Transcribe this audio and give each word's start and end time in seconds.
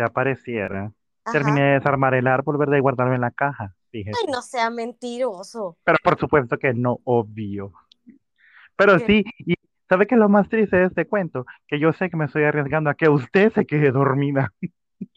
se 0.00 0.04
apareciera. 0.04 0.92
Ajá. 1.24 1.32
Terminé 1.32 1.62
de 1.62 1.74
desarmar 1.74 2.14
el 2.14 2.26
árbol, 2.26 2.56
¿verdad? 2.56 2.78
Y 2.78 2.80
guardarlo 2.80 3.14
en 3.14 3.20
la 3.20 3.30
caja, 3.30 3.74
fíjese. 3.90 4.18
Ay, 4.18 4.32
no 4.32 4.40
sea 4.40 4.70
mentiroso. 4.70 5.76
Pero 5.84 5.98
por 6.02 6.18
supuesto 6.18 6.58
que 6.58 6.72
no, 6.72 7.00
obvio. 7.04 7.72
Pero 8.76 8.96
¿Qué? 8.98 9.06
sí, 9.06 9.24
y 9.38 9.54
¿sabe 9.88 10.06
qué 10.06 10.14
es 10.14 10.18
lo 10.18 10.30
más 10.30 10.48
triste 10.48 10.76
de 10.76 10.86
este 10.86 11.06
cuento? 11.06 11.44
Que 11.68 11.78
yo 11.78 11.92
sé 11.92 12.08
que 12.08 12.16
me 12.16 12.24
estoy 12.24 12.44
arriesgando 12.44 12.88
a 12.88 12.94
que 12.94 13.10
usted 13.10 13.52
se 13.52 13.66
quede 13.66 13.90
dormida. 13.90 14.52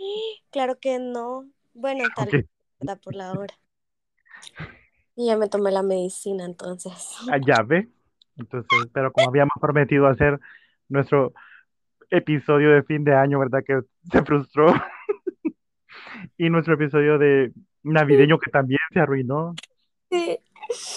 Claro 0.52 0.78
que 0.80 1.00
no. 1.00 1.50
Bueno, 1.74 2.04
tal 2.16 3.00
por 3.00 3.16
la 3.16 3.32
hora. 3.32 3.56
Y 5.16 5.26
ya 5.26 5.36
me 5.36 5.50
tomé 5.50 5.72
la 5.72 5.82
medicina 5.82 6.46
entonces. 6.46 7.18
allá 7.32 7.64
ve. 7.64 7.90
Entonces, 8.38 8.90
pero 8.94 9.12
como 9.12 9.30
habíamos 9.30 9.56
prometido 9.60 10.06
hacer 10.06 10.40
nuestro 10.90 11.34
episodio 12.18 12.72
de 12.72 12.84
fin 12.84 13.04
de 13.04 13.16
año, 13.16 13.40
¿verdad? 13.40 13.64
Que 13.66 13.82
se 14.12 14.24
frustró. 14.24 14.68
Y 16.38 16.50
nuestro 16.50 16.76
episodio 16.76 17.18
de 17.18 17.52
navideño 17.84 18.40
que 18.40 18.50
también 18.52 18.80
se 18.92 19.00
arruinó. 19.00 19.54
Sí. 20.10 20.40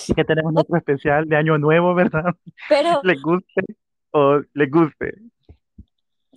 Y 0.08 0.14
que 0.14 0.24
tenemos 0.24 0.52
nuestro 0.52 0.76
especial 0.76 1.28
de 1.28 1.36
año 1.36 1.58
nuevo, 1.58 1.94
¿verdad? 1.94 2.34
Pero, 2.68 3.00
Le 3.02 3.14
guste 3.20 3.62
o 4.12 4.40
le 4.54 4.66
guste. 4.66 5.14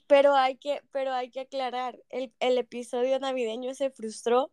pero 0.07 0.35
hay 0.35 0.57
que, 0.57 0.81
pero 0.91 1.13
hay 1.13 1.29
que 1.29 1.41
aclarar, 1.41 1.97
el, 2.09 2.33
el 2.39 2.57
episodio 2.57 3.19
navideño 3.19 3.73
se 3.75 3.91
frustró 3.91 4.49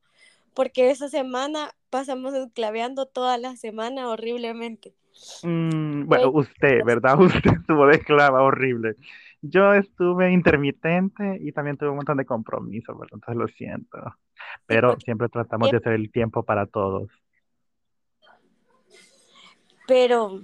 porque 0.55 0.91
esa 0.91 1.09
semana 1.09 1.71
pasamos 1.91 2.35
claveando 2.55 3.07
toda 3.07 3.39
la 3.39 3.57
semana 3.57 4.09
horriblemente. 4.09 4.95
Mm, 5.43 6.07
bueno, 6.07 6.31
Fue- 6.33 6.43
usted, 6.43 6.85
¿verdad? 6.85 7.19
Usted 7.21 7.51
estuvo 7.61 7.87
de 7.87 7.97
esclava 7.97 8.43
horrible. 8.43 8.97
Yo 9.43 9.75
estuve 9.75 10.33
intermitente 10.33 11.39
y 11.41 11.53
también 11.53 11.77
tuve 11.77 11.91
un 11.91 11.97
montón 11.97 12.17
de 12.17 12.25
compromisos, 12.27 12.99
¿verdad? 12.99 13.15
Entonces 13.15 13.37
lo 13.37 13.49
siento. 13.49 13.99
Pero 14.67 14.91
porque- 14.91 15.05
siempre 15.05 15.29
tratamos 15.29 15.71
de 15.71 15.77
hacer 15.77 15.93
el 15.93 16.11
tiempo 16.11 16.43
para 16.43 16.67
todos. 16.67 17.11
pero 19.89 20.41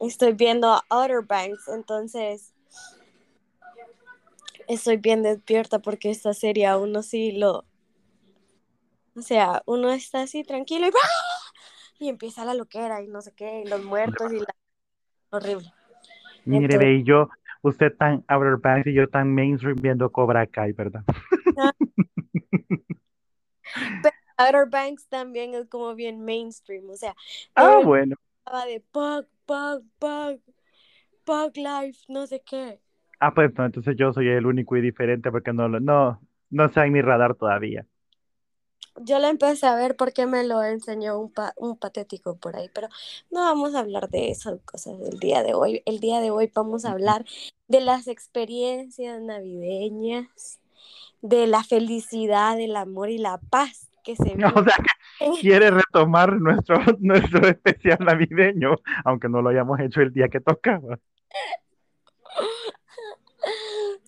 estoy 0.00 0.34
viendo 0.34 0.80
Outer 0.88 1.22
Banks, 1.26 1.66
entonces 1.66 2.54
estoy 4.68 4.98
bien 4.98 5.22
despierta 5.24 5.80
porque 5.80 6.10
esta 6.10 6.32
serie 6.32 6.66
a 6.66 6.76
uno 6.78 7.02
sí 7.02 7.32
lo... 7.32 7.64
O 9.16 9.22
sea, 9.22 9.62
uno 9.66 9.90
está 9.90 10.22
así 10.22 10.44
tranquilo 10.44 10.86
y, 10.86 10.90
¡ah! 10.90 11.52
y 11.98 12.08
empieza 12.08 12.44
la 12.44 12.54
loquera 12.54 13.02
y 13.02 13.08
no 13.08 13.20
sé 13.20 13.32
qué, 13.34 13.62
y 13.64 13.68
los 13.68 13.82
muertos 13.82 14.32
y 14.32 14.38
la... 14.38 14.54
Horrible. 15.30 15.72
Mire, 16.44 16.74
Entonces- 16.74 17.00
y 17.00 17.02
yo, 17.02 17.28
usted 17.62 17.96
tan 17.96 18.24
Outer 18.28 18.56
Banks 18.56 18.86
y 18.86 18.94
yo 18.94 19.08
tan 19.08 19.34
mainstream 19.34 19.76
viendo 19.76 20.10
Cobra 20.10 20.46
Kai, 20.46 20.72
¿verdad? 20.72 21.04
Outer 24.38 24.66
Banks 24.70 25.06
también 25.08 25.54
es 25.54 25.66
como 25.68 25.94
bien 25.94 26.24
mainstream, 26.24 26.88
o 26.88 26.96
sea, 26.96 27.14
Ah, 27.54 27.80
bueno. 27.84 28.16
de 28.66 28.80
Pug, 28.92 29.26
Pug, 29.46 29.84
Pug, 29.98 30.40
Pug 31.24 31.56
Life, 31.56 32.04
no 32.08 32.26
sé 32.26 32.40
qué. 32.46 32.80
Ah, 33.20 33.34
pues 33.34 33.52
no, 33.56 33.66
entonces 33.66 33.96
yo 33.96 34.12
soy 34.12 34.28
el 34.28 34.46
único 34.46 34.76
y 34.76 34.80
diferente 34.80 35.30
porque 35.32 35.52
no, 35.52 35.68
no, 35.68 36.20
no 36.50 36.64
está 36.64 36.86
en 36.86 36.92
mi 36.92 37.02
radar 37.02 37.34
todavía. 37.34 37.84
Yo 39.02 39.18
la 39.18 39.28
empecé 39.28 39.66
a 39.66 39.74
ver 39.74 39.96
porque 39.96 40.26
me 40.26 40.44
lo 40.44 40.62
enseñó 40.62 41.18
un, 41.18 41.30
pa- 41.30 41.54
un 41.56 41.76
patético 41.76 42.36
por 42.36 42.56
ahí, 42.56 42.70
pero 42.74 42.88
no 43.30 43.40
vamos 43.40 43.74
a 43.74 43.80
hablar 43.80 44.08
de 44.08 44.30
esas 44.30 44.60
cosas 44.64 44.98
del 44.98 45.18
día 45.18 45.42
de 45.42 45.54
hoy. 45.54 45.82
El 45.86 46.00
día 46.00 46.20
de 46.20 46.30
hoy 46.30 46.50
vamos 46.54 46.84
a 46.84 46.92
hablar 46.92 47.24
de 47.68 47.80
las 47.80 48.08
experiencias 48.08 49.20
navideñas, 49.20 50.60
de 51.20 51.46
la 51.46 51.64
felicidad, 51.64 52.58
el 52.60 52.76
amor 52.76 53.10
y 53.10 53.18
la 53.18 53.38
paz 53.50 53.90
que 54.04 54.16
se 54.16 54.34
vive. 54.34 54.46
O 54.54 54.64
sea, 54.64 54.76
quiere 55.40 55.70
retomar 55.70 56.32
nuestro, 56.40 56.78
nuestro 57.00 57.46
especial 57.48 57.98
navideño, 58.00 58.76
aunque 59.04 59.28
no 59.28 59.42
lo 59.42 59.50
hayamos 59.50 59.80
hecho 59.80 60.00
el 60.00 60.12
día 60.12 60.28
que 60.28 60.40
tocaba. 60.40 60.98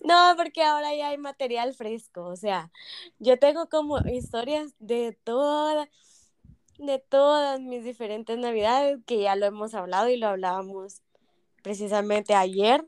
No, 0.03 0.33
porque 0.35 0.63
ahora 0.63 0.95
ya 0.95 1.09
hay 1.09 1.17
material 1.17 1.73
fresco, 1.73 2.25
o 2.25 2.35
sea, 2.35 2.71
yo 3.19 3.37
tengo 3.37 3.69
como 3.69 3.99
historias 3.99 4.73
de 4.79 5.17
todas, 5.23 5.87
de 6.79 6.97
todas 6.97 7.59
mis 7.59 7.83
diferentes 7.83 8.37
navidades, 8.37 8.99
que 9.05 9.21
ya 9.21 9.35
lo 9.35 9.45
hemos 9.45 9.75
hablado 9.75 10.09
y 10.09 10.17
lo 10.17 10.27
hablábamos 10.27 11.03
precisamente 11.61 12.33
ayer, 12.33 12.87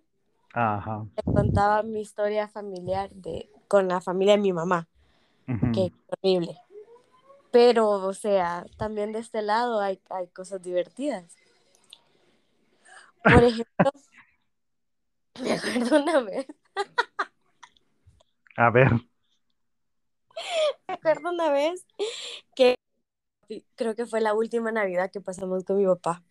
Ajá. 0.53 1.06
te 1.16 1.24
contaba 1.24 1.84
mi 1.84 2.01
historia 2.01 2.47
familiar 2.47 3.12
de, 3.12 3.50
con 3.68 3.88
la 3.88 4.01
familia 4.01 4.34
de 4.34 4.41
mi 4.41 4.53
mamá, 4.53 4.88
ujú. 5.47 5.72
que 5.72 5.85
es 5.85 5.91
horrible. 6.07 6.57
Pero, 7.51 7.90
o 7.91 8.13
sea, 8.16 8.66
también 8.78 9.12
de 9.12 9.19
este 9.19 9.44
lado 9.44 9.80
hay, 9.80 10.01
hay 10.09 10.28
cosas 10.30 10.63
divertidas. 10.63 11.35
Por 13.22 13.34
ejemplo, 13.44 13.91
me 15.40 15.53
acuerdo 15.53 16.01
una 16.01 16.19
vez, 16.22 16.47
A 18.56 18.69
ver, 18.69 18.91
me 20.88 20.94
acuerdo 20.94 21.29
una 21.31 21.51
vez 21.51 21.85
que 22.56 22.75
creo 23.75 23.95
que 23.95 24.06
fue 24.06 24.22
la 24.22 24.34
última 24.34 24.72
Navidad 24.72 25.12
que 25.12 25.22
pasamos 25.22 25.63
con 25.63 25.78
mi 25.78 25.85
papá. 25.85 26.23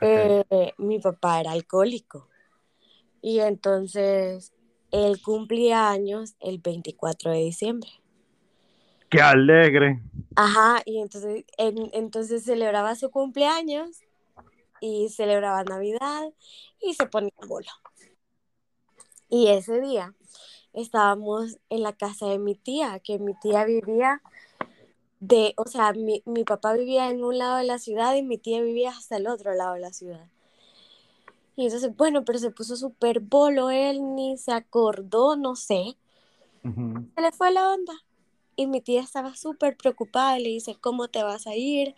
Eh, 0.00 0.72
mi 0.78 1.00
papá 1.00 1.40
era 1.40 1.52
alcohólico 1.52 2.28
y 3.20 3.40
entonces 3.40 4.52
él 4.92 5.20
cumplía 5.20 5.90
años 5.90 6.36
el 6.40 6.58
24 6.58 7.32
de 7.32 7.38
diciembre. 7.38 7.90
¡Qué 9.10 9.20
alegre! 9.20 10.00
Ajá, 10.36 10.82
y 10.84 11.00
entonces, 11.00 11.44
en- 11.56 11.90
entonces 11.92 12.44
celebraba 12.44 12.94
su 12.94 13.10
cumpleaños 13.10 14.00
y 14.80 15.08
celebraba 15.08 15.64
Navidad 15.64 16.28
y 16.80 16.94
se 16.94 17.06
ponía 17.06 17.32
bolo. 17.48 17.68
Y 19.28 19.48
ese 19.48 19.80
día 19.80 20.14
estábamos 20.72 21.58
en 21.70 21.82
la 21.82 21.92
casa 21.92 22.26
de 22.26 22.38
mi 22.38 22.54
tía, 22.54 23.00
que 23.00 23.18
mi 23.18 23.34
tía 23.34 23.64
vivía 23.64 24.22
de, 25.20 25.54
o 25.56 25.66
sea, 25.66 25.92
mi, 25.92 26.22
mi 26.26 26.44
papá 26.44 26.74
vivía 26.74 27.10
en 27.10 27.24
un 27.24 27.38
lado 27.38 27.56
de 27.56 27.64
la 27.64 27.78
ciudad 27.78 28.14
y 28.14 28.22
mi 28.22 28.38
tía 28.38 28.62
vivía 28.62 28.90
hasta 28.90 29.16
el 29.16 29.26
otro 29.26 29.54
lado 29.54 29.74
de 29.74 29.80
la 29.80 29.92
ciudad. 29.92 30.26
Y 31.56 31.64
entonces, 31.64 31.96
bueno, 31.96 32.24
pero 32.24 32.38
se 32.38 32.52
puso 32.52 32.76
súper 32.76 33.18
bolo 33.18 33.70
él, 33.70 34.14
ni 34.14 34.38
se 34.38 34.52
acordó, 34.52 35.36
no 35.36 35.56
sé, 35.56 35.96
se 36.62 37.20
le 37.20 37.32
fue 37.32 37.50
la 37.50 37.72
onda. 37.72 37.94
Y 38.54 38.66
mi 38.66 38.80
tía 38.80 39.02
estaba 39.02 39.34
súper 39.34 39.76
preocupada 39.76 40.38
y 40.38 40.42
le 40.42 40.48
dice, 40.50 40.76
¿cómo 40.80 41.08
te 41.08 41.22
vas 41.22 41.46
a 41.46 41.54
ir? 41.54 41.94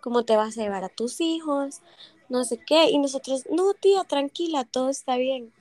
¿Cómo 0.00 0.24
te 0.24 0.36
vas 0.36 0.58
a 0.58 0.62
llevar 0.62 0.84
a 0.84 0.88
tus 0.88 1.20
hijos? 1.20 1.80
No 2.28 2.44
sé 2.44 2.58
qué. 2.58 2.90
Y 2.90 2.98
nosotros, 2.98 3.44
no, 3.50 3.74
tía, 3.74 4.04
tranquila, 4.04 4.64
todo 4.64 4.88
está 4.88 5.16
bien. 5.16 5.52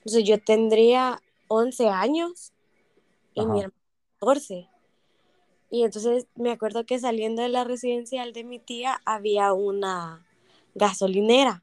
Entonces 0.00 0.24
yo 0.24 0.42
tendría 0.42 1.22
11 1.48 1.88
años 1.88 2.52
y 3.34 3.46
mi 3.46 3.60
hermano 3.60 3.74
14. 4.20 4.68
Y 5.70 5.84
entonces 5.84 6.26
me 6.34 6.50
acuerdo 6.50 6.84
que 6.84 6.98
saliendo 6.98 7.42
de 7.42 7.48
la 7.48 7.64
residencial 7.64 8.32
de 8.32 8.44
mi 8.44 8.58
tía 8.58 9.00
había 9.04 9.52
una 9.52 10.26
gasolinera. 10.74 11.62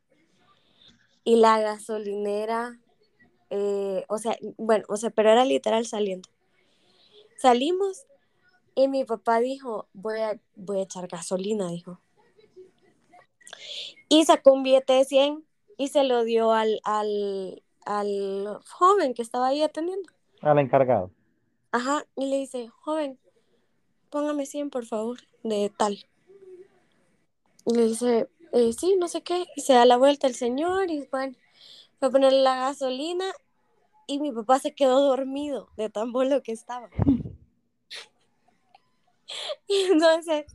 Y 1.23 1.35
la 1.35 1.59
gasolinera, 1.59 2.79
eh, 3.49 4.05
o 4.07 4.17
sea, 4.17 4.37
bueno, 4.57 4.85
o 4.87 4.97
sea, 4.97 5.09
pero 5.09 5.31
era 5.31 5.43
literal 5.43 5.85
saliendo. 5.85 6.29
Salimos 7.37 8.05
y 8.75 8.87
mi 8.87 9.03
papá 9.03 9.39
dijo, 9.39 9.87
voy 9.93 10.19
a, 10.19 10.39
voy 10.55 10.79
a 10.79 10.83
echar 10.83 11.07
gasolina, 11.07 11.69
dijo. 11.69 11.99
Y 14.09 14.23
sacó 14.25 14.53
un 14.53 14.63
billete 14.63 14.93
de 14.93 15.05
100 15.05 15.45
y 15.77 15.89
se 15.89 16.03
lo 16.03 16.23
dio 16.23 16.53
al, 16.53 16.79
al, 16.83 17.61
al 17.87 18.59
joven 18.69 19.13
que 19.13 19.21
estaba 19.21 19.47
ahí 19.47 19.61
atendiendo. 19.63 20.11
Al 20.41 20.59
encargado. 20.59 21.11
Ajá, 21.71 22.05
y 22.15 22.27
le 22.27 22.37
dice, 22.37 22.67
joven, 22.67 23.17
póngame 24.09 24.45
100 24.45 24.69
por 24.69 24.85
favor, 24.85 25.19
de 25.43 25.71
tal. 25.75 26.05
Y 27.65 27.75
le 27.75 27.87
dice, 27.87 28.29
"Eh, 28.53 28.73
sí, 28.73 28.95
no 28.97 29.07
sé 29.07 29.21
qué. 29.21 29.45
Y 29.55 29.61
se 29.61 29.73
da 29.73 29.85
la 29.85 29.97
vuelta 29.97 30.27
el 30.27 30.35
señor 30.35 30.89
y 30.89 31.07
bueno, 31.11 31.35
fue 31.99 32.07
a 32.07 32.11
ponerle 32.11 32.41
la 32.41 32.55
gasolina 32.57 33.25
y 34.05 34.19
mi 34.19 34.31
papá 34.31 34.59
se 34.59 34.73
quedó 34.73 35.01
dormido 35.01 35.69
de 35.75 35.89
tan 35.89 36.11
bolo 36.11 36.41
que 36.43 36.51
estaba. 36.51 36.89
Y 39.67 39.81
entonces, 39.91 40.45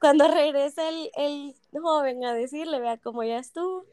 cuando 0.00 0.28
regresa 0.28 0.88
el, 0.88 1.10
el 1.16 1.56
joven 1.72 2.24
a 2.24 2.32
decirle, 2.32 2.78
vea 2.78 2.96
cómo 2.96 3.24
ya 3.24 3.38
estuvo, 3.38 3.84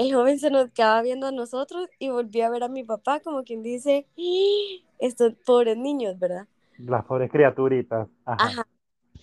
el 0.00 0.14
joven 0.14 0.38
se 0.38 0.50
nos 0.50 0.70
quedaba 0.72 1.02
viendo 1.02 1.26
a 1.26 1.32
nosotros 1.32 1.88
y 1.98 2.10
volvió 2.10 2.46
a 2.46 2.50
ver 2.50 2.64
a 2.64 2.68
mi 2.68 2.84
papá 2.84 3.20
como 3.20 3.44
quien 3.44 3.62
dice, 3.62 4.06
"¡Ah! 4.18 4.84
estos 4.98 5.34
pobres 5.44 5.76
niños, 5.76 6.18
¿verdad? 6.18 6.46
Las 6.78 7.04
pobres 7.04 7.30
criaturitas. 7.30 8.08
Ajá. 8.24 8.48
Ajá. 8.48 8.66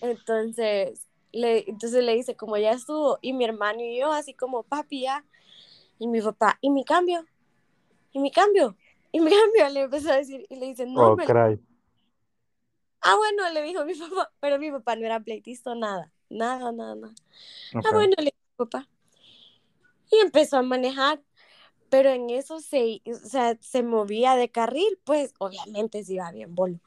Entonces 0.00 1.06
le, 1.32 1.68
entonces 1.68 2.04
le 2.04 2.14
dice, 2.14 2.36
como 2.36 2.56
ya 2.56 2.72
estuvo, 2.72 3.18
y 3.22 3.32
mi 3.32 3.44
hermano 3.44 3.80
y 3.82 3.98
yo, 3.98 4.12
así 4.12 4.34
como, 4.34 4.62
papi, 4.62 5.02
ya. 5.02 5.24
Y 5.98 6.08
mi 6.08 6.20
papá, 6.22 6.58
¿y 6.60 6.70
mi 6.70 6.84
cambio? 6.84 7.26
¿Y 8.12 8.20
mi 8.20 8.30
cambio? 8.30 8.76
Y 9.12 9.20
mi 9.20 9.32
amiga 9.34 9.70
le 9.70 9.82
empezó 9.82 10.12
a 10.12 10.16
decir, 10.16 10.46
y 10.50 10.56
le 10.56 10.66
dice, 10.66 10.86
no, 10.86 11.12
Oh, 11.12 11.16
me... 11.16 11.26
cray. 11.26 11.58
Ah, 13.00 13.16
bueno, 13.16 13.48
le 13.52 13.62
dijo 13.62 13.84
mi 13.84 13.94
papá, 13.94 14.30
pero 14.40 14.58
mi 14.58 14.70
papá 14.70 14.96
no 14.96 15.06
era 15.06 15.20
pleitista, 15.20 15.74
nada, 15.74 16.12
nada, 16.28 16.72
nada, 16.72 16.94
nada. 16.96 17.14
Ah, 17.74 17.90
bueno, 17.92 18.14
le 18.18 18.24
dijo 18.26 18.36
mi 18.58 18.66
papá. 18.66 18.88
Y 20.10 20.16
empezó 20.16 20.58
a 20.58 20.62
manejar, 20.62 21.22
pero 21.90 22.10
en 22.10 22.30
eso 22.30 22.60
se, 22.60 23.02
o 23.06 23.28
sea, 23.28 23.56
se 23.60 23.82
movía 23.82 24.36
de 24.36 24.50
carril, 24.50 24.98
pues 25.04 25.34
obviamente 25.38 26.04
se 26.04 26.14
iba 26.14 26.30
bien 26.32 26.54
bolo. 26.54 26.80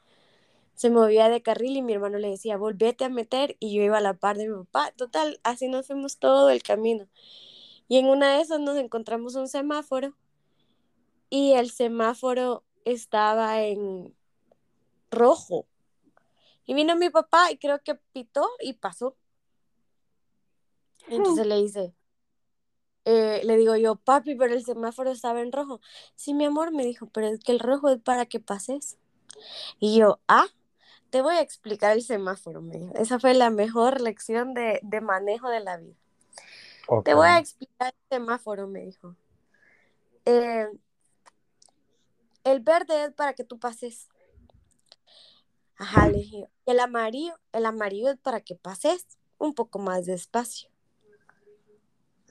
Se 0.74 0.90
movía 0.90 1.28
de 1.28 1.42
carril 1.42 1.76
y 1.76 1.82
mi 1.82 1.92
hermano 1.92 2.18
le 2.18 2.30
decía, 2.30 2.56
volvete 2.56 3.04
a 3.04 3.08
meter, 3.08 3.56
y 3.60 3.74
yo 3.74 3.82
iba 3.82 3.98
a 3.98 4.00
la 4.00 4.14
par 4.14 4.36
de 4.36 4.48
mi 4.48 4.64
papá. 4.64 4.92
Total, 4.96 5.38
así 5.44 5.68
nos 5.68 5.86
fuimos 5.86 6.18
todo 6.18 6.50
el 6.50 6.62
camino. 6.62 7.08
Y 7.88 7.98
en 7.98 8.06
una 8.06 8.36
de 8.36 8.42
esas 8.42 8.58
nos 8.58 8.76
encontramos 8.76 9.34
un 9.34 9.48
semáforo 9.48 10.14
y 11.28 11.52
el 11.52 11.70
semáforo 11.70 12.64
estaba 12.84 13.62
en 13.62 14.14
rojo. 15.10 15.66
Y 16.64 16.74
vino 16.74 16.96
mi 16.96 17.10
papá 17.10 17.50
y 17.50 17.58
creo 17.58 17.82
que 17.82 17.94
pitó 17.94 18.48
y 18.60 18.74
pasó. 18.74 19.16
Y 21.08 21.16
entonces 21.16 21.46
le 21.46 21.56
dice, 21.56 21.94
eh, 23.04 23.40
le 23.44 23.56
digo 23.56 23.76
yo, 23.76 23.96
papi, 23.96 24.34
pero 24.34 24.54
el 24.54 24.64
semáforo 24.64 25.10
estaba 25.10 25.40
en 25.40 25.52
rojo. 25.52 25.80
Sí, 26.14 26.34
mi 26.34 26.44
amor, 26.44 26.72
me 26.72 26.84
dijo, 26.84 27.06
pero 27.06 27.28
es 27.28 27.40
que 27.40 27.52
el 27.52 27.58
rojo 27.58 27.90
es 27.90 28.00
para 28.00 28.26
que 28.26 28.40
pases. 28.40 28.98
Y 29.78 29.98
yo, 29.98 30.20
ah, 30.28 30.46
te 31.10 31.22
voy 31.22 31.34
a 31.34 31.40
explicar 31.40 31.92
el 31.96 32.02
semáforo, 32.02 32.62
me 32.62 32.78
dijo. 32.78 32.94
Esa 32.94 33.18
fue 33.18 33.34
la 33.34 33.50
mejor 33.50 34.00
lección 34.00 34.54
de, 34.54 34.80
de 34.82 35.00
manejo 35.00 35.48
de 35.48 35.60
la 35.60 35.76
vida. 35.76 35.94
Te 37.04 37.14
voy 37.14 37.28
a 37.28 37.38
explicar 37.38 37.94
el 37.94 38.16
semáforo, 38.16 38.66
me 38.66 38.80
dijo. 38.80 39.16
Eh, 40.24 40.68
el 42.44 42.60
verde 42.60 43.04
es 43.04 43.12
para 43.12 43.34
que 43.34 43.44
tú 43.44 43.58
pases. 43.58 44.08
Ajá, 45.76 46.08
le 46.08 46.18
dije. 46.18 46.48
El 46.66 46.80
amarillo, 46.80 47.34
el 47.52 47.66
amarillo 47.66 48.10
es 48.10 48.18
para 48.18 48.40
que 48.40 48.54
pases 48.54 49.06
un 49.38 49.54
poco 49.54 49.78
más 49.78 50.06
despacio. 50.06 50.71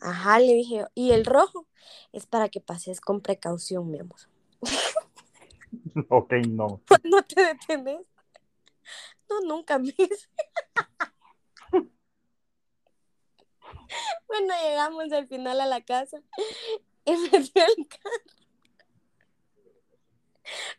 Ajá, 0.02 0.40
le 0.40 0.54
dije. 0.54 0.86
Y 0.96 1.12
el 1.12 1.26
rojo 1.26 1.68
es 2.12 2.26
para 2.26 2.50
que 2.50 2.60
pases 2.60 3.00
con 3.00 3.22
precaución, 3.22 3.90
mi 3.90 4.00
amor. 4.00 4.20
Ok, 6.10 6.34
no. 6.50 6.82
No 7.04 7.22
te 7.24 7.42
detenés. 7.42 8.02
No, 9.30 9.42
nunca 9.42 9.80
me 9.80 9.94
dice. 9.98 10.28
Bueno, 14.28 14.54
llegamos 14.64 15.12
al 15.12 15.28
final 15.28 15.62
a 15.62 15.66
la 15.66 15.82
casa 15.82 16.22
y 17.06 17.16
metió 17.16 17.64
el 17.78 17.88
carro. 17.88 18.42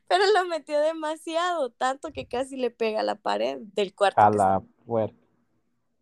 Pero 0.08 0.24
lo 0.34 0.44
metió 0.46 0.80
demasiado, 0.80 1.70
tanto 1.70 2.12
que 2.12 2.26
casi 2.26 2.56
le 2.56 2.70
pega 2.70 3.00
a 3.00 3.04
la 3.04 3.14
pared 3.14 3.58
del 3.60 3.94
cuarto. 3.94 4.20
A 4.20 4.30
la 4.30 4.62
puerta. 4.84 5.21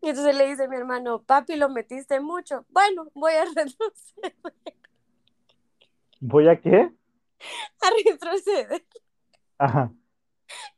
Y 0.01 0.09
entonces 0.09 0.35
le 0.35 0.47
dice 0.47 0.67
mi 0.67 0.75
hermano, 0.75 1.21
papi, 1.21 1.55
lo 1.55 1.69
metiste 1.69 2.19
mucho. 2.19 2.65
Bueno, 2.69 3.09
voy 3.13 3.33
a 3.33 3.45
retroceder, 3.55 4.35
¿Voy 6.19 6.47
a 6.47 6.59
qué? 6.59 6.91
a 7.81 7.89
retroceder. 8.05 8.85
Ajá. 9.57 9.91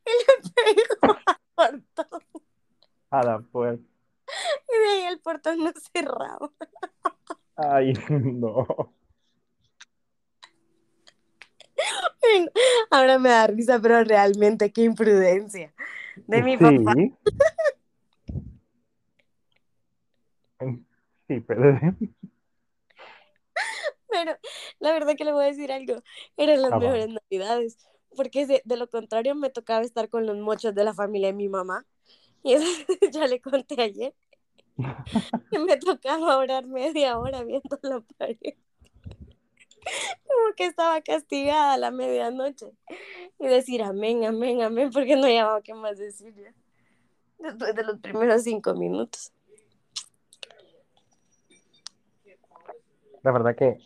Pegó 0.04 1.16
al 1.56 1.82
portón. 1.94 2.20
A 3.10 3.22
la 3.22 3.38
puerta. 3.40 3.82
Y 4.68 4.78
de 4.78 4.88
ahí 4.88 5.02
el 5.12 5.20
portón 5.20 5.62
no 5.64 5.72
cerraba. 5.92 6.50
Ay, 7.56 7.92
no. 8.08 8.66
Ahora 12.90 13.18
me 13.18 13.28
da 13.28 13.46
risa, 13.46 13.78
pero 13.80 14.02
realmente 14.04 14.72
qué 14.72 14.82
imprudencia 14.82 15.74
de 16.26 16.42
mi 16.42 16.56
papá. 16.56 16.94
Sí. 21.28 21.40
Pero 21.40 21.78
Pero 24.08 24.36
la 24.80 24.92
verdad 24.92 25.14
que 25.16 25.24
le 25.24 25.32
voy 25.32 25.44
a 25.44 25.48
decir 25.48 25.72
algo, 25.72 26.02
eran 26.36 26.62
las 26.62 26.72
Ah, 26.72 26.78
mejores 26.78 27.08
navidades, 27.08 27.78
porque 28.16 28.46
de, 28.46 28.62
de 28.64 28.76
lo 28.76 28.88
contrario 28.88 29.34
me 29.34 29.50
tocaba 29.50 29.82
estar 29.82 30.08
con 30.08 30.26
los 30.26 30.36
mochos 30.38 30.74
de 30.74 30.84
la 30.84 30.94
familia 30.94 31.28
de 31.28 31.34
mi 31.34 31.48
mamá. 31.48 31.86
Y 32.44 32.54
eso 32.54 32.64
ya 33.12 33.26
le 33.28 33.40
conté 33.42 33.80
ayer. 33.82 34.14
Que 35.50 35.58
me 35.58 35.76
tocaba 35.78 36.36
orar 36.38 36.66
media 36.66 37.18
hora 37.18 37.42
viendo 37.44 37.78
la 37.82 38.00
pared. 38.18 38.56
Como 40.26 40.54
que 40.56 40.66
estaba 40.66 41.00
castigada 41.02 41.74
a 41.74 41.78
la 41.78 41.90
medianoche. 41.90 42.72
Y 43.40 43.48
decir 43.48 43.82
amén, 43.82 44.24
amén, 44.26 44.62
amén, 44.62 44.90
porque 44.92 45.16
no 45.16 45.28
llamaba 45.28 45.62
qué 45.62 45.74
más 45.74 45.98
decir 45.98 46.34
ya. 46.36 46.54
Después 47.38 47.74
de 47.76 47.84
los 47.84 48.00
primeros 48.00 48.44
cinco 48.44 48.74
minutos. 48.74 49.33
La 53.24 53.32
verdad 53.32 53.56
que 53.56 53.78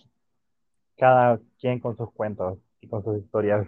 cada 0.99 1.41
quien 1.61 1.79
con 1.81 1.97
sus 1.97 2.13
cuentos 2.13 2.59
y 2.81 2.89
con 2.89 3.03
sus 3.05 3.19
historias 3.19 3.67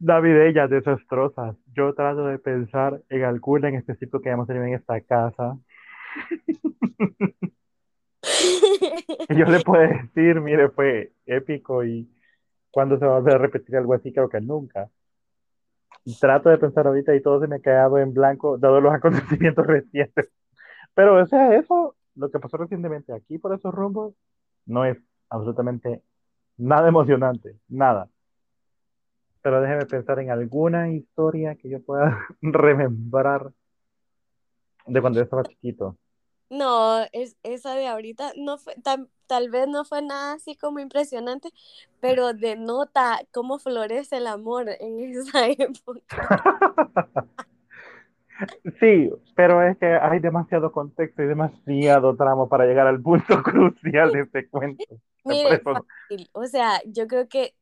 navideñas 0.00 0.68
desastrosas. 0.68 1.54
Yo 1.74 1.94
trato 1.94 2.26
de 2.26 2.38
pensar 2.38 3.02
en 3.08 3.24
alguna 3.24 3.68
en 3.68 3.76
específico 3.76 4.20
que 4.20 4.30
hayamos 4.30 4.48
tenido 4.48 4.64
en 4.64 4.74
esta 4.74 5.00
casa. 5.02 5.56
Y 9.28 9.36
yo 9.36 9.44
le 9.44 9.60
puedo 9.64 9.82
decir, 9.82 10.40
mire, 10.40 10.70
fue 10.70 11.12
épico 11.26 11.84
y 11.84 12.10
cuando 12.70 12.98
se 12.98 13.04
va 13.04 13.16
a 13.16 13.18
volver 13.18 13.34
a 13.34 13.38
repetir 13.38 13.76
algo 13.76 13.94
así, 13.94 14.12
creo 14.12 14.28
que 14.28 14.40
nunca. 14.40 14.88
Y 16.04 16.18
trato 16.18 16.48
de 16.48 16.58
pensar 16.58 16.86
ahorita 16.86 17.14
y 17.14 17.22
todo 17.22 17.40
se 17.40 17.46
me 17.46 17.56
ha 17.56 17.60
quedado 17.60 17.98
en 17.98 18.12
blanco, 18.12 18.58
dado 18.58 18.80
los 18.80 18.92
acontecimientos 18.94 19.66
recientes. 19.66 20.30
Pero, 20.94 21.22
o 21.22 21.26
sea, 21.26 21.54
eso, 21.56 21.81
lo 22.14 22.30
que 22.30 22.38
pasó 22.38 22.56
recientemente 22.56 23.12
aquí 23.12 23.38
por 23.38 23.54
esos 23.54 23.74
rumbos, 23.74 24.14
no 24.66 24.84
es 24.84 24.98
absolutamente 25.28 26.02
nada 26.56 26.88
emocionante, 26.88 27.56
nada. 27.68 28.08
Pero 29.42 29.60
déjeme 29.60 29.86
pensar 29.86 30.18
en 30.20 30.30
alguna 30.30 30.90
historia 30.90 31.56
que 31.56 31.68
yo 31.68 31.82
pueda 31.82 32.26
remembrar 32.42 33.52
de 34.86 35.00
cuando 35.00 35.18
yo 35.18 35.24
estaba 35.24 35.42
chiquito. 35.44 35.96
No, 36.50 37.02
es, 37.12 37.36
esa 37.42 37.74
de 37.74 37.86
ahorita 37.86 38.32
no 38.36 38.58
fue, 38.58 38.74
tal, 38.82 39.08
tal 39.26 39.48
vez 39.48 39.66
no 39.68 39.86
fue 39.86 40.02
nada 40.02 40.34
así 40.34 40.54
como 40.54 40.80
impresionante, 40.80 41.48
pero 41.98 42.34
denota 42.34 43.20
cómo 43.32 43.58
florece 43.58 44.18
el 44.18 44.26
amor 44.26 44.68
en 44.68 44.98
esa 45.18 45.48
época. 45.48 46.02
Sí, 48.80 49.10
pero 49.34 49.62
es 49.62 49.76
que 49.78 49.86
hay 49.86 50.18
demasiado 50.20 50.72
contexto 50.72 51.22
y 51.22 51.26
demasiado 51.26 52.16
tramo 52.16 52.48
para 52.48 52.66
llegar 52.66 52.86
al 52.86 53.00
punto 53.00 53.24
crucial 53.42 54.12
de 54.12 54.20
este 54.22 54.48
cuento. 54.48 54.84
Fácil, 55.24 56.28
o 56.32 56.46
sea, 56.46 56.80
yo 56.84 57.06
creo 57.06 57.28
que 57.28 57.44
eh, 57.44 57.54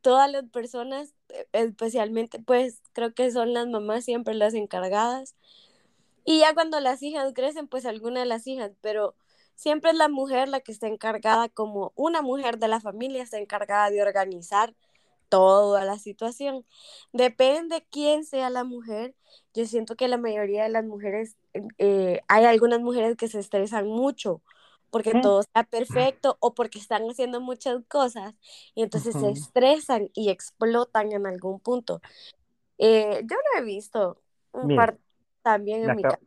todas 0.00 0.30
las 0.30 0.44
personas, 0.44 1.14
eh, 1.28 1.46
especialmente, 1.52 2.40
pues 2.40 2.82
creo 2.92 3.14
que 3.14 3.30
son 3.30 3.52
las 3.54 3.68
mamás 3.68 4.04
siempre 4.04 4.34
las 4.34 4.54
encargadas. 4.54 5.36
Y 6.24 6.40
ya 6.40 6.54
cuando 6.54 6.80
las 6.80 7.02
hijas 7.02 7.32
crecen, 7.34 7.68
pues 7.68 7.86
alguna 7.86 8.20
de 8.20 8.26
las 8.26 8.46
hijas, 8.46 8.72
pero 8.80 9.14
siempre 9.54 9.90
es 9.90 9.96
la 9.96 10.08
mujer 10.08 10.48
la 10.48 10.60
que 10.60 10.72
está 10.72 10.88
encargada, 10.88 11.48
como 11.48 11.92
una 11.94 12.22
mujer 12.22 12.58
de 12.58 12.68
la 12.68 12.80
familia 12.80 13.22
está 13.22 13.38
encargada 13.38 13.90
de 13.90 14.02
organizar 14.02 14.74
toda 15.30 15.84
la 15.86 15.98
situación. 15.98 16.66
Depende 17.14 17.86
quién 17.90 18.24
sea 18.26 18.50
la 18.50 18.64
mujer. 18.64 19.14
Yo 19.54 19.66
siento 19.66 19.96
que 19.96 20.08
la 20.08 20.18
mayoría 20.18 20.64
de 20.64 20.70
las 20.70 20.84
mujeres, 20.84 21.36
eh, 21.78 22.20
hay 22.28 22.44
algunas 22.46 22.80
mujeres 22.80 23.16
que 23.16 23.28
se 23.28 23.40
estresan 23.40 23.86
mucho 23.88 24.42
porque 24.90 25.14
Mm. 25.14 25.22
todo 25.22 25.40
está 25.40 25.64
perfecto 25.64 26.36
o 26.40 26.54
porque 26.54 26.78
están 26.80 27.04
haciendo 27.10 27.40
muchas 27.40 27.82
cosas 27.88 28.34
y 28.74 28.82
entonces 28.82 29.14
se 29.16 29.30
estresan 29.30 30.10
y 30.14 30.30
explotan 30.30 31.12
en 31.12 31.26
algún 31.26 31.60
punto. 31.60 32.00
Eh, 32.78 33.22
yo 33.24 33.36
lo 33.36 33.60
he 33.60 33.64
visto 33.64 34.20
un 34.52 34.74
par 34.76 34.98
también 35.42 35.82
me 35.82 35.90
en 35.90 35.96
mi 35.96 36.02
casa. 36.02 36.18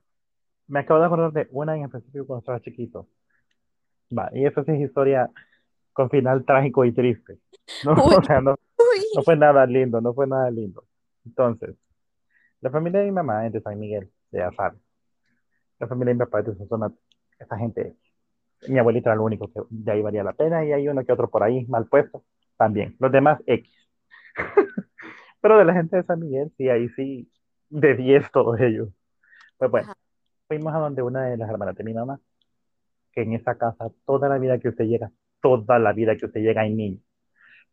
me 0.67 0.79
acabo 0.79 0.99
de 0.99 1.05
acordar 1.07 1.33
de 1.33 1.47
una 1.51 1.75
en 1.77 1.85
específico 1.85 2.27
cuando 2.27 2.39
estaba 2.41 2.61
chiquito. 2.61 3.07
Va, 4.17 4.29
y 4.33 4.45
esa 4.45 4.63
sí 4.63 4.71
es 4.71 4.81
historia 4.81 5.29
con 5.93 6.09
final 6.09 6.45
trágico 6.45 6.85
y 6.85 6.93
triste. 6.93 7.39
No, 7.83 7.93
Uy. 8.05 8.15
o 8.17 8.23
sea, 8.23 8.41
no, 8.41 8.51
Uy. 8.77 9.05
no 9.15 9.23
fue 9.23 9.35
nada 9.35 9.65
lindo, 9.65 10.01
no 10.01 10.13
fue 10.13 10.27
nada 10.27 10.49
lindo. 10.51 10.83
Entonces, 11.25 11.75
la 12.61 12.69
familia 12.71 12.99
de 13.01 13.05
mi 13.07 13.11
mamá 13.11 13.45
es 13.47 13.53
de 13.53 13.61
San 13.61 13.79
Miguel, 13.79 14.11
de 14.31 14.43
Azar. 14.43 14.75
La 15.79 15.87
familia 15.87 16.09
de 16.13 16.15
mi 16.15 16.19
papá 16.19 16.39
es 16.39 16.45
de 16.47 16.51
esa 16.53 16.65
zona, 16.67 16.91
esa 17.39 17.57
gente. 17.57 17.95
Mi 18.69 18.79
abuelita 18.79 19.09
era 19.09 19.17
lo 19.17 19.23
único 19.25 19.51
que 19.51 19.61
de 19.69 19.91
ahí 19.91 20.01
valía 20.01 20.23
la 20.23 20.33
pena 20.33 20.65
y 20.65 20.71
hay 20.71 20.87
uno 20.87 21.05
que 21.05 21.11
otro 21.11 21.29
por 21.29 21.43
ahí 21.43 21.65
mal 21.67 21.87
puesto 21.87 22.23
también. 22.57 22.95
Los 22.99 23.11
demás 23.11 23.41
X. 23.45 23.69
Pero 25.41 25.57
de 25.57 25.65
la 25.65 25.73
gente 25.73 25.97
de 25.97 26.03
San 26.03 26.19
Miguel, 26.19 26.51
sí, 26.57 26.69
ahí 26.69 26.89
sí, 26.89 27.29
de 27.69 27.95
10 27.95 28.31
todos 28.31 28.59
ellos. 28.61 28.89
Pues 29.57 29.69
bueno, 29.71 29.87
Ajá. 29.91 29.97
fuimos 30.47 30.73
a 30.73 30.79
donde 30.79 31.01
una 31.03 31.25
de 31.25 31.37
las 31.37 31.49
hermanas 31.49 31.75
de 31.75 31.83
mi 31.83 31.93
mamá, 31.93 32.19
que 33.11 33.21
en 33.23 33.33
esa 33.33 33.57
casa 33.57 33.89
toda 34.05 34.29
la 34.29 34.37
vida 34.37 34.59
que 34.59 34.69
usted 34.69 34.85
llega, 34.85 35.11
toda 35.41 35.79
la 35.79 35.93
vida 35.93 36.15
que 36.17 36.25
usted 36.27 36.41
llega 36.41 36.61
hay 36.61 36.73
niños. 36.73 37.01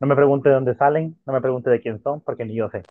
No 0.00 0.06
me 0.06 0.16
pregunte 0.16 0.48
de 0.48 0.54
dónde 0.54 0.74
salen, 0.74 1.16
no 1.26 1.32
me 1.32 1.42
pregunte 1.42 1.68
de 1.68 1.80
quién 1.80 2.00
son, 2.00 2.22
porque 2.22 2.46
ni 2.46 2.54
yo 2.54 2.70
sé. 2.70 2.82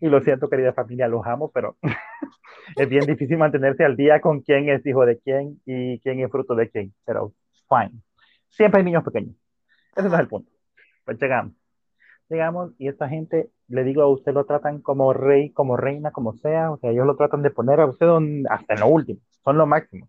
Y 0.00 0.08
lo 0.08 0.20
siento, 0.20 0.48
querida 0.48 0.72
familia, 0.72 1.08
los 1.08 1.26
amo, 1.26 1.50
pero 1.52 1.76
es 2.76 2.88
bien 2.88 3.04
difícil 3.04 3.36
mantenerse 3.36 3.84
al 3.84 3.96
día 3.96 4.20
con 4.20 4.40
quién 4.40 4.68
es 4.68 4.84
hijo 4.86 5.04
de 5.04 5.18
quién 5.18 5.60
y 5.66 5.98
quién 6.00 6.20
es 6.20 6.30
fruto 6.30 6.54
de 6.54 6.70
quién. 6.70 6.94
Pero, 7.04 7.32
fine. 7.68 8.00
Siempre 8.48 8.78
hay 8.78 8.84
niños 8.84 9.04
pequeños. 9.04 9.34
Ese 9.96 10.06
es 10.06 10.12
el 10.14 10.28
punto. 10.28 10.50
Pues 11.04 11.20
llegamos. 11.20 11.54
Llegamos 12.28 12.72
y 12.78 12.88
esta 12.88 13.08
gente, 13.08 13.50
le 13.68 13.84
digo 13.84 14.02
a 14.02 14.08
usted, 14.08 14.32
lo 14.32 14.44
tratan 14.44 14.80
como 14.80 15.12
rey, 15.12 15.50
como 15.50 15.76
reina, 15.76 16.12
como 16.12 16.34
sea. 16.34 16.70
O 16.70 16.78
sea, 16.78 16.90
ellos 16.90 17.06
lo 17.06 17.16
tratan 17.16 17.42
de 17.42 17.50
poner 17.50 17.80
a 17.80 17.86
usted 17.86 18.06
hasta 18.48 18.74
en 18.74 18.80
lo 18.80 18.86
último. 18.86 19.20
Son 19.44 19.58
lo 19.58 19.66
máximo. 19.66 20.08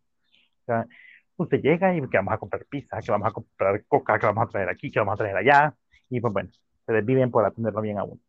Usted 1.36 1.62
llega 1.62 1.96
y 1.96 2.02
que 2.08 2.18
vamos 2.18 2.34
a 2.34 2.38
comprar 2.38 2.66
pizza, 2.70 3.00
que 3.00 3.12
vamos 3.12 3.28
a 3.28 3.32
comprar 3.32 3.84
coca, 3.88 4.20
que 4.20 4.26
vamos 4.28 4.46
a 4.48 4.50
traer 4.50 4.70
aquí, 4.70 4.92
que 4.92 5.00
vamos 5.00 5.16
a 5.16 5.18
traer 5.18 5.36
allá. 5.36 5.76
Y 6.10 6.22
pues 6.22 6.34
bueno, 6.34 6.50
se 6.86 6.94
desviven 6.94 7.32
por 7.32 7.46
atenderlo 7.46 7.82
bien 7.82 7.98
a 8.00 8.04
uno. 8.04 8.20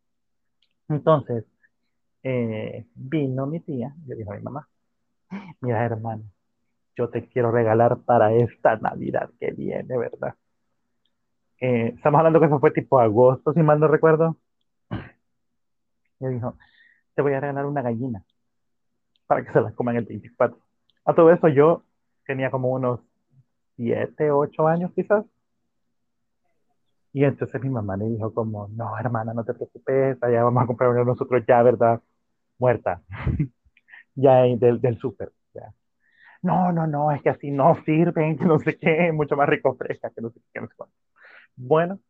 Entonces, 0.89 1.45
eh, 2.23 2.85
vino 2.95 3.45
mi 3.47 3.59
tía, 3.59 3.93
yo 4.05 4.15
dije 4.15 4.29
a 4.31 4.35
mi 4.35 4.41
mamá, 4.41 4.67
mira 5.61 5.85
hermano, 5.85 6.23
yo 6.95 7.09
te 7.09 7.27
quiero 7.27 7.51
regalar 7.51 7.97
para 7.99 8.33
esta 8.33 8.77
Navidad 8.77 9.29
que 9.39 9.51
viene, 9.51 9.97
¿verdad? 9.97 10.35
Eh, 11.59 11.93
estamos 11.95 12.19
hablando 12.19 12.39
que 12.39 12.47
eso 12.47 12.59
fue 12.59 12.71
tipo 12.71 12.99
agosto, 12.99 13.53
si 13.53 13.61
mal 13.61 13.79
no 13.79 13.87
recuerdo. 13.87 14.37
Me 16.19 16.29
dijo, 16.29 16.57
te 17.15 17.21
voy 17.21 17.33
a 17.33 17.39
regalar 17.39 17.65
una 17.65 17.81
gallina 17.81 18.23
para 19.27 19.43
que 19.43 19.51
se 19.51 19.61
la 19.61 19.71
coman 19.71 19.97
el 19.97 20.05
24. 20.05 20.57
A 21.05 21.13
todo 21.13 21.31
eso 21.31 21.47
yo 21.47 21.83
tenía 22.25 22.51
como 22.51 22.69
unos 22.69 22.99
7, 23.75 24.31
8 24.31 24.67
años 24.67 24.91
quizás. 24.95 25.25
Y 27.15 27.23
entonces 27.23 27.61
mi 27.63 27.69
mamá 27.69 27.95
le 27.95 28.09
dijo 28.09 28.33
como, 28.33 28.67
no, 28.75 28.99
hermana, 28.99 29.33
no 29.33 29.45
te 29.45 29.53
preocupes, 29.53 30.21
allá 30.21 30.43
vamos 30.43 30.61
a 30.61 30.67
comprar 30.67 30.89
una 30.89 31.05
nosotros 31.05 31.45
ya, 31.47 31.63
¿verdad? 31.63 32.01
Muerta. 32.59 33.03
ya 34.15 34.41
del, 34.41 34.81
del 34.81 34.97
súper. 34.97 35.31
No, 36.41 36.73
no, 36.73 36.85
no, 36.85 37.11
es 37.13 37.21
que 37.21 37.29
así 37.29 37.51
no 37.51 37.73
sirven, 37.85 38.37
que 38.37 38.43
no 38.43 38.59
sé 38.59 38.77
qué, 38.77 39.13
mucho 39.13 39.37
más 39.37 39.47
rico 39.47 39.75
fresca, 39.75 40.09
que 40.09 40.21
no 40.21 40.29
sé 40.29 40.41
qué, 40.53 40.59
no 40.59 40.67
sé 40.67 40.73
cuánto. 40.75 40.93
Bueno, 41.55 42.01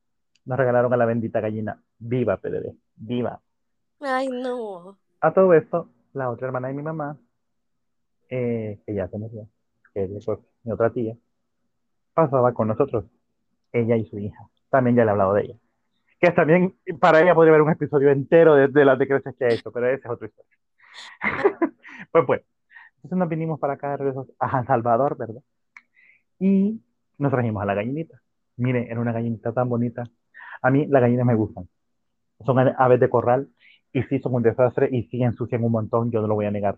nos 0.43 0.57
regalaron 0.57 0.91
a 0.91 0.97
la 0.97 1.05
bendita 1.05 1.39
gallina. 1.39 1.79
Viva, 1.99 2.37
PDD, 2.37 2.75
viva. 2.95 3.39
Ay, 3.99 4.27
no. 4.29 4.97
A 5.21 5.33
todo 5.33 5.53
esto, 5.53 5.87
la 6.13 6.31
otra 6.31 6.47
hermana 6.47 6.69
de 6.69 6.73
mi 6.73 6.81
mamá, 6.81 7.15
eh, 8.29 8.81
que 8.83 8.95
ya 8.95 9.07
se 9.07 9.19
murió, 9.19 9.47
que 9.93 10.05
es 10.05 10.27
mi 10.63 10.71
otra 10.71 10.91
tía, 10.91 11.15
pasaba 12.15 12.55
con 12.55 12.69
nosotros, 12.69 13.05
ella 13.71 13.97
y 13.97 14.05
su 14.05 14.17
hija. 14.17 14.49
También 14.75 14.97
ya 14.97 15.05
le 15.05 15.09
he 15.09 15.11
hablado 15.11 15.33
de 15.33 15.43
ella. 15.43 15.55
Que 16.19 16.31
también, 16.31 16.75
para 16.99 17.21
ella 17.21 17.33
podría 17.33 17.51
haber 17.51 17.61
un 17.61 17.71
episodio 17.71 18.11
entero 18.11 18.55
de, 18.55 18.67
de 18.67 18.83
las 18.83 18.99
decreces 18.99 19.33
que 19.39 19.45
ha 19.45 19.49
hecho, 19.49 19.71
pero 19.71 19.87
esa 19.87 20.09
es 20.09 20.13
otra 20.13 20.27
historia. 20.27 20.57
pues 22.11 22.25
pues, 22.25 22.41
entonces 22.97 23.17
nos 23.17 23.29
vinimos 23.29 23.57
para 23.57 23.73
acá 23.73 23.91
de 23.91 23.97
regreso 23.97 24.27
a 24.37 24.51
San 24.51 24.65
Salvador, 24.67 25.17
¿verdad? 25.17 25.41
Y 26.39 26.81
nos 27.17 27.31
trajimos 27.31 27.63
a 27.63 27.65
la 27.65 27.73
gallinita. 27.73 28.21
Mire, 28.57 28.91
era 28.91 28.99
una 28.99 29.13
gallinita 29.13 29.53
tan 29.53 29.69
bonita. 29.69 30.03
A 30.61 30.71
mí 30.71 30.87
las 30.87 31.01
gallinas 31.01 31.25
me 31.25 31.35
gustan. 31.35 31.69
Son 32.45 32.59
aves 32.59 32.99
de 32.99 33.09
corral 33.09 33.47
y 33.93 34.03
sí 34.03 34.19
son 34.19 34.35
un 34.35 34.43
desastre 34.43 34.89
y 34.91 35.03
sí 35.03 35.23
ensucian 35.23 35.63
un 35.63 35.71
montón, 35.71 36.11
yo 36.11 36.19
no 36.19 36.27
lo 36.27 36.35
voy 36.35 36.47
a 36.47 36.51
negar. 36.51 36.77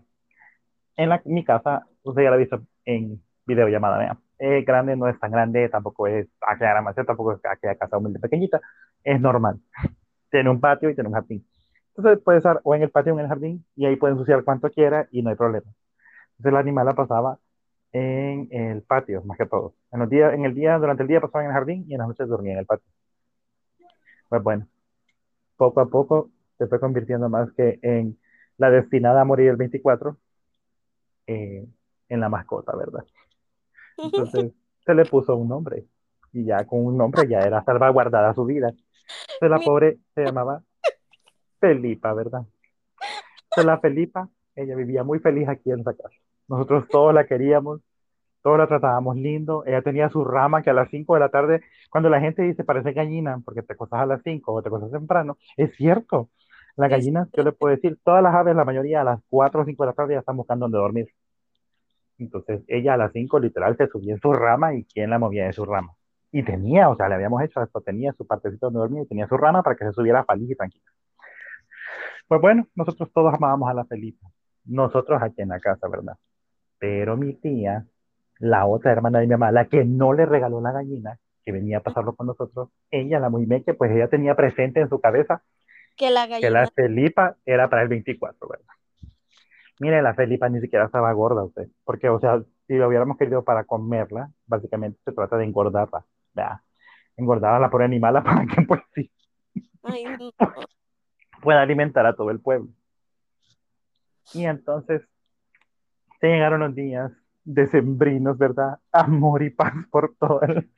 En 0.96 1.08
la, 1.08 1.20
mi 1.24 1.44
casa, 1.44 1.86
usted 2.04 2.22
ya 2.22 2.30
la 2.30 2.36
ha 2.36 2.38
visto 2.38 2.62
en 2.84 3.20
videollamada, 3.44 3.98
vea. 3.98 4.18
Es 4.38 4.64
grande, 4.64 4.96
no 4.96 5.08
es 5.08 5.18
tan 5.18 5.32
grande, 5.32 5.68
tampoco 5.68 6.06
es 6.06 6.28
aquella 6.46 6.80
más 6.80 6.94
tampoco 6.94 7.32
es 7.32 7.40
aquella 7.44 7.74
casa 7.76 7.98
humilde 7.98 8.20
pequeñita, 8.20 8.60
es 9.04 9.20
normal. 9.20 9.60
Tiene 10.30 10.50
un 10.50 10.60
patio 10.60 10.90
y 10.90 10.94
tiene 10.94 11.08
un 11.08 11.14
jardín. 11.14 11.46
Entonces 11.96 12.22
puede 12.22 12.38
estar 12.38 12.60
o 12.62 12.74
en 12.74 12.82
el 12.82 12.90
patio 12.90 13.14
o 13.14 13.18
en 13.18 13.24
el 13.24 13.28
jardín 13.28 13.64
y 13.74 13.86
ahí 13.86 13.96
puede 13.96 14.12
ensuciar 14.12 14.44
cuanto 14.44 14.70
quiera 14.70 15.08
y 15.10 15.22
no 15.22 15.30
hay 15.30 15.36
problema. 15.36 15.66
Entonces 16.38 16.52
el 16.52 16.56
animal 16.56 16.86
la 16.86 16.94
pasaba 16.94 17.38
en 17.92 18.48
el 18.52 18.82
patio, 18.82 19.22
más 19.24 19.38
que 19.38 19.46
todo. 19.46 19.74
En, 19.92 20.00
los 20.00 20.10
días, 20.10 20.34
en 20.34 20.44
el 20.44 20.54
día, 20.54 20.78
durante 20.78 21.02
el 21.02 21.08
día 21.08 21.20
pasaba 21.20 21.44
en 21.44 21.50
el 21.50 21.54
jardín 21.54 21.84
y 21.88 21.94
en 21.94 21.98
las 21.98 22.08
noches 22.08 22.28
dormía 22.28 22.52
en 22.52 22.60
el 22.60 22.66
patio. 22.66 22.86
Pues 24.28 24.42
bueno, 24.42 24.68
poco 25.56 25.80
a 25.80 25.88
poco 25.88 26.30
se 26.58 26.66
fue 26.66 26.80
convirtiendo 26.80 27.28
más 27.28 27.50
que 27.52 27.78
en 27.82 28.18
la 28.58 28.70
destinada 28.70 29.22
a 29.22 29.24
morir 29.24 29.48
el 29.50 29.56
24, 29.56 30.16
eh, 31.26 31.66
en 32.08 32.20
la 32.20 32.28
mascota, 32.28 32.76
¿verdad? 32.76 33.04
Entonces 33.98 34.52
se 34.86 34.94
le 34.94 35.04
puso 35.04 35.36
un 35.36 35.48
nombre 35.48 35.86
y 36.32 36.44
ya 36.44 36.64
con 36.64 36.84
un 36.84 36.96
nombre 36.96 37.28
ya 37.28 37.40
era 37.40 37.62
salvaguardada 37.64 38.34
su 38.34 38.44
vida. 38.44 38.68
Entonces 38.68 39.50
la 39.50 39.58
pobre 39.58 39.98
se 40.14 40.24
llamaba 40.24 40.62
Felipa, 41.60 42.12
¿verdad? 42.14 42.42
Entonces 43.44 43.64
la 43.64 43.78
Felipa, 43.78 44.28
ella 44.54 44.76
vivía 44.76 45.04
muy 45.04 45.18
feliz 45.18 45.48
aquí 45.48 45.70
en 45.70 45.80
esa 45.80 45.94
casa. 45.94 46.14
Nosotros 46.48 46.86
todos 46.88 47.12
la 47.14 47.26
queríamos, 47.26 47.80
todos 48.42 48.58
la 48.58 48.66
tratábamos 48.66 49.16
lindo. 49.16 49.64
Ella 49.66 49.82
tenía 49.82 50.08
su 50.08 50.24
rama 50.24 50.62
que 50.62 50.70
a 50.70 50.74
las 50.74 50.90
5 50.90 51.14
de 51.14 51.20
la 51.20 51.28
tarde, 51.28 51.62
cuando 51.90 52.08
la 52.08 52.20
gente 52.20 52.42
dice 52.42 52.64
parece 52.64 52.92
gallina 52.92 53.40
porque 53.44 53.62
te 53.62 53.72
acostas 53.74 54.00
a 54.00 54.06
las 54.06 54.22
5 54.22 54.52
o 54.52 54.62
te 54.62 54.68
acostas 54.68 54.90
temprano, 54.90 55.38
es 55.56 55.74
cierto. 55.76 56.30
La 56.76 56.86
gallina, 56.86 57.28
yo 57.36 57.42
le 57.42 57.50
puedo 57.52 57.74
decir, 57.74 57.98
todas 58.04 58.22
las 58.22 58.32
aves, 58.34 58.54
la 58.54 58.64
mayoría 58.64 59.00
a 59.00 59.04
las 59.04 59.20
4 59.28 59.62
o 59.62 59.64
5 59.64 59.82
de 59.82 59.86
la 59.88 59.94
tarde 59.94 60.14
ya 60.14 60.20
están 60.20 60.36
buscando 60.36 60.64
dónde 60.64 60.78
dormir. 60.78 61.08
Entonces 62.18 62.62
ella 62.66 62.94
a 62.94 62.96
las 62.96 63.12
5 63.12 63.38
literal 63.38 63.76
se 63.76 63.86
subía 63.86 64.14
en 64.14 64.20
su 64.20 64.32
rama 64.32 64.74
y 64.74 64.84
quién 64.84 65.10
la 65.10 65.18
movía 65.18 65.46
de 65.46 65.52
su 65.52 65.64
rama. 65.64 65.92
Y 66.30 66.42
tenía, 66.42 66.90
o 66.90 66.96
sea, 66.96 67.08
le 67.08 67.14
habíamos 67.14 67.42
hecho 67.42 67.62
esto, 67.62 67.80
tenía 67.80 68.12
su 68.12 68.26
partecito 68.26 68.66
donde 68.66 68.80
dormía 68.80 69.02
y 69.02 69.06
tenía 69.06 69.26
su 69.28 69.36
rama 69.36 69.62
para 69.62 69.76
que 69.76 69.84
se 69.84 69.92
subiera 69.92 70.24
feliz 70.24 70.50
y 70.50 70.54
tranquila. 70.54 70.84
Pues 72.26 72.40
bueno, 72.40 72.66
nosotros 72.74 73.10
todos 73.12 73.32
amábamos 73.32 73.70
a 73.70 73.74
la 73.74 73.86
Felipa. 73.86 74.28
Nosotros 74.66 75.22
aquí 75.22 75.40
en 75.40 75.48
la 75.48 75.60
casa, 75.60 75.88
¿verdad? 75.88 76.16
Pero 76.78 77.16
mi 77.16 77.32
tía, 77.34 77.86
la 78.38 78.66
otra 78.66 78.92
hermana 78.92 79.20
de 79.20 79.26
mi 79.26 79.30
mamá, 79.30 79.50
la 79.50 79.64
que 79.64 79.84
no 79.84 80.12
le 80.12 80.26
regaló 80.26 80.60
la 80.60 80.72
gallina, 80.72 81.18
que 81.42 81.52
venía 81.52 81.78
a 81.78 81.82
pasarlo 81.82 82.14
con 82.14 82.26
nosotros, 82.26 82.68
ella, 82.90 83.18
la 83.18 83.30
muy 83.30 83.46
meque, 83.46 83.72
pues 83.72 83.90
ella 83.90 84.08
tenía 84.08 84.34
presente 84.34 84.80
en 84.80 84.90
su 84.90 85.00
cabeza 85.00 85.42
que 85.96 86.10
la, 86.10 86.28
que 86.28 86.50
la 86.50 86.66
Felipa 86.70 87.36
era 87.46 87.70
para 87.70 87.82
el 87.82 87.88
24, 87.88 88.46
¿verdad? 88.46 88.66
Mire, 89.80 90.02
la 90.02 90.14
Felipa 90.14 90.48
ni 90.48 90.60
siquiera 90.60 90.86
estaba 90.86 91.12
gorda 91.12 91.44
usted, 91.44 91.68
porque, 91.84 92.08
o 92.08 92.18
sea, 92.18 92.42
si 92.66 92.74
lo 92.74 92.88
hubiéramos 92.88 93.16
querido 93.16 93.44
para 93.44 93.64
comerla, 93.64 94.30
básicamente 94.46 94.98
se 95.04 95.12
trata 95.12 95.36
de 95.36 95.44
engordarla, 95.44 96.04
¿verdad? 96.34 96.60
Engordarla 97.16 97.60
la 97.60 97.70
por 97.70 97.82
animal 97.82 98.22
para 98.24 98.46
que, 98.46 98.62
pues 98.62 98.80
sí, 98.94 99.10
pueda 101.42 101.62
alimentar 101.62 102.06
a 102.06 102.14
todo 102.14 102.30
el 102.30 102.40
pueblo. 102.40 102.70
Y 104.34 104.44
entonces 104.44 105.02
se 106.20 106.26
llegaron 106.26 106.60
los 106.60 106.74
días 106.74 107.12
decembrinos, 107.44 108.36
¿verdad? 108.36 108.78
Amor 108.92 109.42
y 109.42 109.50
paz 109.50 109.72
por 109.90 110.14
todo 110.18 110.42
el, 110.42 110.70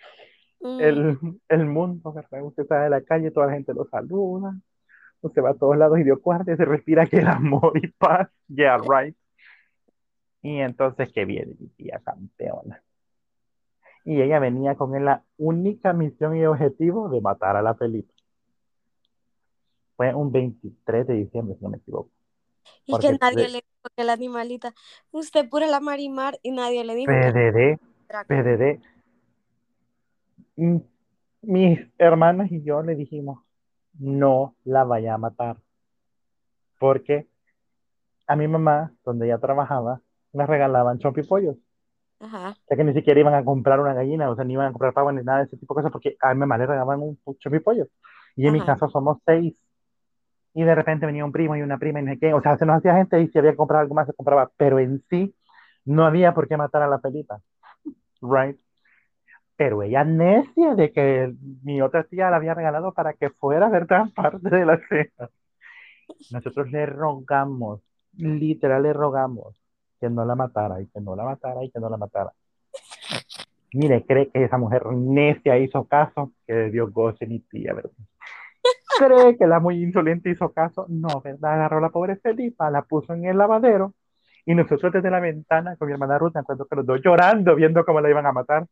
mm. 0.61 0.80
el, 0.80 1.19
el, 1.49 1.66
mundo, 1.66 2.12
¿verdad? 2.12 2.45
Usted 2.45 2.69
de 2.69 2.90
la 2.90 3.02
calle, 3.02 3.30
toda 3.30 3.47
la 3.47 3.54
gente 3.54 3.75
lo 3.75 3.87
saluda, 3.87 4.54
usted 5.22 5.42
va 5.42 5.50
a 5.50 5.54
todos 5.54 5.76
lados 5.76 5.98
y 5.98 6.04
dio 6.04 6.20
cuarto 6.20 6.54
se 6.56 6.64
respira 6.64 7.06
que 7.06 7.18
el 7.18 7.26
amor 7.26 7.72
y 7.82 7.88
paz, 7.88 8.28
yeah, 8.48 8.78
right. 8.78 9.16
Y 10.42 10.58
entonces, 10.58 11.12
¿qué 11.12 11.24
viene 11.24 11.54
mi 11.58 11.68
tía 11.68 12.00
campeona? 12.04 12.82
Y 14.04 14.22
ella 14.22 14.38
venía 14.38 14.74
con 14.74 15.04
la 15.04 15.22
única 15.36 15.92
misión 15.92 16.36
y 16.36 16.46
objetivo 16.46 17.10
de 17.10 17.20
matar 17.20 17.56
a 17.56 17.62
la 17.62 17.74
Felipe. 17.74 18.14
Fue 19.96 20.14
un 20.14 20.32
23 20.32 21.06
de 21.06 21.14
diciembre, 21.14 21.56
si 21.56 21.64
no 21.64 21.70
me 21.70 21.76
equivoco. 21.76 22.10
Y 22.86 22.98
que 22.98 23.12
nadie 23.20 23.48
le 23.48 23.58
dijo 23.58 23.94
que 23.94 24.04
la 24.04 24.14
animalita, 24.14 24.72
usted 25.10 25.48
pura 25.48 25.66
la 25.66 25.80
marimar 25.80 26.38
y 26.42 26.52
nadie 26.52 26.84
le 26.84 26.94
dijo. 26.94 27.12
PDD, 27.12 27.78
PDD. 28.26 28.80
Mis 31.42 31.80
hermanas 31.98 32.50
y 32.50 32.62
yo 32.62 32.82
le 32.82 32.94
dijimos, 32.94 33.40
no 34.00 34.57
la 34.64 34.85
vaya 34.85 35.14
a 35.14 35.19
matar. 35.19 35.57
Porque 36.78 37.28
a 38.26 38.37
mi 38.37 38.49
mamá, 38.49 38.92
donde 39.04 39.26
ella 39.26 39.38
trabajaba, 39.38 40.00
le 40.33 40.47
regalaban 40.47 40.99
chompipollos. 40.99 41.57
Ajá. 42.21 42.50
O 42.50 42.66
sea 42.66 42.76
que 42.76 42.85
ni 42.85 42.92
siquiera 42.92 43.21
iban 43.21 43.35
a 43.35 43.45
comprar 43.45 43.80
una 43.80 43.95
gallina, 43.95 44.30
o 44.30 44.35
sea, 44.35 44.45
ni 44.45 44.54
iban 44.54 44.66
a 44.66 44.73
comprar 44.73 44.92
pavo 44.92 45.12
ni 45.12 45.23
nada 45.23 45.38
de 45.38 45.45
ese 45.45 45.57
tipo 45.57 45.75
de 45.75 45.78
cosas, 45.78 45.92
porque 45.92 46.16
a 46.21 46.35
mi 46.35 46.40
mamá 46.40 46.59
le 46.59 46.66
regalaban 46.66 47.00
un 47.00 47.19
chompipollo. 47.38 47.87
Y 48.37 48.47
en 48.47 48.52
mi 48.52 48.61
casa 48.61 48.88
somos 48.88 49.19
seis 49.26 49.54
y 50.54 50.62
de 50.62 50.75
repente 50.75 51.07
venía 51.07 51.25
un 51.25 51.33
primo 51.33 51.57
y 51.57 51.62
una 51.62 51.78
prima 51.78 52.00
y 52.00 52.04
no 52.04 52.12
sé 52.12 52.19
qué. 52.19 52.35
O 52.35 52.42
sea, 52.42 52.57
se 52.57 52.66
nos 52.66 52.78
hacía 52.78 52.95
gente 52.97 53.21
y 53.21 53.28
si 53.28 53.38
había 53.38 53.52
que 53.52 53.57
comprar 53.57 53.83
algo 53.83 53.95
más 53.95 54.07
se 54.07 54.14
compraba, 54.14 54.50
pero 54.57 54.78
en 54.78 55.02
sí 55.11 55.35
no 55.85 56.04
había 56.04 56.35
por 56.35 56.49
qué 56.49 56.57
matar 56.57 56.83
a 56.83 56.88
la 56.88 57.00
Felipa. 57.00 57.40
Right? 58.23 58.59
Pero 59.60 59.82
ella 59.82 60.04
necia 60.04 60.74
de 60.74 60.90
que 60.90 61.34
mi 61.62 61.82
otra 61.82 62.04
tía 62.04 62.30
la 62.30 62.36
había 62.36 62.54
regalado 62.54 62.94
para 62.94 63.12
que 63.12 63.28
fuera, 63.28 63.68
¿verdad? 63.68 64.06
Parte 64.16 64.48
de 64.48 64.64
la 64.64 64.80
cena. 64.88 65.28
Nosotros 66.30 66.70
le 66.70 66.86
rogamos, 66.86 67.82
literal 68.16 68.84
le 68.84 68.94
rogamos 68.94 69.54
que 70.00 70.08
no 70.08 70.24
la 70.24 70.34
matara 70.34 70.80
y 70.80 70.86
que 70.86 71.02
no 71.02 71.14
la 71.14 71.24
matara 71.24 71.62
y 71.62 71.70
que 71.70 71.78
no 71.78 71.90
la 71.90 71.98
matara. 71.98 72.32
Mire, 73.74 74.06
cree 74.06 74.30
que 74.30 74.44
esa 74.44 74.56
mujer 74.56 74.86
necia 74.86 75.58
hizo 75.58 75.84
caso, 75.84 76.32
que 76.46 76.70
Dios 76.70 76.90
goce 76.90 77.26
mi 77.26 77.40
tía, 77.40 77.74
¿verdad? 77.74 77.90
cree 78.98 79.36
que 79.36 79.46
la 79.46 79.60
muy 79.60 79.82
insolente 79.82 80.30
hizo 80.30 80.54
caso? 80.54 80.86
No, 80.88 81.20
¿verdad? 81.20 81.52
Agarró 81.52 81.76
a 81.76 81.82
la 81.82 81.90
pobre 81.90 82.16
Felipa, 82.16 82.70
la 82.70 82.80
puso 82.80 83.12
en 83.12 83.26
el 83.26 83.36
lavadero 83.36 83.92
y 84.46 84.54
nosotros 84.54 84.90
desde 84.90 85.10
la 85.10 85.20
ventana 85.20 85.76
con 85.76 85.86
mi 85.86 85.92
hermana 85.92 86.18
Ruth, 86.18 86.32
me 86.32 86.40
acuerdo 86.40 86.64
que 86.64 86.76
los 86.76 86.86
dos 86.86 87.02
llorando, 87.04 87.54
viendo 87.54 87.84
cómo 87.84 88.00
la 88.00 88.08
iban 88.08 88.24
a 88.24 88.32
matar. 88.32 88.66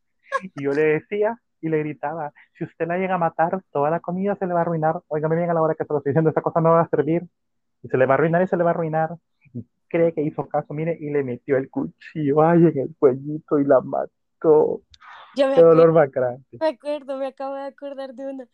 Y 0.55 0.65
yo 0.65 0.75
le 0.75 0.83
decía 0.83 1.39
y 1.61 1.69
le 1.69 1.79
gritaba, 1.81 2.33
si 2.57 2.65
usted 2.65 2.87
la 2.87 2.99
llega 2.99 3.15
a 3.17 3.19
matar, 3.19 3.63
toda 3.73 3.91
la 3.91 4.01
comida 4.01 4.37
se 4.37 4.47
le 4.47 4.55
va 4.55 4.61
a 4.61 4.63
arruinar. 4.63 5.01
Oiga, 5.09 5.29
bien 5.29 5.51
a 5.51 5.55
la 5.55 5.63
hora 5.63 5.75
que 5.75 5.85
se 5.85 5.93
lo 5.93 5.99
estoy 5.99 6.13
diciendo, 6.13 6.31
esta 6.31 6.43
cosa 6.43 6.61
no 6.61 6.71
va 6.73 6.83
a 6.83 6.89
servir. 6.89 7.23
Y 7.83 7.89
se 7.89 7.97
le 7.99 8.07
va 8.07 8.15
a 8.15 8.19
arruinar 8.19 8.43
y 8.43 8.49
se 8.49 8.57
le 8.57 8.65
va 8.65 8.71
a 8.71 8.75
arruinar. 8.75 9.17
Y 9.55 9.67
cree 9.89 10.13
que 10.15 10.23
hizo 10.23 10.49
caso, 10.49 10.75
mire, 10.75 10.97
y 11.01 11.11
le 11.11 11.25
metió 11.25 11.57
el 11.57 11.71
cuchillo 11.71 12.43
ahí 12.43 12.67
en 12.67 12.79
el 12.79 12.97
cuellito 12.99 13.59
y 13.61 13.65
la 13.65 13.81
mató. 13.83 14.83
Yo 15.33 15.49
me 15.49 15.57
Qué 15.57 15.63
dolor 15.63 15.93
acuerdo, 15.93 16.05
grande. 16.11 16.61
me 16.61 16.69
acuerdo, 16.69 17.17
me 17.19 17.27
acabo 17.29 17.55
de 17.55 17.63
acordar 17.65 18.15
de 18.15 18.27
una. 18.27 18.49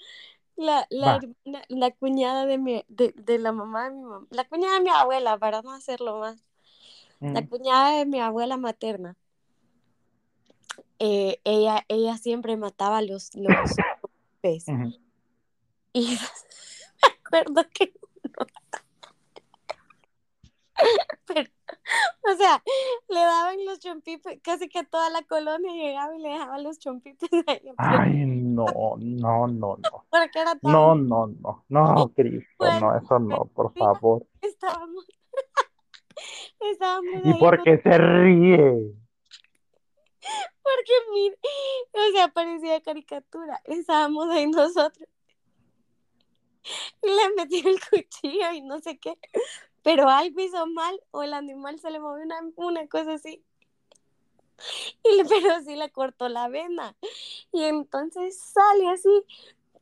La, 0.56 0.86
la, 0.90 1.20
la 1.68 1.90
cuñada 1.92 2.46
de, 2.46 2.58
mi, 2.58 2.84
de, 2.88 3.12
de 3.16 3.38
la 3.38 3.52
mamá 3.52 3.86
de 3.90 3.96
mi 3.96 4.02
mamá, 4.04 4.26
la 4.30 4.44
cuñada 4.48 4.76
de 4.76 4.82
mi 4.84 4.90
abuela, 4.90 5.38
para 5.38 5.62
no 5.62 5.72
hacerlo 5.72 6.18
más, 6.20 6.44
la 7.32 7.42
Mm, 7.42 7.48
cuñada 7.48 7.98
de 7.98 8.06
mi 8.06 8.20
abuela 8.20 8.56
materna, 8.58 9.16
eh, 11.06 11.38
ella, 11.44 11.84
ella 11.88 12.16
siempre 12.16 12.56
mataba 12.56 13.02
los, 13.02 13.34
los 13.34 13.52
ujú. 14.66 14.94
Y 15.92 16.16
me 17.02 17.08
acuerdo 17.22 17.66
que 17.74 17.92
uno- 18.22 18.46
pero, 21.26 21.50
o 22.22 22.36
sea, 22.38 22.62
le 23.10 23.20
daban 23.20 23.64
los 23.66 23.80
chompipes, 23.80 24.40
casi 24.42 24.70
que 24.70 24.82
toda 24.84 25.10
la 25.10 25.20
colonia 25.24 25.72
llegaba 25.74 26.16
y 26.16 26.22
le 26.22 26.30
dejaba 26.30 26.58
los 26.58 26.78
chompipes 26.78 27.28
pleno, 27.28 27.74
Ay, 27.76 28.24
no, 28.24 28.94
no, 28.98 29.46
no, 29.46 29.76
no. 29.76 29.76
porque 30.10 30.38
era 30.40 30.52
tan 30.54 30.72
No, 30.72 30.94
no, 30.94 31.26
no, 31.26 31.64
no, 31.68 32.08
Cristo, 32.14 32.46
bueno, 32.56 32.92
no, 32.92 32.96
eso 32.98 33.18
no, 33.18 33.44
por 33.44 33.74
favor. 33.74 34.26
estábamos, 34.40 35.04
estábamos 36.60 37.14
¿Y 37.24 37.34
por 37.34 37.62
qué 37.62 37.78
se 37.82 37.98
ríe? 37.98 39.03
Porque 40.64 40.92
mire, 41.12 41.38
o 41.92 42.12
sea, 42.16 42.28
parecía 42.28 42.80
caricatura, 42.82 43.60
estábamos 43.64 44.28
ahí 44.30 44.46
nosotros 44.46 45.06
le 47.02 47.34
metió 47.36 47.68
el 47.70 47.78
cuchillo 47.80 48.52
y 48.52 48.62
no 48.62 48.80
sé 48.80 48.98
qué, 48.98 49.18
pero 49.82 50.08
algo 50.08 50.40
hizo 50.40 50.66
mal 50.66 50.98
o 51.10 51.22
el 51.22 51.34
animal 51.34 51.78
se 51.78 51.90
le 51.90 52.00
movió 52.00 52.24
una, 52.24 52.36
una 52.56 52.88
cosa 52.88 53.14
así. 53.14 53.44
Y 55.02 55.16
le- 55.16 55.24
pero 55.28 55.60
sí 55.62 55.76
le 55.76 55.90
cortó 55.90 56.28
la 56.28 56.48
vena. 56.48 56.96
Y 57.52 57.64
entonces 57.64 58.40
sale 58.40 58.88
así, 58.88 59.24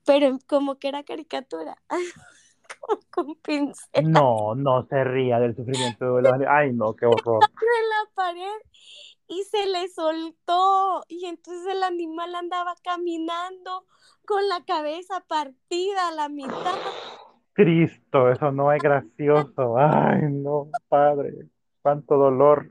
pero 0.04 0.38
como 0.46 0.78
que 0.78 0.88
era 0.88 1.04
caricatura, 1.04 1.76
como 2.80 3.00
con 3.10 3.34
pincel 3.36 4.10
No, 4.10 4.54
no 4.56 4.86
se 4.88 5.04
ría 5.04 5.38
del 5.38 5.54
sufrimiento 5.54 6.16
de 6.16 6.22
los 6.22 6.32
animales. 6.32 6.48
Ay, 6.50 6.72
no, 6.72 6.94
qué 6.94 7.06
horror. 7.06 7.40
en 7.60 7.88
la 7.88 8.10
pared 8.14 8.60
y 9.32 9.42
se 9.44 9.66
le 9.66 9.88
soltó. 9.88 11.02
Y 11.08 11.26
entonces 11.26 11.66
el 11.74 11.82
animal 11.82 12.34
andaba 12.34 12.74
caminando 12.82 13.86
con 14.26 14.46
la 14.48 14.64
cabeza 14.64 15.20
partida 15.26 16.08
a 16.08 16.12
la 16.12 16.28
mitad. 16.28 16.74
Cristo, 17.54 18.30
eso 18.30 18.50
no 18.52 18.72
es 18.72 18.82
gracioso. 18.82 19.76
Ay, 19.78 20.22
no, 20.30 20.68
padre. 20.88 21.48
Cuánto 21.82 22.16
dolor 22.16 22.70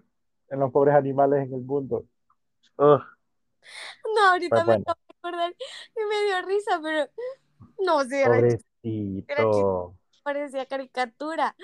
en 0.50 0.60
los 0.60 0.72
pobres 0.72 0.96
animales 0.96 1.48
en 1.48 1.54
el 1.54 1.62
mundo. 1.62 2.06
Ugh, 2.78 3.02
No, 4.16 4.22
ahorita 4.32 4.50
pues 4.50 4.66
me 4.66 4.74
acabo 4.74 5.00
de 5.08 5.16
acordar 5.20 5.56
y 5.96 6.06
me 6.10 6.26
dio 6.26 6.42
risa, 6.48 6.80
pero 6.82 7.10
no, 7.80 8.04
sí, 8.06 8.16
era, 8.16 8.40
ch- 8.40 8.64
era 9.28 9.44
chistoso. 9.44 9.50
pobrecito. 9.52 9.96
parecía 10.24 10.66
caricatura. 10.66 11.56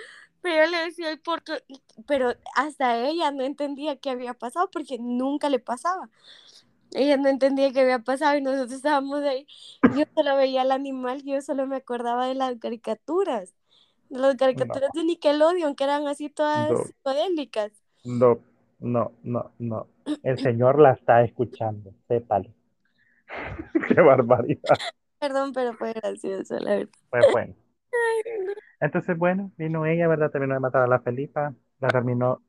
Pero 0.41 0.65
yo 0.65 0.71
le 0.71 0.77
decía, 0.85 1.11
¿y 1.11 1.17
por 1.17 1.43
qué? 1.43 1.63
Pero 2.07 2.33
hasta 2.55 2.97
ella 3.07 3.31
no 3.31 3.43
entendía 3.43 3.97
qué 3.97 4.09
había 4.11 4.33
pasado 4.33 4.69
porque 4.71 4.97
nunca 4.99 5.49
le 5.49 5.59
pasaba. 5.59 6.09
Ella 6.93 7.17
no 7.17 7.29
entendía 7.29 7.71
qué 7.73 7.81
había 7.81 7.99
pasado 7.99 8.37
y 8.37 8.41
nosotros 8.41 8.73
estábamos 8.73 9.21
ahí. 9.23 9.47
Yo 9.89 10.05
solo 10.15 10.35
veía 10.37 10.61
al 10.63 10.71
animal, 10.71 11.23
yo 11.23 11.41
solo 11.41 11.67
me 11.67 11.77
acordaba 11.77 12.27
de 12.27 12.35
las 12.35 12.57
caricaturas, 12.59 13.53
de 14.09 14.19
las 14.19 14.35
caricaturas 14.37 14.91
de 14.93 15.03
Nickelodeon, 15.05 15.75
que 15.75 15.83
eran 15.85 16.07
así 16.07 16.29
todas 16.29 16.69
No, 16.69 16.83
psicodélicas. 16.83 17.71
no, 18.05 18.39
no, 18.79 19.11
no, 19.23 19.51
no. 19.59 19.87
El 20.23 20.39
Señor 20.39 20.79
la 20.81 20.93
está 20.93 21.23
escuchando, 21.23 21.93
sépalo. 22.07 22.49
Qué 23.87 24.01
barbaridad. 24.01 24.81
Perdón, 25.19 25.53
pero 25.53 25.75
fue 25.75 25.93
gracioso, 25.93 26.57
la 26.59 26.75
verdad. 26.75 26.91
Pues 27.09 27.25
bueno. 27.31 27.53
Entonces, 28.79 29.17
bueno, 29.17 29.51
vino 29.57 29.85
ella, 29.85 30.07
¿verdad? 30.07 30.31
Terminó 30.31 30.53
de 30.53 30.59
matar 30.59 30.83
a 30.83 30.87
la 30.87 30.99
Felipa, 30.99 31.53
la 31.79 31.87
terminó 31.87 32.41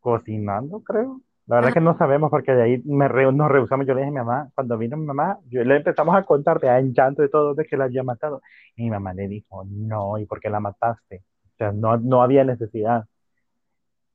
cocinando, 0.00 0.82
creo. 0.82 1.20
La 1.46 1.56
verdad 1.56 1.70
Ajá. 1.70 1.74
que 1.74 1.80
no 1.80 1.96
sabemos 1.98 2.30
porque 2.30 2.52
de 2.52 2.62
ahí 2.62 2.82
me 2.84 3.08
re- 3.08 3.32
nos 3.32 3.50
rehusamos. 3.50 3.86
Yo 3.86 3.94
le 3.94 4.00
dije 4.02 4.08
a 4.08 4.12
mi 4.12 4.18
mamá, 4.18 4.50
cuando 4.54 4.78
vino 4.78 4.96
mi 4.96 5.06
mamá, 5.06 5.38
yo 5.48 5.64
le 5.64 5.76
empezamos 5.76 6.16
a 6.16 6.24
contar 6.24 6.60
de 6.60 6.68
en 6.68 6.92
llanto 6.94 7.24
y 7.24 7.30
todo 7.30 7.54
de 7.54 7.64
que 7.66 7.76
la 7.76 7.84
había 7.84 8.02
matado. 8.04 8.42
Y 8.76 8.84
mi 8.84 8.90
mamá 8.90 9.14
le 9.14 9.28
dijo, 9.28 9.64
no, 9.68 10.18
¿y 10.18 10.26
por 10.26 10.40
qué 10.40 10.50
la 10.50 10.60
mataste? 10.60 11.24
O 11.54 11.56
sea, 11.58 11.72
no, 11.72 11.96
no 11.98 12.22
había 12.22 12.44
necesidad. 12.44 13.06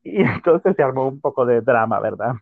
Y 0.04 0.22
entonces 0.22 0.76
se 0.76 0.84
armó 0.84 1.08
un 1.08 1.22
poco 1.22 1.46
de 1.46 1.62
drama, 1.62 2.00
¿verdad? 2.00 2.34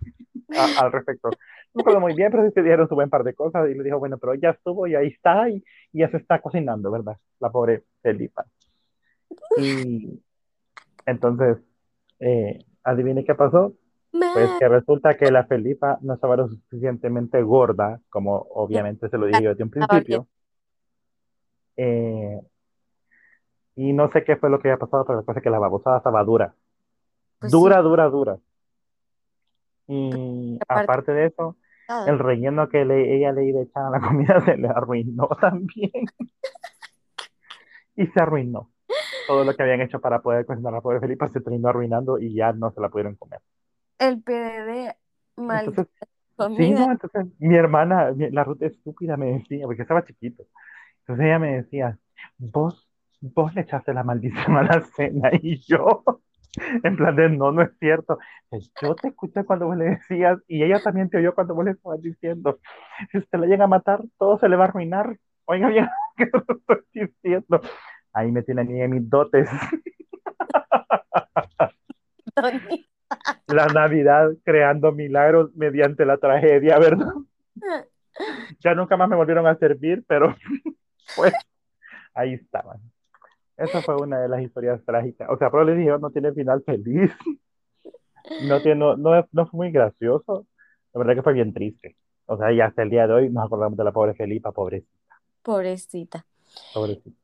A- 0.57 0.71
al 0.85 0.91
respecto. 0.91 1.29
No 1.29 1.37
me 1.75 1.81
acuerdo 1.81 1.99
muy 2.01 2.13
bien, 2.13 2.31
pero 2.31 2.45
sí 2.47 2.51
se 2.53 2.63
dijeron 2.63 2.87
su 2.89 2.95
buen 2.95 3.09
par 3.09 3.23
de 3.23 3.33
cosas 3.35 3.69
y 3.69 3.75
le 3.75 3.83
dijo, 3.83 3.99
bueno, 3.99 4.17
pero 4.17 4.33
ya 4.35 4.51
estuvo 4.51 4.87
y 4.87 4.95
ahí 4.95 5.07
está 5.09 5.49
y, 5.49 5.63
y 5.93 5.99
ya 5.99 6.09
se 6.09 6.17
está 6.17 6.41
cocinando, 6.41 6.91
¿verdad? 6.91 7.17
La 7.39 7.49
pobre 7.51 7.83
Felipa. 8.01 8.45
Y 9.57 10.21
entonces, 11.05 11.57
eh, 12.19 12.63
adivine 12.83 13.23
qué 13.25 13.35
pasó. 13.35 13.73
Pues 14.33 14.49
que 14.59 14.67
resulta 14.67 15.17
que 15.17 15.31
la 15.31 15.45
Felipa 15.45 15.97
no 16.01 16.13
estaba 16.15 16.35
lo 16.35 16.47
suficientemente 16.49 17.41
gorda, 17.41 17.99
como 18.09 18.35
obviamente 18.53 19.07
se 19.09 19.17
lo 19.17 19.25
dije 19.27 19.43
yo 19.43 19.49
desde 19.51 19.63
un 19.63 19.69
principio. 19.69 20.27
Eh, 21.77 22.39
y 23.75 23.93
no 23.93 24.11
sé 24.11 24.23
qué 24.23 24.35
fue 24.35 24.49
lo 24.49 24.59
que 24.59 24.69
había 24.69 24.79
pasado, 24.79 25.05
pero 25.05 25.19
la 25.19 25.25
cosa 25.25 25.39
es 25.39 25.43
que 25.43 25.49
la 25.49 25.59
babosada 25.59 25.97
estaba 25.97 26.23
dura. 26.23 26.53
Pues 27.39 27.51
sí, 27.51 27.57
Dura, 27.57 27.81
dura, 27.81 28.09
dura. 28.09 28.37
Y 29.87 30.57
aparte 30.61 30.83
aparte 30.83 31.11
de 31.13 31.25
eso, 31.27 31.55
nada. 31.87 32.11
el 32.11 32.19
relleno 32.19 32.67
que 32.69 32.85
le- 32.85 33.15
ella 33.15 33.31
le 33.31 33.45
iba 33.45 33.59
a 33.61 33.63
echar 33.63 33.85
a 33.85 33.89
la 33.91 33.99
comida 34.07 34.41
se 34.45 34.57
le 34.57 34.67
arruinó 34.67 35.27
también. 35.39 35.91
Y 37.95 38.07
se 38.07 38.21
arruinó. 38.21 38.69
Todo 39.29 39.43
lo 39.43 39.55
que 39.55 39.61
habían 39.61 39.81
hecho 39.81 40.01
para 40.01 40.23
poder 40.23 40.43
cocinar 40.43 40.73
a 40.73 40.77
la 40.77 40.81
pobre 40.81 40.99
Felipa 40.99 41.27
se 41.27 41.39
terminó 41.39 41.69
arruinando 41.69 42.17
y 42.17 42.33
ya 42.33 42.51
no 42.51 42.71
se 42.71 42.81
la 42.81 42.89
pudieron 42.89 43.13
comer. 43.13 43.39
El 43.99 44.23
PDD, 44.23 44.95
maldita 45.35 45.87
Entonces, 46.35 46.57
sí, 46.57 46.71
no, 46.71 46.91
entonces 46.91 47.27
mi 47.37 47.55
hermana, 47.55 48.11
la 48.17 48.43
Ruth 48.43 48.63
estúpida 48.63 49.17
me 49.17 49.33
decía, 49.33 49.67
porque 49.67 49.83
estaba 49.83 50.03
chiquito. 50.03 50.45
Entonces 51.01 51.27
ella 51.27 51.37
me 51.37 51.57
decía, 51.57 51.95
vos, 52.39 52.89
vos 53.21 53.53
le 53.53 53.61
echaste 53.61 53.93
la 53.93 54.03
maldición 54.03 54.57
a 54.57 54.63
la 54.63 54.81
cena 54.81 55.29
y 55.43 55.59
yo, 55.59 56.03
en 56.83 56.95
plan 56.95 57.15
de 57.15 57.29
no, 57.29 57.51
no 57.51 57.61
es 57.61 57.69
cierto. 57.77 58.17
Yo 58.81 58.95
te 58.95 59.09
escuché 59.09 59.43
cuando 59.43 59.67
vos 59.67 59.77
le 59.77 59.91
decías 59.91 60.39
y 60.47 60.63
ella 60.63 60.81
también 60.81 61.07
te 61.07 61.17
oyó 61.17 61.35
cuando 61.35 61.53
vos 61.53 61.65
le 61.65 61.71
estabas 61.73 62.01
diciendo, 62.01 62.57
si 63.11 63.19
usted 63.19 63.37
la 63.37 63.45
llega 63.45 63.65
a 63.65 63.67
matar, 63.67 64.01
todo 64.17 64.39
se 64.39 64.49
le 64.49 64.55
va 64.55 64.65
a 64.65 64.67
arruinar. 64.69 65.19
Oiga 65.45 65.67
bien, 65.69 65.87
¿qué 66.17 66.23
estoy 66.23 66.81
diciendo? 66.93 67.61
Ahí 68.13 68.31
me 68.31 68.43
tiene 68.43 68.61
a 68.61 68.63
mí 68.63 68.81
en 68.81 68.91
mis 68.91 69.09
dotes. 69.09 69.49
La 73.47 73.65
Navidad 73.67 74.29
creando 74.43 74.91
milagros 74.91 75.53
mediante 75.55 76.05
la 76.05 76.17
tragedia, 76.17 76.77
¿verdad? 76.79 77.13
Ya 78.59 78.75
nunca 78.75 78.97
más 78.97 79.09
me 79.09 79.15
volvieron 79.15 79.47
a 79.47 79.57
servir, 79.57 80.03
pero 80.07 80.35
pues 81.15 81.33
ahí 82.13 82.33
estaban. 82.33 82.79
Esa 83.57 83.81
fue 83.81 83.95
una 83.97 84.19
de 84.19 84.29
las 84.29 84.41
historias 84.41 84.83
trágicas. 84.85 85.29
O 85.29 85.37
sea, 85.37 85.49
pero 85.49 85.63
les 85.65 85.77
dije, 85.77 85.89
no 85.99 86.09
tiene 86.11 86.31
final 86.33 86.63
feliz. 86.65 87.11
No, 88.47 88.61
tiene, 88.61 88.79
no, 88.79 88.95
no, 88.95 89.27
no 89.31 89.47
fue 89.47 89.57
muy 89.57 89.71
gracioso. 89.71 90.45
La 90.93 90.99
verdad 90.99 91.15
que 91.15 91.23
fue 91.23 91.33
bien 91.33 91.53
triste. 91.53 91.95
O 92.25 92.37
sea, 92.37 92.51
y 92.51 92.61
hasta 92.61 92.83
el 92.83 92.89
día 92.89 93.07
de 93.07 93.13
hoy 93.13 93.29
nos 93.29 93.45
acordamos 93.45 93.77
de 93.77 93.83
la 93.83 93.91
pobre 93.91 94.13
Felipa, 94.13 94.51
pobrecita, 94.51 95.21
Pobrecita. 95.41 96.25
pobrecita. 96.73 97.17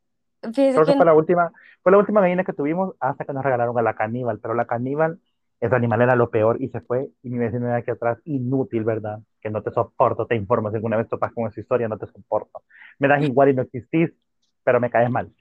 Creo 0.53 0.85
que 0.85 0.93
fue 0.93 1.05
la 1.05 1.13
última, 1.13 1.51
fue 1.81 1.91
la 1.91 1.97
última 1.97 2.21
gallina 2.21 2.43
que 2.43 2.53
tuvimos 2.53 2.95
hasta 2.99 3.25
que 3.25 3.33
nos 3.33 3.43
regalaron 3.43 3.77
a 3.77 3.81
la 3.81 3.95
caníbal, 3.95 4.39
pero 4.39 4.53
la 4.53 4.65
caníbal, 4.65 5.19
ese 5.59 5.75
animal 5.75 6.01
era 6.01 6.15
lo 6.15 6.29
peor 6.29 6.61
y 6.61 6.69
se 6.69 6.81
fue 6.81 7.09
y 7.23 7.29
mi 7.29 7.37
vecino 7.37 7.67
de 7.67 7.75
aquí 7.75 7.91
atrás, 7.91 8.19
inútil, 8.25 8.83
¿verdad? 8.83 9.19
Que 9.41 9.49
no 9.49 9.61
te 9.61 9.71
soporto, 9.71 10.25
te 10.25 10.35
informo, 10.35 10.69
si 10.69 10.75
alguna 10.75 10.97
vez 10.97 11.07
topas 11.07 11.33
con 11.33 11.47
esa 11.47 11.59
historia, 11.59 11.87
no 11.87 11.97
te 11.97 12.07
soporto. 12.07 12.63
Me 12.99 13.07
das 13.07 13.23
igual 13.23 13.49
y 13.49 13.53
no 13.53 13.61
existís, 13.63 14.11
pero 14.63 14.79
me 14.79 14.89
caes 14.89 15.09
mal. 15.09 15.31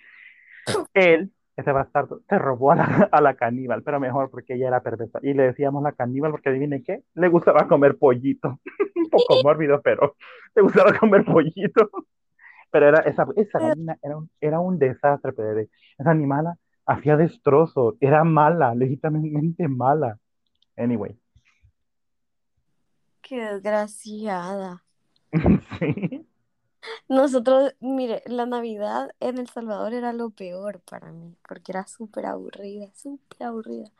Él, 0.95 1.31
ese 1.57 1.73
bastardo, 1.73 2.21
se 2.29 2.39
robó 2.39 2.73
a 2.73 2.77
la, 2.77 3.09
a 3.13 3.21
la 3.21 3.35
caníbal, 3.35 3.83
pero 3.83 4.01
mejor 4.01 4.31
porque 4.31 4.55
ella 4.55 4.69
era 4.69 4.83
perversa. 4.83 5.21
Y 5.23 5.35
le 5.35 5.45
decíamos 5.45 5.83
la 5.83 5.93
caníbal 5.93 6.31
porque 6.31 6.49
adivine 6.49 6.83
qué, 6.83 7.03
le 7.15 7.29
gustaba 7.29 7.67
comer 7.69 7.97
pollito. 7.97 8.61
Un 8.97 9.11
poco 9.11 9.37
mórbido, 9.45 9.81
pero 9.83 10.17
le 10.55 10.63
gustaba 10.63 10.97
comer 10.99 11.25
pollito. 11.25 11.91
Pero 12.75 12.89
era, 12.89 12.99
esa, 13.03 13.25
esa 13.37 13.61
gallina 13.61 13.97
era 14.03 14.17
un, 14.17 14.29
era 14.41 14.59
un 14.59 14.81
desastre, 14.81 15.33
Pedro. 15.33 15.61
Esa 15.97 16.11
animala 16.11 16.59
hacía 16.85 17.17
destrozos, 17.17 17.95
era 18.01 18.25
mala, 18.25 18.75
legítimamente 18.75 19.69
mala. 19.69 20.19
Anyway. 20.77 21.17
Qué 23.23 23.37
desgraciada. 23.37 24.83
sí. 25.79 26.27
Nosotros, 27.09 27.77
mire, 27.79 28.25
la 28.27 28.45
Navidad 28.45 29.15
en 29.21 29.39
El 29.39 29.49
Salvador 29.49 29.95
era 29.95 30.13
lo 30.13 30.31
peor 30.31 30.81
para 30.81 31.13
mí, 31.13 31.37
porque 31.49 31.71
era 31.71 31.87
súper 31.87 32.27
aburrida, 32.27 32.91
súper 32.93 33.47
aburrida. 33.47 33.93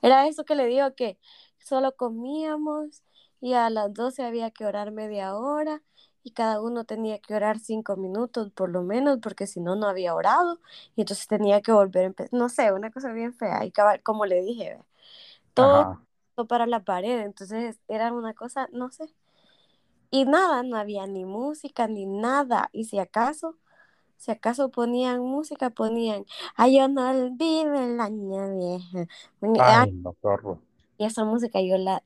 Era 0.00 0.28
eso 0.28 0.44
que 0.44 0.54
le 0.54 0.66
digo 0.66 0.94
que 0.94 1.18
solo 1.58 1.96
comíamos 1.96 3.02
y 3.40 3.54
a 3.54 3.68
las 3.68 3.92
12 3.92 4.22
había 4.22 4.52
que 4.52 4.64
orar 4.64 4.92
media 4.92 5.34
hora 5.34 5.82
y 6.24 6.32
cada 6.32 6.60
uno 6.60 6.84
tenía 6.84 7.18
que 7.20 7.34
orar 7.34 7.58
cinco 7.58 7.96
minutos 7.96 8.50
por 8.52 8.70
lo 8.70 8.82
menos, 8.82 9.18
porque 9.22 9.46
si 9.46 9.60
no, 9.60 9.76
no 9.76 9.88
había 9.88 10.14
orado 10.14 10.60
y 10.96 11.02
entonces 11.02 11.26
tenía 11.26 11.62
que 11.62 11.72
volver 11.72 12.04
a 12.04 12.06
empezar, 12.08 12.32
no 12.38 12.48
sé, 12.48 12.72
una 12.72 12.90
cosa 12.90 13.12
bien 13.12 13.34
fea. 13.34 13.64
Y 13.64 13.72
como 14.02 14.26
le 14.26 14.42
dije, 14.42 14.78
todo 15.54 15.88
para 16.48 16.66
la 16.66 16.80
pared, 16.84 17.20
entonces 17.20 17.80
era 17.88 18.12
una 18.12 18.34
cosa, 18.34 18.68
no 18.72 18.90
sé. 18.90 19.12
Y 20.10 20.24
nada, 20.26 20.62
no 20.62 20.76
había 20.76 21.06
ni 21.06 21.24
música 21.24 21.86
ni 21.88 22.06
nada. 22.06 22.68
Y 22.72 22.84
si 22.84 22.98
acaso, 22.98 23.56
si 24.16 24.30
acaso 24.32 24.70
ponían 24.70 25.20
música, 25.20 25.70
ponían, 25.70 26.26
ay, 26.56 26.78
yo 26.78 26.88
no 26.88 27.10
olvido 27.10 27.74
el 27.74 28.00
año 28.00 28.56
viejo. 28.58 29.08
Ay, 29.56 29.92
no, 29.92 30.14
zorro. 30.20 30.60
Y 30.60 30.71
esa 31.04 31.24
música 31.24 31.60
yo 31.60 31.78
la, 31.78 32.02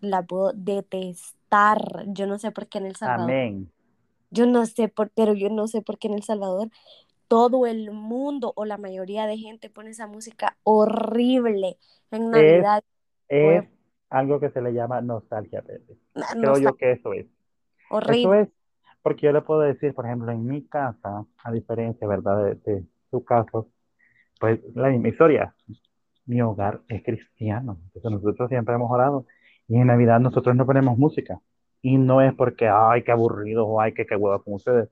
la 0.00 0.22
puedo 0.22 0.52
detestar. 0.52 2.04
Yo 2.06 2.26
no 2.26 2.38
sé 2.38 2.50
por 2.50 2.68
qué 2.68 2.78
en 2.78 2.86
El 2.86 2.96
Salvador. 2.96 3.30
Amén. 3.30 3.72
Yo 4.30 4.46
no 4.46 4.66
sé 4.66 4.88
por, 4.88 5.10
pero 5.10 5.32
yo 5.34 5.48
no 5.48 5.66
sé 5.66 5.82
por 5.82 5.98
qué 5.98 6.08
en 6.08 6.14
El 6.14 6.22
Salvador 6.22 6.70
todo 7.28 7.66
el 7.66 7.90
mundo 7.92 8.52
o 8.56 8.64
la 8.64 8.78
mayoría 8.78 9.26
de 9.26 9.36
gente 9.36 9.70
pone 9.70 9.90
esa 9.90 10.06
música 10.06 10.56
horrible 10.64 11.78
en 12.10 12.30
Navidad. 12.30 12.82
Es, 13.28 13.64
algo 14.10 14.40
que 14.40 14.48
se 14.50 14.62
le 14.62 14.72
llama 14.72 15.02
nostalgia, 15.02 15.62
Creo 15.62 16.58
yo 16.58 16.74
que 16.76 16.92
eso 16.92 17.12
es. 17.12 17.26
Horrible. 17.90 18.20
Eso 18.20 18.34
es 18.34 18.48
porque 19.02 19.26
yo 19.26 19.32
le 19.32 19.42
puedo 19.42 19.60
decir, 19.60 19.94
por 19.94 20.06
ejemplo, 20.06 20.30
en 20.32 20.46
mi 20.46 20.64
casa, 20.66 21.24
a 21.42 21.52
diferencia, 21.52 22.06
¿verdad?, 22.06 22.56
de, 22.56 22.84
su 23.10 23.24
caso, 23.24 23.70
pues 24.38 24.60
la 24.74 24.88
misma 24.88 25.08
historia. 25.08 25.54
Mi 26.28 26.40
hogar 26.42 26.82
es 26.88 27.02
cristiano, 27.02 27.78
entonces 27.86 28.12
nosotros 28.12 28.48
siempre 28.48 28.74
hemos 28.76 28.90
orado 28.90 29.26
y 29.66 29.76
en 29.76 29.88
Navidad 29.88 30.20
nosotros 30.20 30.54
no 30.54 30.66
ponemos 30.66 30.96
música. 30.96 31.40
Y 31.82 31.96
no 31.98 32.20
es 32.22 32.34
porque, 32.34 32.68
ay, 32.68 33.02
qué 33.02 33.12
aburrido 33.12 33.66
o 33.66 33.80
ay, 33.80 33.94
qué, 33.94 34.06
qué 34.06 34.16
huevo 34.16 34.42
con 34.42 34.54
ustedes. 34.54 34.90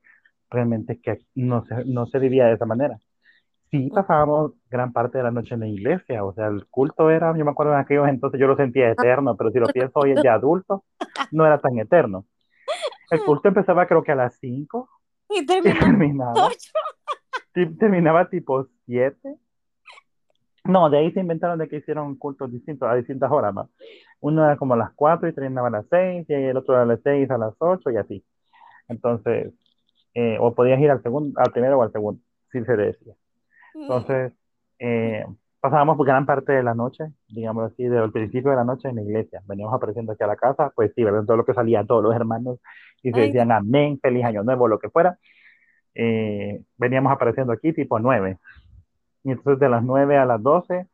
Realmente 0.50 0.94
es 0.94 1.00
que 1.02 1.18
no 1.34 1.64
se, 1.66 1.84
no 1.84 2.06
se 2.06 2.18
vivía 2.18 2.46
de 2.46 2.54
esa 2.54 2.66
manera. 2.66 2.98
Sí, 3.70 3.90
pasábamos 3.92 4.52
gran 4.70 4.92
parte 4.92 5.18
de 5.18 5.24
la 5.24 5.30
noche 5.30 5.54
en 5.54 5.60
la 5.60 5.68
iglesia, 5.68 6.24
o 6.24 6.32
sea, 6.32 6.46
el 6.46 6.66
culto 6.66 7.10
era, 7.10 7.36
yo 7.36 7.44
me 7.44 7.50
acuerdo 7.50 7.72
en 7.72 7.80
aquellos 7.80 8.08
entonces 8.08 8.40
yo 8.40 8.46
lo 8.46 8.56
sentía 8.56 8.90
eterno, 8.92 9.36
pero 9.36 9.50
si 9.50 9.58
lo 9.58 9.66
pienso 9.66 9.98
hoy 9.98 10.14
ya 10.22 10.34
adulto, 10.34 10.84
no 11.32 11.44
era 11.44 11.60
tan 11.60 11.78
eterno. 11.78 12.26
El 13.10 13.20
culto 13.26 13.48
empezaba 13.48 13.86
creo 13.86 14.02
que 14.04 14.12
a 14.12 14.16
las 14.16 14.36
5 14.38 14.88
y 15.28 15.44
terminaba, 15.44 16.48
terminaba 17.78 18.28
tipo 18.28 18.66
7. 18.86 19.36
No, 20.68 20.90
de 20.90 20.98
ahí 20.98 21.12
se 21.12 21.20
inventaron 21.20 21.58
de 21.58 21.68
que 21.68 21.76
hicieron 21.76 22.16
cultos 22.16 22.52
distintos 22.52 22.88
a 22.88 22.94
distintas 22.94 23.30
horas, 23.30 23.54
¿no? 23.54 23.70
Uno 24.20 24.44
era 24.44 24.56
como 24.56 24.74
a 24.74 24.76
las 24.76 24.92
4 24.94 25.28
y 25.28 25.32
terminaba 25.32 25.68
a 25.68 25.70
las 25.70 25.86
6, 25.90 26.26
y 26.28 26.32
el 26.32 26.56
otro 26.56 26.76
a 26.76 26.84
las 26.84 27.00
6 27.02 27.30
a 27.30 27.38
las 27.38 27.54
8 27.58 27.90
y 27.90 27.96
así. 27.96 28.24
Entonces, 28.88 29.52
eh, 30.14 30.38
o 30.40 30.54
podías 30.54 30.80
ir 30.80 30.90
al 30.90 31.02
segundo, 31.02 31.38
al 31.40 31.52
primero 31.52 31.78
o 31.78 31.82
al 31.82 31.92
segundo, 31.92 32.20
si 32.50 32.64
se 32.64 32.76
decía. 32.76 33.14
Entonces, 33.74 34.32
eh, 34.78 35.24
pasábamos 35.60 35.98
gran 35.98 36.26
parte 36.26 36.52
de 36.52 36.62
la 36.62 36.74
noche, 36.74 37.04
digamos 37.28 37.72
así, 37.72 37.84
desde 37.84 38.04
el 38.04 38.12
principio 38.12 38.50
de 38.50 38.56
la 38.56 38.64
noche 38.64 38.88
en 38.88 38.96
la 38.96 39.02
iglesia. 39.02 39.42
Veníamos 39.46 39.74
apareciendo 39.74 40.12
aquí 40.12 40.22
a 40.24 40.28
la 40.28 40.36
casa, 40.36 40.72
pues 40.74 40.92
sí, 40.94 41.04
¿verdad? 41.04 41.24
Todo 41.24 41.36
lo 41.36 41.44
que 41.44 41.54
salía, 41.54 41.84
todos 41.84 42.02
los 42.02 42.14
hermanos, 42.14 42.60
y 43.02 43.12
se 43.12 43.20
decían 43.20 43.52
amén, 43.52 43.98
feliz 44.00 44.24
año 44.24 44.42
nuevo, 44.42 44.68
lo 44.68 44.78
que 44.78 44.90
fuera. 44.90 45.18
Eh, 45.94 46.62
veníamos 46.76 47.12
apareciendo 47.12 47.52
aquí 47.52 47.72
tipo 47.72 47.98
9. 47.98 48.38
Y 49.26 49.32
entonces 49.32 49.58
de 49.58 49.68
las 49.68 49.82
9 49.82 50.16
a 50.16 50.24
las 50.24 50.40
12 50.40 50.86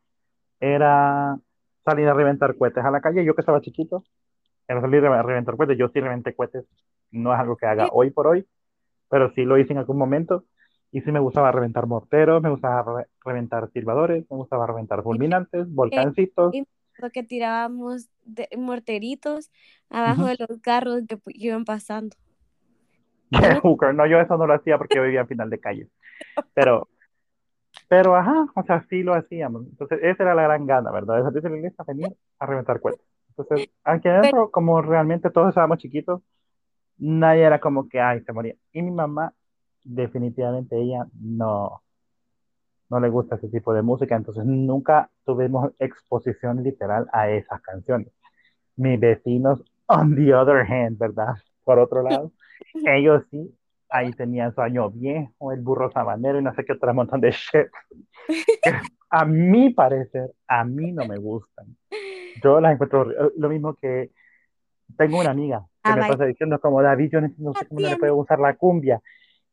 era 0.58 1.38
salir 1.84 2.08
a 2.08 2.14
reventar 2.14 2.56
cohetes 2.56 2.82
a 2.82 2.90
la 2.90 3.02
calle. 3.02 3.26
Yo 3.26 3.34
que 3.34 3.42
estaba 3.42 3.60
chiquito, 3.60 4.04
era 4.66 4.80
salir 4.80 5.04
a 5.04 5.22
reventar 5.22 5.54
cohetes. 5.54 5.76
Yo 5.76 5.90
sí 5.90 6.00
reventé 6.00 6.34
cohetes, 6.34 6.64
no 7.10 7.34
es 7.34 7.38
algo 7.38 7.58
que 7.58 7.66
haga 7.66 7.90
hoy 7.92 8.08
por 8.08 8.26
hoy, 8.26 8.46
pero 9.10 9.30
sí 9.34 9.44
lo 9.44 9.58
hice 9.58 9.74
en 9.74 9.80
algún 9.80 9.98
momento. 9.98 10.46
Y 10.92 11.02
sí 11.02 11.12
me 11.12 11.20
gustaba 11.20 11.52
reventar 11.52 11.86
morteros, 11.86 12.42
me 12.42 12.48
gustaba 12.48 13.04
reventar 13.22 13.70
silbadores, 13.70 14.24
me 14.30 14.36
gustaba 14.38 14.66
reventar 14.66 15.02
fulminantes, 15.02 15.70
volcancitos. 15.70 16.54
Y 16.54 16.66
lo 16.96 17.10
que 17.10 17.24
tirábamos 17.24 18.08
de 18.24 18.48
morteritos 18.56 19.50
abajo 19.90 20.24
de 20.24 20.36
los 20.38 20.58
carros 20.62 21.02
que 21.06 21.18
iban 21.34 21.66
pasando. 21.66 22.16
no, 23.94 24.06
yo 24.06 24.20
eso 24.20 24.38
no 24.38 24.46
lo 24.46 24.54
hacía 24.54 24.78
porque 24.78 24.96
yo 24.96 25.02
vivía 25.02 25.20
al 25.20 25.26
final 25.26 25.50
de 25.50 25.60
calle. 25.60 25.88
Pero, 26.54 26.88
pero 27.88 28.16
ajá, 28.16 28.46
o 28.54 28.62
sea, 28.62 28.85
sí 28.88 29.02
lo 29.02 29.14
hacíamos. 29.14 29.66
Entonces, 29.66 30.00
esa 30.02 30.22
era 30.22 30.35
la 30.35 30.42
gran 30.42 30.66
gana, 30.66 30.90
¿verdad? 30.90 31.20
Esa 31.20 31.30
de 31.30 31.48
la 31.48 31.56
iglesia 31.56 31.85
venir 31.87 32.16
a 32.38 32.46
reventar 32.46 32.80
cuentas. 32.80 33.06
Entonces, 33.37 33.70
aquí 33.85 34.08
adentro, 34.08 34.50
como 34.50 34.82
realmente 34.82 35.30
todos 35.30 35.48
estábamos 35.48 35.78
chiquitos, 35.78 36.20
nadie 36.98 37.42
era 37.42 37.61
como 37.61 37.88
que, 37.88 38.00
ay, 38.00 38.22
se 38.22 38.32
moría. 38.32 38.54
Y 38.72 38.82
mi 38.82 38.90
mamá 38.90 39.32
definitivamente 39.85 40.80
ella 40.80 41.06
no, 41.20 41.82
no 42.88 43.00
le 43.00 43.08
gusta 43.08 43.37
ese 43.37 43.48
tipo 43.48 43.72
de 43.72 43.82
música, 43.82 44.16
entonces 44.16 44.44
nunca 44.44 45.11
tuvimos 45.24 45.72
exposición 45.78 46.62
literal 46.62 47.08
a 47.12 47.30
esas 47.30 47.61
canciones. 47.62 48.08
Mis 48.76 49.00
vecinos, 49.00 49.62
on 49.87 50.14
the 50.14 50.35
other 50.35 50.64
hand, 50.70 50.98
¿verdad? 50.98 51.35
Por 51.64 51.78
otro 51.78 52.02
lado, 52.02 52.32
ellos 52.87 53.24
sí, 53.30 53.54
ahí 53.92 54.11
tenían 54.12 54.55
su 54.55 54.61
año 54.61 54.90
viejo, 54.90 55.52
el 55.52 55.61
burro 55.61 55.90
sabanero 55.92 56.38
y 56.38 56.42
no 56.42 56.55
sé 56.55 56.64
qué 56.64 56.72
otro 56.72 56.92
montón 56.94 57.20
de 57.20 57.31
shit. 57.31 57.68
a 59.11 59.24
mi 59.24 59.70
parecer, 59.70 60.33
a 60.48 60.64
mí 60.64 60.92
no 60.92 61.07
me 61.07 61.18
gustan. 61.18 61.76
Yo 62.42 62.61
las 62.61 62.72
encuentro 62.72 63.07
lo 63.37 63.48
mismo 63.48 63.74
que 63.74 64.11
tengo 64.96 65.20
una 65.20 65.31
amiga 65.31 65.64
que 65.85 65.90
ah, 65.90 65.96
me 65.96 66.09
pasa 66.09 66.24
diciendo 66.24 66.61
como 66.61 66.81
David, 66.81 67.11
yo 67.11 67.20
no 67.20 67.52
sé 67.55 67.66
cómo 67.66 67.81
le 67.81 67.96
puedo 67.96 68.16
usar 68.16 68.38
la 68.38 68.55
cumbia. 68.55 69.02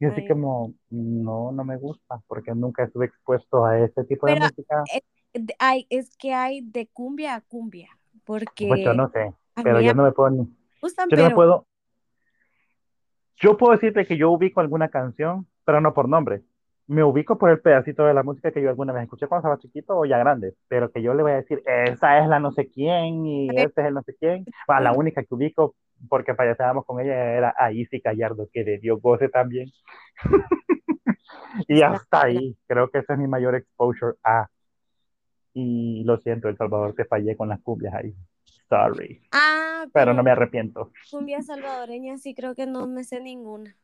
Y 0.01 0.05
así 0.05 0.25
como, 0.25 0.73
no, 0.89 1.51
no 1.51 1.65
me 1.65 1.75
gusta, 1.75 2.21
porque 2.27 2.55
nunca 2.55 2.85
estuve 2.85 3.07
expuesto 3.07 3.65
a 3.65 3.79
ese 3.79 4.05
tipo 4.05 4.27
de 4.27 4.39
música. 4.39 4.83
Es, 4.93 5.01
hay, 5.59 5.87
es 5.89 6.15
que 6.15 6.33
hay 6.33 6.61
de 6.61 6.87
cumbia 6.87 7.35
a 7.35 7.41
cumbia, 7.41 7.89
porque... 8.23 8.69
Pues 8.69 8.81
yo 8.81 8.93
no 8.93 9.09
sé, 9.09 9.33
pero 9.61 9.81
yo 9.81 9.93
no 9.93 10.03
me 10.03 10.13
puedo... 10.13 10.47
yo 11.09 11.17
no 11.17 11.23
me 11.23 11.35
puedo... 11.35 11.67
Yo 13.39 13.57
puedo 13.57 13.73
decirte 13.73 14.05
que 14.05 14.17
yo 14.17 14.31
ubico 14.31 14.59
alguna 14.59 14.89
canción, 14.89 15.47
pero 15.65 15.81
no 15.81 15.93
por 15.93 16.09
nombre. 16.09 16.41
Me 16.87 17.03
ubico 17.03 17.37
por 17.37 17.51
el 17.51 17.59
pedacito 17.59 18.03
de 18.03 18.13
la 18.13 18.23
música 18.23 18.51
que 18.51 18.61
yo 18.61 18.69
alguna 18.69 18.93
vez 18.93 19.03
escuché 19.03 19.27
cuando 19.27 19.47
estaba 19.47 19.59
chiquito 19.59 19.95
o 19.95 20.05
ya 20.05 20.17
grande, 20.17 20.55
pero 20.67 20.91
que 20.91 21.01
yo 21.01 21.13
le 21.13 21.21
voy 21.21 21.33
a 21.33 21.35
decir, 21.35 21.61
esa 21.65 22.19
es 22.19 22.27
la 22.27 22.39
no 22.39 22.51
sé 22.51 22.67
quién 22.67 23.25
y 23.25 23.47
este 23.55 23.81
es 23.81 23.87
el 23.87 23.93
no 23.93 24.01
sé 24.01 24.15
quién. 24.19 24.45
la 24.67 24.91
única 24.93 25.23
que 25.23 25.35
ubico 25.35 25.75
porque 26.07 26.33
payaseábamos 26.33 26.85
con 26.85 26.99
ella, 27.01 27.33
era 27.33 27.53
a 27.57 27.71
Isi 27.71 27.99
Callardo, 28.01 28.47
que 28.53 28.63
de 28.63 28.77
Dios 28.77 29.01
goce 29.01 29.27
también. 29.29 29.71
y 31.67 31.81
hasta 31.81 32.25
ahí, 32.25 32.55
creo 32.67 32.89
que 32.89 32.99
ese 32.99 33.13
es 33.13 33.19
mi 33.19 33.27
mayor 33.27 33.55
exposure 33.55 34.15
a. 34.23 34.47
Y 35.53 36.03
lo 36.05 36.17
siento, 36.19 36.47
El 36.47 36.57
Salvador, 36.57 36.93
te 36.93 37.05
fallé 37.05 37.35
con 37.35 37.49
las 37.49 37.59
cumbias 37.61 37.93
ahí. 37.93 38.15
Sorry. 38.69 39.21
Ah, 39.31 39.68
pero, 39.93 40.13
no 40.13 40.23
me 40.23 40.31
arrepiento. 40.31 40.91
Cumbia 41.11 41.41
salvadoreña, 41.41 42.17
sí, 42.17 42.33
creo 42.33 42.55
que 42.55 42.65
no 42.65 42.87
me 42.87 43.03
sé 43.03 43.21
ninguna. 43.21 43.75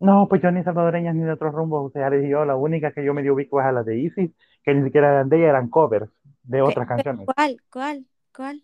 No, 0.00 0.26
pues 0.28 0.42
yo 0.42 0.50
ni 0.50 0.64
salvadoreñas 0.64 1.14
ni 1.14 1.22
de 1.22 1.32
otros 1.32 1.54
rumbos, 1.54 1.86
o 1.86 1.90
sea, 1.90 2.10
yo, 2.20 2.44
la 2.44 2.56
única 2.56 2.92
que 2.92 3.04
yo 3.04 3.14
me 3.14 3.22
dio 3.22 3.34
ubico 3.34 3.60
es 3.60 3.66
a 3.66 3.72
la 3.72 3.84
de 3.84 3.98
Isis, 3.98 4.30
que 4.64 4.74
ni 4.74 4.84
siquiera 4.84 5.10
eran 5.10 5.28
de 5.28 5.38
ella, 5.38 5.50
eran 5.50 5.68
covers 5.68 6.10
de 6.42 6.60
otras 6.60 6.88
canciones. 6.88 7.26
¿Cuál? 7.34 7.62
¿Cuál? 7.70 8.06
¿Cuál? 8.34 8.62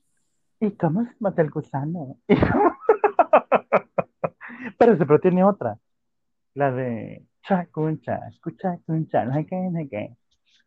¿Y 0.61 0.73
cómo 0.73 1.05
se 1.05 1.15
mata 1.21 1.43
el 1.43 1.51
gusano? 1.51 2.17
pero, 4.79 4.99
pero 4.99 5.21
tiene 5.21 5.45
otra. 5.45 5.79
La 6.55 6.73
de 6.73 7.25
chacuncha, 7.43 8.19
chacuncha, 8.57 9.25
no 9.25 9.35
sé 9.35 9.47
qué, 9.47 9.57
no 9.57 9.79
sé 9.79 9.89
qué. 9.89 10.17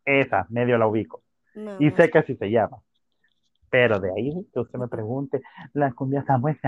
Esa, 0.06 0.46
medio 0.50 0.78
la 0.78 0.88
ubico. 0.88 1.22
Y 1.80 1.92
sé 1.92 2.10
que 2.10 2.20
así 2.20 2.36
se 2.36 2.50
llama. 2.50 2.78
Pero 3.72 4.02
de 4.02 4.12
ahí 4.12 4.46
que 4.54 4.60
usted 4.60 4.78
me 4.78 4.90
pregunte, 4.90 5.42
las 5.74 5.94
cumbias 5.94 6.24
están 6.24 6.42
buenas, 6.42 6.62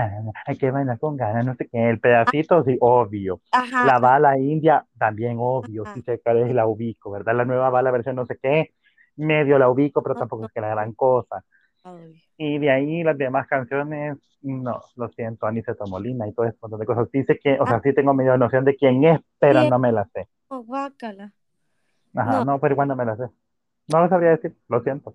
hay 0.46 0.56
que 0.56 0.70
bailar 0.70 0.98
con 0.98 1.16
ganas, 1.18 1.44
no 1.44 1.54
sé 1.54 1.68
qué, 1.68 1.90
el 1.90 2.00
pedacito, 2.00 2.64
sí, 2.64 2.78
obvio. 2.80 3.40
La 3.84 3.98
bala 3.98 4.38
india, 4.38 4.86
también 4.98 5.36
obvio, 5.38 5.84
si 5.92 6.00
sé 6.00 6.18
cuál 6.24 6.38
es 6.38 6.54
la 6.54 6.66
ubico, 6.66 7.10
¿verdad? 7.10 7.36
La 7.36 7.44
nueva 7.44 7.68
bala 7.68 7.90
versión 7.90 8.16
no 8.16 8.24
sé 8.24 8.38
qué, 8.42 8.72
medio 9.16 9.58
la 9.58 9.68
ubico, 9.68 10.02
pero 10.02 10.14
tampoco 10.14 10.46
es 10.46 10.52
que 10.52 10.62
la 10.62 10.70
gran 10.70 10.92
cosa. 10.94 11.44
Y 12.38 12.58
de 12.58 12.70
ahí 12.70 13.02
las 13.04 13.18
demás 13.18 13.46
canciones, 13.48 14.16
no, 14.40 14.80
lo 14.96 15.08
siento, 15.10 15.46
Aniceto 15.46 15.84
Molina 15.86 16.26
y 16.26 16.32
todo 16.32 16.46
ese 16.46 16.56
montón 16.62 16.80
de 16.80 16.86
cosas. 16.86 17.10
Dice 17.12 17.38
que, 17.38 17.60
o 17.60 17.66
sea, 17.66 17.80
sí 17.82 17.92
tengo 17.92 18.14
medio 18.14 18.36
noción 18.38 18.64
de 18.64 18.76
quién 18.76 19.04
es, 19.04 19.20
pero 19.38 19.68
no 19.68 19.78
me 19.78 19.92
la 19.92 20.06
sé. 20.06 20.26
Oh, 20.48 20.62
guácala. 20.62 21.32
Ajá, 22.14 22.38
No. 22.38 22.44
no, 22.46 22.60
pero 22.60 22.72
igual 22.72 22.88
no 22.88 22.96
me 22.96 23.04
la 23.04 23.16
sé. 23.16 23.24
No 23.92 24.00
lo 24.00 24.08
sabría 24.08 24.30
decir, 24.30 24.56
lo 24.68 24.82
siento. 24.82 25.14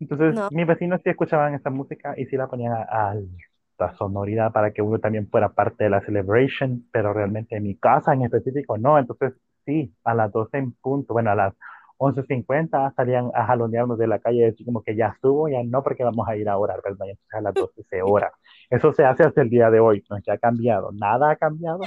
Entonces, 0.00 0.34
No. 0.34 0.48
mis 0.50 0.66
vecinos 0.66 1.00
sí 1.02 1.10
escuchaban 1.10 1.54
esta 1.54 1.70
música 1.70 2.14
y 2.16 2.26
sí 2.26 2.36
la 2.36 2.46
ponían 2.46 2.72
a, 2.72 3.10
alta 3.10 3.96
sonoridad 3.96 4.52
para 4.52 4.72
que 4.72 4.82
uno 4.82 4.98
también 4.98 5.28
fuera 5.28 5.50
parte 5.50 5.84
de 5.84 5.90
la 5.90 6.00
celebration, 6.02 6.84
pero 6.92 7.12
realmente 7.12 7.56
en 7.56 7.64
mi 7.64 7.76
casa 7.76 8.12
en 8.12 8.22
específico 8.22 8.78
no. 8.78 8.98
Entonces, 8.98 9.34
sí, 9.64 9.94
a 10.04 10.14
las 10.14 10.32
12 10.32 10.58
en 10.58 10.72
punto, 10.72 11.14
bueno, 11.14 11.30
a 11.30 11.34
las 11.34 11.54
11.50 11.98 12.94
salían 12.94 13.30
a 13.34 13.46
jalonearnos 13.46 13.98
de 13.98 14.06
la 14.06 14.20
calle 14.20 14.38
y 14.38 14.42
decir 14.42 14.64
como 14.64 14.82
que 14.82 14.94
ya 14.94 15.08
estuvo, 15.08 15.48
ya 15.48 15.62
no, 15.64 15.82
porque 15.82 16.04
vamos 16.04 16.28
a 16.28 16.36
ir 16.36 16.48
a 16.48 16.56
orar, 16.56 16.80
¿verdad? 16.84 17.06
Y 17.06 17.10
entonces 17.10 17.34
a 17.34 17.40
las 17.40 17.54
12 17.54 17.82
se 17.90 18.02
ora. 18.02 18.32
Eso 18.70 18.92
se 18.92 19.04
hace 19.04 19.24
hasta 19.24 19.42
el 19.42 19.50
día 19.50 19.70
de 19.70 19.80
hoy, 19.80 20.04
no 20.08 20.16
es 20.16 20.24
que 20.24 20.30
ha 20.30 20.38
cambiado, 20.38 20.90
nada 20.92 21.30
ha 21.30 21.36
cambiado. 21.36 21.80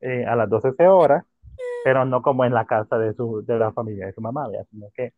Eh, 0.00 0.26
a 0.26 0.36
las 0.36 0.50
12 0.50 0.72
se 0.72 0.86
ora, 0.86 1.24
pero 1.84 2.04
no 2.04 2.22
como 2.22 2.44
en 2.44 2.52
la 2.52 2.66
casa 2.66 2.98
de, 2.98 3.14
su, 3.14 3.44
de 3.46 3.58
la 3.58 3.72
familia 3.72 4.06
de 4.06 4.12
su 4.12 4.20
mamá, 4.20 4.48
¿verdad? 4.48 4.66
sino 4.70 4.88
que 4.94 5.12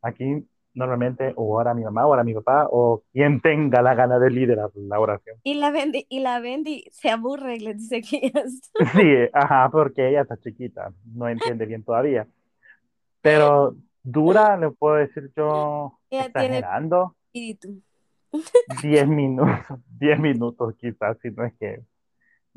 aquí 0.00 0.46
normalmente 0.74 1.32
o 1.36 1.56
ora 1.56 1.74
mi 1.74 1.82
mamá 1.82 2.06
o 2.06 2.10
ora 2.10 2.24
mi 2.24 2.34
papá 2.34 2.66
o 2.70 3.02
quien 3.12 3.40
tenga 3.40 3.82
la 3.82 3.94
gana 3.94 4.18
de 4.18 4.30
liderar 4.30 4.70
la 4.74 5.00
oración. 5.00 5.36
Y 5.42 5.54
la 5.54 5.70
Bendy, 5.70 6.06
y 6.08 6.20
la 6.20 6.40
Bendy 6.40 6.84
se 6.90 7.10
aburre 7.10 7.56
y 7.56 7.60
le 7.60 7.74
dice 7.74 8.00
que. 8.02 8.32
Sí, 8.92 9.30
ajá, 9.32 9.68
porque 9.70 10.08
ella 10.08 10.22
está 10.22 10.36
chiquita, 10.36 10.92
no 11.14 11.28
entiende 11.28 11.66
bien 11.66 11.82
todavía. 11.82 12.26
Pero 13.20 13.76
dura, 14.02 14.56
le 14.56 14.70
puedo 14.70 14.96
decir 14.96 15.30
yo, 15.36 15.98
Ella 16.10 16.30
tiene 16.30 16.58
exagerando, 16.58 17.16
espíritu. 17.26 17.82
10 18.82 19.08
minutos, 19.08 19.80
10 19.98 20.20
minutos 20.20 20.74
quizás, 20.78 21.16
si 21.22 21.30
no 21.30 21.44
es 21.44 21.54
que 21.58 21.80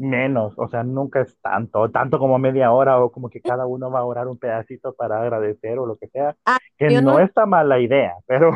menos, 0.01 0.53
o 0.57 0.67
sea, 0.69 0.83
nunca 0.83 1.21
es 1.21 1.37
tanto, 1.41 1.89
tanto 1.91 2.19
como 2.19 2.39
media 2.39 2.71
hora 2.73 2.99
o 3.03 3.11
como 3.11 3.29
que 3.29 3.41
cada 3.41 3.65
uno 3.67 3.91
va 3.91 3.99
a 3.99 4.05
orar 4.05 4.27
un 4.27 4.37
pedacito 4.39 4.93
para 4.95 5.21
agradecer 5.21 5.79
o 5.79 5.85
lo 5.85 5.97
que 5.97 6.07
sea, 6.09 6.35
Ah, 6.45 6.59
que 6.77 6.91
no 6.91 7.01
no 7.01 7.19
está 7.19 7.45
mal 7.45 7.69
la 7.69 7.79
idea, 7.79 8.15
pero 8.27 8.51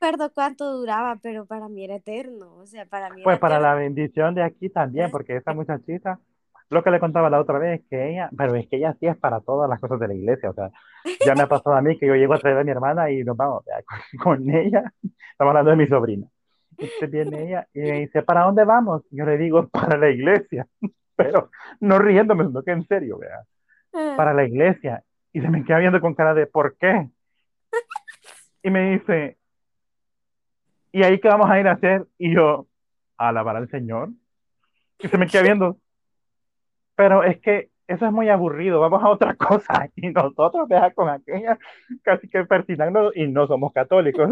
recuerdo 0.00 0.32
cuánto 0.32 0.72
duraba, 0.72 1.16
pero 1.22 1.46
para 1.46 1.68
mí 1.68 1.84
era 1.84 1.96
eterno. 1.96 2.54
O 2.56 2.66
sea, 2.66 2.86
para 2.86 3.10
mí 3.10 3.22
pues 3.22 3.34
era 3.34 3.40
para 3.40 3.56
eterno. 3.56 3.60
la 3.60 3.74
bendición 3.74 4.34
de 4.34 4.42
aquí 4.42 4.70
también, 4.70 5.10
Gracias. 5.10 5.12
porque 5.12 5.36
esa 5.36 5.54
muchachita, 5.54 6.20
lo 6.70 6.82
que 6.82 6.90
le 6.90 7.00
contaba 7.00 7.30
la 7.30 7.40
otra 7.40 7.58
vez, 7.58 7.82
que 7.90 8.10
ella, 8.10 8.30
pero 8.36 8.54
es 8.56 8.68
que 8.68 8.76
ella 8.76 8.96
sí 9.00 9.06
es 9.06 9.16
para 9.16 9.40
todas 9.40 9.68
las 9.70 9.80
cosas 9.80 9.98
de 10.00 10.08
la 10.08 10.14
iglesia, 10.14 10.50
o 10.50 10.54
sea, 10.54 10.70
ya 11.24 11.34
me 11.34 11.42
ha 11.42 11.48
pasado 11.48 11.76
a 11.76 11.82
mí 11.82 11.98
que 11.98 12.06
yo 12.06 12.14
llego 12.14 12.34
a 12.34 12.38
traer 12.38 12.58
a 12.58 12.64
mi 12.64 12.70
hermana 12.70 13.10
y 13.10 13.24
nos 13.24 13.36
vamos 13.36 13.64
con 14.22 14.48
ella, 14.50 14.92
estamos 15.32 15.50
hablando 15.52 15.70
de 15.70 15.76
mi 15.76 15.86
sobrina. 15.88 16.26
Entonces 16.78 17.10
viene 17.10 17.42
ella 17.42 17.68
y 17.74 17.80
me 17.80 18.00
dice, 18.00 18.22
¿para 18.22 18.44
dónde 18.44 18.64
vamos? 18.64 19.02
Yo 19.10 19.24
le 19.24 19.36
digo, 19.36 19.68
para 19.72 19.98
la 19.98 20.10
iglesia, 20.10 20.66
pero 21.16 21.50
no 21.80 21.98
riéndome, 21.98 22.46
sino 22.46 22.62
que 22.62 22.70
en 22.70 22.86
serio, 22.86 23.18
vea, 23.18 23.44
Ah, 23.92 24.14
para 24.16 24.34
la 24.34 24.44
iglesia. 24.44 25.02
Y 25.32 25.40
se 25.40 25.48
me 25.48 25.64
queda 25.64 25.78
viendo 25.78 26.00
con 26.00 26.14
cara 26.14 26.34
de, 26.34 26.46
¿por 26.46 26.76
qué? 26.76 27.08
Y 28.60 28.70
me 28.70 28.90
dice, 28.90 29.38
¿y 30.90 31.04
ahí 31.04 31.20
qué 31.20 31.28
vamos 31.28 31.48
a 31.48 31.60
ir 31.60 31.68
a 31.68 31.72
hacer? 31.72 32.04
Y 32.18 32.34
yo, 32.34 32.66
a 33.16 33.28
alabar 33.28 33.54
al 33.54 33.70
Señor. 33.70 34.10
Y 34.98 35.06
se 35.06 35.16
me 35.16 35.28
queda 35.28 35.42
viendo, 35.42 35.78
pero 36.96 37.22
es 37.22 37.40
que 37.40 37.70
eso 37.86 38.04
es 38.04 38.12
muy 38.12 38.28
aburrido, 38.28 38.80
vamos 38.80 39.02
a 39.02 39.08
otra 39.08 39.34
cosa. 39.34 39.88
Y 39.94 40.08
nosotros, 40.08 40.68
vea, 40.68 40.90
con 40.92 41.08
aquella, 41.08 41.56
casi 42.02 42.28
que 42.28 42.44
persinando, 42.44 43.12
y 43.14 43.28
no 43.28 43.46
somos 43.46 43.72
católicos. 43.72 44.28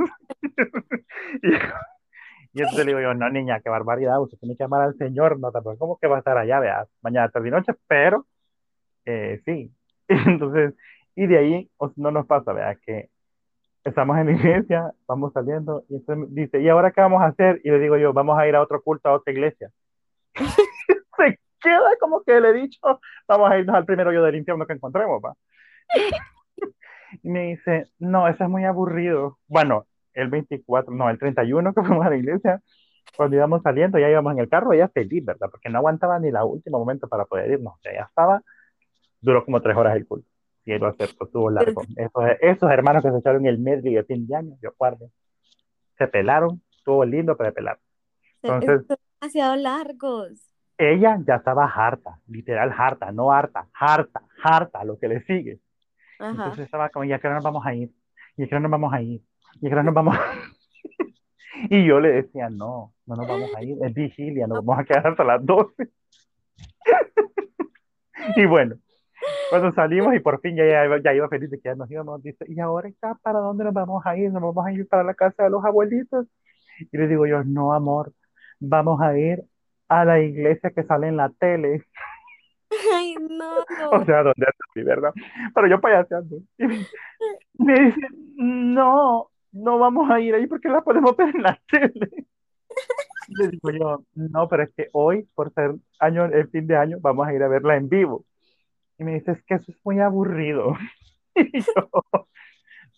y, 1.43 1.53
y 2.57 2.61
entonces 2.61 2.87
le 2.87 2.93
digo 2.93 3.03
yo, 3.03 3.13
no, 3.13 3.29
niña, 3.29 3.61
qué 3.61 3.69
barbaridad, 3.69 4.19
usted 4.19 4.39
tiene 4.39 4.57
que 4.57 4.65
amar 4.65 4.81
al 4.81 4.97
Señor, 4.97 5.39
no, 5.39 5.53
tampoco 5.53 5.77
como 5.77 5.99
que 5.99 6.07
va 6.07 6.17
a 6.17 6.19
estar 6.21 6.39
allá, 6.39 6.59
vea, 6.59 6.87
mañana, 7.03 7.29
tarde 7.29 7.49
y 7.49 7.51
noche, 7.51 7.75
pero 7.87 8.25
eh, 9.05 9.43
sí. 9.45 9.71
Entonces, 10.09 10.73
y 11.15 11.27
de 11.27 11.37
ahí 11.37 11.71
no 11.97 12.11
nos 12.11 12.27
pasa, 12.27 12.55
vea, 12.55 12.75
que 12.77 13.11
estamos 13.85 14.17
en 14.17 14.29
la 14.29 14.33
iglesia, 14.33 14.91
vamos 15.07 15.35
saliendo, 15.35 15.85
y 15.91 15.97
entonces 15.97 16.35
dice, 16.35 16.63
¿y 16.63 16.71
ahora 16.71 16.93
qué 16.93 17.03
vamos 17.03 17.21
a 17.21 17.27
hacer? 17.27 17.61
Y 17.63 17.71
le 17.71 17.79
digo 17.79 17.99
yo, 17.99 18.15
vamos 18.15 18.39
a 18.39 18.49
ir 18.49 18.57
a 18.57 18.63
otro 18.63 18.81
culto, 18.81 19.11
a 19.11 19.13
otra 19.13 19.35
iglesia. 19.35 19.71
Se 21.19 21.39
queda 21.61 21.91
como 22.01 22.23
que 22.23 22.41
le 22.41 22.49
he 22.49 22.53
dicho, 22.55 22.81
vamos 23.29 23.51
a 23.51 23.59
irnos 23.59 23.77
al 23.77 23.85
primero 23.85 24.15
yo 24.15 24.23
del 24.23 24.37
infierno 24.37 24.67
que 24.67 24.73
encontremos, 24.73 25.21
va. 25.23 25.35
Y 27.23 27.29
me 27.29 27.49
dice, 27.49 27.85
no, 27.99 28.29
eso 28.29 28.45
es 28.45 28.51
muy 28.51 28.65
aburrido. 28.65 29.39
Bueno, 29.47 29.87
el 30.17 30.29
24, 30.29 30.93
no, 30.93 31.09
el 31.09 31.19
31 31.19 31.73
que 31.73 31.83
fuimos 31.83 32.07
a 32.07 32.11
la 32.11 32.17
iglesia, 32.17 32.61
cuando 33.17 33.37
íbamos 33.37 33.63
saliendo, 33.63 33.99
ya 33.99 34.11
íbamos 34.11 34.33
en 34.33 34.41
el 34.41 34.49
carro, 34.49 34.73
ella 34.73 34.89
feliz, 34.89 35.25
¿verdad? 35.25 35.49
Porque 35.51 35.69
no 35.69 35.79
aguantaba 35.79 36.19
ni 36.19 36.29
el 36.29 36.37
último 36.37 36.79
momento 36.79 37.09
para 37.09 37.25
poder 37.25 37.53
irnos. 37.53 37.75
O 37.75 37.79
sea, 37.83 37.93
ya 37.93 38.03
estaba, 38.03 38.43
duró 39.21 39.45
como 39.45 39.61
tres 39.61 39.77
horas 39.77 39.97
el 39.97 40.07
culto. 40.07 40.29
Y 40.65 40.77
lo 40.79 40.89
acepto, 40.89 41.27
estuvo 41.27 41.49
largo. 41.49 41.83
Esos, 41.95 42.25
esos 42.41 42.71
hermanos 42.71 43.05
que 43.05 43.13
se 43.13 43.19
echaron 43.19 43.47
el 43.47 43.59
medley 43.59 43.95
de 43.95 44.05
fin 44.05 44.27
de 44.27 44.35
año, 44.35 44.57
yo 44.61 44.71
guarde, 44.77 45.11
se 45.97 46.09
pelaron, 46.09 46.61
estuvo 46.77 47.05
lindo, 47.05 47.37
pero 47.37 47.51
se 47.51 47.55
pelaron. 47.55 47.81
Entonces, 48.43 48.99
demasiado 49.21 49.57
largos. 49.57 50.51
ella 50.77 51.21
ya 51.25 51.37
estaba 51.37 51.67
harta, 51.67 52.19
literal 52.27 52.73
harta, 52.77 53.13
no 53.13 53.31
harta, 53.31 53.69
harta, 53.73 54.23
harta, 54.43 54.85
lo 54.85 54.99
que 54.99 55.09
le 55.09 55.23
sigue. 55.23 55.61
Ajá. 56.19 56.31
Entonces 56.31 56.65
estaba 56.65 56.89
como, 56.89 57.05
¿y 57.05 57.13
a 57.13 57.21
qué 57.21 57.29
hora 57.29 57.37
nos 57.37 57.45
vamos 57.45 57.65
a 57.65 57.73
ir? 57.73 57.93
¿Y 58.37 58.43
a 58.43 58.49
qué 58.49 58.55
hora 58.55 58.63
nos 58.63 58.71
vamos 58.73 58.93
a 58.93 59.01
ir? 59.01 59.23
¿Y 59.61 59.67
a 59.67 59.69
qué 59.71 59.75
hora 59.75 59.83
nos 59.83 59.95
vamos? 59.95 60.17
Y 61.71 61.87
yo 61.87 62.01
le 62.01 62.13
decía, 62.13 62.51
no, 62.51 62.93
no 63.07 63.17
nos 63.17 63.27
vamos 63.27 63.51
a 63.57 63.63
ir, 63.63 63.79
es 63.83 63.95
vigilia, 63.95 64.47
nos 64.47 64.63
vamos 64.65 64.83
a 64.83 64.85
quedar 64.85 65.07
hasta 65.07 65.25
las 65.25 65.45
12. 65.45 65.89
Y 68.37 68.45
bueno, 68.47 68.77
cuando 69.51 69.73
salimos 69.73 70.15
y 70.15 70.21
por 70.21 70.41
fin 70.41 70.57
ya, 70.57 70.65
ya, 70.67 71.03
ya 71.03 71.15
iba 71.15 71.29
feliz 71.29 71.51
de 71.51 71.59
que 71.59 71.69
ya 71.69 71.75
nos 71.75 71.91
íbamos, 71.91 72.23
dice, 72.23 72.45
¿y 72.49 72.61
ahora 72.61 72.89
está 72.89 73.15
para 73.23 73.39
dónde 73.39 73.65
nos 73.65 73.73
vamos 73.75 74.05
a 74.05 74.17
ir? 74.17 74.33
¿Nos 74.33 74.43
vamos 74.43 74.67
a 74.67 74.73
ir 74.73 74.87
para 74.89 75.05
la 75.05 75.15
casa 75.15 75.45
de 75.45 75.51
los 75.51 75.65
abuelitos? 75.65 76.27
Y 76.93 76.97
le 76.97 77.09
digo 77.09 77.27
yo, 77.27 77.43
no, 77.45 77.73
amor, 77.73 78.13
vamos 78.61 79.01
a 79.01 79.17
ir 79.17 79.43
a 79.89 80.05
la 80.05 80.21
iglesia 80.21 80.71
que 80.71 80.83
sale 80.85 81.09
en 81.09 81.17
la 81.17 81.31
tele. 81.31 81.85
Ay, 82.95 83.15
no, 83.31 83.61
O 83.93 84.05
sea, 84.05 84.23
donde 84.25 84.47
estoy, 84.49 84.83
¿verdad? 84.85 85.13
Pero 85.55 85.69
yo 85.69 85.81
payaseando. 85.81 86.37
Y 86.59 86.67
me- 86.67 86.87
me 87.59 87.81
dice, 87.81 88.01
no, 88.37 89.31
no 89.57 89.79
vamos 89.79 90.11
a 90.11 90.21
ir 90.21 90.35
ahí 90.35 90.47
porque 90.47 90.69
la 90.69 90.83
podemos 90.83 91.17
ver 91.17 91.35
en 91.35 91.43
la 91.43 91.61
tele. 91.71 92.27
Le 93.29 93.49
digo 93.49 93.71
yo, 93.71 94.05
no, 94.15 94.49
pero 94.49 94.63
es 94.63 94.73
que 94.75 94.89
hoy, 94.93 95.29
por 95.35 95.53
ser 95.53 95.75
año, 95.99 96.27
el 96.27 96.49
fin 96.49 96.67
de 96.67 96.77
año, 96.77 96.99
vamos 97.01 97.27
a 97.27 97.35
ir 97.35 97.43
a 97.43 97.49
verla 97.49 97.77
en 97.77 97.89
vivo. 97.89 98.25
Y 98.99 99.05
me 99.05 99.15
dice, 99.15 99.33
es 99.33 99.43
que 99.45 99.55
eso 99.55 99.73
es 99.73 99.79
muy 99.85 100.01
aburrido. 100.01 100.75
Y 101.39 101.61
yo, 101.61 101.91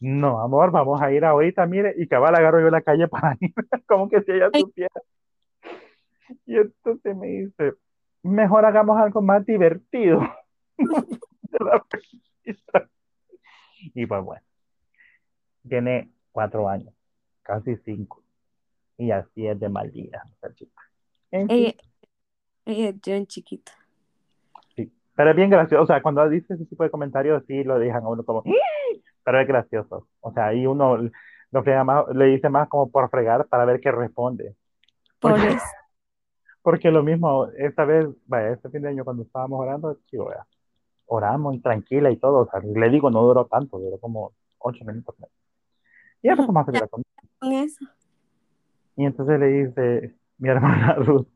no, 0.00 0.40
amor, 0.40 0.70
vamos 0.70 1.02
a 1.02 1.10
ir 1.10 1.24
ahorita, 1.24 1.66
mire, 1.66 1.92
y 1.98 2.06
cabal 2.06 2.36
agarro 2.36 2.60
yo 2.60 2.70
la 2.70 2.82
calle 2.82 3.08
para 3.08 3.36
ir, 3.40 3.52
como 3.84 4.08
que 4.08 4.22
si 4.22 4.30
ella 4.30 4.48
supiera. 4.52 5.02
Y 6.46 6.56
entonces 6.56 7.16
me 7.16 7.26
dice, 7.26 7.74
mejor 8.22 8.64
hagamos 8.64 8.96
algo 8.96 9.22
más 9.22 9.44
divertido. 9.44 10.20
De 10.76 11.58
la 11.64 11.84
felicita. 11.90 12.88
Y 13.94 14.06
pues 14.06 14.22
bueno, 14.22 14.42
tiene 15.68 16.12
cuatro 16.38 16.68
años, 16.68 16.94
casi 17.42 17.76
cinco. 17.84 18.24
Y 18.98 19.10
así 19.10 19.46
es 19.48 19.58
de 19.60 19.68
maldita, 19.68 20.22
esta 20.34 20.54
chica. 20.54 20.82
En 21.32 21.50
fin, 21.52 21.66
Ella, 21.66 21.74
ella 22.66 22.88
es 22.90 22.96
John 23.04 23.26
chiquito. 23.26 23.72
sí. 24.76 24.92
Pero 25.14 25.30
es 25.30 25.36
bien 25.36 25.50
gracioso, 25.50 25.82
o 25.84 25.86
sea, 25.86 26.02
cuando 26.02 26.28
dice 26.28 26.54
ese 26.54 26.66
tipo 26.66 26.84
de 26.84 26.90
comentarios, 26.90 27.44
sí 27.46 27.64
lo 27.64 27.78
dejan 27.78 28.04
a 28.04 28.08
uno 28.08 28.24
como, 28.24 28.44
pero 29.24 29.40
es 29.40 29.48
gracioso. 29.48 30.08
O 30.20 30.32
sea, 30.32 30.48
ahí 30.48 30.66
uno 30.66 30.98
lo 31.50 31.62
frega 31.64 31.84
más, 31.84 32.06
le 32.14 32.26
dice 32.26 32.48
más 32.50 32.68
como 32.68 32.90
por 32.90 33.10
fregar 33.10 33.46
para 33.48 33.64
ver 33.66 33.80
qué 33.80 33.92
responde. 33.92 34.56
Por 35.20 35.32
Porque, 35.32 35.48
eso. 35.48 35.64
porque 36.62 36.90
lo 36.90 37.02
mismo, 37.02 37.46
esta 37.56 37.84
vez, 37.84 38.08
vaya, 38.26 38.50
este 38.52 38.70
fin 38.70 38.82
de 38.82 38.88
año 38.90 39.04
cuando 39.04 39.22
estábamos 39.24 39.60
orando, 39.60 39.98
oramos 41.06 41.60
tranquila 41.62 42.10
y 42.10 42.18
todo, 42.18 42.40
o 42.40 42.50
sea, 42.50 42.60
le 42.60 42.90
digo, 42.90 43.10
no 43.10 43.22
duró 43.22 43.46
tanto, 43.46 43.78
duró 43.78 43.98
como 43.98 44.32
ocho 44.58 44.84
minutos. 44.84 45.16
Y 46.22 46.28
empezamos 46.28 46.56
a 46.56 46.60
hacer 46.62 46.80
la 46.80 46.88
comida. 46.88 47.08
Con 47.38 47.52
eso. 47.52 47.84
Y 48.96 49.04
entonces 49.04 49.38
le 49.38 49.46
dice 49.46 50.14
mi 50.38 50.48
hermana 50.48 50.94
Ruth, 50.98 51.28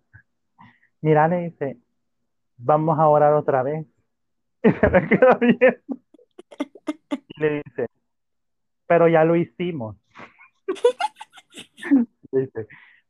mira, 1.00 1.28
le 1.28 1.50
dice, 1.50 1.78
vamos 2.56 2.98
a 2.98 3.06
orar 3.08 3.34
otra 3.34 3.62
vez. 3.62 3.86
Y 4.64 4.70
se 4.70 4.88
me 4.90 5.08
queda 5.08 5.38
bien. 5.40 5.82
Y 7.10 7.40
le 7.40 7.62
dice, 7.64 7.88
pero 8.86 9.08
ya 9.08 9.24
lo 9.24 9.34
hicimos. 9.34 9.96
Le 12.30 12.42
dice, 12.42 12.66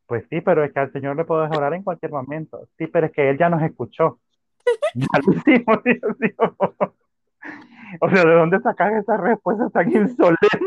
pues 0.07 0.25
sí, 0.31 0.41
pero 0.41 0.65
es 0.65 0.73
que 0.73 0.81
al 0.81 0.93
Señor 0.93 1.15
le 1.15 1.25
puedes 1.25 1.51
orar 1.57 1.75
en 1.75 1.83
cualquier 1.85 2.11
momento. 2.11 2.69
Sí, 2.79 2.87
pero 2.87 3.07
es 3.07 3.13
que 3.13 3.31
Él 3.31 3.39
ya 3.39 3.49
nos 3.49 3.63
escuchó. 3.63 4.19
Ya 4.95 5.07
lo 5.25 5.33
hicimos. 5.33 5.79
y 5.85 6.01
yo 6.01 6.09
digo, 6.19 6.57
O 8.01 8.11
sea, 8.11 8.25
¿de 8.25 8.35
dónde 8.35 8.61
sacas 8.61 8.95
esas 8.95 9.21
respuestas 9.21 9.71
tan 9.73 9.93
insolentes? 9.93 10.61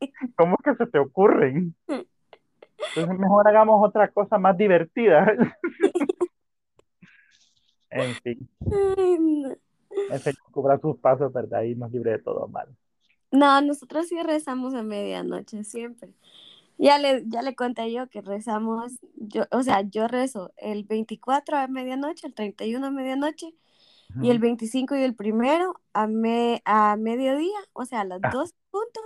¿Cómo 0.36 0.56
que 0.58 0.74
se 0.74 0.86
te 0.86 0.98
ocurren? 0.98 1.74
Entonces 1.86 3.18
mejor 3.18 3.48
hagamos 3.48 3.86
otra 3.86 4.08
cosa 4.08 4.38
más 4.38 4.56
divertida. 4.56 5.34
en 7.90 8.14
fin. 8.16 8.48
Señor 10.18 10.38
cubra 10.52 10.78
sus 10.78 10.96
pasos, 10.98 11.32
¿verdad? 11.32 11.62
Y 11.62 11.74
nos 11.74 11.90
libre 11.90 12.12
de 12.12 12.18
todo 12.18 12.46
mal. 12.48 12.68
No, 13.30 13.60
nosotros 13.60 14.08
sí 14.08 14.22
rezamos 14.22 14.74
a 14.74 14.82
medianoche, 14.82 15.64
siempre. 15.64 16.14
Ya 16.78 16.98
le, 16.98 17.24
ya 17.26 17.42
le 17.42 17.54
conté 17.56 17.92
yo 17.92 18.08
que 18.08 18.20
rezamos, 18.20 18.92
yo, 19.16 19.44
o 19.50 19.62
sea, 19.62 19.82
yo 19.82 20.06
rezo 20.06 20.52
el 20.56 20.84
24 20.84 21.56
a 21.56 21.66
medianoche, 21.66 22.28
el 22.28 22.34
31 22.34 22.86
a 22.86 22.90
medianoche, 22.90 23.52
y 24.22 24.30
el 24.30 24.38
25 24.38 24.96
y 24.96 25.02
el 25.02 25.14
primero 25.14 25.74
a, 25.92 26.06
me, 26.06 26.62
a 26.64 26.96
mediodía, 26.96 27.58
o 27.74 27.84
sea, 27.84 28.00
a 28.00 28.04
las 28.04 28.20
Ah. 28.22 28.30
2 28.32 28.54
puntos 28.70 29.02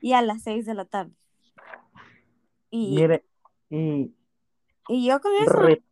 y 0.00 0.12
a 0.14 0.22
las 0.22 0.42
6 0.42 0.66
de 0.66 0.74
la 0.74 0.84
tarde. 0.84 1.12
Y, 2.70 2.96
Mire, 2.96 3.24
y 3.70 4.14
y 4.88 5.06
yo 5.06 5.20
con 5.20 5.32
eso, 5.34 5.58
ri- 5.60 5.82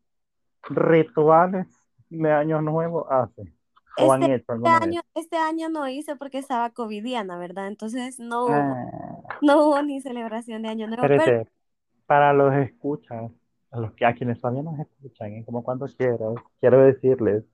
rituales 0.71 1.67
de 2.11 2.31
año 2.33 2.61
nuevo 2.63 3.11
hace. 3.11 3.53
O 3.99 4.15
este, 4.15 4.35
hecho 4.35 4.55
este 4.55 4.69
año, 4.69 5.01
este 5.15 5.37
año 5.37 5.69
no 5.69 5.89
hice 5.89 6.17
porque 6.17 6.39
estaba 6.39 6.71
covidiana, 6.71 7.39
¿verdad? 7.39 7.69
Entonces 7.69 8.19
no 8.19 8.45
hubo, 8.47 8.63
Ah, 8.63 9.39
no 9.43 9.67
hubo 9.69 9.83
ni 9.83 10.01
celebración 10.01 10.63
de 10.63 10.69
año 10.69 10.87
nuevo, 10.87 11.03
pero 11.09 11.25
para 12.07 12.33
los 12.33 12.55
escuchas, 12.55 13.31
a 13.71 13.81
los 13.81 13.93
que 13.95 14.07
a 14.07 14.15
quienes 14.15 14.41
todavía 14.41 14.63
nos 14.63 14.79
escuchan, 14.79 15.37
y 15.37 15.45
como 15.45 15.63
cuando 15.65 15.87
quieras, 15.87 16.35
quiero 16.61 16.81
decirles 16.83 17.45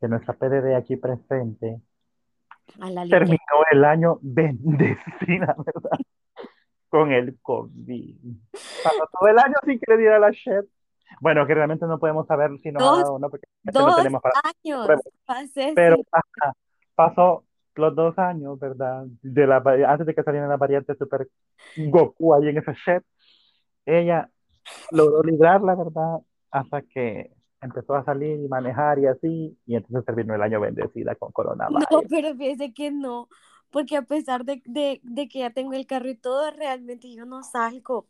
que 0.00 0.08
nuestra 0.08 0.34
PDD 0.34 0.76
aquí 0.76 0.96
presente 0.96 1.80
a 2.80 2.90
la 2.90 3.06
terminó 3.08 3.38
el 3.70 3.84
año 3.84 4.18
bendecida, 4.22 5.54
¿verdad? 5.66 5.98
Con 6.88 7.12
el 7.12 7.38
COVID. 7.42 8.16
Pasó 8.82 9.08
todo 9.18 9.28
el 9.28 9.38
año 9.38 9.54
sin 9.64 9.78
que 9.78 9.92
le 9.92 9.98
diera 9.98 10.18
la 10.18 10.30
shit. 10.30 10.64
Bueno, 11.20 11.46
que 11.46 11.54
realmente 11.54 11.86
no 11.86 11.98
podemos 11.98 12.26
saber 12.26 12.50
si 12.62 12.72
nos 12.72 12.82
ha 12.82 12.86
Dos- 12.86 12.98
dado 12.98 13.14
o 13.14 13.18
no, 13.18 13.30
porque 13.30 13.46
realmente 13.64 13.78
no 13.80 13.86
Dos 13.86 13.96
tenemos 13.96 14.22
para 14.22 14.34
años 14.62 15.00
pasé 15.26 15.72
Pero 15.74 15.96
sin- 15.96 16.04
ajá, 16.12 16.52
pasó 16.94 17.44
los 17.76 17.94
dos 17.94 18.18
años, 18.18 18.58
¿verdad? 18.58 19.04
De 19.22 19.46
la, 19.46 19.56
antes 19.88 20.06
de 20.06 20.14
que 20.14 20.22
saliera 20.22 20.46
la 20.46 20.56
variante 20.56 20.94
super 20.94 21.26
Goku 21.76 22.34
ahí 22.34 22.48
en 22.48 22.58
ese 22.58 22.72
shit, 22.72 23.02
ella 23.86 24.28
logró 24.92 25.22
librarla, 25.22 25.74
¿verdad? 25.74 26.18
Hasta 26.50 26.82
que 26.82 27.32
empezó 27.64 27.94
a 27.94 28.04
salir 28.04 28.38
y 28.40 28.48
manejar 28.48 28.98
y 28.98 29.06
así, 29.06 29.58
y 29.66 29.76
entonces 29.76 30.04
terminó 30.04 30.34
el 30.34 30.42
año 30.42 30.60
bendecida 30.60 31.14
con 31.14 31.32
coronavirus. 31.32 31.84
No, 31.90 32.02
pero 32.08 32.34
fíjese 32.34 32.72
que 32.74 32.90
no, 32.90 33.28
porque 33.70 33.96
a 33.96 34.02
pesar 34.02 34.44
de, 34.44 34.62
de, 34.66 35.00
de 35.02 35.28
que 35.28 35.40
ya 35.40 35.50
tengo 35.50 35.72
el 35.72 35.86
carro 35.86 36.08
y 36.08 36.14
todo, 36.14 36.50
realmente 36.50 37.12
yo 37.14 37.24
no 37.24 37.42
salgo. 37.42 38.06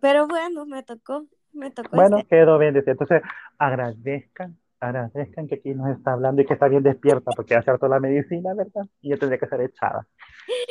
Pero 0.00 0.28
bueno, 0.28 0.66
me 0.66 0.82
tocó, 0.84 1.26
me 1.52 1.70
tocó 1.70 1.96
Bueno, 1.96 2.18
este. 2.18 2.28
quedó 2.36 2.58
bendecida. 2.58 2.92
Entonces, 2.92 3.22
agradezcan, 3.58 4.56
agradezcan 4.78 5.48
que 5.48 5.56
aquí 5.56 5.74
nos 5.74 5.96
está 5.96 6.12
hablando 6.12 6.42
y 6.42 6.46
que 6.46 6.54
está 6.54 6.68
bien 6.68 6.82
despierta, 6.84 7.32
porque 7.34 7.54
ya 7.54 7.60
acertó 7.60 7.88
la 7.88 7.98
medicina, 7.98 8.54
¿verdad? 8.54 8.86
Y 9.02 9.10
ya 9.10 9.16
tendría 9.16 9.38
que 9.38 9.48
ser 9.48 9.62
echada. 9.62 10.06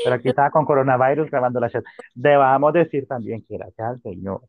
Pero 0.03 0.15
aquí 0.15 0.29
estaba 0.29 0.51
con 0.51 0.65
coronavirus 0.65 1.29
grabando 1.29 1.59
la 1.59 1.67
shit. 1.67 1.83
Debamos 2.13 2.71
decir 2.73 3.07
también 3.07 3.43
que 3.45 3.57
gracias 3.57 3.87
al 3.89 4.01
Señor 4.01 4.41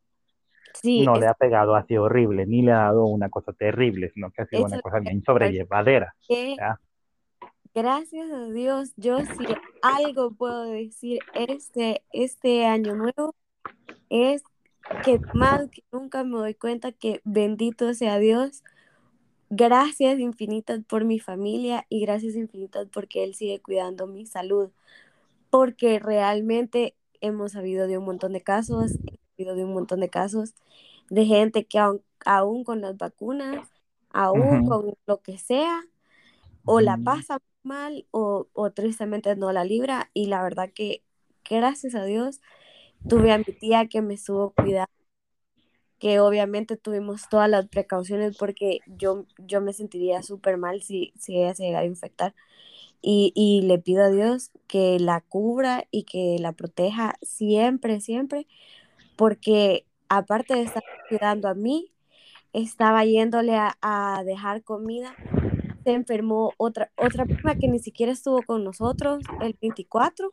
Sí, 0.82 1.02
no 1.04 1.14
es- 1.14 1.20
le 1.20 1.26
ha 1.26 1.34
pegado 1.34 1.74
así 1.74 1.96
horrible, 1.96 2.46
ni 2.46 2.62
le 2.62 2.72
ha 2.72 2.84
dado 2.84 3.06
una 3.06 3.28
cosa 3.28 3.52
terrible, 3.52 4.10
sino 4.14 4.30
que 4.30 4.42
ha 4.42 4.46
sido 4.46 4.62
Eso 4.62 4.74
una 4.74 4.80
cosa 4.80 4.98
bien 5.00 5.22
sobrellevadera. 5.24 6.14
gracias 7.74 8.30
a 8.30 8.46
Dios, 8.50 8.92
yo 8.96 9.18
sí 9.18 9.46
algo 9.82 10.32
puedo 10.32 10.64
decir 10.64 11.20
este, 11.34 12.02
este 12.12 12.64
año 12.64 12.94
nuevo 12.94 13.34
es 14.10 14.42
que 15.04 15.20
más 15.34 15.68
que 15.70 15.84
nunca 15.92 16.24
me 16.24 16.38
doy 16.38 16.54
cuenta 16.54 16.92
que 16.92 17.20
bendito 17.24 17.92
sea 17.94 18.18
Dios. 18.18 18.62
Gracias 19.50 20.18
infinitas 20.18 20.80
por 20.84 21.04
mi 21.04 21.20
familia 21.20 21.86
y 21.88 22.00
gracias 22.00 22.34
infinitas 22.34 22.88
porque 22.92 23.24
Él 23.24 23.34
sigue 23.34 23.60
cuidando 23.60 24.06
mi 24.06 24.26
salud. 24.26 24.70
Porque 25.50 25.98
realmente 25.98 26.94
hemos 27.20 27.52
sabido 27.52 27.86
de 27.86 27.98
un 27.98 28.04
montón 28.04 28.32
de 28.32 28.42
casos, 28.42 28.92
de 29.36 29.64
un 29.64 29.74
montón 29.74 30.00
de 30.00 30.08
casos 30.10 30.54
de 31.10 31.26
gente 31.26 31.66
que 31.66 31.78
aun- 31.78 32.02
aún 32.24 32.64
con 32.64 32.80
las 32.80 32.96
vacunas, 32.96 33.68
aún 34.10 34.60
Ujú. 34.60 34.62
con 34.62 34.94
lo 35.06 35.22
que 35.22 35.38
sea, 35.38 35.82
o 36.64 36.80
la 36.80 36.98
Ujú. 36.98 37.02
pasa 37.02 37.38
mal 37.64 38.06
o, 38.12 38.48
o 38.54 38.72
tristemente 38.72 39.36
no 39.36 39.52
la 39.52 39.64
libra. 39.64 40.10
Y 40.14 40.26
la 40.28 40.42
verdad 40.42 40.70
que 40.74 41.04
gracias 41.48 41.94
a 41.96 42.04
Dios 42.04 42.40
tuve 43.08 43.32
a 43.32 43.38
mi 43.38 43.44
tía 43.54 43.88
que 43.88 44.02
me 44.02 44.14
estuvo 44.14 44.52
cuidando, 44.52 44.88
que 45.98 46.20
obviamente 46.20 46.76
tuvimos 46.76 47.28
todas 47.28 47.48
las 47.48 47.68
precauciones 47.68 48.36
porque 48.36 48.82
yo, 48.86 49.26
yo 49.38 49.60
me 49.62 49.72
sentiría 49.72 50.22
súper 50.22 50.58
mal 50.58 50.82
si, 50.82 51.12
si 51.18 51.36
ella 51.38 51.54
se 51.54 51.64
llegara 51.64 51.84
a 51.84 51.86
infectar. 51.86 52.34
Y, 53.02 53.32
y 53.36 53.62
le 53.62 53.78
pido 53.78 54.04
a 54.04 54.10
Dios 54.10 54.50
que 54.68 54.98
la 55.00 55.22
cubra 55.22 55.86
y 55.90 56.04
que 56.04 56.38
la 56.40 56.52
proteja 56.52 57.16
siempre, 57.22 58.00
siempre, 58.00 58.48
porque 59.16 59.84
aparte 60.08 60.54
de 60.54 60.62
estar 60.62 60.82
cuidando 61.08 61.48
a 61.48 61.54
mí, 61.54 61.92
estaba 62.52 63.04
yéndole 63.04 63.56
a, 63.56 63.76
a 63.82 64.22
dejar 64.24 64.62
comida. 64.62 65.14
Se 65.84 65.92
enfermó 65.92 66.52
otra, 66.56 66.90
otra 66.96 67.24
prima 67.26 67.54
que 67.56 67.68
ni 67.68 67.78
siquiera 67.78 68.12
estuvo 68.12 68.42
con 68.42 68.64
nosotros 68.64 69.22
el 69.40 69.56
24. 69.60 70.32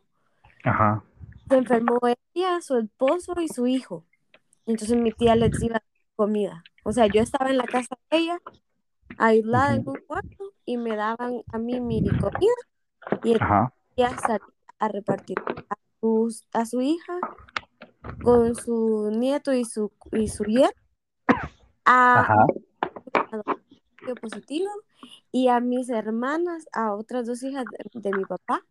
Ajá. 0.64 1.04
Se 1.50 1.58
enfermó 1.58 2.00
ella, 2.34 2.62
su 2.62 2.78
esposo 2.78 3.34
y 3.42 3.48
su 3.50 3.68
hijo. 3.68 4.06
Entonces 4.66 4.98
mi 4.98 5.12
tía 5.12 5.36
les 5.36 5.62
iba 5.62 5.76
a 5.76 5.80
dar 5.80 5.84
comida. 6.16 6.64
O 6.84 6.92
sea, 6.94 7.08
yo 7.08 7.22
estaba 7.22 7.50
en 7.50 7.58
la 7.58 7.66
casa 7.66 7.98
de 8.10 8.18
ella, 8.18 8.40
aislada 9.18 9.76
en 9.76 9.88
un 9.88 9.98
cuarto, 10.08 10.54
y 10.66 10.78
me 10.78 10.96
daban 10.96 11.42
a 11.52 11.58
mí 11.58 11.80
mi 11.82 12.02
comida 12.18 12.54
y 13.24 13.34
ella 13.98 14.18
salía 14.18 14.40
a 14.80 14.88
repartir 14.88 15.38
a, 15.70 15.76
sus- 16.00 16.46
a 16.54 16.66
su 16.66 16.82
hija 16.82 17.20
con 18.24 18.56
su 18.56 19.12
nieto 19.12 19.54
y 19.54 19.66
su, 19.66 19.92
y 20.12 20.28
su 20.28 20.44
yerno 20.46 20.72
a 21.86 22.46
positivo 24.22 24.70
y 25.32 25.48
a 25.48 25.60
mis 25.60 25.90
hermanas, 25.90 26.68
a 26.74 26.94
otras 26.94 27.26
dos 27.26 27.42
hijas 27.44 27.66
de, 27.66 28.02
de 28.02 28.18
mi 28.18 28.26
papá, 28.26 28.62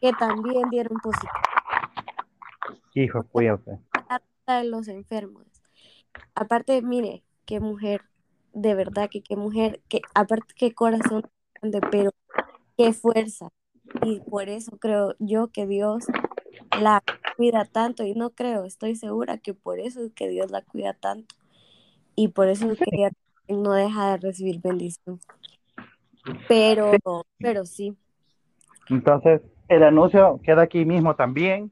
que 0.00 0.12
también 0.12 0.70
dieron 0.70 0.98
positivo 0.98 1.32
Hijo, 2.94 3.22
cuídate. 3.30 3.78
de 4.46 4.64
los 4.64 4.88
enfermos. 4.88 5.46
Aparte, 6.34 6.82
mire, 6.82 7.22
qué 7.44 7.60
mujer, 7.60 8.02
de 8.52 8.74
verdad 8.74 9.08
que 9.10 9.22
qué 9.22 9.36
mujer, 9.36 9.80
que 9.88 10.00
aparte 10.14 10.54
qué 10.56 10.74
corazón 10.74 11.22
grande, 11.54 11.80
pero 11.90 12.10
qué 12.76 12.92
fuerza. 12.92 13.50
Y 14.02 14.20
por 14.20 14.48
eso 14.48 14.76
creo 14.78 15.14
yo 15.18 15.48
que 15.48 15.66
Dios 15.66 16.06
la 16.80 17.02
cuida 17.36 17.64
tanto 17.64 18.04
y 18.04 18.14
no 18.14 18.30
creo, 18.30 18.64
estoy 18.64 18.96
segura 18.96 19.38
que 19.38 19.54
por 19.54 19.80
eso 19.80 20.02
es 20.04 20.12
que 20.12 20.28
Dios 20.28 20.50
la 20.50 20.62
cuida 20.62 20.92
tanto 20.94 21.34
y 22.14 22.28
por 22.28 22.48
eso 22.48 22.70
es 22.70 22.78
que 22.78 22.84
ella 22.92 23.10
no 23.48 23.72
deja 23.72 24.12
de 24.12 24.16
recibir 24.18 24.60
bendición. 24.60 25.20
Pero, 26.48 26.92
pero 27.38 27.64
sí, 27.64 27.96
Entonces, 28.90 29.42
el 29.68 29.82
anuncio 29.82 30.40
queda 30.42 30.62
aquí 30.62 30.84
mismo 30.84 31.14
también. 31.14 31.70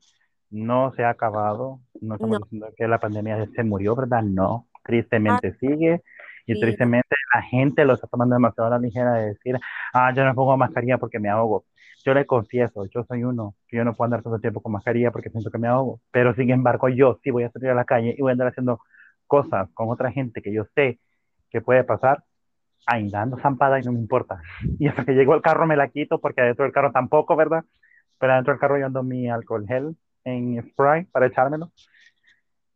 No 0.50 0.92
se 0.94 1.04
ha 1.04 1.10
acabado. 1.10 1.80
No 2.00 2.14
estamos 2.14 2.38
No. 2.40 2.44
diciendo 2.44 2.68
que 2.76 2.86
la 2.86 3.00
pandemia 3.00 3.48
se 3.54 3.64
murió, 3.64 3.96
¿verdad? 3.96 4.22
No. 4.22 4.68
Tristemente 4.84 5.56
sigue. 5.58 6.02
Y 6.46 6.54
Sí. 6.54 6.60
tristemente 6.60 7.08
la 7.34 7.42
gente 7.42 7.84
lo 7.84 7.94
está 7.94 8.06
tomando 8.06 8.36
demasiado 8.36 8.68
a 8.68 8.70
la 8.70 8.78
ligera 8.78 9.14
de 9.14 9.28
decir, 9.28 9.58
ah, 9.92 10.12
yo 10.14 10.24
no 10.24 10.34
pongo 10.34 10.56
mascarilla 10.56 10.98
porque 10.98 11.18
me 11.18 11.28
ahogo. 11.28 11.64
Yo 12.06 12.14
le 12.14 12.24
confieso, 12.24 12.86
yo 12.86 13.02
soy 13.02 13.24
uno, 13.24 13.56
que 13.66 13.76
yo 13.76 13.84
no 13.84 13.92
puedo 13.92 14.06
andar 14.06 14.22
todo 14.22 14.36
el 14.36 14.40
tiempo 14.40 14.60
con 14.60 14.70
mascarilla 14.70 15.10
porque 15.10 15.28
siento 15.28 15.50
que 15.50 15.58
me 15.58 15.66
ahogo. 15.66 16.00
Pero 16.12 16.32
sin 16.36 16.50
embargo, 16.50 16.88
yo 16.88 17.18
sí 17.24 17.32
voy 17.32 17.42
a 17.42 17.50
salir 17.50 17.70
a 17.70 17.74
la 17.74 17.84
calle 17.84 18.14
y 18.16 18.22
voy 18.22 18.30
a 18.30 18.32
andar 18.32 18.46
haciendo 18.46 18.78
cosas 19.26 19.68
con 19.74 19.90
otra 19.90 20.12
gente 20.12 20.40
que 20.40 20.52
yo 20.52 20.66
sé 20.76 21.00
que 21.50 21.60
puede 21.60 21.82
pasar, 21.82 22.22
ahí 22.86 23.10
dando 23.10 23.38
zampada 23.38 23.80
y 23.80 23.82
no 23.82 23.90
me 23.90 23.98
importa. 23.98 24.40
Y 24.78 24.86
hasta 24.86 25.04
que 25.04 25.14
llego 25.14 25.34
al 25.34 25.42
carro 25.42 25.66
me 25.66 25.74
la 25.74 25.88
quito 25.88 26.20
porque 26.20 26.42
adentro 26.42 26.64
del 26.64 26.72
carro 26.72 26.92
tampoco, 26.92 27.34
¿verdad? 27.34 27.64
Pero 28.20 28.32
adentro 28.34 28.52
del 28.52 28.60
carro 28.60 28.78
yo 28.78 28.86
ando 28.86 29.02
mi 29.02 29.28
alcohol 29.28 29.66
gel 29.66 29.96
en 30.22 30.62
spray 30.70 31.06
para 31.06 31.26
echármelo. 31.26 31.72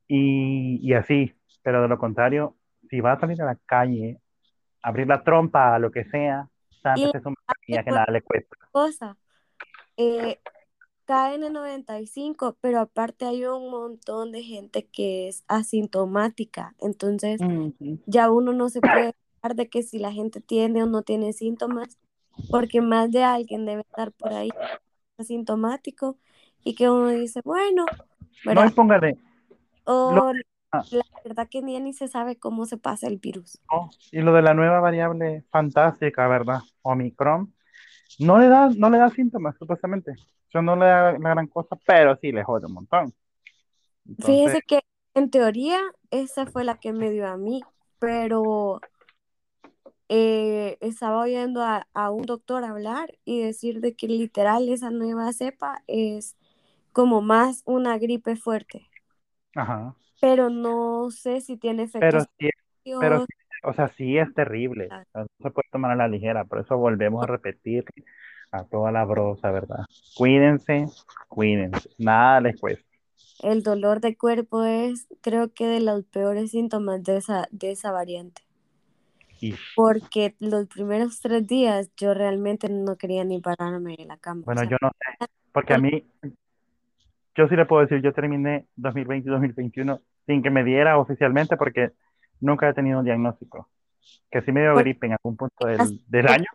Y, 0.09 0.81
y 0.83 0.95
así, 0.95 1.33
pero 1.62 1.83
de 1.83 1.89
lo 1.89 1.99
contrario, 1.99 2.57
si 2.89 3.01
va 3.01 3.12
a 3.12 3.20
salir 3.20 3.41
a 3.43 3.47
la 3.47 3.57
calle, 3.64 4.18
abrir 4.83 5.07
la 5.07 5.22
trompa, 5.22 5.78
lo 5.78 5.93
que 5.93 6.05
sea, 6.07 6.49
sántese 6.83 7.20
su 7.20 7.31
mascarilla 7.31 7.85
que 7.85 7.91
nada 7.91 8.07
le 8.11 8.22
cuesta. 8.22 8.57
cosa, 8.72 9.16
eh, 9.97 10.41
KN95, 11.07 12.57
pero 12.61 12.80
aparte 12.80 13.26
hay 13.26 13.45
un 13.47 13.70
montón 13.70 14.32
de 14.32 14.43
gente 14.43 14.86
que 14.88 15.28
es 15.28 15.45
asintomática, 15.49 16.74
entonces 16.80 17.47
Ujú. 17.47 17.99
ya 18.07 18.30
uno 18.32 18.53
no 18.55 18.68
se 18.70 18.82
puede 18.82 19.14
hablar 19.43 19.57
de 19.57 19.68
que 19.70 19.82
si 19.82 19.99
la 19.99 20.12
gente 20.12 20.41
tiene 20.41 20.82
o 20.84 20.86
no 20.86 21.03
tiene 21.03 21.32
síntomas, 21.34 21.99
porque 22.51 22.80
más 22.82 23.11
de 23.12 23.24
alguien 23.24 23.66
debe 23.66 23.82
estar 23.82 24.12
por 24.12 24.32
ahí 24.34 24.51
asintomático 25.18 26.18
y 26.64 26.74
que 26.76 26.91
uno 26.91 27.11
dice, 27.11 27.41
bueno, 27.45 27.95
No, 28.51 28.64
¿verdad? 28.64 28.66
y 28.66 28.70
póngale. 28.70 29.18
Lo, 30.05 30.20
ah, 30.72 30.86
la 30.91 31.03
verdad 31.24 31.49
que 31.51 31.62
ni, 31.62 31.78
ni 31.80 31.93
se 31.95 32.09
sabe 32.09 32.38
cómo 32.38 32.66
se 32.66 32.76
pasa 32.78 33.07
el 33.09 33.18
virus. 33.18 33.61
no, 33.70 33.91
y 34.11 34.20
lo 34.20 34.32
de 34.32 34.43
la 34.43 34.55
nueva 34.55 34.80
variable 34.80 35.45
fantástica, 35.51 36.26
¿verdad? 36.28 36.61
Omicron, 36.82 37.55
no 38.21 38.39
le 38.39 38.49
da, 38.49 38.71
no 38.71 38.91
le 38.91 38.99
da 38.99 39.11
síntomas, 39.11 39.57
supuestamente. 39.59 40.12
Eso 40.49 40.62
no 40.62 40.77
le 40.77 40.87
da 40.87 41.12
la 41.12 41.31
gran 41.31 41.47
cosa, 41.49 41.77
pero 41.87 42.16
sí 42.16 42.33
le 42.33 42.45
jode 42.45 42.66
un 42.66 42.75
montón. 42.75 43.14
Entonces, 44.09 44.59
Fíjese 44.59 44.62
que 44.62 44.81
en 45.14 45.31
teoría 45.31 45.81
esa 46.11 46.47
fue 46.47 46.64
la 46.64 46.79
que 46.79 46.93
me 46.93 47.11
dio 47.11 47.27
a 47.29 47.37
mí, 47.37 47.62
pero 47.99 48.81
eh, 50.09 50.77
estaba 50.81 51.21
oyendo 51.23 51.62
a, 51.62 51.87
a 51.95 52.11
un 52.11 52.23
doctor 52.23 52.64
hablar 52.64 53.18
y 53.25 53.41
decir 53.43 53.81
de 53.81 53.95
que 53.95 54.09
literal 54.09 54.68
esa 54.68 54.91
nueva 54.91 55.33
cepa 55.33 55.83
es 55.87 56.37
como 56.93 57.23
más 57.23 57.62
una 57.66 57.99
gripe 57.99 58.37
fuerte, 58.37 58.89
ajá. 59.55 59.95
pero 60.21 60.51
no 60.51 61.11
sé 61.11 61.41
si 61.41 61.57
tiene 61.57 61.85
Pero 61.99 62.21
efectos 62.21 62.27
sí, 62.39 62.51
pero 62.99 63.18
secundarios. 63.18 63.27
sí, 63.27 63.27
o 63.63 63.73
sea, 63.73 63.89
sí 63.89 64.19
es 64.19 64.33
terrible. 64.35 64.89
No 65.15 65.27
se 65.43 65.51
puede 65.51 65.69
tomar 65.71 65.93
a 65.93 65.97
la 65.97 66.09
ligera, 66.09 66.45
por 66.45 66.61
eso 66.61 66.77
volvemos 66.77 67.23
a 67.23 67.27
repetir 67.27 67.85
a 68.53 68.65
toda 68.65 68.91
la 68.93 69.05
brosa, 69.05 69.51
¿verdad? 69.51 69.85
Cuídense, 70.17 70.87
cuídense, 71.29 71.89
nada 71.99 72.41
les 72.41 72.61
cuesta. 72.61 72.85
El 73.43 73.63
dolor 73.63 74.01
de 74.01 74.17
cuerpo 74.17 74.65
es, 74.65 75.07
creo 75.23 75.53
que, 75.53 75.67
de 75.67 75.81
los 75.81 76.05
peores 76.05 76.51
síntomas 76.51 77.03
de 77.03 77.17
esa, 77.17 77.49
de 77.51 77.71
esa 77.71 77.91
variante. 77.93 78.43
Y 79.41 79.55
Porque 79.75 80.35
los 80.39 80.67
primeros 80.67 81.21
tres 81.21 81.47
días 81.47 81.91
yo 81.97 82.13
realmente 82.13 82.69
no 82.69 82.97
quería 82.97 83.25
ni 83.25 83.41
pararme 83.41 83.97
de 83.97 84.05
la 84.05 84.19
cama. 84.19 84.43
o 84.43 84.45
bueno, 84.45 84.61
sea, 84.61 84.71
yo 84.71 84.77
no 84.83 84.91
sé, 84.91 85.27
porque 85.53 85.75
a 85.75 85.79
mí, 85.79 86.05
yo 87.35 87.49
sí 87.49 87.57
le 87.57 87.65
puedo 87.65 87.83
decir, 87.83 88.03
yo 88.03 88.13
terminé 88.13 88.67
2020 88.77 89.29
y 89.29 89.33
2021 89.33 90.01
sin 90.27 90.43
que 90.43 90.51
me 90.51 90.63
diera 90.63 90.99
oficialmente 90.99 91.57
porque 91.57 91.93
nunca 92.41 92.68
he 92.68 92.74
tenido 92.74 92.99
un 92.99 93.05
diagnóstico. 93.05 93.68
Que 94.30 94.43
sí 94.43 94.53
me 94.53 94.62
dio 94.62 94.74
gripe 94.76 95.07
en 95.07 95.12
algún 95.12 95.36
punto 95.36 95.66
del, 95.66 96.01
del 96.07 96.28
año, 96.28 96.47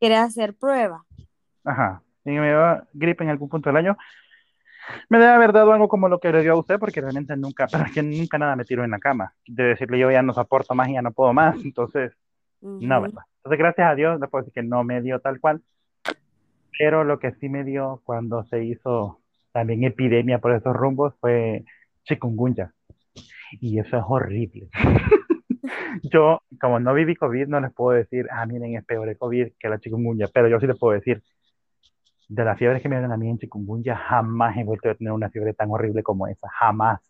quería 0.00 0.22
hacer 0.24 0.54
prueba. 0.54 1.04
ajá, 1.64 2.02
sí 2.24 2.30
me 2.30 2.48
dio 2.48 2.86
gripe 2.92 3.24
en 3.24 3.30
algún 3.30 3.48
punto 3.48 3.68
del 3.68 3.76
año, 3.76 3.96
me 5.08 5.18
debe 5.18 5.32
haber 5.32 5.52
dado 5.52 5.72
algo 5.72 5.88
como 5.88 6.08
lo 6.08 6.18
que 6.18 6.32
le 6.32 6.42
dio 6.42 6.52
a 6.52 6.58
usted, 6.58 6.78
porque 6.78 7.00
realmente 7.00 7.36
nunca, 7.36 7.66
pero 7.70 7.84
es 7.84 7.92
que 7.92 8.02
nunca 8.02 8.38
nada 8.38 8.56
me 8.56 8.64
tiró 8.64 8.84
en 8.84 8.90
la 8.90 8.98
cama. 8.98 9.32
De 9.46 9.62
decirle 9.64 9.98
yo 9.98 10.10
ya 10.10 10.22
no 10.22 10.32
soporto 10.32 10.74
más 10.74 10.88
y 10.88 10.94
ya 10.94 11.02
no 11.02 11.12
puedo 11.12 11.32
más, 11.34 11.56
entonces, 11.64 12.12
no, 12.60 12.96
Ujú. 12.96 13.02
¿verdad? 13.02 13.22
Entonces, 13.38 13.58
gracias 13.58 13.90
a 13.90 13.94
Dios, 13.94 14.20
le 14.20 14.26
puedo 14.28 14.42
decir 14.44 14.54
que 14.54 14.66
no 14.66 14.84
me 14.84 15.00
dio 15.02 15.20
tal 15.20 15.40
cual, 15.40 15.60
pero 16.78 17.04
lo 17.04 17.18
que 17.18 17.32
sí 17.32 17.48
me 17.48 17.64
dio 17.64 18.00
cuando 18.04 18.44
se 18.44 18.64
hizo 18.64 19.20
también 19.52 19.84
epidemia 19.84 20.38
por 20.38 20.52
esos 20.52 20.74
rumbos 20.74 21.14
fue 21.20 21.64
chikungunya, 22.04 22.72
y 23.60 23.78
eso 23.78 23.96
es 23.98 24.04
horrible. 24.06 24.68
Yo, 26.02 26.42
como 26.60 26.80
no 26.80 26.94
viví 26.94 27.16
COVID, 27.16 27.48
no 27.48 27.60
les 27.60 27.72
puedo 27.72 27.96
decir, 27.96 28.26
ah, 28.30 28.46
miren, 28.46 28.76
es 28.76 28.84
peor 28.84 29.08
el 29.08 29.16
COVID 29.18 29.52
que 29.58 29.68
la 29.68 29.78
chikungunya, 29.78 30.26
pero 30.32 30.48
yo 30.48 30.60
sí 30.60 30.66
les 30.66 30.78
puedo 30.78 30.94
decir, 30.94 31.22
de 32.28 32.44
las 32.44 32.58
fiebres 32.58 32.82
que 32.82 32.88
me 32.88 32.96
dieron 32.96 33.12
a 33.12 33.16
mí 33.16 33.28
en 33.28 33.38
chikungunya, 33.38 33.96
jamás 33.96 34.56
he 34.56 34.64
vuelto 34.64 34.90
a 34.90 34.94
tener 34.94 35.12
una 35.12 35.30
fiebre 35.30 35.54
tan 35.54 35.70
horrible 35.70 36.02
como 36.02 36.26
esa, 36.26 36.48
jamás. 36.50 37.00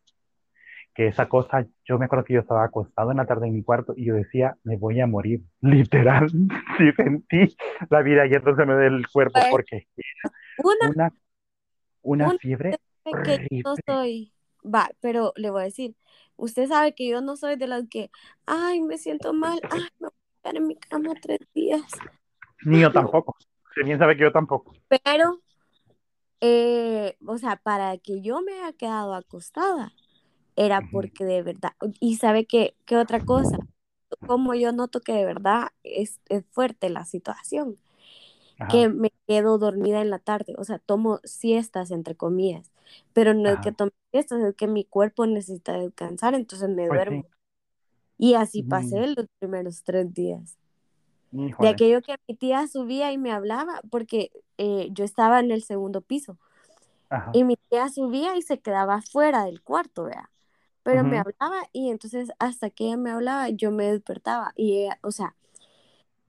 Que 0.95 1.09
esa 1.09 1.29
cosa, 1.29 1.65
yo 1.85 1.99
me 1.99 2.07
acuerdo 2.07 2.25
que 2.25 2.35
yo 2.35 2.41
estaba 2.41 2.65
acostado 2.65 3.11
en 3.11 3.19
la 3.19 3.27
tarde 3.27 3.47
en 3.47 3.55
mi 3.55 3.63
cuarto 3.63 3.95
y 3.97 4.07
yo 4.07 4.15
decía, 4.15 4.57
me 4.65 4.77
voy 4.77 5.01
a 5.01 5.07
morir, 5.07 5.43
literal, 5.61 6.29
sí 6.79 6.93
sentí 6.97 7.57
la 7.91 8.03
vida 8.03 8.27
yéndose 8.27 8.65
del 8.65 9.07
cuerpo 9.09 9.41
porque 9.51 9.87
Una, 10.59 10.91
una, 10.91 11.13
una 12.03 12.29
una 12.29 12.39
fiebre 12.39 12.79
que 13.05 13.47
yo 13.51 13.73
horrible. 13.73 13.83
soy, 13.87 14.33
va, 14.65 14.91
pero 15.01 15.33
le 15.37 15.51
voy 15.51 15.63
a 15.63 15.65
decir, 15.65 15.97
usted 16.37 16.69
sabe 16.69 16.95
que 16.95 17.09
yo 17.09 17.21
no 17.21 17.37
soy 17.37 17.57
de 17.57 17.67
las 17.67 17.85
que, 17.89 18.11
ay, 18.47 18.81
me 18.81 18.99
siento 18.99 19.33
mal, 19.33 19.61
ay, 19.71 19.83
me 19.99 20.09
voy 20.09 20.11
a 20.11 20.43
quedar 20.43 20.57
en 20.57 20.67
mi 20.67 20.77
cama 20.77 21.15
tres 21.21 21.41
días. 21.55 21.83
Ni 22.65 22.81
yo 22.81 22.93
tampoco. 22.93 23.37
Bien 23.85 23.99
sabe 23.99 24.17
que 24.17 24.23
yo 24.23 24.33
tampoco. 24.33 24.75
Pero, 24.89 25.41
eh, 26.41 27.17
o 27.27 27.39
sea, 27.39 27.57
para 27.57 27.97
que 27.99 28.21
yo 28.23 28.41
me 28.43 28.53
haya 28.55 28.73
quedado 28.73 29.15
acostada, 29.15 29.93
era 30.57 30.81
porque 30.91 31.25
de 31.25 31.43
verdad, 31.43 31.75
y 32.01 32.17
sabe 32.17 32.45
que, 32.45 32.77
qué 32.85 32.97
otra 32.97 33.25
cosa, 33.25 33.59
como 34.27 34.55
yo 34.55 34.73
noto 34.73 35.01
que 35.01 35.13
de 35.13 35.25
verdad 35.25 35.69
es, 35.85 36.21
es 36.29 36.45
fuerte 36.51 36.91
la 36.91 37.05
situación, 37.05 37.77
Ajá, 38.59 38.69
que 38.69 38.89
me 38.89 39.13
quedo 39.27 39.59
dormida 39.59 40.01
en 40.03 40.11
la 40.11 40.19
tarde, 40.19 40.55
o 40.59 40.65
sea, 40.65 40.79
tomo 40.79 41.21
siestas 41.25 41.91
entre 41.91 42.17
comillas, 42.17 42.73
pero 43.13 43.35
no 43.35 43.49
es 43.51 43.61
que 43.61 43.71
ajá. 43.71 43.73
tome 43.73 43.93
siestas, 44.13 44.43
es 44.43 44.55
que 44.57 44.67
mi 44.69 44.85
cuerpo 44.85 45.27
necesita 45.27 45.73
descansar, 45.79 46.35
entonces 46.35 46.69
me 46.71 46.87
Pues 46.87 46.89
duermo. 46.89 47.25
sí. 47.25 47.27
Y 48.19 48.35
así 48.35 48.63
Mm, 48.63 48.65
pasé 48.65 49.07
los 49.09 49.27
primeros 49.41 49.83
tres 49.85 50.13
días. 50.15 50.59
De 51.59 51.69
aquello 51.69 52.03
que 52.03 52.17
mi 52.29 52.37
tía 52.37 52.67
subía 52.69 53.13
y 53.13 53.19
me 53.19 53.33
hablaba, 53.33 53.81
porque 53.91 54.31
eh, 54.59 54.89
yo 54.93 55.05
estaba 55.05 55.41
en 55.41 55.51
el 55.51 55.63
segundo 55.63 56.01
piso. 56.03 56.39
Ajá. 57.11 57.33
Y 57.33 57.45
mi 57.45 57.57
tía 57.71 57.89
subía 57.91 58.37
y 58.37 58.43
se 58.43 58.61
quedaba 58.61 59.03
fuera 59.03 59.45
del 59.45 59.63
cuarto, 59.63 60.05
vea. 60.05 60.31
Pero 60.83 61.05
me 61.05 61.19
hablaba 61.19 61.63
y 61.73 61.91
entonces 61.91 62.31
hasta 62.39 62.71
que 62.71 62.87
ella 62.87 62.97
me 62.99 63.11
hablaba 63.13 63.51
yo 63.51 63.71
me 63.73 63.87
despertaba 63.93 64.53
y 64.57 64.79
ella, 64.85 64.99
o 65.03 65.13
sea, 65.13 65.37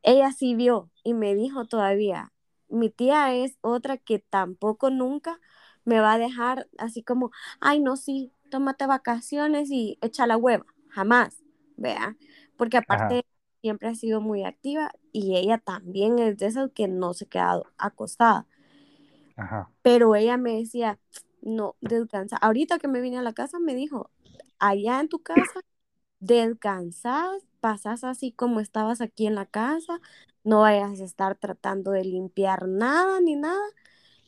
ella 0.03 0.31
sí 0.31 0.55
vio 0.55 0.89
y 1.03 1.13
me 1.13 1.35
dijo 1.35 1.65
todavía, 1.65 2.31
mi 2.69 2.89
tía 2.89 3.33
es 3.35 3.57
otra 3.61 3.97
que 3.97 4.19
tampoco 4.19 4.89
nunca 4.89 5.39
me 5.85 5.99
va 5.99 6.13
a 6.13 6.17
dejar 6.17 6.69
así 6.77 7.03
como, 7.03 7.31
ay 7.59 7.79
no, 7.79 7.97
sí, 7.97 8.31
tómate 8.49 8.87
vacaciones 8.87 9.69
y 9.71 9.97
echa 10.01 10.27
la 10.27 10.37
hueva, 10.37 10.65
jamás, 10.89 11.43
vea, 11.77 12.15
porque 12.57 12.77
Ajá. 12.87 13.07
aparte 13.07 13.25
siempre 13.61 13.89
ha 13.89 13.95
sido 13.95 14.21
muy 14.21 14.43
activa 14.45 14.91
y 15.11 15.35
ella 15.37 15.57
también 15.57 16.19
es 16.19 16.37
de 16.37 16.47
esas 16.47 16.71
que 16.71 16.87
no 16.87 17.13
se 17.13 17.25
ha 17.25 17.29
quedado 17.29 17.65
acostada. 17.77 18.47
Ajá. 19.37 19.69
Pero 19.81 20.15
ella 20.15 20.37
me 20.37 20.57
decía, 20.57 20.99
no, 21.41 21.75
descansa. 21.81 22.37
Ahorita 22.37 22.79
que 22.79 22.87
me 22.87 23.01
vine 23.01 23.17
a 23.17 23.21
la 23.21 23.33
casa 23.33 23.59
me 23.59 23.75
dijo, 23.75 24.11
allá 24.59 24.99
en 24.99 25.09
tu 25.09 25.19
casa, 25.23 25.61
descansas, 26.19 27.43
pasas 27.60 28.03
así 28.03 28.32
como 28.32 28.60
estabas 28.60 29.01
aquí 29.01 29.28
en 29.28 29.36
la 29.36 29.45
casa, 29.45 29.99
no 30.43 30.62
vayas 30.62 30.99
a 31.01 31.05
estar 31.05 31.36
tratando 31.38 31.91
de 31.91 32.03
limpiar 32.05 32.68
nada 32.68 33.20
ni 33.22 33.36
nada, 33.36 33.62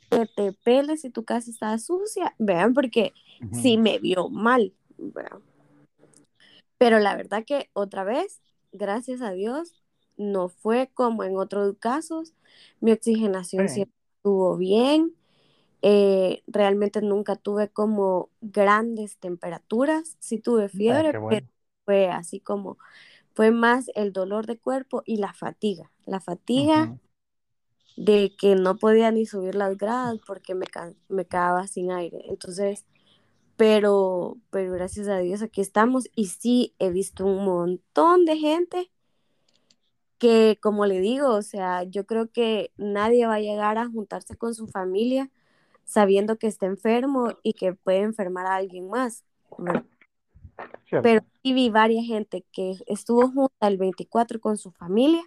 que 0.09 0.25
te 0.27 0.53
peles 0.53 1.01
si 1.01 1.09
tu 1.09 1.25
casa 1.25 1.51
está 1.51 1.77
sucia, 1.79 2.35
vean, 2.39 2.73
porque 2.73 3.13
Ujú. 3.41 3.55
sí 3.61 3.77
me 3.77 3.99
vio 3.99 4.29
mal, 4.29 4.73
vean. 4.97 5.41
Pero 6.77 6.99
la 6.99 7.15
verdad 7.15 7.43
que 7.45 7.69
otra 7.73 8.03
vez, 8.03 8.41
gracias 8.71 9.21
a 9.21 9.31
Dios, 9.31 9.83
no 10.17 10.49
fue 10.49 10.89
como 10.93 11.23
en 11.23 11.37
otros 11.37 11.75
casos, 11.79 12.33
mi 12.79 12.91
oxigenación 12.91 13.67
Sí. 13.67 13.73
siempre 13.75 13.95
estuvo 14.17 14.57
bien. 14.57 15.15
Eh, 15.83 16.43
realmente 16.47 17.01
nunca 17.01 17.35
tuve 17.35 17.69
como 17.69 18.29
grandes 18.41 19.17
temperaturas, 19.17 20.15
sí 20.19 20.39
tuve 20.39 20.65
Ah, 20.65 20.67
fiebre, 20.69 21.13
pero 21.27 21.45
fue 21.85 22.09
así 22.09 22.39
como, 22.39 22.77
fue 23.33 23.51
más 23.51 23.89
el 23.95 24.13
dolor 24.13 24.45
de 24.45 24.57
cuerpo 24.57 25.03
y 25.05 25.17
la 25.17 25.33
fatiga, 25.33 25.91
la 26.05 26.19
fatiga 26.19 26.97
de 27.97 28.35
que 28.37 28.55
no 28.55 28.77
podía 28.77 29.11
ni 29.11 29.25
subir 29.25 29.55
las 29.55 29.77
gradas 29.77 30.19
porque 30.25 30.55
me, 30.55 30.65
me 31.09 31.25
quedaba 31.25 31.67
sin 31.67 31.91
aire. 31.91 32.23
Entonces, 32.29 32.85
pero, 33.57 34.37
pero 34.49 34.73
gracias 34.73 35.07
a 35.07 35.19
Dios 35.19 35.41
aquí 35.41 35.61
estamos 35.61 36.09
y 36.15 36.27
sí 36.27 36.73
he 36.79 36.89
visto 36.89 37.25
un 37.25 37.45
montón 37.45 38.25
de 38.25 38.37
gente 38.37 38.91
que, 40.17 40.59
como 40.61 40.85
le 40.85 40.99
digo, 40.99 41.29
o 41.29 41.41
sea, 41.41 41.83
yo 41.83 42.05
creo 42.05 42.31
que 42.31 42.71
nadie 42.77 43.25
va 43.25 43.35
a 43.35 43.39
llegar 43.39 43.77
a 43.77 43.87
juntarse 43.87 44.35
con 44.35 44.53
su 44.53 44.67
familia 44.67 45.31
sabiendo 45.83 46.37
que 46.37 46.47
está 46.47 46.67
enfermo 46.67 47.37
y 47.43 47.53
que 47.53 47.73
puede 47.73 48.01
enfermar 48.01 48.45
a 48.45 48.55
alguien 48.55 48.87
más. 48.89 49.25
Cierto. 50.87 51.03
Pero 51.03 51.25
sí 51.41 51.53
vi 51.53 51.69
varias 51.69 52.05
gente 52.05 52.45
que 52.51 52.77
estuvo 52.87 53.29
junta 53.31 53.67
el 53.67 53.77
24 53.77 54.39
con 54.39 54.57
su 54.57 54.71
familia 54.71 55.23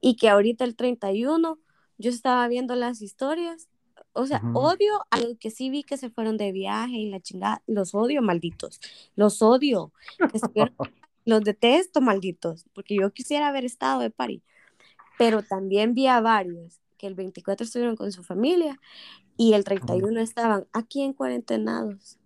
y 0.00 0.16
que 0.16 0.28
ahorita 0.28 0.64
el 0.64 0.76
31 0.76 1.58
yo 1.98 2.10
estaba 2.10 2.46
viendo 2.48 2.74
las 2.74 3.02
historias. 3.02 3.68
O 4.12 4.26
sea, 4.26 4.40
Ujú. 4.44 4.58
odio 4.58 5.06
a 5.10 5.20
los 5.20 5.36
que 5.38 5.50
sí 5.50 5.70
vi 5.70 5.82
que 5.82 5.96
se 5.96 6.10
fueron 6.10 6.36
de 6.36 6.52
viaje 6.52 6.96
y 6.96 7.10
la 7.10 7.20
chingada. 7.20 7.62
Los 7.66 7.94
odio, 7.94 8.22
malditos. 8.22 8.80
Los 9.16 9.42
odio. 9.42 9.92
Los 11.24 11.42
detesto, 11.42 12.00
malditos. 12.00 12.66
Porque 12.72 12.96
yo 12.96 13.12
quisiera 13.12 13.48
haber 13.48 13.64
estado 13.64 14.00
de 14.00 14.10
París. 14.10 14.42
Pero 15.18 15.42
también 15.42 15.94
vi 15.94 16.06
a 16.06 16.20
varios 16.20 16.80
que 16.96 17.06
el 17.06 17.14
24 17.14 17.64
estuvieron 17.64 17.96
con 17.96 18.12
su 18.12 18.22
familia 18.24 18.80
y 19.36 19.52
el 19.54 19.64
31 19.64 20.20
estaban 20.20 20.66
aquí 20.72 21.02
en 21.02 21.12
cuarentenados. 21.12 22.18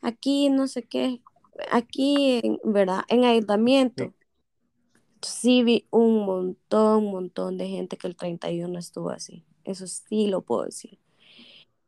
Aquí 0.00 0.50
no 0.50 0.66
sé 0.68 0.82
qué. 0.82 1.20
Aquí, 1.70 2.40
en, 2.42 2.60
¿verdad? 2.64 3.02
En 3.08 3.24
aislamiento. 3.24 4.12
Sí 5.22 5.62
vi 5.62 5.86
un 5.90 6.24
montón, 6.24 7.06
montón 7.06 7.58
de 7.58 7.68
gente 7.68 7.96
que 7.96 8.06
el 8.06 8.16
31 8.16 8.78
estuvo 8.78 9.10
así. 9.10 9.44
Eso 9.64 9.86
sí 9.86 10.28
lo 10.28 10.42
puedo 10.42 10.64
decir. 10.64 10.98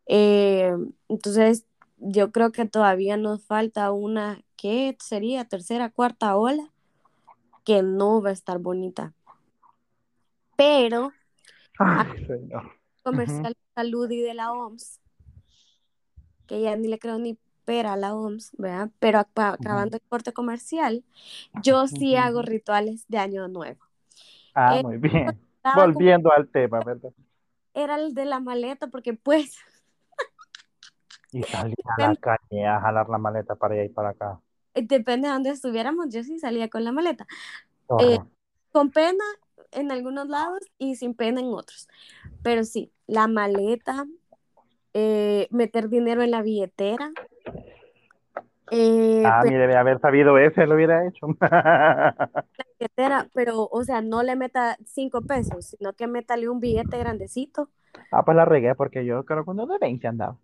Eh, 0.06 0.72
entonces, 1.08 1.64
yo 1.98 2.32
creo 2.32 2.50
que 2.52 2.64
todavía 2.64 3.16
nos 3.16 3.44
falta 3.44 3.92
una, 3.92 4.42
¿qué 4.56 4.96
sería? 5.00 5.44
Tercera, 5.44 5.90
cuarta 5.90 6.36
ola, 6.36 6.72
que 7.64 7.82
no 7.82 8.22
va 8.22 8.30
a 8.30 8.32
estar 8.32 8.58
bonita. 8.58 9.14
Pero, 10.56 11.12
Ay, 11.78 12.26
señor. 12.26 12.72
comercial 13.02 13.52
de 13.52 13.74
salud 13.74 14.10
y 14.10 14.20
de 14.22 14.34
la 14.34 14.52
OMS, 14.52 15.00
que 16.46 16.60
ya 16.62 16.74
ni 16.76 16.88
le 16.88 16.98
creo 16.98 17.18
ni 17.18 17.38
pera 17.68 17.92
a 17.94 17.96
la 17.96 18.14
OMS, 18.16 18.52
¿verdad? 18.58 18.90
Pero 19.00 19.18
acabando 19.20 19.96
el 19.96 20.02
corte 20.08 20.32
comercial, 20.32 21.04
yo 21.62 21.86
sí 21.88 22.16
hago 22.16 22.42
rituales 22.42 23.04
de 23.08 23.18
año 23.18 23.48
nuevo. 23.48 23.80
Ah, 24.54 24.76
Eh, 24.76 24.82
muy 24.82 24.96
bien. 24.98 25.38
Estaba 25.58 25.88
como- 25.92 26.06
Volviendo 26.06 26.32
al 26.32 26.48
tema, 26.50 26.80
¿verdad? 26.82 27.12
era 27.74 27.96
el 27.96 28.12
de 28.14 28.26
la 28.26 28.40
maleta, 28.40 28.88
porque 28.88 29.14
pues 29.14 29.56
Y 31.32 31.42
salí 31.44 31.74
a 31.86 32.00
la 32.02 32.16
calle 32.16 32.66
a 32.66 32.80
jalar 32.82 33.08
la 33.08 33.16
maleta 33.16 33.54
para 33.56 33.72
allá 33.74 33.84
y 33.84 33.88
para 33.88 34.10
acá. 34.10 34.40
depende 34.74 35.28
de 35.28 35.34
dónde 35.34 35.50
estuviéramos, 35.50 36.06
yo 36.10 36.22
sí 36.22 36.38
salía 36.38 36.68
con 36.68 36.84
la 36.84 36.92
maleta. 36.92 37.26
Horror. 37.88 38.26
Con 38.72 38.90
pena 38.90 39.24
en 39.72 39.90
algunos 39.92 40.28
lados 40.28 40.60
y 40.78 40.96
sin 40.96 41.14
pena 41.14 41.40
en 41.40 41.46
otros. 41.48 41.88
Pero 42.42 42.64
sí, 42.64 42.92
la 43.06 43.28
maleta, 43.28 44.06
eh, 44.94 45.48
meter 45.50 45.88
dinero 45.88 46.22
en 46.22 46.32
la 46.32 46.42
billetera. 46.42 47.12
Eh, 48.70 49.22
ah, 49.24 49.40
pero, 49.42 49.52
mire, 49.52 49.66
de 49.66 49.76
haber 49.76 50.00
sabido 50.00 50.38
ese, 50.38 50.66
lo 50.66 50.74
hubiera 50.74 51.06
hecho. 51.06 51.26
billetera, 52.78 53.28
pero, 53.34 53.68
o 53.70 53.84
sea, 53.84 54.00
no 54.00 54.22
le 54.22 54.36
meta 54.36 54.76
cinco 54.84 55.22
pesos, 55.22 55.74
sino 55.78 55.92
que 55.92 56.06
métale 56.06 56.48
un 56.48 56.60
billete 56.60 56.98
grandecito. 56.98 57.68
ah, 58.12 58.24
pues 58.24 58.36
la 58.36 58.44
regué 58.44 58.74
porque 58.74 59.04
yo 59.04 59.24
creo 59.24 59.44
que 59.44 59.50
uno 59.50 59.66
de 59.66 59.78
20 59.78 60.06
andaba. 60.06 60.36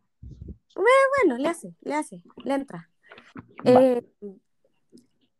Bueno, 0.74 1.38
le 1.38 1.48
hace, 1.48 1.74
le 1.82 1.94
hace, 1.94 2.22
le 2.44 2.54
entra. 2.54 2.88
Eh, 3.64 4.02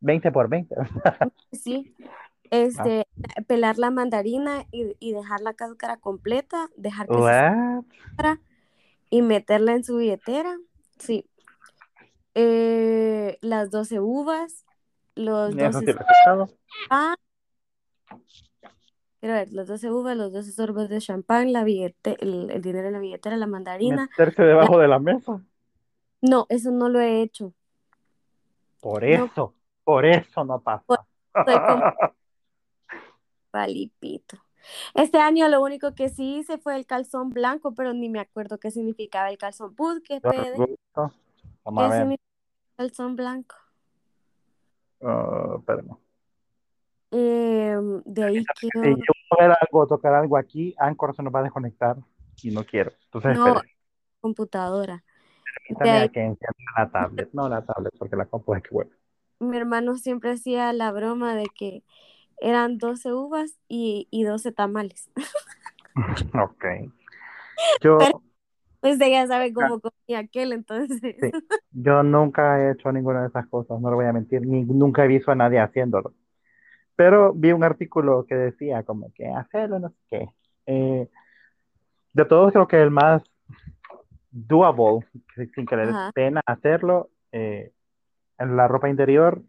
20 0.00 0.32
por 0.32 0.48
20. 0.48 0.74
sí, 1.52 1.94
este, 2.50 3.06
pelar 3.46 3.78
la 3.78 3.90
mandarina 3.90 4.64
y, 4.70 4.96
y 5.00 5.12
dejar 5.12 5.40
la 5.40 5.54
cáscara 5.54 5.96
completa, 5.96 6.68
dejar 6.76 7.08
que 7.08 7.14
se 7.14 8.38
y 9.10 9.22
meterla 9.22 9.74
en 9.74 9.84
su 9.84 9.98
billetera. 9.98 10.56
Sí. 10.98 11.26
Eh, 12.34 13.38
las 13.42 13.70
12 13.70 14.00
uvas, 14.00 14.64
los 15.14 15.54
Eso 15.54 15.72
12 15.72 15.78
sí 15.80 15.86
lo 15.86 15.92
he 15.92 15.92
escuchado. 15.92 16.48
champán. 16.88 17.16
Quiero 19.20 19.34
ver, 19.36 19.52
los 19.52 19.66
12 19.66 19.90
uvas, 19.90 20.16
los 20.16 20.32
12 20.32 20.52
sorbos 20.52 20.88
de 20.88 21.00
champán, 21.00 21.52
la 21.52 21.64
billete, 21.64 22.16
el, 22.20 22.50
el 22.50 22.60
dinero 22.60 22.88
en 22.88 22.92
la 22.92 22.98
billetera, 22.98 23.36
la 23.36 23.46
mandarina. 23.46 24.10
Meterse 24.18 24.42
debajo 24.42 24.78
de 24.78 24.88
la 24.88 24.98
mesa. 24.98 25.40
No, 26.20 26.46
eso 26.48 26.70
no 26.70 26.88
lo 26.88 27.00
he 27.00 27.22
hecho. 27.22 27.54
Por 28.80 29.02
No. 29.02 29.24
eso, 29.26 29.54
por 29.82 30.04
eso 30.04 30.44
no 30.44 30.60
pasa. 30.60 30.84
Como 30.86 31.04
palipito. 33.50 34.36
Este 34.94 35.18
año 35.18 35.48
lo 35.48 35.62
único 35.62 35.94
que 35.94 36.08
sí 36.08 36.36
hice 36.36 36.58
fue 36.58 36.76
el 36.76 36.86
calzón 36.86 37.30
blanco, 37.30 37.74
pero 37.74 37.92
ni 37.94 38.08
me 38.08 38.20
acuerdo 38.20 38.58
qué 38.58 38.70
significaba 38.70 39.30
el 39.30 39.38
calzón. 39.38 39.74
Pud, 39.74 40.02
¿qué, 40.02 40.20
pede? 40.20 40.76
Vamos 41.64 41.82
a 41.82 41.86
¿Qué 41.86 41.90
ver. 41.92 42.00
significa 42.02 42.24
el 42.70 42.76
calzón 42.76 43.16
blanco? 43.16 43.56
Ah, 45.02 45.56
espérame. 45.58 45.96
Eh, 47.10 47.76
de 48.04 48.24
ahí 48.24 48.44
Si 48.60 48.68
quedó. 48.70 48.84
yo 48.84 49.36
ver 49.38 49.52
algo, 49.60 49.86
tocar 49.86 50.14
algo 50.14 50.36
aquí, 50.36 50.74
Anchor 50.78 51.14
se 51.14 51.22
nos 51.22 51.32
va 51.34 51.40
a 51.40 51.44
desconectar 51.44 51.96
y 52.42 52.50
no 52.50 52.64
quiero. 52.64 52.92
Entonces, 53.04 53.36
No, 53.38 53.48
espere. 53.56 53.76
computadora. 54.20 55.04
De 55.68 55.90
ahí 55.90 56.08
que 56.08 56.20
encender 56.20 56.50
la 56.76 56.90
tablet. 56.90 57.30
No, 57.32 57.48
la 57.48 57.64
tablet, 57.64 57.92
porque 57.98 58.16
la 58.16 58.26
compu 58.26 58.54
es 58.54 58.62
que 58.62 58.70
bueno. 58.70 58.90
mi 59.40 59.56
hermano 59.56 59.96
siempre 59.96 60.32
hacía 60.32 60.72
la 60.72 60.90
broma 60.92 61.34
de 61.34 61.46
que 61.54 61.82
eran 62.38 62.78
12 62.78 63.12
uvas 63.12 63.58
y, 63.68 64.08
y 64.10 64.24
12 64.24 64.52
tamales. 64.52 65.10
Ok. 66.34 66.64
Yo, 67.80 67.98
Pero- 67.98 68.22
Pues 68.84 69.00
ella 69.00 69.26
sabe 69.26 69.50
cómo 69.54 69.80
comía 69.80 70.18
aquel, 70.18 70.52
entonces. 70.52 71.00
Sí. 71.00 71.16
yo 71.70 72.02
nunca 72.02 72.60
he 72.60 72.72
hecho 72.72 72.92
ninguna 72.92 73.22
de 73.22 73.28
esas 73.28 73.46
cosas, 73.46 73.80
no 73.80 73.88
lo 73.88 73.96
voy 73.96 74.04
a 74.04 74.12
mentir, 74.12 74.46
ni 74.46 74.62
nunca 74.62 75.02
he 75.02 75.08
visto 75.08 75.30
a 75.30 75.34
nadie 75.34 75.58
haciéndolo. 75.58 76.12
Pero 76.94 77.32
vi 77.32 77.52
un 77.52 77.64
artículo 77.64 78.26
que 78.26 78.34
decía 78.34 78.82
como 78.82 79.10
que 79.14 79.26
hacerlo, 79.26 79.78
no 79.78 79.88
sé 79.88 79.96
qué. 80.10 80.28
Eh, 80.66 81.08
de 82.12 82.24
todos 82.26 82.52
creo 82.52 82.68
que 82.68 82.82
el 82.82 82.90
más 82.90 83.22
doable, 84.30 85.06
sin 85.54 85.64
que 85.64 85.76
le 85.76 85.86
dé 85.86 85.92
pena 86.14 86.42
hacerlo, 86.44 87.08
eh, 87.32 87.72
en 88.38 88.54
la 88.54 88.68
ropa 88.68 88.90
interior, 88.90 89.40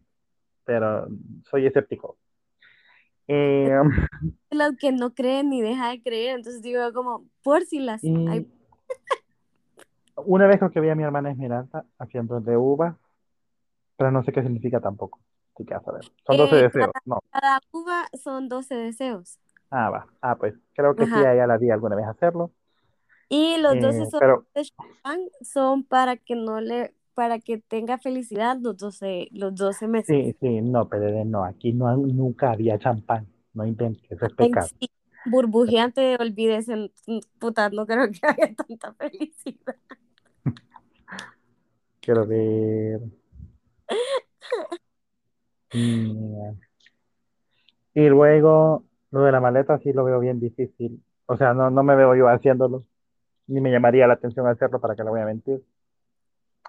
pero 0.64 1.10
soy 1.44 1.66
escéptico. 1.66 2.18
Eh, 3.28 3.82
Los 4.50 4.78
que 4.78 4.94
no 4.94 5.14
creen 5.14 5.50
ni 5.50 5.62
deja 5.62 5.90
de 5.90 6.02
creer, 6.02 6.38
entonces 6.38 6.62
digo 6.62 6.80
como, 6.94 7.26
por 7.44 7.64
si 7.64 7.80
las 7.80 8.02
y 8.02 8.16
hay. 8.30 8.48
Una 10.18 10.48
vez 10.48 10.58
creo 10.60 10.72
que 10.72 10.80
vi 10.82 10.90
a 10.90 10.96
mi 10.96 11.04
hermana 11.04 11.32
Esmeralda 11.32 11.86
haciendo 12.00 12.40
de 12.40 12.58
uva, 12.58 12.98
pero 13.98 14.12
no 14.12 14.24
sé 14.24 14.32
qué 14.32 14.42
significa 14.42 14.80
tampoco. 14.80 15.20
Así 15.56 15.66
que 15.66 15.74
a 15.74 15.82
saber. 15.82 16.04
Son 16.26 16.38
12 16.38 16.56
Eh, 16.58 16.62
deseos, 16.64 16.92
no. 17.06 17.20
Cada 17.32 17.60
uva 17.72 18.06
son 18.22 18.50
12 18.50 18.76
deseos. 18.76 19.40
Ah, 19.72 19.90
va. 19.90 20.08
Ah, 20.22 20.36
pues 20.38 20.54
creo 20.74 20.96
que 20.96 21.06
sí, 21.06 21.12
Ajá. 21.12 21.30
a 21.30 21.34
ella 21.34 21.48
la 21.48 21.58
vi 21.58 21.70
alguna 21.70 21.96
vez 21.96 22.06
hacerlo. 22.08 22.52
Y 23.30 23.58
los 23.58 23.76
Eh, 23.76 23.82
12 23.82 24.06
son 24.12 24.20
pero 24.20 24.46
son 25.42 25.84
para 25.84 26.18
que 26.18 26.36
no 26.36 26.62
le, 26.62 26.94
para 27.14 27.40
que 27.40 27.58
tenga 27.58 27.98
felicidad 27.98 28.58
los 28.62 28.78
12, 28.78 29.30
los 29.32 29.56
12 29.56 29.88
meses. 29.88 30.16
sí, 30.16 30.36
sí, 30.40 30.62
no, 30.62 30.88
PDD 30.88 31.26
no. 31.26 31.44
Aquí 31.44 31.74
no, 31.74 31.96
nunca 31.98 32.52
había 32.52 32.78
champán. 32.78 33.28
No 33.54 33.66
inventes, 33.66 34.12
eso 34.12 34.26
es 34.26 34.34
pecado. 34.34 34.68
sí, 34.80 34.90
burbujeante, 35.26 36.18
olvídese, 36.20 36.92
puta, 37.40 37.70
no 37.70 37.86
creo 37.86 38.12
que 38.12 38.20
haya 38.28 38.54
tanta 38.56 38.94
felicidad. 38.94 39.76
Quiero 42.06 42.28
ver. 42.28 43.02
Mm, 45.74 46.52
Y 47.96 48.10
luego, 48.10 48.84
lo 49.10 49.22
de 49.22 49.32
la 49.32 49.40
maleta 49.42 49.80
sí 49.80 49.92
lo 49.92 50.04
veo 50.04 50.20
bien 50.20 50.40
difícil. 50.40 51.04
O 51.26 51.36
sea, 51.36 51.54
no, 51.56 51.72
no 51.72 51.82
me 51.82 51.96
veo 51.96 52.14
yo 52.16 52.28
haciéndolo. 52.28 52.84
Ni 53.48 53.60
me 53.60 53.72
llamaría 53.72 54.06
la 54.06 54.14
atención 54.14 54.48
hacerlo 54.48 54.80
para 54.80 54.96
que 54.96 55.04
le 55.04 55.10
voy 55.10 55.22
a 55.22 55.26
mentir. 55.26 55.64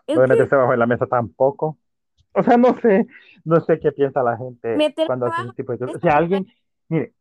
Lo 0.09 0.22
de 0.22 0.28
meterse 0.28 0.57
bajo 0.57 0.70
de 0.70 0.76
la 0.78 0.87
mesa 0.87 1.07
tampoco. 1.07 1.76
O 2.32 2.43
sea, 2.43 2.57
no 2.57 2.78
sé, 2.80 3.07
no 3.45 3.61
sé 3.61 3.78
qué 3.78 3.93
piensa 3.93 4.22
la 4.22 4.37
gente 4.37 4.76
Meter 4.76 5.07
cuando 5.07 5.26
hace 5.26 5.43
ese 5.43 5.53
tipo 5.55 5.72
de 5.72 5.78
cosas. 5.78 6.01
Si 6.01 6.09
a 6.09 6.16
alguien, 6.16 6.47
mire, 6.89 7.14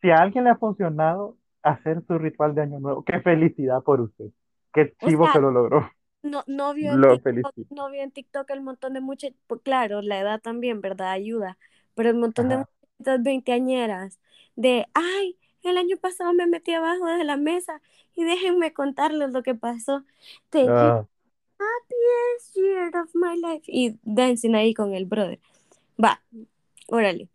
si 0.00 0.10
a 0.10 0.16
alguien 0.16 0.44
le 0.44 0.50
ha 0.50 0.56
funcionado 0.56 1.36
hacer 1.62 2.02
su 2.06 2.18
ritual 2.18 2.54
de 2.54 2.62
año 2.62 2.80
nuevo, 2.80 3.04
qué 3.04 3.20
felicidad 3.20 3.82
por 3.82 4.00
usted. 4.00 4.26
Qué 4.72 4.94
O 5.02 5.08
chivo 5.08 5.24
sea, 5.24 5.34
que 5.34 5.40
lo 5.40 5.50
logró. 5.50 5.88
No, 6.24 6.42
no 6.46 6.74
vio 6.74 6.92
en 6.92 7.22
TikTok, 7.22 7.54
no 7.70 7.90
vio 7.90 8.02
en 8.02 8.10
TikTok 8.10 8.50
el 8.50 8.62
montón 8.62 8.94
de 8.94 9.00
muchas, 9.00 9.32
pues 9.46 9.60
claro, 9.62 10.02
la 10.02 10.18
edad 10.18 10.40
también, 10.40 10.80
¿verdad? 10.80 11.10
Ayuda, 11.12 11.58
pero 11.94 12.08
el 12.08 12.16
montón 12.16 12.48
de 12.48 12.56
Ajá. 12.56 12.68
muchachas 12.98 13.22
veinteañeras 13.22 14.18
de, 14.56 14.86
ay, 14.94 15.38
el 15.62 15.76
año 15.78 15.96
pasado 15.96 16.32
me 16.32 16.46
metí 16.46 16.72
abajo 16.72 17.06
de 17.06 17.24
la 17.24 17.36
mesa 17.36 17.80
y 18.14 18.24
déjenme 18.24 18.72
contarles 18.72 19.30
lo 19.30 19.42
que 19.42 19.54
pasó. 19.54 20.04
Ah, 20.54 21.06
happiest 21.58 22.56
year 22.56 22.96
of 22.96 23.10
my 23.14 23.36
life. 23.40 23.64
Y 23.66 23.98
dancing 24.02 24.54
ahí 24.54 24.74
con 24.74 24.94
el 24.94 25.06
brother. 25.06 25.40
Va, 26.02 26.22
órale. 26.88 27.28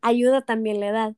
Ayuda 0.00 0.42
también 0.42 0.80
la 0.80 0.88
edad, 0.88 1.16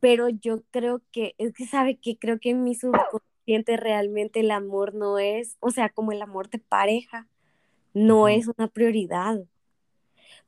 pero 0.00 0.28
yo 0.28 0.62
creo 0.70 1.02
que, 1.12 1.34
es 1.38 1.52
que 1.54 1.66
sabe 1.66 1.96
que 1.96 2.18
creo 2.18 2.40
que 2.40 2.50
en 2.50 2.64
mi 2.64 2.74
subconsciente 2.74 3.27
realmente 3.76 4.40
el 4.40 4.50
amor 4.50 4.94
no 4.94 5.18
es, 5.18 5.56
o 5.60 5.70
sea, 5.70 5.88
como 5.88 6.12
el 6.12 6.22
amor 6.22 6.50
de 6.50 6.58
pareja, 6.58 7.28
no 7.94 8.28
es 8.28 8.48
una 8.48 8.68
prioridad. 8.68 9.40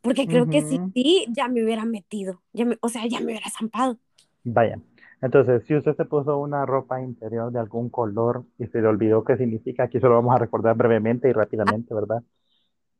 Porque 0.03 0.27
creo 0.27 0.49
que 0.49 0.63
si 0.63 0.81
sí, 0.95 1.27
ya 1.31 1.49
me 1.49 1.63
hubiera 1.65 1.85
metido, 1.85 2.43
ya 2.53 2.65
me- 2.65 2.79
o 2.81 2.89
sea, 2.89 3.07
ya 3.07 3.19
me 3.21 3.27
hubiera 3.27 3.51
zampado. 3.51 3.99
Vaya. 4.45 4.79
Entonces, 5.23 5.63
si 5.67 5.75
usted 5.77 5.95
se 5.97 6.05
puso 6.07 6.39
una 6.39 6.65
ropa 6.65 7.01
interior 7.03 7.53
de 7.53 7.59
algún 7.59 7.91
color 7.91 8.45
y 8.59 8.67
se 8.69 8.81
le 8.81 8.89
olvidó 8.89 9.23
qué 9.25 9.37
significa, 9.37 9.85
aquí 9.85 10.01
se 10.01 10.07
lo 10.07 10.15
vamos 10.15 10.35
a 10.35 10.39
recordar 10.39 10.77
brevemente 10.77 11.29
y 11.29 11.33
rápidamente, 11.33 11.93
¿verdad? 11.95 12.23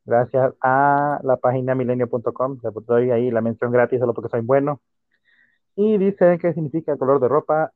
Gracias 0.05 0.55
a 0.63 1.21
la 1.23 1.37
página 1.39 1.75
milenio.com, 1.75 2.59
le 2.63 2.71
doy 2.87 3.11
ahí 3.11 3.31
la 3.31 3.41
mención 3.41 3.73
gratis 3.73 4.01
solo 4.01 4.15
porque 4.15 4.31
soy 4.31 4.41
bueno. 4.43 4.81
Y 5.77 5.99
dice 5.99 6.39
qué 6.41 6.53
significa 6.53 6.93
el 6.93 6.99
color 6.99 7.21
de 7.21 7.29
ropa 7.29 7.73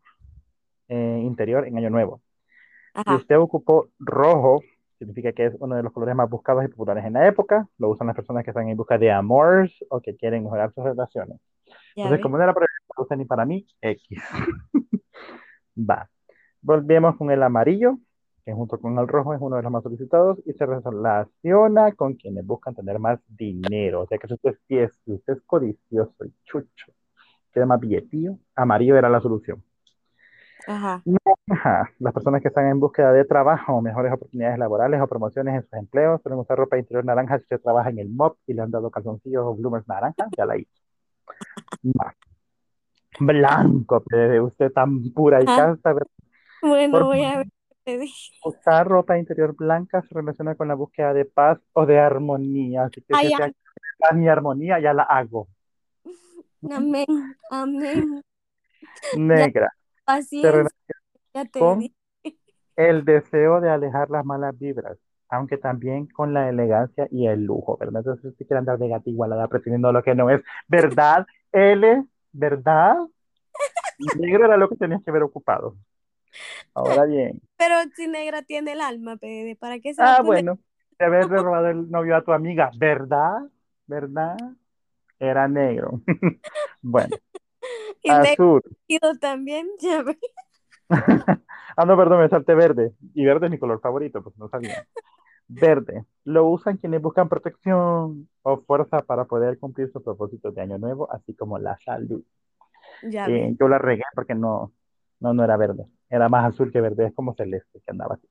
eh, 0.89 1.21
interior 1.23 1.67
en 1.67 1.77
Año 1.79 1.91
Nuevo. 1.91 2.21
Si 2.95 3.01
Ajá, 3.01 3.17
usted 3.17 3.39
ocupó 3.39 3.89
rojo, 3.99 4.63
significa 4.99 5.33
que 5.33 5.47
es 5.47 5.55
uno 5.59 5.77
de 5.77 5.83
los 5.83 5.93
colores 5.93 6.15
más 6.15 6.31
buscados 6.31 6.65
y 6.65 6.69
populares 6.69 7.05
en 7.05 7.15
la 7.15 7.27
época. 7.27 7.69
Lo 7.79 7.91
usan 7.91 8.07
las 8.07 8.17
personas 8.17 8.45
que 8.45 8.51
están 8.51 8.69
en 8.69 8.77
busca 8.77 8.99
de 8.99 9.11
amores 9.11 9.73
o 9.91 10.01
que 10.01 10.17
quieren 10.17 10.45
mejorar 10.45 10.73
sus 10.75 10.85
relaciones. 10.85 11.39
ya 11.97 12.05
Entonces, 12.05 12.23
como 12.23 12.39
no 12.39 12.45
era 12.45 12.55
para 12.55 12.67
usted 12.99 13.17
ni 13.17 13.25
para 13.25 13.45
mí, 13.45 13.67
X. 13.81 14.19
Va. 15.77 16.09
Volvemos 16.63 17.17
con 17.17 17.31
el 17.31 17.43
amarillo. 17.43 17.99
que 18.45 18.53
junto 18.53 18.79
con 18.79 18.99
el 18.99 19.09
rojo 19.09 19.35
es 19.35 19.41
uno 19.41 19.57
de 19.57 19.63
los 19.63 19.73
más 19.73 19.83
solicitados 19.83 20.39
y 20.47 20.53
se 20.53 20.67
relaciona 20.67 21.93
con 21.93 22.15
quienes 22.15 22.47
buscan 22.47 22.75
tener 22.75 22.99
más 22.99 23.21
dinero. 23.29 24.03
O 24.03 24.07
sea 24.07 24.19
que 24.19 24.29
si 24.29 24.35
usted 24.35 24.51
es, 24.69 24.93
si 25.05 25.13
usted 25.13 25.35
es 25.35 25.43
codicioso 25.47 26.25
y 26.25 26.33
chucho, 26.45 26.93
quiere 27.53 27.67
más 27.67 27.81
billetillo, 27.81 28.39
amarillo 28.55 28.97
era 28.97 29.09
la 29.09 29.21
solución. 29.21 29.63
Ajá. 30.67 31.03
Ajá. 31.51 31.91
Las 31.99 32.15
personas 32.15 32.41
que 32.41 32.49
están 32.49 32.67
en 32.69 32.81
búsqueda 32.81 33.13
de 33.13 33.25
trabajo, 33.25 33.81
mejores 33.83 34.13
oportunidades 34.13 34.59
laborales 34.59 35.01
o 35.01 35.07
promociones 35.07 35.55
en 35.55 35.63
sus 35.63 35.73
empleos, 35.75 36.23
suelen 36.23 36.41
usar 36.41 36.57
ropa 36.59 36.79
interior 36.79 37.05
naranja 37.05 37.37
si 37.39 37.43
usted 37.45 37.61
trabaja 37.61 37.91
en 37.91 37.99
el 37.99 38.09
MOP 38.09 38.39
y 38.47 38.55
le 38.55 38.63
han 38.63 38.71
dado 38.71 38.91
calzoncillos 38.91 39.45
o 39.45 39.55
bloomers 39.55 39.87
naranja, 39.87 40.27
ya 40.37 40.47
la 40.47 40.57
hizo. 40.57 40.71
Blanco, 43.21 44.03
bebé, 44.11 44.41
usted 44.41 44.73
tan 44.73 45.11
pura 45.13 45.41
y 45.41 45.45
Ah. 45.47 45.57
casta, 45.57 45.93
¿verdad? 45.93 46.11
Bueno, 46.63 46.93
Por 46.99 47.05
voy 47.05 47.25
a 47.25 47.39
ver 47.39 47.47
qué 47.47 47.77
te 47.85 47.99
dije. 47.99 48.33
Usar 48.45 48.89
ropa 48.89 49.19
interior 49.19 49.55
blanca 49.55 50.03
se 50.03 50.15
relaciona 50.15 50.55
con 50.55 50.67
la 50.69 50.75
búsqueda 50.75 51.13
de 51.13 51.27
paz 51.27 51.59
o 51.75 51.85
de 51.87 51.99
armonía. 51.99 52.85
Así 52.85 53.03
que 53.03 53.13
Ay, 53.15 53.29
si 53.29 53.35
paz 53.99 54.17
armonía, 54.29 54.81
ya 54.81 54.95
la 54.95 55.03
hago. 55.05 55.49
Amén, 56.71 57.07
amén. 57.51 58.23
Negra. 59.17 59.71
Se 60.07 60.65
ya 61.33 61.45
te 61.45 61.59
con 61.59 61.83
el 62.77 63.05
deseo 63.05 63.61
de 63.61 63.71
alejar 63.71 64.11
las 64.11 64.25
malas 64.25 64.59
vibras, 64.59 64.99
aunque 65.29 65.59
también 65.59 66.07
con 66.07 66.35
la 66.35 66.49
elegancia 66.49 67.09
y 67.11 67.27
el 67.27 67.45
lujo, 67.45 67.77
¿verdad? 67.79 68.01
Entonces, 68.01 68.23
si 68.23 68.29
usted 68.29 68.47
quiere 68.47 68.59
andar 68.59 68.79
de 68.79 68.89
gata 68.89 69.09
igualada 69.09 69.49
pretendiendo 69.49 69.93
lo 69.93 70.03
que 70.03 70.15
no 70.15 70.31
es, 70.31 70.43
¿verdad? 70.69 71.27
L, 71.53 72.05
¿verdad? 72.33 72.97
Negro 74.19 74.45
era 74.47 74.57
lo 74.57 74.69
que 74.69 74.77
tenías 74.77 75.03
que 75.05 75.11
haber 75.11 75.23
ocupado. 75.23 75.77
Ahora 76.75 77.05
bien. 77.05 77.41
Pero 77.57 77.75
si 77.95 78.09
negra 78.09 78.43
tiene 78.43 78.73
el 78.73 78.81
alma, 78.81 79.17
pede, 79.17 79.57
¿para 79.57 79.79
qué 79.79 79.95
se 79.95 80.03
Ah, 80.03 80.21
bueno, 80.23 80.59
de 80.99 81.05
haberle 81.05 81.37
robado 81.37 81.69
el 81.69 81.91
novio 81.91 82.17
a 82.17 82.25
tu 82.25 82.33
amiga, 82.33 82.71
¿verdad? 82.77 83.39
¿Verdad? 83.87 84.37
Era 85.19 85.49
negro. 85.49 86.01
Bueno, 86.83 87.17
Negro 88.05 88.61
azul. 88.61 88.63
también, 89.21 89.69
ya 89.81 90.03
ves. 90.03 90.19
Ah, 91.77 91.85
no, 91.85 91.97
perdón, 91.97 92.21
me 92.21 92.29
salté 92.29 92.55
verde. 92.55 92.93
Y 93.15 93.25
verde 93.25 93.47
es 93.47 93.51
mi 93.51 93.59
color 93.59 93.81
favorito, 93.81 94.23
pues 94.23 94.37
no 94.39 94.49
sabía. 94.49 94.87
Verde. 95.49 96.05
Lo 96.25 96.47
usan 96.47 96.77
quienes 96.77 97.03
buscan 97.03 97.29
protección 97.29 98.29
o 98.43 98.57
fuerza 98.67 99.03
para 99.03 99.25
poder 99.25 99.59
cumplir 99.59 99.91
sus 99.91 100.03
propósitos 100.03 100.55
de 100.55 100.63
año 100.63 100.79
nuevo, 100.79 101.11
así 101.13 101.35
como 101.35 101.59
la 101.59 101.77
salud. 101.85 102.23
Ya 103.11 103.27
Eh, 103.29 103.57
yo 103.59 103.69
la 103.69 103.79
regué 103.79 104.05
porque 104.15 104.35
no, 104.37 104.73
no, 105.21 105.35
no 105.35 105.43
era 105.45 105.57
verde. 105.57 105.87
Era 106.09 106.29
más 106.29 106.45
azul 106.55 106.71
que 106.73 106.81
verde, 106.81 107.07
es 107.07 107.15
como 107.15 107.35
celeste 107.35 107.81
que 107.81 107.91
andaba 107.91 108.15
así. 108.15 108.29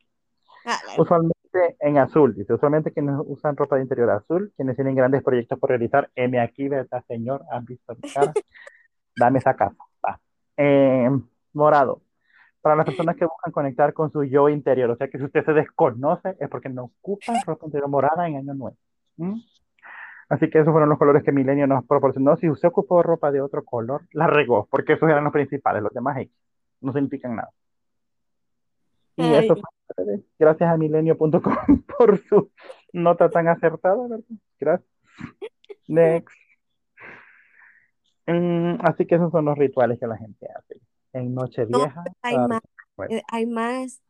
Ah, 0.65 0.79
la- 0.87 1.01
Usualmente 1.01 1.33
en 1.81 1.97
azul, 1.97 2.33
dice, 2.33 2.53
usualmente 2.53 2.91
quienes 2.91 3.15
usan 3.25 3.57
ropa 3.57 3.75
de 3.75 3.83
interior 3.83 4.09
azul, 4.11 4.53
quienes 4.55 4.75
tienen 4.75 4.95
grandes 4.95 5.21
proyectos 5.21 5.59
por 5.59 5.69
realizar, 5.69 6.09
M 6.15 6.39
aquí, 6.39 6.69
¿verdad, 6.69 7.03
señor? 7.07 7.43
¿Han 7.51 7.65
visto 7.65 7.93
mi 7.95 8.09
cara? 8.11 8.33
Dame 9.15 9.39
esa 9.39 9.55
casa. 9.55 9.77
Va. 10.05 10.19
Eh, 10.57 11.09
morado. 11.53 12.01
Para 12.61 12.75
las 12.75 12.85
personas 12.85 13.15
que 13.17 13.25
buscan 13.25 13.51
conectar 13.51 13.93
con 13.93 14.11
su 14.11 14.23
yo 14.23 14.47
interior, 14.47 14.89
o 14.89 14.95
sea 14.95 15.09
que 15.09 15.17
si 15.17 15.25
usted 15.25 15.43
se 15.43 15.53
desconoce 15.53 16.37
es 16.39 16.49
porque 16.49 16.69
no 16.69 16.85
ocupa 16.85 17.33
ropa 17.45 17.65
interior 17.65 17.89
morada 17.89 18.27
en 18.27 18.37
año 18.37 18.53
nuevo. 18.53 18.77
¿Mm? 19.17 19.39
Así 20.29 20.49
que 20.49 20.59
esos 20.59 20.71
fueron 20.71 20.89
los 20.89 20.97
colores 20.97 21.23
que 21.23 21.33
Milenio 21.33 21.67
nos 21.67 21.85
proporcionó. 21.85 22.37
Si 22.37 22.49
usted 22.49 22.69
ocupó 22.69 23.03
ropa 23.03 23.31
de 23.31 23.41
otro 23.41 23.63
color, 23.65 24.03
la 24.13 24.27
regó, 24.27 24.67
porque 24.71 24.93
esos 24.93 25.09
eran 25.09 25.25
los 25.25 25.33
principales, 25.33 25.83
los 25.83 25.93
demás 25.93 26.17
X 26.17 26.33
no 26.83 26.93
significan 26.93 27.35
nada. 27.35 27.51
Y 29.15 29.23
Ay, 29.23 29.45
eso 29.45 29.55
fue 29.55 30.23
gracias 30.39 30.69
a 30.69 30.77
milenio.com 30.77 31.41
por 31.97 32.17
su 32.27 32.51
nota 32.93 33.29
tan 33.29 33.47
acertada, 33.47 34.07
¿verdad? 34.07 34.25
Gracias. 34.59 34.89
Next. 35.87 36.42
Mm, 38.27 38.75
así 38.81 39.05
que 39.05 39.15
esos 39.15 39.31
son 39.31 39.45
los 39.45 39.57
rituales 39.57 39.99
que 39.99 40.07
la 40.07 40.17
gente 40.17 40.47
hace. 40.55 40.79
En 41.13 41.33
Nochevieja. 41.35 42.03
hay 42.21 42.35
para- 42.35 42.47
más. 42.47 42.61
bueno, 42.97 43.15
eh, 43.17 43.23
hay 43.31 43.45
más. 43.45 44.01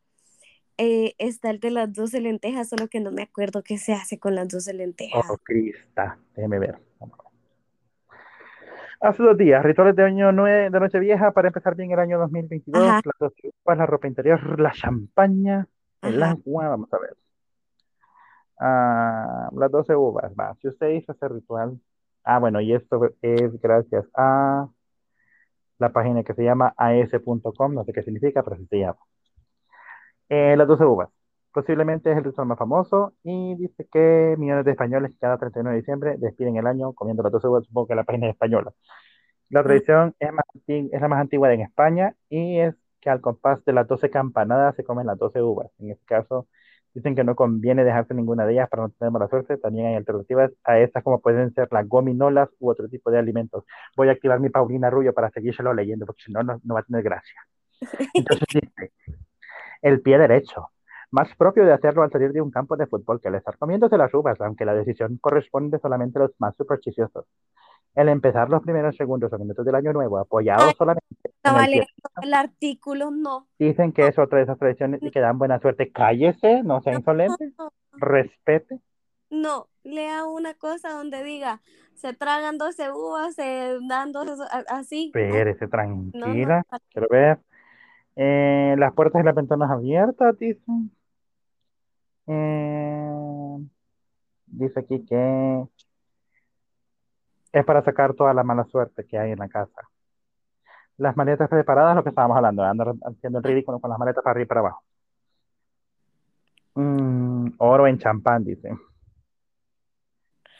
Eh, 0.78 1.14
está 1.18 1.50
el 1.50 1.60
de 1.60 1.70
las 1.70 1.92
12 1.92 2.20
lentejas, 2.20 2.68
solo 2.68 2.88
que 2.88 2.98
no 3.00 3.12
me 3.12 3.22
acuerdo 3.22 3.62
qué 3.62 3.78
se 3.78 3.92
hace 3.92 4.18
con 4.18 4.34
las 4.34 4.48
12 4.48 4.72
lentejas. 4.74 5.24
Oh, 5.30 5.36
Crista. 5.38 6.18
Déjeme 6.34 6.58
ver. 6.58 6.78
Hace 9.00 9.22
dos 9.22 9.36
días, 9.36 9.62
rituales 9.62 9.94
de 9.96 10.02
año 10.04 10.32
nueve, 10.32 10.70
de 10.70 10.80
Nochevieja 10.80 11.30
para 11.32 11.48
empezar 11.48 11.74
bien 11.74 11.90
el 11.90 11.98
año 11.98 12.18
2022. 12.18 12.82
Ajá. 12.82 13.00
Las 13.04 13.14
dos 13.20 13.32
uvas, 13.64 13.78
la 13.78 13.86
ropa 13.86 14.06
interior, 14.08 14.58
la 14.58 14.72
champaña, 14.72 15.66
el 16.00 16.22
Ajá. 16.22 16.32
agua. 16.32 16.68
Vamos 16.68 16.92
a 16.92 16.98
ver. 16.98 17.16
Ah, 18.58 19.50
las 19.52 19.70
12 19.70 19.94
uvas, 19.94 20.32
va. 20.38 20.54
Si 20.62 20.68
usted 20.68 20.88
hizo 20.90 21.12
ese 21.12 21.28
ritual, 21.28 21.78
ah, 22.24 22.38
bueno, 22.38 22.60
y 22.60 22.74
esto 22.74 23.00
es 23.22 23.60
gracias 23.60 24.06
a 24.14 24.68
la 25.78 25.92
página 25.92 26.24
que 26.24 26.34
se 26.34 26.42
llama 26.42 26.74
as.com, 26.76 27.74
no 27.74 27.84
sé 27.84 27.92
qué 27.92 28.02
significa, 28.02 28.42
pero 28.42 28.56
así 28.56 28.66
se 28.66 28.78
llama. 28.80 28.98
Eh, 30.28 30.56
las 30.56 30.66
12 30.68 30.84
uvas. 30.84 31.10
Posiblemente 31.52 32.10
es 32.10 32.16
el 32.18 32.24
ritual 32.24 32.48
más 32.48 32.58
famoso 32.58 33.14
y 33.22 33.54
dice 33.56 33.86
que 33.92 34.34
millones 34.38 34.64
de 34.64 34.72
españoles 34.72 35.12
cada 35.20 35.38
31 35.38 35.70
de 35.70 35.76
diciembre 35.76 36.16
despiden 36.18 36.56
el 36.56 36.66
año 36.66 36.92
comiendo 36.94 37.22
las 37.22 37.30
12 37.32 37.46
uvas, 37.48 37.64
supongo 37.66 37.86
que 37.88 37.94
la 37.94 38.04
página 38.04 38.26
es 38.26 38.32
española. 38.34 38.72
La 39.50 39.62
tradición 39.64 40.14
es, 40.20 40.32
más 40.32 40.44
anti- 40.54 40.90
es 40.92 41.00
la 41.02 41.08
más 41.08 41.20
antigua 41.20 41.52
en 41.54 41.62
España 41.62 42.16
y 42.30 42.60
es 42.60 42.74
que 43.00 43.10
al 43.10 43.20
compás 43.22 43.64
de 43.64 43.72
las 43.74 43.88
12 43.88 44.10
campanadas 44.10 44.76
se 44.76 44.84
comen 44.84 45.06
las 45.06 45.18
12 45.18 45.42
uvas. 45.42 45.70
En 45.80 45.90
este 45.92 46.04
caso, 46.06 46.48
dicen 46.94 47.14
que 47.14 47.24
no 47.24 47.34
conviene 47.34 47.84
dejarse 47.84 48.14
ninguna 48.14 48.46
de 48.46 48.54
ellas 48.54 48.68
para 48.70 48.84
no 48.84 48.90
tener 48.90 49.10
mala 49.12 49.28
suerte. 49.28 49.56
También 49.58 49.86
hay 49.86 49.94
alternativas 49.96 50.52
a 50.64 50.78
estas 50.78 51.02
como 51.02 51.20
pueden 51.20 51.52
ser 51.52 51.68
las 51.72 51.86
gominolas 51.88 52.48
u 52.60 52.70
otro 52.70 52.88
tipo 52.88 53.10
de 53.10 53.18
alimentos. 53.18 53.64
Voy 53.96 54.08
a 54.08 54.12
activar 54.12 54.40
mi 54.40 54.48
Paulina 54.48 54.90
Rubio 54.90 55.12
para 55.12 55.30
seguírselo 55.30 55.74
leyendo 55.74 56.06
porque 56.06 56.22
si 56.24 56.32
no, 56.32 56.42
no, 56.42 56.60
no 56.62 56.74
va 56.74 56.80
a 56.80 56.84
tener 56.84 57.02
gracia. 57.02 57.40
Entonces 58.14 58.46
dice, 58.52 58.92
el 59.82 60.00
pie 60.00 60.18
derecho, 60.18 60.70
más 61.10 61.34
propio 61.36 61.64
de 61.64 61.72
hacerlo 61.72 62.02
al 62.02 62.10
salir 62.10 62.32
de 62.32 62.40
un 62.40 62.50
campo 62.50 62.76
de 62.76 62.86
fútbol 62.86 63.20
que 63.20 63.28
el 63.28 63.36
estar 63.36 63.56
comiéndose 63.58 63.96
las 63.98 64.12
uvas, 64.14 64.40
aunque 64.40 64.64
la 64.64 64.74
decisión 64.74 65.18
corresponde 65.20 65.78
solamente 65.78 66.18
a 66.18 66.22
los 66.22 66.32
más 66.38 66.56
supersticiosos. 66.56 67.26
El 67.94 68.08
empezar 68.08 68.48
los 68.48 68.62
primeros 68.62 68.96
segundos 68.96 69.32
o 69.32 69.38
minutos 69.38 69.64
del 69.64 69.74
año 69.76 69.92
nuevo 69.92 70.18
apoyado 70.18 70.66
Ay, 70.66 70.74
solamente 70.76 71.06
en 71.22 71.30
Estaba 71.30 71.66
leyendo 71.66 71.86
el 72.22 72.34
artículo, 72.34 73.10
no. 73.10 73.46
Dicen 73.58 73.92
que 73.92 74.06
es 74.08 74.18
otra 74.18 74.38
de 74.38 74.44
esas 74.44 74.58
tradiciones 74.58 75.00
y 75.02 75.10
que 75.10 75.20
dan 75.20 75.38
buena 75.38 75.60
suerte. 75.60 75.92
Cállese, 75.92 76.62
no 76.64 76.80
sea 76.82 76.94
insolente, 76.94 77.52
No, 77.58 77.70
respete. 77.92 78.80
no, 79.30 79.68
lea 79.84 80.24
una 80.26 80.54
cosa 80.54 80.90
donde 80.90 81.22
diga, 81.22 81.60
se 81.94 82.12
tragan 82.14 82.58
12 82.58 82.90
uvas, 82.90 83.34
se 83.36 83.78
dan 83.88 84.10
12, 84.12 84.42
a- 84.50 84.76
así. 84.76 85.06
Espérese, 85.14 85.68
tranquila. 85.68 86.64
Quiero 86.92 87.08
ver. 87.10 87.38
Eh, 88.16 88.74
las 88.78 88.92
puertas 88.94 89.22
y 89.22 89.24
las 89.24 89.34
ventanas 89.34 89.70
abiertas, 89.70 90.36
dicen. 90.38 90.90
Eh, 92.26 93.58
dice 94.46 94.80
aquí 94.80 95.04
que 95.04 95.64
es 97.54 97.64
para 97.64 97.82
sacar 97.84 98.14
toda 98.14 98.34
la 98.34 98.42
mala 98.42 98.64
suerte 98.64 99.06
que 99.06 99.16
hay 99.16 99.30
en 99.30 99.38
la 99.38 99.48
casa. 99.48 99.88
Las 100.96 101.16
maletas 101.16 101.48
preparadas, 101.48 101.94
lo 101.94 102.02
que 102.02 102.08
estábamos 102.08 102.36
hablando, 102.36 102.64
andar 102.64 102.94
haciendo 103.04 103.38
el 103.38 103.44
ridículo 103.44 103.78
con 103.78 103.90
las 103.90 103.98
maletas 103.98 104.24
para 104.24 104.32
arriba 104.32 104.44
y 104.44 104.48
para 104.48 104.60
abajo. 104.60 104.82
Mm, 106.74 107.52
oro 107.58 107.86
en 107.86 107.98
champán, 107.98 108.44
dice. 108.44 108.76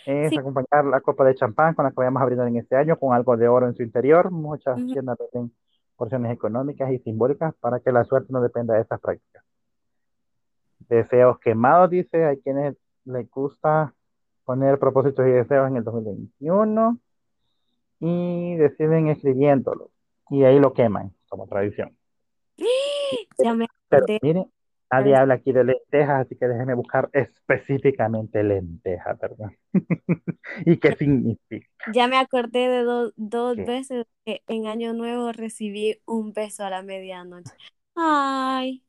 Es 0.06 0.30
Sí. 0.30 0.38
acompañar 0.38 0.84
la 0.84 1.00
copa 1.00 1.24
de 1.24 1.34
champán 1.34 1.74
con 1.74 1.84
la 1.84 1.90
que 1.90 1.96
vayamos 1.96 2.22
a 2.22 2.26
brindar 2.26 2.46
en 2.46 2.58
este 2.58 2.76
año 2.76 2.96
con 2.96 3.12
algo 3.12 3.36
de 3.36 3.48
oro 3.48 3.66
en 3.66 3.74
su 3.74 3.82
interior. 3.82 4.30
Muchas 4.30 4.76
tiendas 4.86 5.18
venden 5.18 5.52
porciones 5.96 6.32
económicas 6.32 6.92
y 6.92 6.98
simbólicas 7.00 7.54
para 7.56 7.80
que 7.80 7.90
la 7.90 8.04
suerte 8.04 8.32
no 8.32 8.40
dependa 8.40 8.74
de 8.74 8.82
estas 8.82 9.00
prácticas. 9.00 9.42
Deseos 10.88 11.40
quemados, 11.40 11.90
dice. 11.90 12.24
Hay 12.24 12.40
quienes 12.40 12.76
les 13.04 13.28
gusta 13.30 13.94
poner 14.44 14.78
propósitos 14.78 15.26
y 15.26 15.30
deseos 15.32 15.68
en 15.68 15.76
el 15.76 15.84
2021 15.84 16.98
y 18.00 18.56
deciden 18.56 19.08
escribiéndolos 19.08 19.90
y 20.30 20.44
ahí 20.44 20.58
lo 20.60 20.72
queman 20.74 21.12
como 21.28 21.46
tradición. 21.48 21.96
Ya 23.42 23.54
me 23.54 23.66
Pero 23.88 24.06
acordé. 24.06 24.20
mire, 24.20 24.46
nadie 24.90 25.16
habla 25.16 25.34
aquí 25.34 25.52
de 25.52 25.64
lentejas, 25.64 26.26
así 26.26 26.36
que 26.36 26.46
déjeme 26.48 26.74
buscar 26.74 27.08
específicamente 27.12 28.42
lentejas, 28.42 29.18
¿verdad? 29.18 29.50
¿Y 30.66 30.78
qué 30.78 30.92
significa? 30.94 31.68
Ya 31.86 32.08
me 32.08 32.16
acordé 32.18 32.68
de 32.68 32.82
do- 32.84 33.12
dos 33.16 33.56
¿Qué? 33.56 33.64
veces 33.64 34.06
que 34.24 34.42
en 34.48 34.66
Año 34.66 34.94
Nuevo 34.94 35.32
recibí 35.32 36.00
un 36.06 36.32
beso 36.32 36.64
a 36.64 36.70
la 36.70 36.82
medianoche. 36.82 37.54
Ay, 37.94 38.84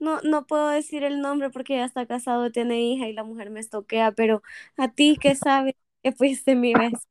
no, 0.00 0.20
no 0.22 0.46
puedo 0.46 0.68
decir 0.68 1.04
el 1.04 1.20
nombre 1.20 1.50
porque 1.50 1.76
ya 1.76 1.84
está 1.84 2.06
casado, 2.06 2.50
tiene 2.52 2.80
hija 2.82 3.08
y 3.08 3.12
la 3.12 3.24
mujer 3.24 3.50
me 3.50 3.60
estoquea, 3.60 4.12
pero 4.12 4.42
a 4.76 4.88
ti 4.92 5.18
que 5.20 5.34
sabes 5.36 5.74
que 6.02 6.12
fuiste 6.12 6.54
mi 6.56 6.74
beso. 6.74 7.02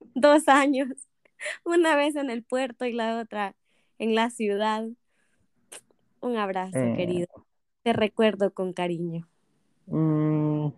Dos 0.14 0.48
años, 0.48 0.88
una 1.64 1.96
vez 1.96 2.16
en 2.16 2.30
el 2.30 2.44
puerto 2.44 2.84
y 2.86 2.92
la 2.92 3.20
otra 3.20 3.56
en 3.98 4.14
la 4.14 4.30
ciudad. 4.30 4.86
Un 6.20 6.36
abrazo, 6.36 6.90
Eh, 6.90 6.92
querido. 6.92 7.46
te 7.84 7.94
recuerdo 7.94 8.52
con 8.52 8.74
cariño. 8.74 9.28
Mm, 9.90 10.70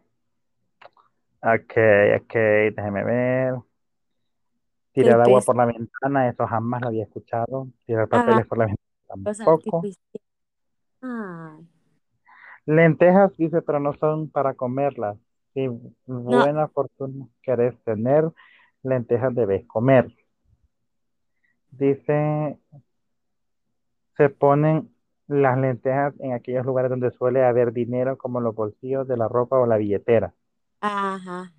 ok, 1.42 1.72
ok, 2.20 2.32
déjeme 2.76 3.04
ver. 3.04 3.54
Tirar 4.92 5.20
agua 5.20 5.44
por 5.44 5.56
la 5.56 5.64
ventana, 5.66 6.28
eso 6.28 6.46
jamás 6.46 6.82
lo 6.82 6.88
había 6.88 7.04
escuchado. 7.04 7.68
Tirar 7.86 8.08
papeles 8.08 8.46
por 8.46 8.58
la 8.58 8.66
ventana 8.66 8.84
tampoco. 9.08 9.88
Lentejas, 12.66 13.36
dice, 13.36 13.62
pero 13.62 13.80
no 13.80 13.94
son 13.94 14.30
para 14.30 14.54
comerlas. 14.54 15.16
Si 15.54 15.66
no, 15.66 15.84
buena 16.06 16.68
fortuna 16.68 17.26
querés 17.42 17.74
tener, 17.84 18.30
lentejas 18.82 19.34
debes 19.34 19.66
comer. 19.66 20.14
Dice, 21.70 22.58
se 24.16 24.28
ponen 24.28 24.90
las 25.28 25.58
lentejas 25.58 26.14
en 26.20 26.32
aquellos 26.32 26.66
lugares 26.66 26.90
donde 26.90 27.10
suele 27.12 27.44
haber 27.44 27.72
dinero, 27.72 28.18
como 28.18 28.40
los 28.40 28.54
bolsillos 28.54 29.06
de 29.08 29.16
la 29.16 29.28
ropa 29.28 29.58
o 29.58 29.66
la 29.66 29.76
billetera. 29.76 30.34
ajá. 30.80 31.52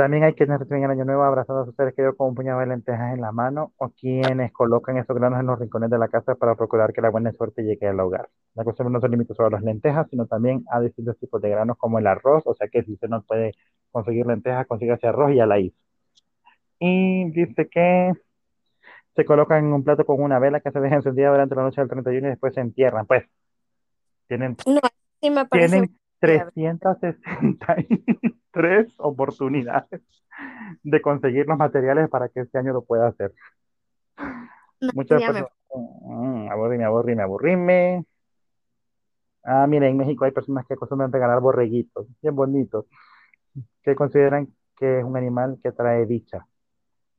También 0.00 0.24
hay 0.24 0.32
quienes 0.32 0.58
reciben 0.58 0.84
el 0.84 0.92
año 0.92 1.04
nuevo 1.04 1.24
abrazando 1.24 1.60
a 1.60 1.66
sus 1.66 1.76
seres 1.76 1.94
queridos 1.94 2.16
con 2.16 2.28
un 2.28 2.34
puñado 2.34 2.60
de 2.60 2.66
lentejas 2.68 3.12
en 3.12 3.20
la 3.20 3.32
mano 3.32 3.74
o 3.76 3.90
quienes 3.90 4.50
colocan 4.50 4.96
esos 4.96 5.14
granos 5.14 5.38
en 5.38 5.44
los 5.44 5.58
rincones 5.58 5.90
de 5.90 5.98
la 5.98 6.08
casa 6.08 6.36
para 6.36 6.54
procurar 6.54 6.94
que 6.94 7.02
la 7.02 7.10
buena 7.10 7.30
suerte 7.32 7.62
llegue 7.62 7.86
al 7.86 8.00
hogar. 8.00 8.30
La 8.54 8.64
cuestión 8.64 8.90
no 8.90 8.98
se 8.98 9.10
limita 9.10 9.34
solo 9.34 9.48
a 9.48 9.50
las 9.50 9.62
lentejas, 9.62 10.08
sino 10.08 10.24
también 10.24 10.64
a 10.72 10.80
distintos 10.80 11.18
tipos 11.18 11.42
de 11.42 11.50
granos 11.50 11.76
como 11.76 11.98
el 11.98 12.06
arroz, 12.06 12.44
o 12.46 12.54
sea 12.54 12.68
que 12.68 12.82
si 12.82 12.94
usted 12.94 13.08
no 13.08 13.20
puede 13.24 13.52
conseguir 13.90 14.24
lentejas, 14.24 14.66
consígase 14.66 15.06
arroz 15.06 15.32
y 15.32 15.36
ya 15.36 15.44
la 15.44 15.58
hizo. 15.58 15.76
Y 16.78 17.30
dice 17.32 17.68
que 17.68 18.12
se 19.14 19.24
colocan 19.26 19.66
en 19.66 19.72
un 19.74 19.84
plato 19.84 20.06
con 20.06 20.22
una 20.22 20.38
vela 20.38 20.60
que 20.60 20.70
se 20.70 20.80
deja 20.80 20.94
encendida 20.94 21.28
durante 21.28 21.54
la 21.54 21.64
noche 21.64 21.82
del 21.82 21.90
31 21.90 22.26
y 22.26 22.30
después 22.30 22.54
se 22.54 22.62
entierran. 22.62 23.04
Pues 23.04 23.24
tienen, 24.28 24.56
No, 24.66 24.80
sí 25.20 25.28
me 25.28 25.44
parece 25.44 25.68
tienen 25.68 25.94
buena 26.22 27.76
idea. 27.86 28.29
363 28.52 28.94
oportunidades 28.98 30.02
de 30.82 31.00
conseguir 31.02 31.46
los 31.46 31.58
materiales 31.58 32.08
para 32.08 32.28
que 32.28 32.40
este 32.40 32.58
año 32.58 32.72
lo 32.72 32.82
pueda 32.82 33.08
hacer. 33.08 33.34
No, 34.80 34.90
Muchas 34.94 35.22
personas, 35.22 35.50
mm, 35.74 36.50
aburrime, 36.50 36.84
aburrime, 36.84 37.22
aburrime. 37.22 38.04
Ah, 39.44 39.66
mira, 39.66 39.88
en 39.88 39.96
México 39.96 40.24
hay 40.24 40.32
personas 40.32 40.66
que 40.66 40.74
acostumbran 40.74 41.12
regalar 41.12 41.40
borreguitos, 41.40 42.06
bien 42.22 42.36
bonitos, 42.36 42.86
que 43.82 43.94
consideran 43.94 44.48
que 44.76 45.00
es 45.00 45.04
un 45.04 45.16
animal 45.16 45.58
que 45.62 45.72
trae 45.72 46.06
dicha. 46.06 46.46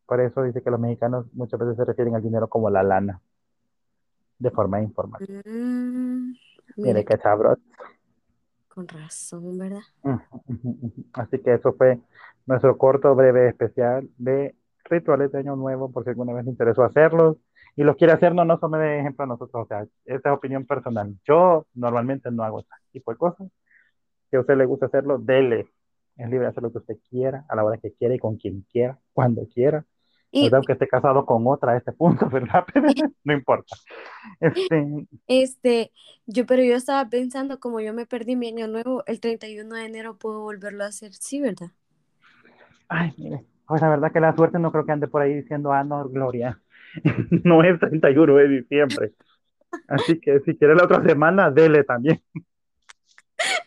Por 0.05 0.19
eso 0.21 0.43
dice 0.43 0.61
que 0.61 0.71
los 0.71 0.79
mexicanos 0.79 1.25
muchas 1.33 1.59
veces 1.59 1.77
se 1.77 1.85
refieren 1.85 2.15
al 2.15 2.23
dinero 2.23 2.47
como 2.47 2.69
la 2.69 2.83
lana, 2.83 3.21
de 4.39 4.51
forma 4.51 4.81
informal. 4.81 5.21
Mm, 5.45 6.33
Mire 6.77 7.05
qué 7.05 7.17
sabroso. 7.17 7.61
Con 8.73 8.87
razón, 8.87 9.57
¿verdad? 9.57 9.81
Así 11.13 11.39
que 11.39 11.53
eso 11.53 11.73
fue 11.73 11.99
nuestro 12.45 12.77
corto, 12.77 13.13
breve 13.15 13.49
especial 13.49 14.09
de 14.17 14.55
rituales 14.85 15.31
de 15.31 15.39
Año 15.39 15.55
Nuevo, 15.55 15.91
por 15.91 16.03
si 16.03 16.09
alguna 16.09 16.33
vez 16.33 16.45
le 16.45 16.51
interesó 16.51 16.83
hacerlos 16.83 17.37
y 17.75 17.83
los 17.83 17.95
quiere 17.95 18.13
hacer, 18.13 18.35
no 18.35 18.43
nos 18.45 18.59
tome 18.59 18.77
de 18.79 18.99
ejemplo 18.99 19.23
a 19.23 19.27
nosotros, 19.27 19.63
o 19.63 19.67
sea, 19.67 19.85
esa 20.05 20.29
es 20.29 20.35
opinión 20.35 20.65
personal. 20.65 21.15
Yo 21.25 21.67
normalmente 21.73 22.29
no 22.31 22.43
hago 22.43 22.59
ese 22.59 22.69
tipo 22.91 23.11
de 23.11 23.17
cosas. 23.17 23.47
Si 24.29 24.35
a 24.35 24.41
usted 24.41 24.57
le 24.57 24.65
gusta 24.65 24.87
hacerlo, 24.87 25.17
dele. 25.17 25.67
Es 26.17 26.29
libre 26.29 26.45
de 26.45 26.47
hacer 26.47 26.63
lo 26.63 26.71
que 26.71 26.79
usted 26.79 26.97
quiera, 27.09 27.45
a 27.47 27.55
la 27.55 27.63
hora 27.63 27.77
que 27.77 27.93
quiera 27.93 28.13
y 28.13 28.19
con 28.19 28.35
quien 28.37 28.65
quiera, 28.71 28.99
cuando 29.13 29.47
quiera. 29.47 29.85
Y 30.31 30.43
¿Verdad? 30.43 30.59
Aunque 30.59 30.73
esté 30.73 30.87
casado 30.87 31.25
con 31.25 31.45
otra 31.45 31.73
a 31.73 31.77
este 31.77 31.91
punto, 31.91 32.29
¿verdad? 32.31 32.65
No 33.23 33.33
importa. 33.33 33.75
Este, 34.39 35.07
este, 35.27 35.91
yo, 36.25 36.45
pero 36.45 36.63
yo 36.63 36.75
estaba 36.75 37.09
pensando, 37.09 37.59
como 37.59 37.81
yo 37.81 37.93
me 37.93 38.05
perdí 38.05 38.37
mi 38.37 38.47
año 38.47 38.67
nuevo, 38.67 39.03
el 39.07 39.19
31 39.19 39.75
de 39.75 39.85
enero 39.85 40.17
puedo 40.17 40.41
volverlo 40.41 40.85
a 40.85 40.87
hacer, 40.87 41.13
sí, 41.13 41.41
¿verdad? 41.41 41.71
Ay, 42.87 43.13
mire, 43.17 43.43
pues 43.67 43.81
la 43.81 43.89
verdad 43.89 44.11
que 44.11 44.21
la 44.21 44.35
suerte 44.35 44.57
no 44.57 44.71
creo 44.71 44.85
que 44.85 44.91
ande 44.93 45.07
por 45.07 45.21
ahí 45.21 45.33
diciendo, 45.33 45.73
ah, 45.73 45.83
no, 45.83 46.07
Gloria, 46.07 46.61
no 47.43 47.63
es 47.63 47.79
31 47.79 48.35
de 48.35 48.47
diciembre. 48.47 49.13
Así 49.87 50.19
que 50.19 50.39
si 50.41 50.57
quiere 50.57 50.75
la 50.75 50.85
otra 50.85 51.03
semana, 51.03 51.49
dele 51.51 51.83
también. 51.83 52.21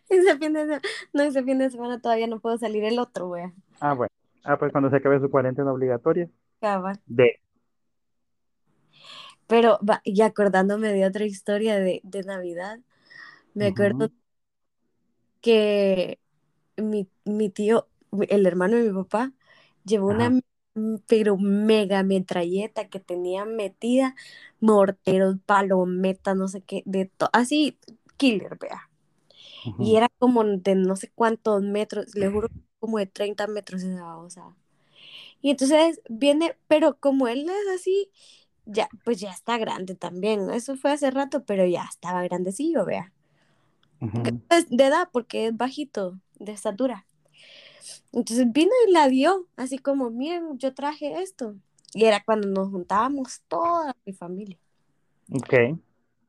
Ese 0.09 0.37
fin 0.39 0.53
de 0.53 0.61
semana, 0.61 0.83
no, 1.13 1.23
ese 1.25 1.43
fin 1.43 1.59
de 1.59 1.71
semana 1.71 2.01
todavía 2.01 2.29
no 2.29 2.39
puedo 2.39 2.57
salir 2.57 2.85
el 2.85 3.01
otro, 3.01 3.31
wea. 3.31 3.53
Ah, 3.81 3.95
bueno. 3.95 4.11
Ah, 4.45 4.57
pues 4.59 4.71
cuando 4.71 4.91
se 4.91 4.97
acabe 4.97 5.19
su 5.19 5.31
cuarentena 5.31 5.73
obligatoria, 5.73 6.29
Cabal. 6.61 6.99
de. 7.07 7.39
Pero, 9.47 9.79
va, 9.89 10.01
y 10.05 10.21
acordándome 10.23 10.93
de 10.93 11.07
otra 11.07 11.25
historia 11.25 11.79
de, 11.79 12.01
de 12.05 12.23
Navidad, 12.25 12.79
me 13.55 13.67
acuerdo 13.69 14.11
que 15.41 16.19
mi, 16.77 17.09
mi 17.25 17.51
tío, 17.51 17.89
el 18.29 18.47
hermano 18.47 18.77
de 18.77 18.85
mi 18.93 18.95
papá, 19.05 19.33
llevó 19.85 20.09
una 20.09 20.31
Ajá. 20.31 20.37
pero 21.09 21.37
mega 21.39 22.03
metralleta 22.03 22.89
que 22.89 23.01
tenía 23.01 23.45
metida 23.45 24.17
morteros, 24.61 25.37
palometas, 25.47 26.37
no 26.37 26.49
sé 26.49 26.63
qué, 26.63 26.83
de 26.87 27.07
todo, 27.07 27.31
así, 27.33 27.79
killer, 28.17 28.59
vea. 28.61 28.91
Y 29.79 29.97
era 29.97 30.09
como 30.19 30.45
de 30.45 30.75
no 30.77 30.97
sé 30.97 31.11
cuántos 31.15 31.63
metros, 31.63 32.15
le 32.17 32.29
juro, 32.31 32.49
como 32.81 32.99
de 32.99 33.07
30 33.07 33.47
metros 33.49 33.83
esa 33.85 34.05
babosa. 34.05 34.57
Y 35.45 35.51
entonces 35.51 36.01
viene, 36.09 36.57
pero 36.69 36.99
como 36.99 37.29
él 37.29 37.47
es 37.51 37.79
así, 37.79 38.11
ya, 38.65 38.89
pues 39.05 39.21
ya 39.21 39.31
está 39.31 39.59
grande 39.59 39.95
también. 39.95 40.49
Eso 40.49 40.75
fue 40.75 40.93
hace 40.93 41.11
rato, 41.11 41.45
pero 41.45 41.67
ya 41.67 41.85
estaba 41.85 42.23
grandecillo, 42.23 42.87
vea. 42.87 43.13
Es 44.49 44.71
de 44.71 44.85
edad, 44.87 45.11
porque 45.13 45.49
es 45.49 45.55
bajito, 45.55 46.19
de 46.39 46.53
estatura. 46.53 47.07
Entonces 48.13 48.51
vino 48.53 48.71
y 48.89 48.93
la 48.93 49.07
dio, 49.09 49.47
así 49.57 49.77
como, 49.77 50.09
miren, 50.09 50.59
yo 50.59 50.73
traje 50.73 51.21
esto. 51.21 51.57
Y 51.93 52.07
era 52.07 52.25
cuando 52.25 52.49
nos 52.49 52.71
juntábamos 52.71 53.43
toda 53.47 53.95
mi 54.07 54.15
familia, 54.15 54.59
Ok. 55.31 55.79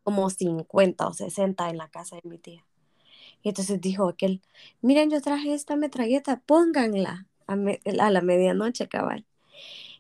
como 0.03 0.30
50 0.30 1.07
o 1.07 1.13
60 1.13 1.70
en 1.70 1.78
la 1.78 1.88
casa 1.88 2.18
de 2.18 2.30
mi 2.30 2.38
tía. 2.38 2.66
Y 3.41 3.47
entonces 3.47 3.80
dijo 3.80 4.09
aquel, 4.09 4.41
miren, 4.82 5.09
yo 5.09 5.22
traje 5.22 5.53
esta 5.53 5.78
metralleta, 5.78 6.41
pónganla 6.45 7.28
a, 7.48 7.56
me- 7.56 7.82
a 8.00 8.12
la 8.12 8.22
medianoche, 8.22 8.88
cabal. 8.88 9.26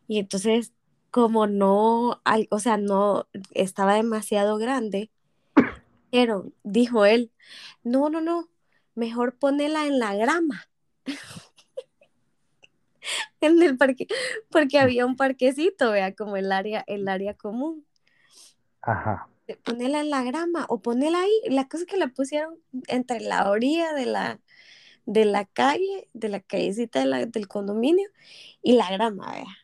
Y 0.07 0.19
entonces, 0.19 0.73
como 1.11 1.47
no, 1.47 2.21
al- 2.25 2.47
o 2.51 2.59
sea, 2.59 2.77
no 2.77 3.27
estaba 3.51 3.95
demasiado 3.95 4.57
grande, 4.57 5.09
dijeron, 6.11 6.53
dijo 6.63 7.05
él, 7.05 7.31
no, 7.83 8.09
no, 8.09 8.21
no, 8.21 8.49
mejor 8.95 9.35
ponela 9.37 9.85
en 9.87 9.99
la 9.99 10.15
grama, 10.15 10.67
en 13.41 13.61
el 13.61 13.77
parque, 13.77 14.07
porque 14.49 14.79
había 14.79 15.05
un 15.05 15.15
parquecito, 15.15 15.91
vea, 15.91 16.13
como 16.13 16.37
el 16.37 16.51
área, 16.51 16.83
el 16.87 17.07
área 17.07 17.33
común. 17.33 17.85
Ajá. 18.81 19.27
Ponela 19.63 19.99
en 20.01 20.09
la 20.09 20.23
grama 20.23 20.65
o 20.69 20.81
ponela 20.81 21.21
ahí. 21.21 21.31
La 21.49 21.67
cosa 21.67 21.83
es 21.83 21.89
que 21.89 21.97
la 21.97 22.07
pusieron 22.07 22.55
entre 22.87 23.19
la 23.19 23.49
orilla 23.49 23.93
de 23.93 24.07
la, 24.07 24.39
de 25.05 25.25
la 25.25 25.45
calle, 25.45 26.09
de 26.13 26.29
la 26.29 26.39
callecita 26.39 27.05
del 27.05 27.47
condominio 27.47 28.09
y 28.61 28.73
la 28.73 28.91
grama, 28.91 29.31
vea. 29.31 29.57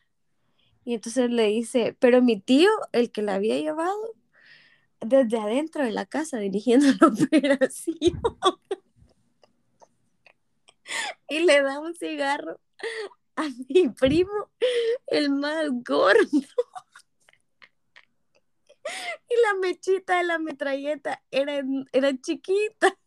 Y 0.84 0.94
entonces 0.94 1.30
le 1.30 1.46
dice, 1.46 1.96
pero 2.00 2.22
mi 2.22 2.40
tío, 2.40 2.70
el 2.92 3.12
que 3.12 3.22
la 3.22 3.34
había 3.34 3.56
llevado, 3.58 4.14
desde 5.00 5.38
adentro 5.38 5.84
de 5.84 5.92
la 5.92 6.06
casa 6.06 6.38
dirigiendo 6.38 6.86
la 7.00 7.06
operación 7.26 8.20
y 11.28 11.40
le 11.40 11.62
da 11.62 11.80
un 11.80 11.94
cigarro 11.94 12.60
a 13.36 13.48
mi 13.68 13.88
primo, 13.88 14.50
el 15.06 15.30
más 15.30 15.66
gordo. 15.84 16.28
Y 19.28 19.34
la 19.42 19.54
mechita 19.60 20.18
de 20.18 20.24
la 20.24 20.38
metralleta 20.38 21.22
era, 21.30 21.62
era 21.92 22.12
chiquita. 22.20 22.98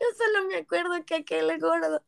Yo 0.00 0.06
solo 0.16 0.46
me 0.48 0.56
acuerdo 0.56 1.04
que 1.04 1.16
aquel 1.16 1.58
gordo 1.60 2.02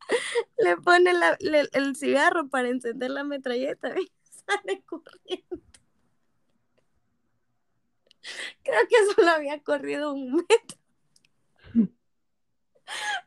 le 0.57 0.77
pone 0.77 1.13
la- 1.13 1.37
le- 1.39 1.69
el 1.73 1.95
cigarro 1.95 2.47
para 2.49 2.69
encender 2.69 3.11
la 3.11 3.23
metralleta 3.23 3.89
y 3.99 4.11
sale 4.47 4.83
corriendo. 4.85 5.59
Creo 8.63 8.79
que 8.87 9.13
solo 9.15 9.29
había 9.31 9.61
corrido 9.63 10.13
un 10.13 10.35
metro. 10.35 10.77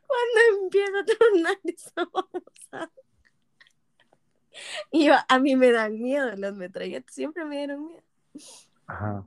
Cuando 0.07 0.63
empieza 0.63 0.99
a 1.01 1.05
tronar 1.05 1.59
esa 1.65 2.05
babosada. 2.13 2.93
Y 4.93 5.07
yo, 5.07 5.15
a 5.29 5.39
mí 5.41 5.57
me 5.57 5.73
dan 5.73 6.01
miedo 6.01 6.31
las 6.37 6.55
metralletas, 6.55 7.13
siempre 7.13 7.45
me 7.45 7.57
dieron 7.57 7.87
miedo. 7.87 8.03
Ajá. 8.87 9.27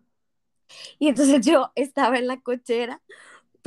Y 1.00 1.10
entonces 1.10 1.46
yo 1.46 1.72
estaba 1.76 2.18
en 2.18 2.28
la 2.28 2.40
cochera, 2.40 3.02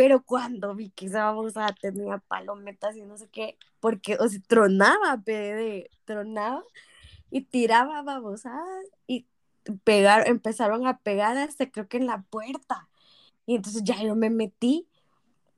pero 0.01 0.22
cuando 0.24 0.74
vi 0.74 0.88
que 0.88 1.05
esa 1.05 1.24
babosada 1.24 1.74
tenía 1.78 2.16
palometas 2.16 2.96
y 2.96 3.03
no 3.03 3.18
sé 3.18 3.28
qué, 3.28 3.59
porque, 3.80 4.16
o 4.18 4.26
sea, 4.26 4.40
tronaba, 4.46 5.16
bebé, 5.16 5.90
tronaba 6.07 6.64
y 7.30 7.42
tiraba 7.42 8.01
babosadas 8.01 8.86
y 9.07 9.26
pegar, 9.84 10.26
empezaron 10.26 10.86
a 10.86 10.96
pegar 11.01 11.36
hasta 11.36 11.70
creo 11.70 11.86
que 11.86 11.98
en 11.98 12.07
la 12.07 12.22
puerta. 12.22 12.88
Y 13.44 13.57
entonces 13.57 13.84
ya 13.84 14.03
yo 14.03 14.16
me 14.16 14.30
metí 14.30 14.88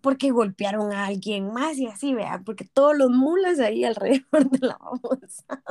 porque 0.00 0.32
golpearon 0.32 0.92
a 0.92 1.06
alguien 1.06 1.52
más 1.52 1.78
y 1.78 1.86
así, 1.86 2.12
vea, 2.12 2.42
porque 2.44 2.64
todos 2.64 2.98
los 2.98 3.10
mulas 3.10 3.60
ahí 3.60 3.84
alrededor 3.84 4.50
de 4.50 4.66
la 4.66 4.76
babosa. 4.76 5.62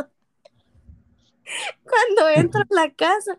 Cuando 1.83 2.29
entro 2.29 2.61
a 2.61 2.67
la 2.69 2.93
casa, 2.93 3.37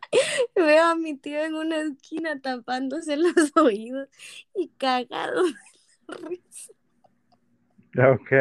veo 0.55 0.85
a 0.85 0.95
mi 0.95 1.17
tío 1.17 1.43
en 1.43 1.55
una 1.55 1.81
esquina 1.81 2.41
tapándose 2.41 3.17
los 3.19 3.57
oídos 3.57 4.09
y 4.55 4.69
cagado 4.69 5.43
de 5.45 6.15
risa. 6.29 6.73
Ok. 7.99 8.33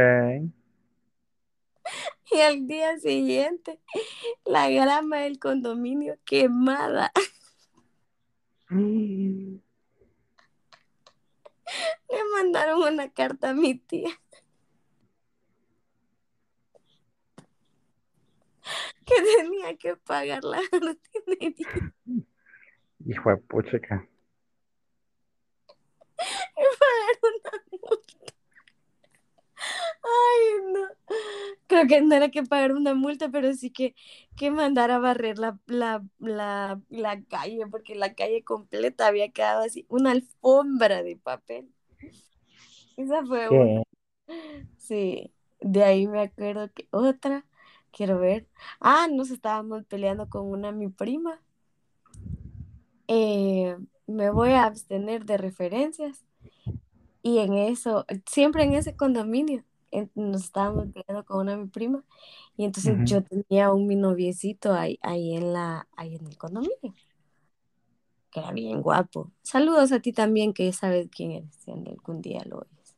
Y 2.32 2.40
al 2.40 2.68
día 2.68 2.98
siguiente, 3.00 3.82
la 4.46 4.70
grama 4.70 5.18
del 5.18 5.40
condominio 5.40 6.18
quemada. 6.26 7.12
Le 12.10 12.24
mandaron 12.36 12.82
una 12.82 13.10
carta 13.12 13.50
a 13.52 13.54
mi 13.54 13.76
tía. 13.76 14.21
Que 19.16 19.44
tenía 19.44 19.78
que 19.78 19.96
pagar 19.98 20.44
la 20.44 20.62
jardinería. 20.72 21.94
Hijo 23.06 23.30
de 23.30 23.38
puchica. 23.38 24.08
Y 26.58 26.64
pagar 26.80 27.20
una 27.24 27.64
multa. 27.82 28.32
Ay, 30.04 30.74
no. 30.74 30.88
Creo 31.68 31.88
que 31.88 32.02
no 32.02 32.16
era 32.16 32.30
que 32.30 32.44
pagar 32.44 32.72
una 32.74 32.94
multa, 32.94 33.30
pero 33.30 33.54
sí 33.54 33.72
que, 33.72 33.96
que 34.36 34.52
mandar 34.52 34.92
a 34.92 35.00
barrer 35.00 35.40
la, 35.40 35.60
la, 35.68 36.04
la, 36.20 36.82
la 36.90 37.22
calle, 37.24 37.66
porque 37.68 37.96
la 37.96 38.14
calle 38.14 38.44
completa 38.44 39.08
había 39.08 39.32
quedado 39.32 39.64
así, 39.64 39.86
una 39.90 40.12
alfombra 40.12 41.04
de 41.04 41.18
papel. 41.18 41.70
Esa 42.98 43.26
fue 43.26 43.50
una. 43.50 43.84
Sí, 44.78 45.34
de 45.60 45.84
ahí 45.84 46.08
me 46.08 46.22
acuerdo 46.22 46.72
que 46.74 46.88
otra, 46.92 47.46
quiero 47.92 48.20
ver. 48.20 48.48
Ah, 48.80 49.08
nos 49.12 49.32
estábamos 49.32 49.86
peleando 49.86 50.30
con 50.30 50.48
una 50.48 50.72
mi 50.72 50.90
prima. 50.90 51.42
Eh, 53.08 53.78
me 54.08 54.30
voy 54.32 54.52
a 54.52 54.66
abstener 54.66 55.26
de 55.26 55.38
referencias. 55.38 56.24
Y 57.24 57.40
en 57.40 57.54
eso, 57.54 58.06
siempre 58.26 58.64
en 58.64 58.74
ese 58.74 58.96
condominio, 58.96 59.64
en- 59.92 60.12
nos 60.16 60.44
estábamos 60.46 60.88
peleando 60.94 61.26
con 61.26 61.42
una 61.42 61.58
mi 61.58 61.68
prima. 61.68 62.04
Y 62.58 62.66
entonces 62.66 63.00
yo 63.04 63.24
tenía 63.24 63.72
un 63.74 63.88
mi 63.88 63.96
noviecito 63.96 64.74
ahí, 64.74 65.00
ahí 65.02 65.36
en 65.36 65.54
la, 65.54 65.88
ahí 65.98 66.16
en 66.16 66.28
el 66.28 66.38
condominio, 66.38 66.96
que 68.32 68.40
era 68.40 68.52
bien 68.52 68.82
guapo. 68.82 69.32
Saludos 69.44 69.92
a 69.92 70.00
ti 70.00 70.12
también, 70.14 70.54
que 70.54 70.66
ya 70.66 70.74
sabes 70.74 71.08
quién 71.16 71.32
eres, 71.32 71.56
si 71.56 71.72
algún 71.72 72.22
día 72.22 72.42
lo 72.46 72.60
oyes. 72.60 72.96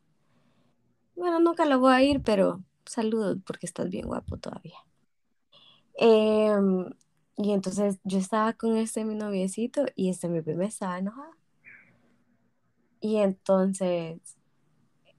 Bueno, 1.15 1.39
nunca 1.39 1.65
lo 1.65 1.79
voy 1.79 1.93
a 1.93 2.03
ir, 2.03 2.21
pero 2.21 2.61
saludos 2.85 3.37
porque 3.45 3.65
estás 3.65 3.89
bien 3.89 4.07
guapo 4.07 4.37
todavía. 4.37 4.77
Em, 5.95 6.89
y 7.37 7.51
entonces 7.51 7.99
yo 8.03 8.17
estaba 8.17 8.53
con 8.53 8.77
este 8.77 9.05
mi 9.05 9.15
noviecito 9.15 9.85
y 9.95 10.09
este 10.09 10.29
mi 10.29 10.41
prima 10.41 10.65
estaba 10.65 10.99
enojada. 10.99 11.31
Y 12.99 13.17
entonces 13.17 14.19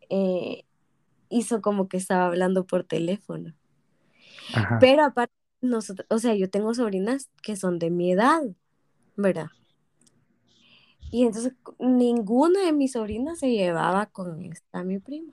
eh, 0.08 0.64
hizo 1.28 1.60
como 1.60 1.88
que 1.88 1.96
estaba 1.96 2.26
hablando 2.26 2.66
por 2.66 2.84
teléfono. 2.84 3.54
Ajá. 4.54 4.78
Pero 4.80 5.04
aparte, 5.04 5.34
nosotros, 5.60 6.06
o 6.10 6.18
sea, 6.18 6.34
yo 6.34 6.50
tengo 6.50 6.74
sobrinas 6.74 7.30
que 7.42 7.56
son 7.56 7.78
de 7.78 7.90
mi 7.90 8.12
edad, 8.12 8.42
¿verdad? 9.16 9.48
Y 11.10 11.24
entonces 11.24 11.54
ninguna 11.78 12.64
de 12.64 12.72
mis 12.72 12.92
sobrinas 12.92 13.38
se 13.38 13.50
llevaba 13.50 14.06
con 14.06 14.42
esta 14.42 14.82
mi 14.82 14.98
prima. 14.98 15.32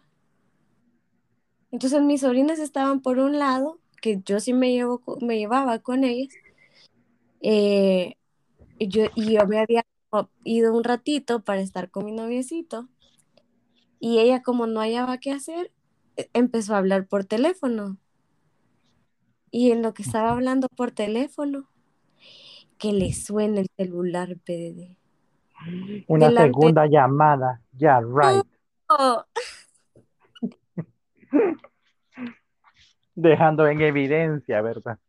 Entonces 1.71 2.01
mis 2.01 2.21
sobrinas 2.21 2.59
estaban 2.59 3.01
por 3.01 3.19
un 3.19 3.39
lado, 3.39 3.79
que 4.01 4.21
yo 4.25 4.39
sí 4.39 4.53
me, 4.53 4.71
llevo, 4.71 5.01
me 5.21 5.37
llevaba 5.37 5.79
con 5.79 6.03
ellas, 6.03 6.33
eh, 7.41 8.15
y 8.77 8.87
yo, 8.87 9.05
y 9.15 9.33
yo 9.33 9.45
me 9.47 9.59
había 9.59 9.83
ido 10.43 10.73
un 10.75 10.83
ratito 10.83 11.41
para 11.43 11.61
estar 11.61 11.89
con 11.89 12.05
mi 12.05 12.11
noviecito, 12.11 12.89
y 13.99 14.19
ella 14.19 14.41
como 14.41 14.67
no 14.67 14.79
hallaba 14.81 15.19
qué 15.19 15.31
hacer, 15.31 15.71
e- 16.17 16.29
empezó 16.33 16.75
a 16.75 16.79
hablar 16.79 17.07
por 17.07 17.25
teléfono. 17.25 17.97
Y 19.51 19.71
en 19.71 19.81
lo 19.81 19.93
que 19.93 20.03
estaba 20.03 20.31
hablando 20.31 20.67
por 20.75 20.91
teléfono, 20.91 21.69
que 22.77 22.93
le 22.93 23.13
suena 23.13 23.61
el 23.61 23.67
celular, 23.77 24.37
PDD. 24.43 24.97
Una 26.07 26.27
delante- 26.29 26.43
segunda 26.47 26.87
llamada. 26.87 27.61
Ya, 27.77 27.99
right. 28.01 28.43
Oh, 28.89 29.23
Dejando 33.15 33.67
en 33.67 33.81
evidencia, 33.81 34.61
¿verdad? 34.61 34.99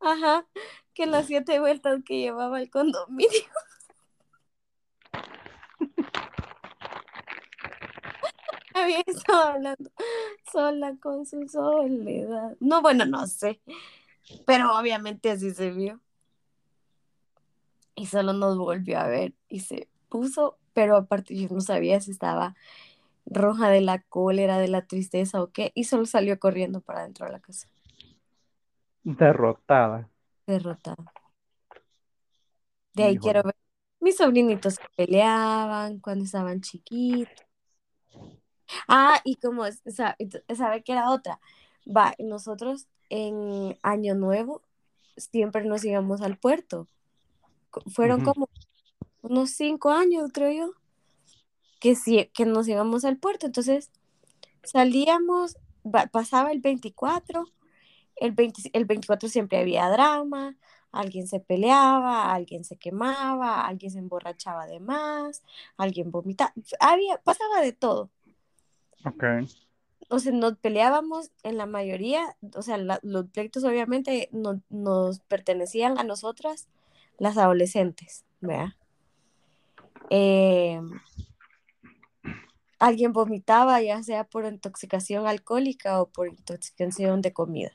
ajá, 0.00 0.46
que 0.94 1.06
las 1.06 1.26
siete 1.26 1.60
vueltas 1.60 2.02
que 2.04 2.18
llevaba 2.18 2.60
el 2.60 2.70
condominio. 2.70 3.28
Había 8.74 9.00
estado 9.06 9.42
hablando 9.42 9.90
sola 10.52 10.96
con 11.00 11.24
su 11.26 11.48
soledad. 11.48 12.56
No, 12.60 12.82
bueno, 12.82 13.06
no 13.06 13.26
sé, 13.26 13.60
pero 14.46 14.78
obviamente 14.78 15.30
así 15.30 15.54
se 15.54 15.70
vio. 15.70 16.00
Y 17.94 18.06
solo 18.06 18.34
nos 18.34 18.58
volvió 18.58 18.98
a 18.98 19.06
ver 19.06 19.32
y 19.48 19.60
se 19.60 19.88
puso, 20.10 20.58
pero 20.74 20.96
aparte 20.96 21.34
yo 21.34 21.48
no 21.50 21.62
sabía 21.62 21.98
si 22.00 22.10
estaba 22.10 22.54
roja 23.26 23.68
de 23.70 23.80
la 23.80 24.00
cólera, 24.02 24.58
de 24.58 24.68
la 24.68 24.86
tristeza 24.86 25.42
o 25.42 25.50
qué, 25.52 25.72
y 25.74 25.84
solo 25.84 26.06
salió 26.06 26.38
corriendo 26.38 26.80
para 26.80 27.02
dentro 27.02 27.26
de 27.26 27.32
la 27.32 27.40
casa, 27.40 27.68
Derrotada. 29.04 30.08
derrotada. 30.46 31.12
De 32.94 33.04
ahí 33.04 33.18
quiero 33.18 33.42
ver. 33.42 33.54
Mis 34.00 34.16
sobrinitos 34.16 34.74
se 34.74 34.82
peleaban 34.96 35.98
cuando 36.00 36.24
estaban 36.24 36.60
chiquitos. 36.60 37.44
Ah, 38.88 39.20
y 39.24 39.36
como, 39.36 39.64
es- 39.66 39.82
sa- 39.86 40.16
¿sabe 40.56 40.82
qué 40.82 40.92
era 40.92 41.10
otra? 41.10 41.40
Va, 41.86 42.14
nosotros 42.18 42.86
en 43.10 43.78
Año 43.82 44.14
Nuevo 44.14 44.62
siempre 45.16 45.64
nos 45.64 45.84
íbamos 45.84 46.20
al 46.22 46.36
puerto. 46.38 46.88
Fueron 47.92 48.22
como 48.22 48.48
unos 49.22 49.50
cinco 49.50 49.90
años, 49.90 50.30
creo 50.32 50.50
yo, 50.52 50.72
que, 51.80 51.94
sí, 51.94 52.30
que 52.34 52.46
nos 52.46 52.68
íbamos 52.68 53.04
al 53.04 53.16
puerto. 53.18 53.46
Entonces 53.46 53.90
salíamos, 54.62 55.56
pasaba 56.12 56.52
el 56.52 56.60
24, 56.60 57.46
el, 58.16 58.32
20 58.32 58.70
el 58.72 58.84
24 58.84 59.28
siempre 59.28 59.58
había 59.58 59.88
drama, 59.88 60.56
alguien 60.92 61.26
se 61.28 61.40
peleaba, 61.40 62.32
alguien 62.32 62.64
se 62.64 62.76
quemaba, 62.76 63.66
alguien 63.66 63.90
se 63.92 63.98
emborrachaba 63.98 64.66
de 64.66 64.80
más, 64.80 65.42
alguien 65.76 66.10
vomitaba, 66.10 66.52
había, 66.80 67.18
pasaba 67.18 67.60
de 67.60 67.72
todo. 67.72 68.10
Ok. 69.04 69.24
O 70.08 70.18
sea, 70.18 70.32
nos 70.32 70.56
peleábamos 70.58 71.30
en 71.42 71.56
la 71.56 71.66
mayoría, 71.66 72.36
o 72.54 72.62
sea, 72.62 72.78
la- 72.78 73.00
los 73.02 73.26
pleitos 73.28 73.64
obviamente 73.64 74.28
no- 74.32 74.62
nos 74.70 75.20
pertenecían 75.20 75.98
a 75.98 76.04
nosotras, 76.04 76.68
las 77.18 77.36
adolescentes, 77.38 78.24
¿verdad? 78.40 78.74
Eh, 80.10 80.80
alguien 82.78 83.12
vomitaba, 83.12 83.80
ya 83.82 84.02
sea 84.02 84.24
por 84.24 84.44
intoxicación 84.46 85.26
alcohólica 85.26 86.00
o 86.02 86.08
por 86.10 86.28
intoxicación 86.28 87.22
de 87.22 87.32
comida, 87.32 87.72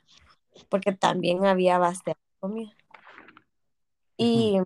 porque 0.70 0.94
también 0.94 1.46
había 1.46 1.78
bastante 1.80 2.22
comida. 2.40 2.76
Y 4.18 4.60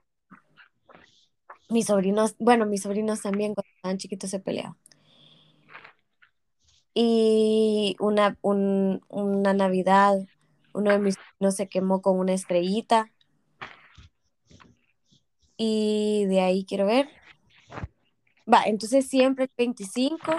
mis 1.69 1.85
sobrinos, 1.85 2.35
bueno, 2.39 2.65
mis 2.65 2.81
sobrinos 2.81 3.21
también 3.21 3.53
cuando 3.53 3.69
estaban 3.75 3.97
chiquitos 3.99 4.29
se 4.31 4.39
peleaban. 4.39 4.75
Y 6.93 7.95
una, 7.99 8.37
un- 8.41 9.01
una 9.09 9.53
Navidad, 9.53 10.17
uno 10.73 10.91
de 10.91 10.99
mis 10.99 11.15
sobrinos 11.15 11.55
se 11.55 11.67
quemó 11.67 12.01
con 12.01 12.17
una 12.19 12.33
estrellita. 12.33 13.11
Y 15.57 16.25
de 16.27 16.41
ahí 16.41 16.65
quiero 16.65 16.85
ver. 16.85 17.09
Va, 18.51 18.63
entonces 18.65 19.07
siempre 19.07 19.45
el 19.45 19.51
25 19.57 20.35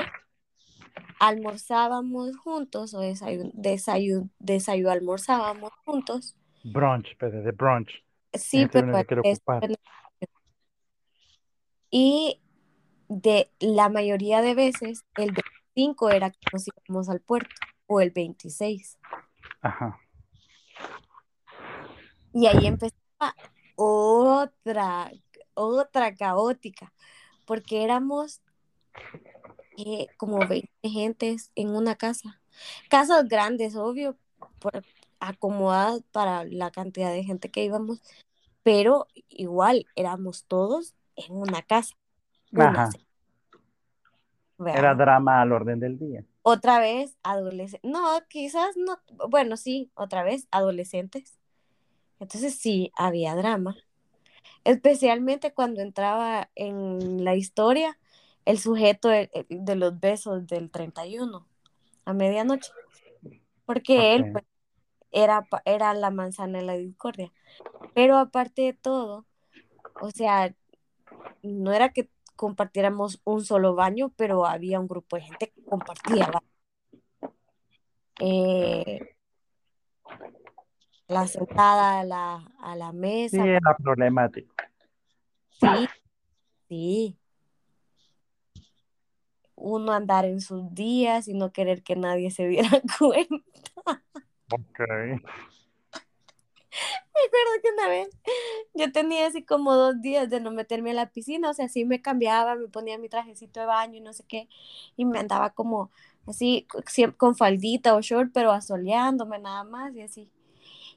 almorzábamos 1.18 2.36
juntos 2.36 2.94
o 2.94 3.00
desayuno, 3.00 3.50
desayuno, 3.54 4.30
desayuno 4.38 4.90
almorzábamos 4.90 5.72
juntos. 5.84 6.36
Brunch, 6.62 7.16
pero 7.18 7.42
de 7.42 7.52
brunch. 7.52 8.04
Sí, 8.32 8.62
Ese 8.62 9.40
pero. 9.46 9.74
Y 11.90 12.40
de 13.09 13.50
la 13.61 13.88
mayoría 13.88 14.42
de 14.42 14.54
veces, 14.54 15.04
el 15.16 15.32
25 15.74 16.11
era 16.11 16.30
que 16.30 16.38
nos 16.52 16.66
íbamos 16.66 17.09
al 17.09 17.20
puerto, 17.20 17.54
o 17.86 18.00
el 18.00 18.11
26. 18.11 18.98
Ajá. 19.62 19.98
Y 22.34 22.46
ahí 22.46 22.66
empezaba 22.66 23.34
otra, 23.76 25.11
otra 25.54 26.14
caótica, 26.14 26.92
porque 27.47 27.82
éramos 27.82 28.42
eh, 29.78 30.09
como 30.18 30.47
20 30.47 30.68
gentes 30.82 31.51
en 31.55 31.70
una 31.70 31.94
casa. 31.94 32.40
Casas 32.88 33.28
grandes, 33.28 33.76
obvio, 33.76 34.16
por, 34.59 34.84
acomodadas 35.20 36.03
para 36.12 36.44
la 36.44 36.70
cantidad 36.70 37.11
de 37.11 37.24
gente 37.24 37.51
que 37.51 37.64
íbamos, 37.64 38.03
pero 38.62 39.07
igual 39.28 39.86
éramos 39.94 40.44
todos 40.44 40.94
en 41.14 41.36
una 41.36 41.62
casa. 41.62 41.94
Ajá. 42.55 42.90
Era 44.59 44.94
drama 44.94 45.42
al 45.42 45.53
orden 45.53 45.80
del 45.80 45.99
día. 45.99 46.24
Otra 46.42 46.78
vez 46.78 47.16
adolescentes. 47.22 47.90
No, 47.90 48.07
quizás 48.28 48.76
no. 48.76 48.99
Bueno, 49.28 49.57
sí, 49.57 49.90
otra 49.94 50.22
vez 50.22 50.49
adolescentes. 50.51 51.38
Entonces 52.18 52.59
sí, 52.59 52.90
había 52.97 53.34
drama. 53.34 53.76
Especialmente 54.66 55.54
cuando 55.54 55.80
entraba 55.80 56.50
en 56.56 57.24
la 57.24 57.36
historia 57.36 57.96
el 58.44 58.58
sujeto 58.58 59.08
de, 59.08 59.30
de 59.48 59.76
los 59.76 60.00
besos 60.00 60.44
del 60.48 60.72
31 60.72 61.46
a 62.04 62.12
medianoche. 62.12 62.72
Porque 63.64 64.16
él 64.16 64.32
pues, 64.32 64.44
era, 65.12 65.46
era 65.64 65.94
la 65.94 66.10
manzana 66.10 66.58
de 66.58 66.64
la 66.64 66.76
discordia. 66.76 67.32
Pero 67.94 68.16
aparte 68.16 68.62
de 68.62 68.72
todo, 68.72 69.24
o 70.00 70.10
sea, 70.10 70.52
no 71.44 71.72
era 71.72 71.92
que 71.92 72.10
compartiéramos 72.34 73.20
un 73.22 73.44
solo 73.44 73.76
baño, 73.76 74.12
pero 74.16 74.46
había 74.46 74.80
un 74.80 74.88
grupo 74.88 75.14
de 75.14 75.22
gente 75.22 75.52
que 75.54 75.64
compartía. 75.64 76.28
Eh, 78.18 79.15
la 81.09 81.26
sentada 81.28 82.00
a 82.00 82.04
la, 82.04 82.52
a 82.61 82.76
la 82.76 82.92
Sí, 83.30 83.38
mesa, 83.38 83.44
era 83.46 83.76
problemático. 83.76 84.54
sí, 85.50 85.92
sí. 86.68 87.18
Uno 89.57 89.92
andar 89.92 90.24
en 90.24 90.40
sus 90.40 90.72
días 90.74 91.28
y 91.28 91.34
no 91.34 91.52
querer 91.52 91.82
que 91.82 91.96
nadie 91.96 92.30
se 92.30 92.46
diera 92.46 92.68
cuenta. 92.98 93.42
Ok. 94.50 94.78
Me 97.14 97.20
acuerdo 97.26 97.62
que 97.62 97.70
una 97.72 97.88
vez 97.88 98.09
yo 98.74 98.92
tenía 98.92 99.26
así 99.26 99.42
como 99.44 99.74
dos 99.74 100.00
días 100.02 100.28
de 100.30 100.40
no 100.40 100.50
meterme 100.50 100.90
a 100.92 100.94
la 100.94 101.11
piscina, 101.11 101.50
o 101.50 101.54
sea, 101.54 101.68
sí 101.68 101.84
me 101.84 102.02
cambiaba, 102.02 102.57
me 102.57 102.68
ponía 102.68 102.98
mi 102.98 103.09
trajecito 103.09 103.61
de 103.61 103.66
baño 103.66 103.96
y 103.96 104.00
no 104.00 104.12
sé 104.12 104.24
qué, 104.28 104.48
y 104.96 105.04
me 105.07 105.18
andaba 105.18 105.50
como 105.50 105.90
así 106.26 106.66
con 107.16 107.34
faldita 107.36 107.94
o 107.96 108.00
short, 108.02 108.30
pero 108.34 108.52
asoleándome 108.52 109.38
nada 109.38 109.64
más 109.64 109.94
y 109.96 110.02
así. 110.02 110.30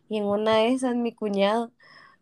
Y 0.09 0.17
en 0.17 0.25
una 0.25 0.57
de 0.57 0.73
esas 0.73 0.95
mi 0.95 1.13
cuñado, 1.13 1.71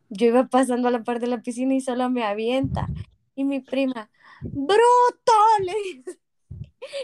yo 0.09 0.27
iba 0.27 0.47
pasando 0.47 0.89
a 0.89 0.91
la 0.91 1.03
parte 1.03 1.21
de 1.21 1.31
la 1.31 1.41
piscina 1.41 1.73
y 1.73 1.81
solo 1.81 2.09
me 2.09 2.23
avienta. 2.23 2.87
Y 3.35 3.43
mi 3.43 3.61
prima, 3.61 4.09
¡bruto! 4.41 5.33
Le 5.61 5.73
dice. 5.83 6.19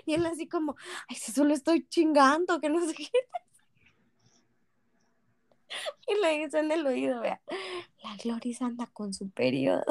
Y 0.06 0.14
él 0.14 0.26
así 0.26 0.48
como, 0.48 0.76
ay, 1.08 1.16
si 1.16 1.32
solo 1.32 1.54
estoy 1.54 1.88
chingando, 1.88 2.60
que 2.60 2.70
no 2.70 2.86
sé 2.86 2.94
qué. 2.94 3.10
Y 6.08 6.22
le 6.22 6.44
dice 6.44 6.60
en 6.60 6.72
el 6.72 6.86
oído, 6.86 7.20
vea, 7.22 7.42
la 8.04 8.16
Gloris 8.18 8.62
anda 8.62 8.86
con 8.94 9.12
su 9.12 9.32
periodo. 9.32 9.84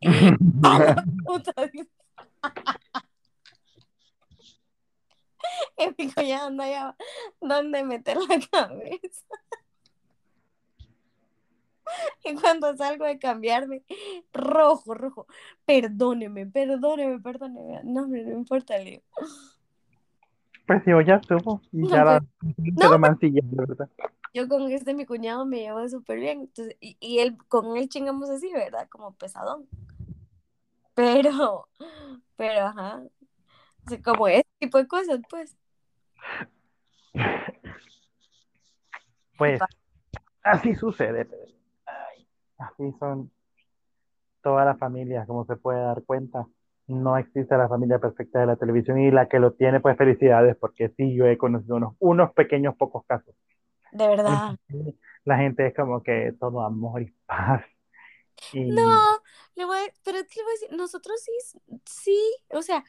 Y 5.76 5.86
mi 5.98 6.12
cuñado 6.12 6.50
no 6.50 6.62
hallaba 6.62 6.96
dónde 7.40 7.84
meter 7.84 8.16
la 8.16 8.40
cabeza. 8.50 9.26
Y 12.24 12.34
cuando 12.34 12.74
salgo 12.76 13.04
de 13.04 13.18
cambiarme, 13.18 13.82
rojo, 14.32 14.94
rojo, 14.94 15.26
perdóneme, 15.64 16.46
perdóneme, 16.46 17.20
perdóneme. 17.20 17.80
No, 17.84 18.02
hombre, 18.02 18.24
no 18.24 18.32
importa, 18.32 18.78
le 18.78 18.84
digo. 18.84 19.02
Pues 20.66 20.82
sí, 20.84 20.92
o 20.92 21.00
ya 21.00 21.16
estuvo. 21.16 21.60
Y 21.72 21.82
No, 21.82 21.88
ya 21.90 22.04
la 22.04 22.20
no, 22.42 22.98
mancillada, 22.98 23.48
¿verdad? 23.52 23.90
Yo 24.32 24.48
con 24.48 24.70
este 24.72 24.94
mi 24.94 25.04
cuñado 25.06 25.44
me 25.44 25.58
llevo 25.58 25.86
súper 25.88 26.18
bien. 26.18 26.40
Entonces, 26.40 26.76
y, 26.80 26.96
y 27.00 27.18
él, 27.18 27.36
con 27.48 27.76
él 27.76 27.88
chingamos 27.88 28.30
así, 28.30 28.50
¿verdad? 28.52 28.88
Como 28.88 29.12
pesadón. 29.12 29.68
Pero, 30.94 31.68
pero, 32.36 32.66
ajá. 32.66 33.02
O 33.86 33.90
sea, 33.90 34.02
como 34.02 34.28
ese 34.28 34.46
tipo 34.58 34.78
de 34.78 34.88
cosas, 34.88 35.20
pues. 35.28 35.56
Pues 39.36 39.60
así 40.42 40.74
sucede. 40.74 41.28
Así 42.58 42.92
son 42.98 43.30
todas 44.42 44.66
las 44.66 44.78
familias, 44.78 45.26
como 45.26 45.44
se 45.46 45.56
puede 45.56 45.80
dar 45.80 46.02
cuenta. 46.04 46.46
No 46.86 47.16
existe 47.16 47.56
la 47.56 47.68
familia 47.68 47.98
perfecta 47.98 48.40
de 48.40 48.46
la 48.46 48.56
televisión 48.56 49.00
y 49.00 49.10
la 49.10 49.26
que 49.26 49.38
lo 49.40 49.52
tiene, 49.52 49.80
pues 49.80 49.96
felicidades, 49.96 50.56
porque 50.56 50.90
sí, 50.96 51.14
yo 51.14 51.26
he 51.26 51.38
conocido 51.38 51.76
unos, 51.76 51.94
unos 51.98 52.32
pequeños 52.32 52.76
pocos 52.76 53.04
casos. 53.06 53.34
De 53.92 54.06
verdad. 54.06 54.56
La 55.24 55.38
gente 55.38 55.66
es 55.66 55.74
como 55.74 56.02
que 56.02 56.34
todo 56.38 56.62
amor 56.62 57.02
y 57.02 57.14
paz. 57.26 57.64
Y 58.52 58.70
No, 58.70 59.00
le 59.54 59.64
voy 59.64 59.78
a, 59.78 59.92
pero 60.04 60.18
le 60.18 60.42
voy 60.42 60.50
a 60.50 60.60
decir, 60.60 60.76
nosotros 60.76 61.20
sí, 61.20 61.60
sí, 61.84 62.36
o 62.50 62.60
sea, 62.60 62.84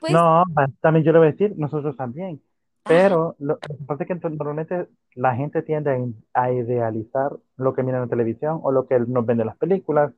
pues, 0.00 0.12
no, 0.12 0.44
también 0.80 1.04
yo 1.04 1.12
le 1.12 1.18
voy 1.18 1.28
a 1.28 1.30
decir, 1.32 1.54
nosotros 1.56 1.96
también. 1.96 2.42
Ajá, 2.84 2.94
Pero 2.94 3.36
lo, 3.38 3.58
que 3.58 3.74
pasa 3.86 4.04
es 4.04 4.08
que 4.08 4.28
normalmente 4.28 4.88
la 5.14 5.34
gente 5.34 5.62
tiende 5.62 6.14
a, 6.32 6.52
idealizar 6.52 7.32
lo 7.56 7.74
que 7.74 7.82
mira 7.82 7.98
en 7.98 8.04
la 8.04 8.10
televisión 8.10 8.60
o 8.62 8.72
lo 8.72 8.86
que 8.86 8.98
nos 8.98 9.26
ven 9.26 9.40
en 9.40 9.46
las 9.46 9.56
películas, 9.56 10.12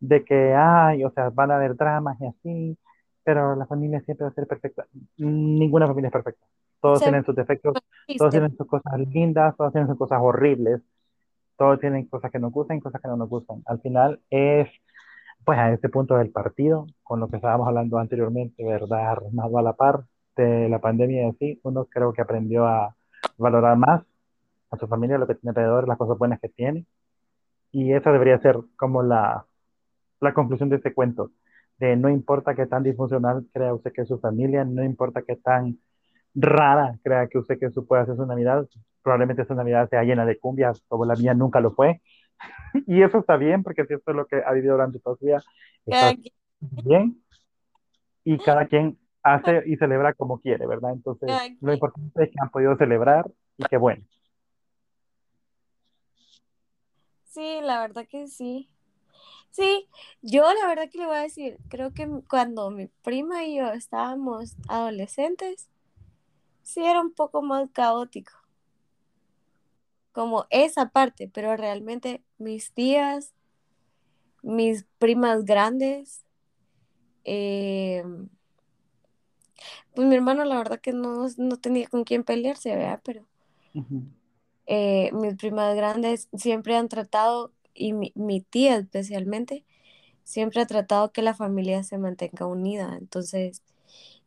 de 0.00 0.24
que, 0.24 0.54
ay, 0.54 1.04
o 1.04 1.10
sea, 1.10 1.30
van 1.30 1.50
a 1.50 1.56
haber 1.56 1.76
dramas 1.76 2.20
y 2.20 2.26
así, 2.26 2.78
pero 3.22 3.56
la 3.56 3.66
familia 3.66 4.00
siempre 4.02 4.24
va 4.24 4.30
a 4.30 4.34
ser 4.34 4.46
perfecta. 4.46 4.86
Ninguna 5.16 5.86
familia 5.86 6.08
es 6.08 6.12
perfecta. 6.12 6.44
Todos 6.80 6.98
se 6.98 7.06
tienen 7.06 7.24
sus 7.24 7.34
defectos, 7.34 7.74
todos 8.18 8.30
tienen 8.30 8.54
sus 8.56 8.66
cosas 8.66 8.98
lindas, 8.98 9.56
todos 9.56 9.72
tienen 9.72 9.88
sus 9.88 9.96
cosas 9.96 10.18
horribles, 10.20 10.82
todos 11.56 11.80
tienen 11.80 12.06
cosas 12.06 12.30
que 12.30 12.38
nos 12.38 12.52
gustan 12.52 12.76
y 12.76 12.80
cosas 12.80 13.00
que 13.00 13.08
no 13.08 13.16
nos 13.16 13.30
gustan. 13.30 13.62
Al 13.64 13.80
final 13.80 14.20
es, 14.28 14.68
pues, 15.46 15.58
a 15.58 15.72
este 15.72 15.88
punto 15.88 16.16
del 16.16 16.30
partido, 16.30 16.86
con 17.02 17.20
lo 17.20 17.28
que 17.28 17.36
estábamos 17.36 17.66
hablando 17.66 17.98
anteriormente, 17.98 18.62
¿verdad? 18.64 19.12
Armado 19.12 19.58
a 19.58 19.62
la 19.62 19.72
par 19.72 20.04
de 20.36 20.68
la 20.68 20.80
pandemia 20.80 21.26
y 21.26 21.30
así, 21.30 21.60
uno 21.62 21.86
creo 21.86 22.12
que 22.12 22.22
aprendió 22.22 22.66
a 22.66 22.96
valorar 23.38 23.76
más 23.76 24.02
a 24.70 24.76
su 24.76 24.86
familia, 24.88 25.18
lo 25.18 25.26
que 25.26 25.34
tiene 25.34 25.50
alrededor, 25.50 25.88
las 25.88 25.98
cosas 25.98 26.18
buenas 26.18 26.40
que 26.40 26.48
tiene. 26.48 26.86
Y 27.72 27.92
esa 27.92 28.12
debería 28.12 28.38
ser 28.38 28.58
como 28.76 29.02
la, 29.02 29.46
la 30.20 30.34
conclusión 30.34 30.68
de 30.68 30.76
este 30.76 30.94
cuento, 30.94 31.30
de 31.78 31.96
no 31.96 32.08
importa 32.08 32.54
qué 32.54 32.66
tan 32.66 32.82
disfuncional 32.82 33.46
crea 33.52 33.74
usted 33.74 33.92
que 33.92 34.02
es 34.02 34.08
su 34.08 34.18
familia, 34.18 34.64
no 34.64 34.84
importa 34.84 35.22
qué 35.22 35.36
tan 35.36 35.78
rara 36.34 36.98
crea 37.02 37.28
que 37.28 37.38
usted 37.38 37.58
que 37.58 37.70
su 37.70 37.86
puede 37.86 38.02
hacer 38.02 38.16
su 38.16 38.26
Navidad, 38.26 38.66
probablemente 39.02 39.42
esa 39.42 39.54
Navidad 39.54 39.88
sea 39.88 40.02
llena 40.02 40.26
de 40.26 40.38
cumbias, 40.38 40.82
como 40.88 41.04
la 41.04 41.14
mía 41.14 41.34
nunca 41.34 41.60
lo 41.60 41.72
fue. 41.72 42.00
Y 42.86 43.02
eso 43.02 43.18
está 43.18 43.36
bien, 43.36 43.62
porque 43.62 43.84
si 43.86 43.94
esto 43.94 44.10
es 44.10 44.16
lo 44.16 44.26
que 44.26 44.42
ha 44.44 44.52
vivido 44.52 44.74
durante 44.74 44.98
toda 44.98 45.16
su 45.16 45.26
vida, 45.26 45.40
está 45.86 46.12
bien. 46.60 47.22
Y 48.24 48.38
cada 48.38 48.66
quien 48.66 48.98
hace 49.24 49.62
y 49.66 49.76
celebra 49.76 50.12
como 50.12 50.38
quiere, 50.38 50.66
¿verdad? 50.66 50.92
Entonces, 50.92 51.28
cada 51.28 51.48
lo 51.60 51.72
importante 51.72 52.24
es 52.24 52.30
que 52.30 52.36
han 52.40 52.50
podido 52.50 52.76
celebrar 52.76 53.28
y 53.56 53.64
que 53.64 53.76
bueno. 53.76 54.04
Sí, 57.24 57.58
la 57.62 57.80
verdad 57.80 58.06
que 58.08 58.28
sí. 58.28 58.70
Sí, 59.50 59.88
yo 60.20 60.44
la 60.60 60.68
verdad 60.68 60.88
que 60.90 60.98
le 60.98 61.06
voy 61.06 61.16
a 61.16 61.22
decir, 61.22 61.58
creo 61.68 61.92
que 61.92 62.08
cuando 62.28 62.70
mi 62.70 62.88
prima 63.02 63.44
y 63.44 63.56
yo 63.56 63.68
estábamos 63.72 64.56
adolescentes, 64.68 65.68
sí 66.62 66.84
era 66.84 67.00
un 67.00 67.12
poco 67.12 67.40
más 67.40 67.70
caótico, 67.70 68.32
como 70.12 70.46
esa 70.50 70.90
parte, 70.90 71.30
pero 71.32 71.56
realmente 71.56 72.22
mis 72.38 72.72
tías, 72.72 73.32
mis 74.42 74.84
primas 74.98 75.44
grandes, 75.44 76.24
eh, 77.24 78.04
pues 79.94 80.08
mi 80.08 80.14
hermano 80.14 80.44
la 80.44 80.56
verdad 80.56 80.80
que 80.80 80.92
no, 80.92 81.26
no 81.36 81.56
tenía 81.58 81.88
con 81.88 82.04
quién 82.04 82.24
pelearse, 82.24 82.74
¿verdad? 82.74 83.00
Pero 83.04 83.26
eh, 84.66 85.10
mis 85.12 85.34
primas 85.34 85.74
grandes 85.76 86.28
siempre 86.34 86.76
han 86.76 86.88
tratado, 86.88 87.52
y 87.74 87.92
mi, 87.92 88.12
mi 88.14 88.40
tía 88.40 88.76
especialmente, 88.76 89.64
siempre 90.22 90.60
ha 90.60 90.66
tratado 90.66 91.12
que 91.12 91.22
la 91.22 91.34
familia 91.34 91.82
se 91.82 91.98
mantenga 91.98 92.46
unida. 92.46 92.96
Entonces, 92.98 93.62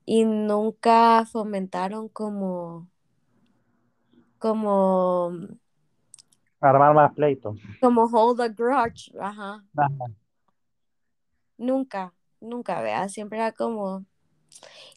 y 0.05 0.25
nunca 0.25 1.25
fomentaron 1.25 2.07
como, 2.09 2.87
como, 4.37 5.31
Armar 6.59 6.93
más 6.93 7.13
pleito. 7.13 7.55
como 7.79 8.05
hold 8.05 8.41
a 8.41 8.47
grudge, 8.47 9.11
ajá. 9.19 9.63
Ajá. 9.75 10.05
Nunca, 11.57 12.13
nunca, 12.39 12.81
vea, 12.81 13.09
siempre 13.09 13.39
era 13.39 13.51
como, 13.51 14.05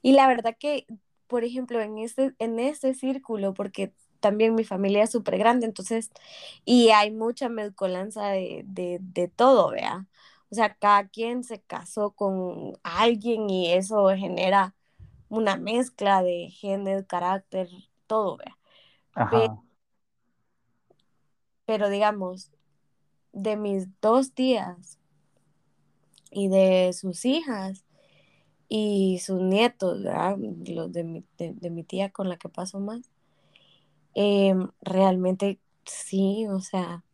y 0.03 0.13
la 0.13 0.29
verdad 0.29 0.57
que, 0.59 0.87
por 1.27 1.45
ejemplo, 1.45 1.81
en 1.81 1.99
este, 1.99 2.35
en 2.39 2.59
este 2.59 2.95
círculo, 2.95 3.55
porque 3.55 3.93
también 4.21 4.55
mi 4.55 4.65
familia 4.65 5.05
es 5.05 5.11
súper 5.11 5.39
grande, 5.39 5.67
entonces, 5.67 6.11
y 6.65 6.91
hay 6.91 7.11
mucha 7.11 7.49
mezcolanza 7.49 8.29
de, 8.29 8.63
de, 8.67 8.99
de 9.01 9.29
todo, 9.29 9.71
vea. 9.71 10.07
O 10.51 10.55
sea, 10.55 10.75
cada 10.75 11.09
quien 11.09 11.45
se 11.45 11.61
casó 11.61 12.11
con 12.11 12.79
alguien 12.83 13.49
y 13.49 13.73
eso 13.73 14.09
genera 14.17 14.75
una 15.29 15.57
mezcla 15.57 16.23
de 16.23 16.51
género, 16.51 17.07
carácter, 17.07 17.69
todo, 18.07 18.37
vea. 18.37 18.57
Pero 21.65 21.89
digamos, 21.89 22.51
de 23.33 23.57
mis 23.57 23.89
dos 24.01 24.33
tías 24.33 24.99
y 26.33 26.49
de 26.49 26.93
sus 26.93 27.25
hijas 27.25 27.85
y 28.73 29.19
sus 29.19 29.43
nietos, 29.43 30.03
¿verdad? 30.05 30.39
Los 30.39 30.93
de 30.93 31.03
mi, 31.03 31.25
de, 31.37 31.53
de 31.55 31.71
mi 31.71 31.83
tía 31.83 32.11
con 32.11 32.29
la 32.29 32.37
que 32.37 32.49
paso 32.49 32.79
más, 32.79 33.11
em, 34.15 34.69
realmente 34.81 35.59
sí, 35.85 36.47
o 36.49 36.61
sea, 36.61 37.05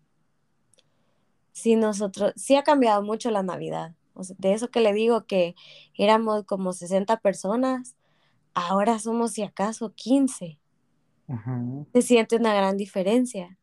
sí 1.53 1.75
nosotros, 1.75 2.35
sí 2.37 2.57
ha 2.57 2.63
cambiado 2.63 3.03
mucho 3.03 3.31
la 3.31 3.43
Navidad. 3.43 3.95
O 4.13 4.23
sea, 4.23 4.37
de 4.39 4.53
eso 4.53 4.71
que 4.71 4.81
le 4.81 4.93
digo 4.93 5.25
que 5.25 5.55
éramos 5.97 6.45
como 6.45 6.75
60 6.75 7.21
personas, 7.21 7.97
ahora 8.53 8.99
somos 8.99 9.33
si 9.33 9.43
acaso 9.43 9.95
15. 9.95 10.59
Ujú. 11.27 11.87
Se 11.95 12.03
siente 12.03 12.37
una 12.37 12.55
gran 12.55 12.77
diferencia. 12.77 13.59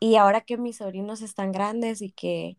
Y 0.00 0.16
ahora 0.16 0.40
que 0.40 0.56
mis 0.56 0.78
sobrinos 0.78 1.20
están 1.20 1.52
grandes 1.52 2.00
y 2.00 2.10
que 2.10 2.56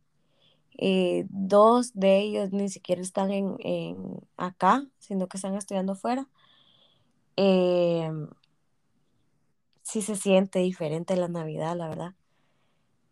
eh, 0.78 1.26
dos 1.30 1.94
de 1.94 2.20
ellos 2.20 2.52
ni 2.52 2.70
siquiera 2.70 3.02
están 3.02 3.32
en, 3.32 3.56
en 3.60 4.20
acá, 4.38 4.86
sino 5.00 5.28
que 5.28 5.38
están 5.38 5.56
estudiando 5.56 5.96
fuera, 5.96 6.28
eh, 7.36 8.12
sí 9.82 10.02
se 10.02 10.16
siente 10.16 10.60
diferente 10.60 11.16
la 11.16 11.28
Navidad, 11.28 11.76
la 11.76 11.88
verdad. 11.88 12.16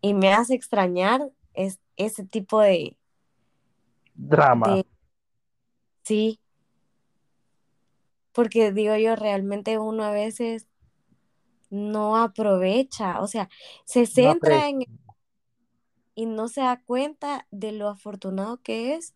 Y 0.00 0.14
me 0.14 0.32
hace 0.32 0.54
extrañar 0.54 1.30
es, 1.54 1.78
ese 1.96 2.24
tipo 2.24 2.60
de, 2.60 2.96
Drama. 4.14 4.76
de, 4.76 4.86
sí, 6.02 6.40
porque 8.32 8.72
digo 8.72 8.96
yo, 8.96 9.14
realmente 9.14 9.78
uno 9.78 10.04
a 10.04 10.10
veces 10.10 10.66
no 11.70 12.16
aprovecha, 12.16 13.20
o 13.20 13.26
sea, 13.26 13.48
se 13.84 14.06
centra 14.06 14.68
en 14.68 14.84
y 16.14 16.26
no 16.26 16.48
se 16.48 16.60
da 16.60 16.82
cuenta 16.82 17.46
de 17.50 17.72
lo 17.72 17.88
afortunado 17.88 18.58
que 18.62 18.94
es 18.94 19.14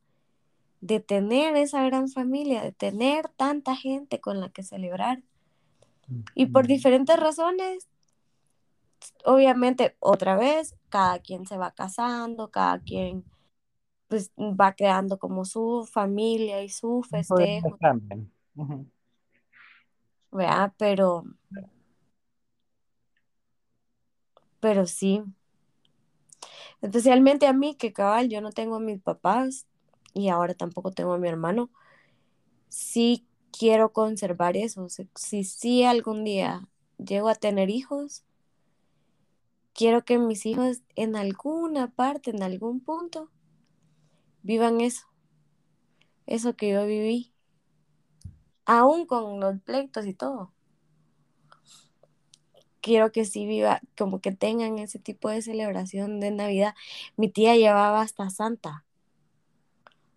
de 0.81 1.01
tener 1.01 1.57
esa 1.57 1.83
gran 1.85 2.09
familia, 2.09 2.63
de 2.63 2.73
tener 2.73 3.29
tanta 3.29 3.75
gente 3.75 4.21
con 4.21 4.41
la 4.41 4.51
que 4.51 4.63
celebrar. 4.63 5.23
Y 6.35 6.47
por 6.47 6.67
diferentes 6.67 7.19
razones, 7.19 7.89
obviamente, 9.25 9.97
otra 9.99 10.37
vez, 10.37 10.77
cada 10.89 11.19
quien 11.19 11.47
se 11.47 11.57
va 11.57 11.73
casando, 11.73 12.51
cada 12.51 12.79
quien 12.79 13.25
pues 14.09 14.31
va 14.39 14.73
creando 14.75 15.19
como 15.19 15.45
su 15.45 15.89
familia 15.91 16.63
y 16.63 16.69
su 16.69 17.03
festejo. 17.03 17.77
¿verdad? 20.31 20.73
Pero, 20.77 21.25
pero 24.61 24.87
sí, 24.87 25.23
especialmente 26.83 27.47
a 27.47 27.53
mí, 27.53 27.75
que 27.75 27.93
cabal, 27.93 28.29
yo 28.29 28.41
no 28.41 28.51
tengo 28.51 28.77
a 28.77 28.81
mis 28.81 29.01
papás 29.01 29.67
y 30.15 30.29
ahora 30.29 30.55
tampoco 30.55 30.93
tengo 30.93 31.13
a 31.13 31.19
mi 31.19 31.29
hermano, 31.29 31.71
sí 32.69 33.27
quiero 33.57 33.93
conservar 33.93 34.57
eso. 34.57 34.87
Si 35.15 35.45
sí 35.45 35.85
algún 35.85 36.25
día 36.25 36.69
llego 36.99 37.29
a 37.29 37.35
tener 37.35 37.71
hijos, 37.71 38.25
quiero 39.73 40.05
que 40.05 40.19
mis 40.19 40.47
hijos 40.47 40.83
en 40.95 41.17
alguna 41.17 41.91
parte, 41.91 42.31
en 42.31 42.43
algún 42.43 42.81
punto, 42.81 43.31
vivan 44.43 44.81
eso, 44.81 45.07
eso 46.27 46.57
que 46.57 46.71
yo 46.71 46.87
viví, 46.87 47.33
aún 48.65 49.07
con 49.07 49.41
los 49.41 49.61
pleitos 49.61 50.07
y 50.07 50.15
todo. 50.15 50.53
Quiero 52.87 53.11
que 53.11 53.25
sí 53.25 53.47
viva, 53.47 53.81
como 53.99 54.21
que 54.21 54.31
tengan 54.31 54.79
ese 54.79 55.01
tipo 55.01 55.29
de 55.29 55.43
celebración 55.43 56.21
de 56.21 56.31
Navidad. 56.31 56.73
Mi 57.17 57.29
tía 57.29 57.57
llevaba 57.57 58.01
hasta 58.01 58.31
Santa. 58.31 58.85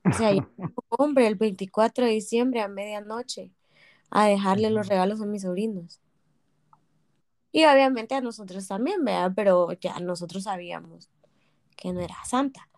O 0.05 0.13
sea, 0.13 0.35
yo, 0.35 0.43
hombre, 0.89 1.25
el 1.25 1.33
24 1.33 2.05
de 2.05 2.11
diciembre 2.11 2.61
a 2.61 2.67
medianoche 2.67 3.51
a 4.11 4.27
dejarle 4.27 4.69
los 4.69 4.87
regalos 4.87 5.19
a 5.19 5.25
mis 5.25 5.41
sobrinos. 5.41 5.99
Y 7.51 7.65
obviamente 7.65 8.13
a 8.13 8.21
nosotros 8.21 8.67
también, 8.67 9.03
¿verdad? 9.03 9.31
Pero 9.35 9.71
ya 9.71 9.99
nosotros 9.99 10.43
sabíamos 10.43 11.09
que 11.75 11.91
no 11.91 12.01
era 12.01 12.23
santa. 12.23 12.69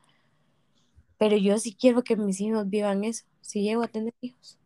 Pero 1.17 1.35
yo 1.35 1.57
sí 1.59 1.75
quiero 1.77 2.01
que 2.01 2.15
mis 2.15 2.39
hijos 2.39 2.69
vivan 2.69 3.03
eso, 3.03 3.25
si 3.41 3.61
llego 3.61 3.83
a 3.83 3.89
tener 3.89 4.13
hijos. 4.21 4.57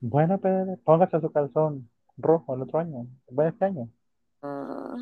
Bueno, 0.00 0.38
Pedro, 0.38 0.78
póngase 0.84 1.20
su 1.20 1.32
calzón 1.32 1.90
rojo 2.16 2.54
el 2.54 2.62
otro 2.62 2.78
año. 2.78 3.06
Bueno, 3.30 3.50
este 3.50 3.64
año. 3.64 3.88
Ah, 4.42 4.96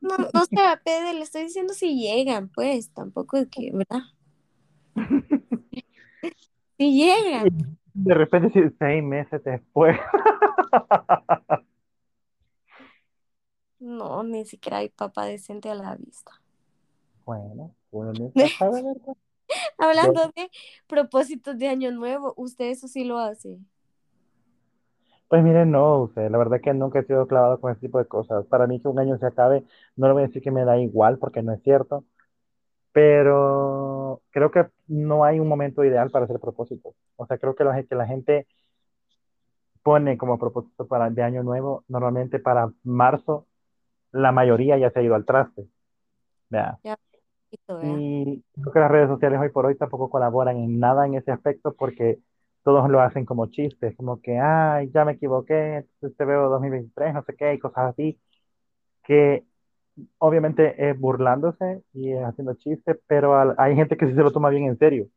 no, 0.00 0.16
no 0.32 0.44
sé, 0.44 0.56
a 0.66 0.80
Pede, 0.82 1.14
le 1.14 1.22
estoy 1.22 1.44
diciendo 1.44 1.74
si 1.74 2.00
llegan, 2.00 2.48
pues, 2.48 2.92
tampoco 2.92 3.36
es 3.36 3.48
que, 3.48 3.70
¿verdad? 3.72 4.02
Si 6.78 6.90
llegan. 6.90 7.78
de 7.94 8.14
repente, 8.14 8.72
seis 8.78 9.04
meses 9.04 9.44
después. 9.44 9.96
No, 13.78 14.22
ni 14.22 14.44
siquiera 14.46 14.78
hay 14.78 14.88
papá 14.88 15.26
decente 15.26 15.68
a 15.68 15.74
la 15.74 15.94
vista. 15.96 16.32
Bueno. 17.24 17.74
Yo, 17.92 18.02
Hablando 19.76 20.28
de 20.34 20.50
propósitos 20.86 21.58
de 21.58 21.68
año 21.68 21.90
nuevo, 21.90 22.32
usted 22.36 22.66
eso 22.66 22.88
sí 22.88 23.04
lo 23.04 23.18
hace. 23.18 23.58
Pues 25.32 25.42
miren, 25.42 25.70
no, 25.70 26.00
usted, 26.02 26.30
la 26.30 26.36
verdad 26.36 26.60
que 26.62 26.74
nunca 26.74 26.98
he 26.98 27.04
sido 27.06 27.26
clavado 27.26 27.58
con 27.58 27.72
ese 27.72 27.80
tipo 27.80 27.98
de 27.98 28.04
cosas. 28.04 28.44
Para 28.48 28.66
mí 28.66 28.82
que 28.82 28.88
un 28.88 28.98
año 28.98 29.16
se 29.16 29.24
acabe, 29.24 29.64
no 29.96 30.06
le 30.06 30.12
voy 30.12 30.22
a 30.24 30.26
decir 30.26 30.42
que 30.42 30.50
me 30.50 30.66
da 30.66 30.76
igual, 30.76 31.16
porque 31.18 31.42
no 31.42 31.54
es 31.54 31.62
cierto, 31.62 32.04
pero 32.92 34.20
creo 34.28 34.50
que 34.50 34.66
no 34.88 35.24
hay 35.24 35.40
un 35.40 35.48
momento 35.48 35.84
ideal 35.84 36.10
para 36.10 36.26
hacer 36.26 36.38
propósitos. 36.38 36.94
O 37.16 37.26
sea, 37.26 37.38
creo 37.38 37.54
que 37.54 37.64
la, 37.64 37.82
que 37.82 37.94
la 37.94 38.06
gente 38.06 38.46
pone 39.82 40.18
como 40.18 40.38
propósito 40.38 40.86
para, 40.86 41.08
de 41.08 41.22
año 41.22 41.42
nuevo, 41.42 41.82
normalmente 41.88 42.38
para 42.38 42.70
marzo, 42.84 43.46
la 44.10 44.32
mayoría 44.32 44.76
ya 44.76 44.90
se 44.90 44.98
ha 44.98 45.02
ido 45.02 45.14
al 45.14 45.24
traste. 45.24 45.66
Ya. 46.50 46.78
Y 47.82 48.44
creo 48.52 48.72
que 48.74 48.80
las 48.80 48.90
redes 48.90 49.08
sociales 49.08 49.40
hoy 49.40 49.48
por 49.48 49.64
hoy 49.64 49.76
tampoco 49.76 50.10
colaboran 50.10 50.58
en 50.58 50.78
nada 50.78 51.06
en 51.06 51.14
ese 51.14 51.32
aspecto 51.32 51.72
porque 51.72 52.18
todos 52.64 52.88
lo 52.90 53.00
hacen 53.00 53.24
como 53.24 53.46
chistes, 53.48 53.96
como 53.96 54.20
que, 54.22 54.38
ay, 54.38 54.90
ya 54.94 55.04
me 55.04 55.12
equivoqué, 55.12 55.76
entonces 55.78 56.16
te 56.16 56.24
veo 56.24 56.48
2023, 56.50 57.14
no 57.14 57.24
sé 57.24 57.34
qué, 57.36 57.54
y 57.54 57.58
cosas 57.58 57.90
así, 57.92 58.18
que 59.04 59.44
obviamente 60.18 60.90
es 60.90 60.98
burlándose 60.98 61.82
y 61.94 62.12
es 62.12 62.24
haciendo 62.24 62.54
chistes, 62.56 62.98
pero 63.06 63.36
al- 63.38 63.54
hay 63.58 63.76
gente 63.76 63.96
que 63.96 64.06
sí 64.08 64.14
se 64.14 64.22
lo 64.22 64.32
toma 64.32 64.50
bien 64.50 64.64
en 64.66 64.78
serio. 64.78 65.08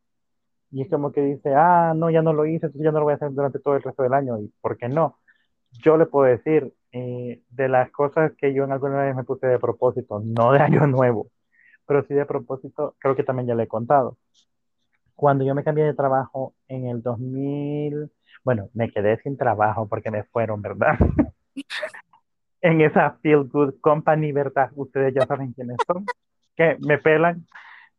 Y 0.72 0.82
es 0.82 0.90
como 0.90 1.12
que 1.12 1.22
dice, 1.22 1.54
ah, 1.56 1.94
no, 1.96 2.10
ya 2.10 2.22
no 2.22 2.34
lo 2.34 2.46
hice, 2.46 2.66
entonces 2.68 2.84
ya 2.84 2.92
no 2.92 3.00
lo 3.00 3.06
voy 3.06 3.14
a 3.14 3.16
hacer 3.18 3.32
durante 3.34 3.60
todo 3.60 3.76
el 3.76 3.84
resto 3.84 4.04
del 4.04 4.14
año. 4.14 4.40
¿Y 4.40 4.52
por 4.62 4.78
qué 4.78 4.90
no? 4.90 5.20
Yo 5.72 5.98
le 5.98 6.06
puedo 6.08 6.26
decir, 6.32 6.74
eh, 6.94 7.42
de 7.50 7.70
las 7.70 7.92
cosas 7.92 8.34
que 8.38 8.54
yo 8.54 8.64
en 8.66 8.72
alguna 8.74 9.04
vez 9.04 9.16
me 9.16 9.24
puse 9.26 9.48
de 9.48 9.60
propósito, 9.60 10.22
no 10.24 10.52
de 10.54 10.60
año 10.62 10.88
nuevo, 10.88 11.30
pero 11.88 12.04
sí 12.06 12.14
de 12.16 12.26
propósito, 12.28 12.96
creo 13.00 13.16
que 13.16 13.24
también 13.24 13.48
ya 13.50 13.56
le 13.56 13.64
he 13.66 13.68
contado. 13.68 14.18
Cuando 15.16 15.46
yo 15.46 15.56
me 15.56 15.64
cambié 15.64 15.86
de 15.86 15.94
trabajo 15.94 16.54
en 16.68 16.88
el 16.88 17.02
2000, 17.02 18.12
bueno, 18.44 18.70
me 18.74 18.92
quedé 18.92 19.20
sin 19.22 19.38
trabajo 19.38 19.88
porque 19.88 20.12
me 20.12 20.24
fueron, 20.24 20.62
¿verdad? 20.62 20.98
En 22.62 22.82
esa 22.82 23.12
Feel 23.22 23.44
Good 23.44 23.76
Company, 23.80 24.32
¿verdad? 24.32 24.72
Ustedes 24.74 25.14
ya 25.14 25.28
saben 25.28 25.54
quiénes 25.54 25.78
son, 25.86 26.04
que 26.56 26.76
me 26.80 26.98
pelan, 26.98 27.46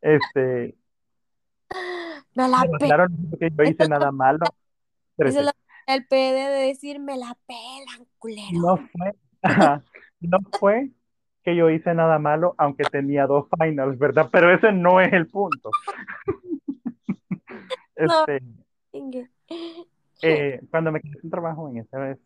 este, 0.01 0.74
Me 2.34 2.48
la 2.48 2.62
me 2.62 2.66
pe... 2.70 2.78
mandaron 2.80 3.16
porque 3.30 3.51
yo 3.56 3.62
hice 3.62 3.88
nada 3.88 4.10
malo. 4.10 4.44
La 5.16 5.55
el 5.86 6.05
PD 6.06 6.34
de 6.34 6.66
decir, 6.66 6.98
me 6.98 7.16
la 7.16 7.36
pelan, 7.47 8.09
culero. 8.18 8.59
no 8.60 8.76
fue, 8.76 9.14
no 10.20 10.38
fue 10.59 10.90
que 11.44 11.55
yo 11.55 11.70
hice 11.70 11.94
nada 11.94 12.18
malo, 12.18 12.56
aunque 12.59 12.82
tenía 12.84 13.26
dos 13.26 13.47
finals, 13.56 13.97
¿verdad? 13.98 14.28
Pero 14.32 14.52
ese 14.52 14.72
no 14.72 15.01
es 15.01 15.12
el 15.12 15.28
punto. 15.28 15.70
Este, 17.97 18.40
eh, 20.23 20.60
cuando 20.70 20.93
me 20.93 21.01
quedé 21.01 21.20
sin 21.20 21.31
trabajo 21.31 21.68
en 21.68 21.78
esa 21.78 21.98
vez, 21.98 22.18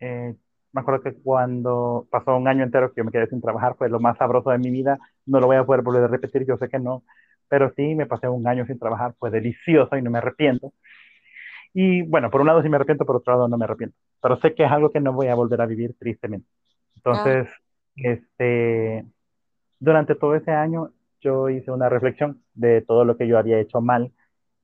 eh, 0.00 0.34
me 0.72 0.80
acuerdo 0.80 1.02
que 1.02 1.14
cuando 1.22 2.06
pasó 2.10 2.36
un 2.36 2.48
año 2.48 2.64
entero 2.64 2.90
que 2.92 3.00
yo 3.00 3.04
me 3.04 3.12
quedé 3.12 3.28
sin 3.28 3.40
trabajar, 3.40 3.76
fue 3.76 3.88
lo 3.88 4.00
más 4.00 4.16
sabroso 4.18 4.50
de 4.50 4.58
mi 4.58 4.70
vida. 4.70 4.98
No 5.26 5.40
lo 5.40 5.46
voy 5.46 5.56
a 5.56 5.64
poder 5.64 5.82
volver 5.82 6.04
a 6.04 6.08
repetir, 6.08 6.46
yo 6.46 6.56
sé 6.58 6.68
que 6.68 6.78
no, 6.78 7.04
pero 7.48 7.72
sí 7.76 7.94
me 7.94 8.06
pasé 8.06 8.28
un 8.28 8.46
año 8.48 8.66
sin 8.66 8.78
trabajar, 8.78 9.14
fue 9.18 9.30
delicioso 9.30 9.96
y 9.96 10.02
no 10.02 10.10
me 10.10 10.18
arrepiento. 10.18 10.72
Y 11.72 12.02
bueno, 12.02 12.30
por 12.30 12.40
un 12.40 12.48
lado 12.48 12.62
sí 12.62 12.68
me 12.68 12.76
arrepiento, 12.76 13.06
por 13.06 13.16
otro 13.16 13.34
lado 13.34 13.48
no 13.48 13.56
me 13.58 13.64
arrepiento. 13.64 13.96
Pero 14.22 14.38
sé 14.40 14.54
que 14.54 14.64
es 14.64 14.70
algo 14.70 14.90
que 14.90 15.00
no 15.00 15.12
voy 15.12 15.28
a 15.28 15.34
volver 15.34 15.60
a 15.60 15.66
vivir 15.66 15.94
tristemente. 15.98 16.48
Ah, 17.06 17.24
Entonces, 17.24 17.48
este, 17.96 19.04
durante 19.80 20.14
todo 20.14 20.34
ese 20.36 20.52
año 20.52 20.92
yo 21.20 21.48
hice 21.50 21.70
una 21.70 21.88
reflexión 21.88 22.42
de 22.54 22.82
todo 22.82 23.04
lo 23.04 23.16
que 23.16 23.28
yo 23.28 23.38
había 23.38 23.60
hecho 23.60 23.80
mal 23.80 24.12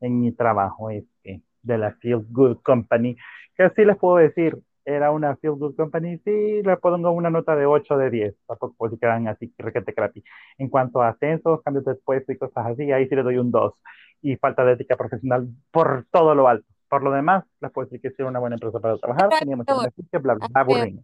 en 0.01 0.21
mi 0.21 0.33
trabajo 0.33 0.91
este, 0.91 1.43
de 1.63 1.79
la 1.79 1.93
Feel 1.93 2.27
Good 2.31 2.59
Company, 2.63 3.17
que 3.57 3.65
así 3.65 3.85
les 3.85 3.97
puedo 3.97 4.17
decir, 4.17 4.59
era 4.85 5.11
una 5.11 5.37
Feel 5.37 5.55
Good 5.55 5.75
Company, 5.75 6.19
sí, 6.19 6.63
le 6.63 6.77
pongo 6.77 7.11
una 7.11 7.29
nota 7.29 7.57
de 7.57 7.67
8 7.67 7.97
de 7.99 8.11
10, 8.11 8.35
tampoco 8.47 8.89
si 8.89 8.99
quedan 8.99 9.27
así 9.27 9.53
requete 9.59 9.93
crappy. 9.93 10.23
En 10.59 10.69
cuanto 10.69 11.03
a 11.03 11.09
ascensos, 11.09 11.61
cambios 11.63 11.85
de 11.85 11.97
puesto 11.97 12.33
y 12.33 12.39
cosas 12.39 12.67
así, 12.67 12.93
ahí 12.93 13.09
sí 13.09 13.17
le 13.17 13.25
doy 13.25 13.39
un 13.39 13.51
2. 13.51 13.75
Y 14.23 14.37
falta 14.37 14.65
de 14.65 14.73
ética 14.75 14.97
profesional 14.97 15.49
por 15.73 16.07
todo 16.11 16.35
lo 16.35 16.49
alto. 16.49 16.67
Por 16.89 17.03
lo 17.03 17.11
demás, 17.11 17.45
les 17.61 17.73
puedo 17.73 17.87
decir 17.87 18.01
que 18.01 18.11
sí 18.11 18.17
era 18.21 18.29
una 18.29 18.39
buena 18.39 18.55
empresa 18.57 18.79
para 18.79 18.97
trabajar, 18.97 19.29
tenía 19.41 19.57
muchos 19.57 19.77
beneficios, 19.77 20.23
bla, 20.23 20.35
bla, 20.35 20.49
aburrido. 20.55 21.03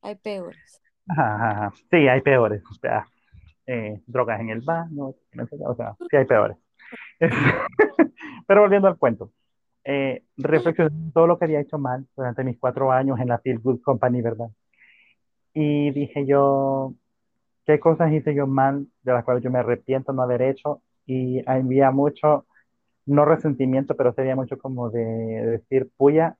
hay 0.00 0.14
peores. 0.16 0.82
Ajá, 1.06 1.34
ajá, 1.34 1.50
ajá. 1.50 1.72
Sí, 1.90 2.08
hay 2.08 2.22
peores. 2.22 2.62
O 2.70 2.74
sea, 2.74 3.06
eh, 3.66 4.00
drogas 4.06 4.40
en 4.40 4.48
el 4.48 4.62
baño, 4.62 5.08
o 5.08 5.74
sea, 5.74 5.94
sí 6.10 6.16
hay 6.16 6.24
peores. 6.24 6.56
Pero 8.46 8.60
volviendo 8.60 8.88
al 8.88 8.96
cuento, 8.96 9.32
eh, 9.84 10.22
reflexioné 10.36 10.90
todo 11.14 11.26
lo 11.26 11.38
que 11.38 11.46
había 11.46 11.60
hecho 11.60 11.78
mal 11.78 12.06
durante 12.16 12.44
mis 12.44 12.58
cuatro 12.58 12.92
años 12.92 13.18
en 13.20 13.28
la 13.28 13.38
Feel 13.38 13.58
Good 13.58 13.80
Company, 13.82 14.22
¿verdad? 14.22 14.48
Y 15.54 15.90
dije 15.90 16.26
yo, 16.26 16.94
¿qué 17.66 17.80
cosas 17.80 18.12
hice 18.12 18.34
yo 18.34 18.46
mal 18.46 18.86
de 19.02 19.12
las 19.12 19.24
cuales 19.24 19.42
yo 19.42 19.50
me 19.50 19.58
arrepiento 19.58 20.12
no 20.12 20.22
haber 20.22 20.42
hecho? 20.42 20.82
Y 21.06 21.42
había 21.48 21.90
mucho, 21.90 22.46
no 23.06 23.24
resentimiento, 23.24 23.96
pero 23.96 24.12
sería 24.12 24.36
mucho 24.36 24.58
como 24.58 24.90
de 24.90 25.04
decir, 25.04 25.90
puya, 25.96 26.36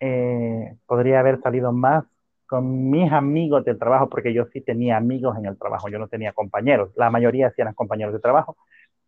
eh, 0.00 0.76
podría 0.86 1.20
haber 1.20 1.40
salido 1.40 1.72
más 1.72 2.04
con 2.46 2.90
mis 2.90 3.10
amigos 3.12 3.64
del 3.64 3.78
trabajo, 3.78 4.08
porque 4.08 4.32
yo 4.32 4.46
sí 4.52 4.60
tenía 4.60 4.96
amigos 4.96 5.36
en 5.36 5.46
el 5.46 5.58
trabajo, 5.58 5.88
yo 5.88 5.98
no 5.98 6.08
tenía 6.08 6.32
compañeros, 6.32 6.90
la 6.96 7.10
mayoría 7.10 7.50
sí 7.50 7.60
eran 7.60 7.74
compañeros 7.74 8.12
de 8.14 8.20
trabajo, 8.20 8.56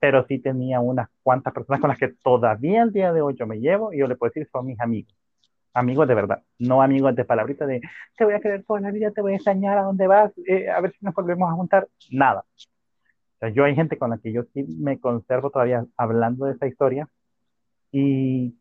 pero 0.01 0.25
sí 0.27 0.39
tenía 0.39 0.81
unas 0.81 1.09
cuantas 1.23 1.53
personas 1.53 1.81
con 1.81 1.89
las 1.89 1.99
que 1.99 2.09
todavía 2.09 2.83
el 2.83 2.93
día 2.93 3.13
de 3.13 3.21
hoy 3.23 3.35
yo 3.37 3.47
me 3.47 3.59
llevo 3.59 3.93
y 3.93 3.99
yo 3.99 4.07
le 4.07 4.17
puedo 4.17 4.31
decir 4.31 4.49
son 4.53 4.67
mis 4.67 4.81
amigos, 4.81 5.15
amigos 5.75 6.09
de 6.09 6.15
verdad, 6.15 6.43
no 6.59 6.83
amigos 6.83 7.15
de 7.17 7.25
palabrita 7.25 7.67
de 7.67 7.81
te 8.17 8.25
voy 8.25 8.35
a 8.35 8.41
querer 8.41 8.65
toda 8.65 8.81
la 8.81 8.91
vida, 8.91 9.11
te 9.11 9.21
voy 9.21 9.33
a 9.33 9.37
extrañar 9.37 9.79
a 9.79 9.83
dónde 9.83 10.07
vas, 10.07 10.33
eh, 10.47 10.69
a 10.71 10.81
ver 10.81 10.93
si 10.93 11.05
nos 11.05 11.15
volvemos 11.15 11.51
a 11.51 11.55
juntar, 11.55 11.89
nada. 12.11 12.45
O 13.37 13.39
sea, 13.41 13.51
yo 13.51 13.65
hay 13.65 13.75
gente 13.75 13.99
con 13.99 14.11
la 14.11 14.19
que 14.19 14.33
yo 14.33 14.43
sí 14.53 14.65
me 14.79 14.99
conservo 14.99 15.51
todavía 15.51 15.85
hablando 15.97 16.47
de 16.47 16.53
esta 16.53 16.67
historia 16.67 17.09
y 17.93 18.55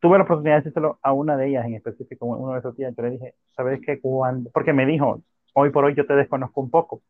tuve 0.00 0.18
la 0.18 0.24
oportunidad 0.24 0.56
de 0.56 0.60
decírselo 0.60 0.98
a 1.02 1.12
una 1.12 1.36
de 1.36 1.48
ellas 1.48 1.66
en 1.66 1.74
específico, 1.74 2.26
uno 2.26 2.52
de 2.52 2.60
esos 2.60 2.76
días, 2.76 2.94
yo 2.96 3.02
le 3.02 3.10
dije, 3.10 3.34
¿sabes 3.56 3.80
qué? 3.84 4.00
Cuando, 4.00 4.50
porque 4.50 4.72
me 4.72 4.86
dijo, 4.86 5.22
hoy 5.54 5.70
por 5.70 5.84
hoy 5.84 5.94
yo 5.94 6.06
te 6.06 6.14
desconozco 6.14 6.60
un 6.60 6.70
poco, 6.70 7.02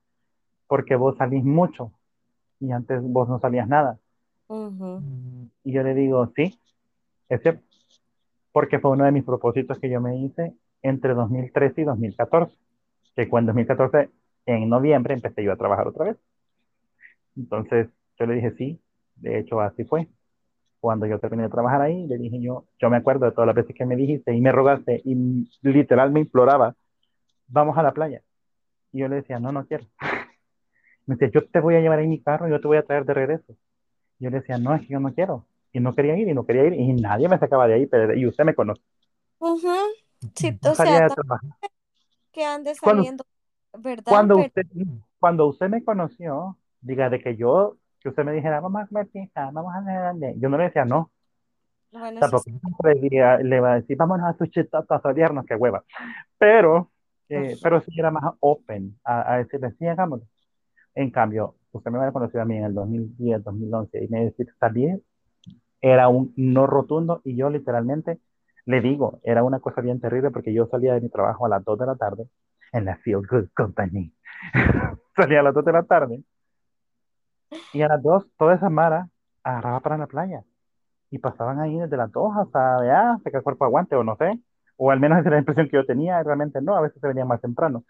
porque 0.67 0.97
vos 0.97 1.17
salís 1.17 1.45
mucho 1.45 1.93
y 2.61 2.73
antes 2.73 3.03
vos 3.03 3.29
no 3.29 3.39
salías 3.39 3.69
nada. 3.69 3.99
Ujú. 4.49 5.03
Y 5.65 5.73
yo 5.73 5.83
le 5.83 5.95
digo, 5.95 6.33
sí, 6.35 6.59
es 7.29 7.43
cierto, 7.43 7.63
porque 8.53 8.79
fue 8.79 8.93
uno 8.93 9.05
de 9.05 9.13
mis 9.13 9.25
propósitos 9.25 9.79
que 9.79 9.91
yo 9.91 10.01
me 10.01 10.17
hice 10.17 10.55
entre 10.83 11.15
2013 11.15 11.83
y 11.83 11.85
2014, 11.85 12.57
que 13.15 13.29
cuando 13.29 13.53
en 13.53 13.57
2014, 13.57 14.11
en 14.47 14.69
noviembre, 14.69 15.15
empecé 15.15 15.45
yo 15.45 15.53
a 15.53 15.57
trabajar 15.57 15.87
otra 15.87 16.07
vez. 16.07 16.17
Entonces 17.37 17.89
yo 18.19 18.27
le 18.27 18.35
dije, 18.35 18.53
sí, 18.53 18.81
de 19.17 19.39
hecho 19.39 19.61
así 19.61 19.85
fue. 19.85 20.09
Cuando 20.81 21.07
yo 21.07 21.19
terminé 21.19 21.45
de 21.45 21.49
trabajar 21.49 21.83
ahí, 21.83 22.07
le 22.07 22.19
dije 22.19 22.41
yo, 22.41 22.65
yo 22.81 22.89
me 22.89 22.97
acuerdo 22.97 23.27
de 23.27 23.33
todas 23.33 23.47
las 23.47 23.57
veces 23.57 23.75
que 23.77 23.85
me 23.85 23.97
dijiste 23.97 24.33
y 24.33 24.41
me 24.41 24.53
rogaste 24.53 25.03
y 25.05 25.49
literal 25.63 26.13
me 26.13 26.21
imploraba, 26.21 26.77
vamos 27.49 27.77
a 27.77 27.83
la 27.83 27.93
playa. 27.93 28.23
Y 28.93 29.01
yo 29.01 29.09
le 29.09 29.17
decía, 29.17 29.39
no, 29.41 29.53
no 29.53 29.67
quiero. 29.67 29.85
Me 31.09 31.17
decía, 31.17 31.31
yo 31.43 31.49
te 31.51 31.61
voy 31.61 31.77
a 31.77 31.81
llevar 31.83 32.01
en 32.01 32.11
mi 32.11 32.23
carro 32.23 32.49
y 32.49 32.53
yo 32.53 32.61
te 32.63 32.69
voy 32.69 32.79
a 32.79 32.85
traer 32.85 33.07
de 33.07 33.15
regreso. 33.15 33.57
Yo 34.21 34.31
le 34.31 34.39
decía, 34.41 34.59
no, 34.59 34.75
es 34.75 34.83
que 34.83 34.89
yo 34.95 35.01
no 35.01 35.15
quiero. 35.15 35.47
Y 35.73 35.81
no 35.81 35.95
quería 35.95 36.17
ir 36.19 36.29
y 36.29 36.35
no 36.35 36.47
quería 36.47 36.67
ir 36.67 36.75
y 36.75 36.93
nadie 36.95 37.29
me 37.29 37.39
sacaba 37.39 37.69
de 37.69 37.75
ahí, 37.75 37.87
pero, 37.87 38.15
y 38.17 38.27
usted 38.27 38.45
me 38.45 38.55
conoce. 38.57 38.83
Ujú. 39.41 39.75
Sí, 40.35 40.59
o 40.63 40.75
sea, 40.75 41.09
que 42.33 42.43
ande 42.45 42.75
Cuando, 42.83 43.05
saliendo, 43.05 43.25
¿verdad? 43.75 44.23
cuando 44.23 44.35
Pero 44.35 44.49
usted, 44.49 44.67
cuando 45.19 45.47
usted 45.49 45.69
me 45.69 45.85
conoció, 45.85 46.59
diga 46.81 47.11
de 47.11 47.21
que 47.21 47.37
yo, 47.37 47.79
que 48.01 48.09
usted 48.11 48.25
me 48.25 48.33
dijera, 48.33 48.61
vamos 48.61 48.83
a 48.83 48.87
comer 48.89 49.09
pizza, 49.09 49.51
vamos 49.53 49.75
a 49.75 49.81
ver, 50.15 50.35
yo 50.39 50.49
no 50.49 50.59
le 50.59 50.65
decía 50.65 50.85
no. 50.85 51.13
bueno, 51.91 52.23
Tampoco 52.23 52.45
sí. 52.45 52.61
le, 52.85 52.95
diría- 53.01 53.39
le 53.39 53.61
va 53.61 53.73
a 53.73 53.75
decir, 53.81 53.97
vámonos 53.97 54.27
a 54.29 54.37
sushi 54.39 54.61
a 54.73 55.01
salirnos, 55.01 55.45
qué 55.47 55.55
hueva. 55.55 55.85
Pero, 56.39 56.93
eh, 57.29 57.59
pero 57.63 57.81
sí 57.83 57.93
era 57.99 58.11
más 58.11 58.25
open 58.41 58.99
a, 59.05 59.35
a 59.35 59.39
decirle, 59.39 59.73
sí, 59.79 59.87
hagámoslo. 59.87 60.27
En 60.99 61.13
cambio, 61.13 61.55
usted 61.71 61.93
me 61.93 61.99
había 61.99 62.11
conocido 62.11 62.43
a 62.43 62.45
mí 62.45 62.57
en 62.57 62.65
el 62.65 62.75
2010, 62.75 63.45
2011 63.45 64.05
y 64.05 64.09
me 64.09 64.25
decía, 64.25 64.47
salir 64.59 65.01
era 65.81 66.09
un 66.09 66.35
no 66.37 66.67
rotundo 66.67 67.21
y 67.23 67.37
yo 67.37 67.51
literalmente 67.51 68.19
le 68.65 68.81
digo, 68.81 69.21
era 69.23 69.45
una 69.45 69.61
cosa 69.61 69.81
bien 69.81 70.01
terrible 70.01 70.33
porque 70.33 70.53
yo 70.53 70.67
salía 70.67 70.95
de 70.95 71.01
mi 71.01 71.09
trabajo 71.09 71.47
a 71.47 71.51
las 71.51 71.65
2 71.65 71.79
de 71.79 71.87
la 71.87 71.95
tarde 71.95 72.27
en 72.73 72.85
la 72.85 72.97
Feel 72.97 73.25
Good 73.31 73.51
Company. 73.55 74.13
salía 75.17 75.39
a 75.39 75.45
las 75.45 75.55
2 75.55 75.65
de 75.67 75.73
la 75.73 75.85
tarde 75.85 76.25
y 77.73 77.83
a 77.83 77.87
las 77.87 78.03
2 78.03 78.27
toda 78.37 78.57
esa 78.57 78.69
mara 78.69 79.09
agarraba 79.45 79.79
para 79.79 79.99
la 79.99 80.09
playa 80.09 80.43
y 81.11 81.19
pasaban 81.19 81.61
ahí 81.61 81.79
desde 81.79 81.97
las 81.97 82.11
2 82.11 82.37
hasta 82.39 82.85
ya, 82.85 83.13
hasta 83.13 83.31
que 83.31 83.37
el 83.37 83.45
cuerpo 83.45 83.65
aguante 83.67 83.95
o 83.95 84.03
no 84.03 84.17
sé, 84.17 84.37
o 84.77 84.91
al 84.91 84.99
menos 84.99 85.19
esa 85.19 85.29
era 85.29 85.37
la 85.37 85.43
impresión 85.43 85.69
que 85.69 85.77
yo 85.77 85.87
tenía, 85.87 86.21
realmente 86.25 86.61
no, 86.61 86.75
a 86.75 86.81
veces 86.81 87.01
se 87.01 87.07
venían 87.07 87.29
más 87.29 87.41
temprano. 87.41 87.85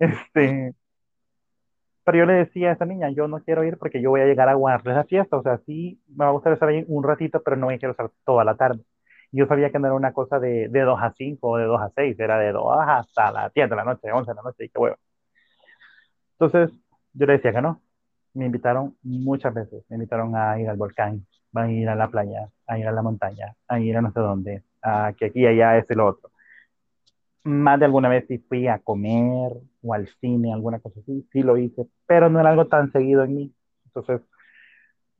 Este, 0.00 0.74
pero 2.08 2.20
yo 2.20 2.24
le 2.24 2.38
decía 2.38 2.70
a 2.70 2.72
esa 2.72 2.86
niña, 2.86 3.10
yo 3.10 3.28
no 3.28 3.44
quiero 3.44 3.64
ir 3.64 3.76
porque 3.76 4.00
yo 4.00 4.08
voy 4.08 4.22
a 4.22 4.24
llegar 4.24 4.48
a 4.48 4.52
aguantar 4.52 4.94
esa 4.94 5.04
fiesta, 5.04 5.36
o 5.36 5.42
sea, 5.42 5.58
sí 5.66 6.00
me 6.08 6.24
va 6.24 6.30
a 6.30 6.32
gustar 6.32 6.54
estar 6.54 6.70
ahí 6.70 6.82
un 6.88 7.04
ratito, 7.04 7.42
pero 7.44 7.54
no 7.54 7.66
me 7.66 7.78
quiero 7.78 7.90
estar 7.90 8.10
toda 8.24 8.44
la 8.44 8.56
tarde. 8.56 8.82
Yo 9.30 9.46
sabía 9.46 9.70
que 9.70 9.78
no 9.78 9.88
era 9.88 9.94
una 9.94 10.14
cosa 10.14 10.38
de, 10.38 10.68
de 10.70 10.80
2 10.80 10.98
a 11.02 11.12
5 11.12 11.50
o 11.50 11.58
de 11.58 11.64
2 11.64 11.78
a 11.82 11.90
6, 11.94 12.18
era 12.18 12.38
de 12.38 12.52
2 12.52 12.78
hasta 12.80 13.30
las 13.30 13.52
10 13.52 13.68
de 13.68 13.76
la 13.76 13.84
noche, 13.84 14.10
11 14.10 14.30
de 14.30 14.34
la 14.36 14.42
noche, 14.42 14.64
y 14.64 14.68
qué 14.70 14.78
huevo. 14.78 14.96
Entonces, 16.40 16.70
yo 17.12 17.26
le 17.26 17.34
decía 17.34 17.52
que 17.52 17.60
no. 17.60 17.82
Me 18.32 18.46
invitaron 18.46 18.96
muchas 19.02 19.52
veces, 19.52 19.84
me 19.90 19.96
invitaron 19.96 20.34
a 20.34 20.58
ir 20.58 20.70
al 20.70 20.78
volcán, 20.78 21.26
a 21.52 21.70
ir 21.70 21.90
a 21.90 21.94
la 21.94 22.08
playa, 22.08 22.48
a 22.66 22.78
ir 22.78 22.88
a 22.88 22.92
la 22.92 23.02
montaña, 23.02 23.54
a 23.68 23.80
ir 23.80 23.94
a 23.98 24.00
no 24.00 24.12
sé 24.12 24.20
dónde, 24.20 24.62
a 24.80 25.12
que 25.12 25.26
aquí, 25.26 25.46
allá, 25.46 25.76
este 25.76 25.92
y 25.92 25.96
lo 25.98 26.06
otro. 26.06 26.30
Más 27.48 27.78
de 27.80 27.86
alguna 27.86 28.08
vez 28.10 28.26
sí 28.28 28.38
fui 28.38 28.68
a 28.68 28.78
comer 28.78 29.52
o 29.82 29.94
al 29.94 30.06
cine, 30.20 30.52
alguna 30.52 30.80
cosa 30.80 31.00
así, 31.00 31.26
sí 31.32 31.42
lo 31.42 31.56
hice, 31.56 31.88
pero 32.06 32.28
no 32.28 32.40
era 32.40 32.50
algo 32.50 32.66
tan 32.68 32.92
seguido 32.92 33.24
en 33.24 33.34
mí. 33.34 33.54
Entonces, 33.86 34.20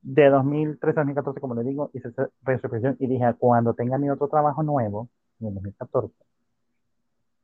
de 0.01 0.29
2013 0.29 0.99
a 0.99 1.03
2014, 1.03 1.41
como 1.41 1.55
le 1.55 1.63
digo, 1.63 1.91
hice 1.93 2.09
reflexión 2.43 2.95
y 2.99 3.07
dije, 3.07 3.33
cuando 3.39 3.73
tenga 3.73 3.97
mi 3.97 4.09
otro 4.09 4.27
trabajo 4.27 4.63
nuevo, 4.63 5.09
en 5.39 5.47
el 5.47 5.53
2014, 5.55 6.13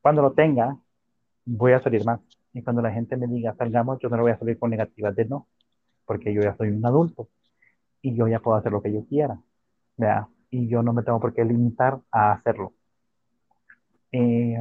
cuando 0.02 0.22
lo 0.22 0.34
tenga, 0.34 0.78
voy 1.46 1.74
a 1.74 1.82
salir 1.82 2.06
más. 2.06 2.20
Y 2.54 2.62
cuando 2.64 2.82
la 2.84 2.92
gente 2.92 3.18
me 3.18 3.28
diga, 3.28 3.56
salgamos, 3.56 4.00
yo 4.00 4.10
no 4.10 4.18
lo 4.18 4.24
voy 4.24 4.34
a 4.34 4.40
salir 4.40 4.60
con 4.60 4.70
negativas 4.70 5.16
de 5.16 5.26
no, 5.26 5.48
porque 6.06 6.34
yo 6.34 6.42
ya 6.42 6.56
soy 6.58 6.70
un 6.70 6.86
adulto 6.86 7.30
y 8.02 8.16
yo 8.16 8.28
ya 8.28 8.40
puedo 8.40 8.58
hacer 8.58 8.72
lo 8.72 8.82
que 8.84 8.94
yo 8.94 9.06
quiera, 9.08 9.40
¿verdad? 9.98 10.28
Y 10.52 10.68
yo 10.68 10.84
no 10.84 10.94
me 10.94 11.04
tengo 11.04 11.20
por 11.20 11.34
qué 11.34 11.44
limitar 11.44 12.00
a 12.12 12.34
hacerlo. 12.34 12.74
Eh, 14.12 14.58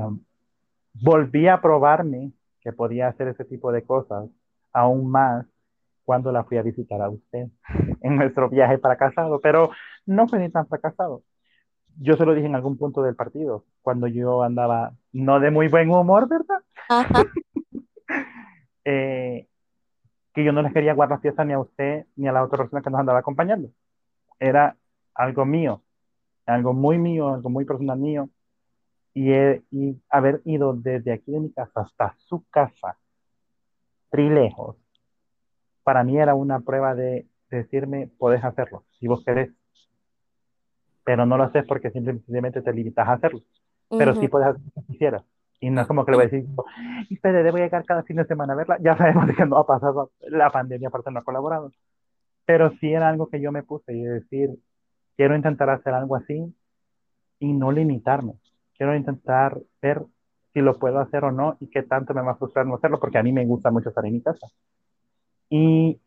volví 0.94 1.48
a 1.48 1.60
probarme 1.60 2.32
que 2.60 2.72
podía 2.72 3.08
hacer 3.08 3.28
ese 3.28 3.44
tipo 3.44 3.72
de 3.72 3.82
cosas 3.82 4.28
aún 4.72 5.10
más 5.10 5.46
cuando 6.04 6.32
la 6.32 6.44
fui 6.44 6.58
a 6.58 6.62
visitar 6.62 7.00
a 7.00 7.08
usted 7.08 7.48
en 8.02 8.16
nuestro 8.16 8.48
viaje 8.48 8.78
fracasado, 8.78 9.40
pero 9.40 9.70
no 10.06 10.28
fue 10.28 10.38
ni 10.38 10.50
tan 10.50 10.66
fracasado. 10.66 11.22
Yo 11.96 12.16
se 12.16 12.26
lo 12.26 12.34
dije 12.34 12.46
en 12.46 12.56
algún 12.56 12.76
punto 12.76 13.02
del 13.02 13.14
partido, 13.14 13.64
cuando 13.82 14.06
yo 14.08 14.42
andaba 14.42 14.92
no 15.12 15.38
de 15.38 15.50
muy 15.50 15.68
buen 15.68 15.90
humor, 15.90 16.28
¿verdad? 16.28 16.62
Ajá. 16.88 17.24
Eh, 18.86 19.48
que 20.34 20.44
yo 20.44 20.52
no 20.52 20.60
les 20.60 20.74
quería 20.74 20.92
guardar 20.92 21.20
fiesta 21.20 21.42
ni 21.42 21.54
a 21.54 21.58
usted 21.58 22.04
ni 22.16 22.28
a 22.28 22.32
la 22.32 22.44
otra 22.44 22.58
persona 22.58 22.82
que 22.82 22.90
nos 22.90 23.00
andaba 23.00 23.20
acompañando. 23.20 23.70
Era 24.38 24.76
algo 25.14 25.46
mío, 25.46 25.82
algo 26.44 26.74
muy 26.74 26.98
mío, 26.98 27.32
algo 27.32 27.48
muy 27.48 27.64
personal 27.64 27.98
mío. 27.98 28.28
Y, 29.14 29.32
he, 29.32 29.62
y 29.70 29.96
haber 30.10 30.42
ido 30.44 30.74
desde 30.74 31.12
aquí 31.12 31.32
de 31.32 31.40
mi 31.40 31.52
casa 31.52 31.82
hasta 31.82 32.16
su 32.26 32.44
casa, 32.50 32.98
trilejos, 34.10 34.76
para 35.84 36.02
mí 36.02 36.18
era 36.18 36.34
una 36.34 36.60
prueba 36.60 36.94
de, 36.94 37.26
de 37.50 37.56
decirme, 37.58 38.10
podés 38.18 38.42
hacerlo, 38.44 38.84
si 38.98 39.06
vos 39.06 39.24
querés, 39.24 39.50
pero 41.04 41.26
no 41.26 41.36
lo 41.36 41.44
haces 41.44 41.64
porque 41.66 41.90
simplemente 41.90 42.62
te 42.62 42.72
limitas 42.72 43.06
a 43.06 43.12
hacerlo, 43.12 43.40
pero 43.90 44.14
sí 44.16 44.28
puedes 44.28 44.48
hacer 44.48 44.62
lo 44.64 44.82
que 44.82 44.92
quisieras. 44.92 45.22
Y 45.60 45.70
no 45.70 45.80
es 45.80 45.86
como 45.86 46.04
que 46.04 46.10
le 46.10 46.16
voy 46.16 46.26
a 46.26 46.28
decir, 46.28 46.46
y 47.08 47.16
Fede, 47.16 47.50
voy 47.50 47.60
a 47.60 47.64
llegar 47.64 47.84
cada 47.84 48.02
fin 48.02 48.16
de 48.16 48.26
semana 48.26 48.52
a 48.52 48.56
verla. 48.56 48.78
Ya 48.80 48.96
sabemos 48.96 49.24
que 49.34 49.46
no 49.46 49.56
ha 49.56 49.66
pasado, 49.66 50.10
la 50.20 50.50
pandemia 50.50 50.88
aparte 50.88 51.10
no 51.10 51.20
ha 51.20 51.24
colaborado. 51.24 51.72
Pero 52.44 52.70
sí 52.80 52.92
era 52.92 53.08
algo 53.08 53.28
que 53.28 53.40
yo 53.40 53.52
me 53.52 53.62
puse 53.62 53.94
y 53.94 54.02
decir, 54.02 54.50
quiero 55.16 55.34
intentar 55.34 55.70
hacer 55.70 55.94
algo 55.94 56.16
así 56.16 56.54
y 57.38 57.52
no 57.52 57.72
limitarme. 57.72 58.34
Quiero 58.76 58.94
intentar 58.96 59.58
ver 59.80 60.02
si 60.52 60.60
lo 60.60 60.78
puedo 60.78 60.98
hacer 61.00 61.24
o 61.24 61.32
no 61.32 61.56
y 61.60 61.68
qué 61.68 61.82
tanto 61.82 62.14
me 62.14 62.22
va 62.22 62.32
a 62.32 62.36
frustrar 62.36 62.66
no 62.66 62.76
hacerlo, 62.76 63.00
porque 63.00 63.18
a 63.18 63.22
mí 63.22 63.32
me 63.32 63.44
gusta 63.44 63.70
mucho 63.70 63.88
estar 63.88 64.04
en 64.06 64.12
mi 64.12 64.22
casa. 64.22 64.46
Y 65.48 66.00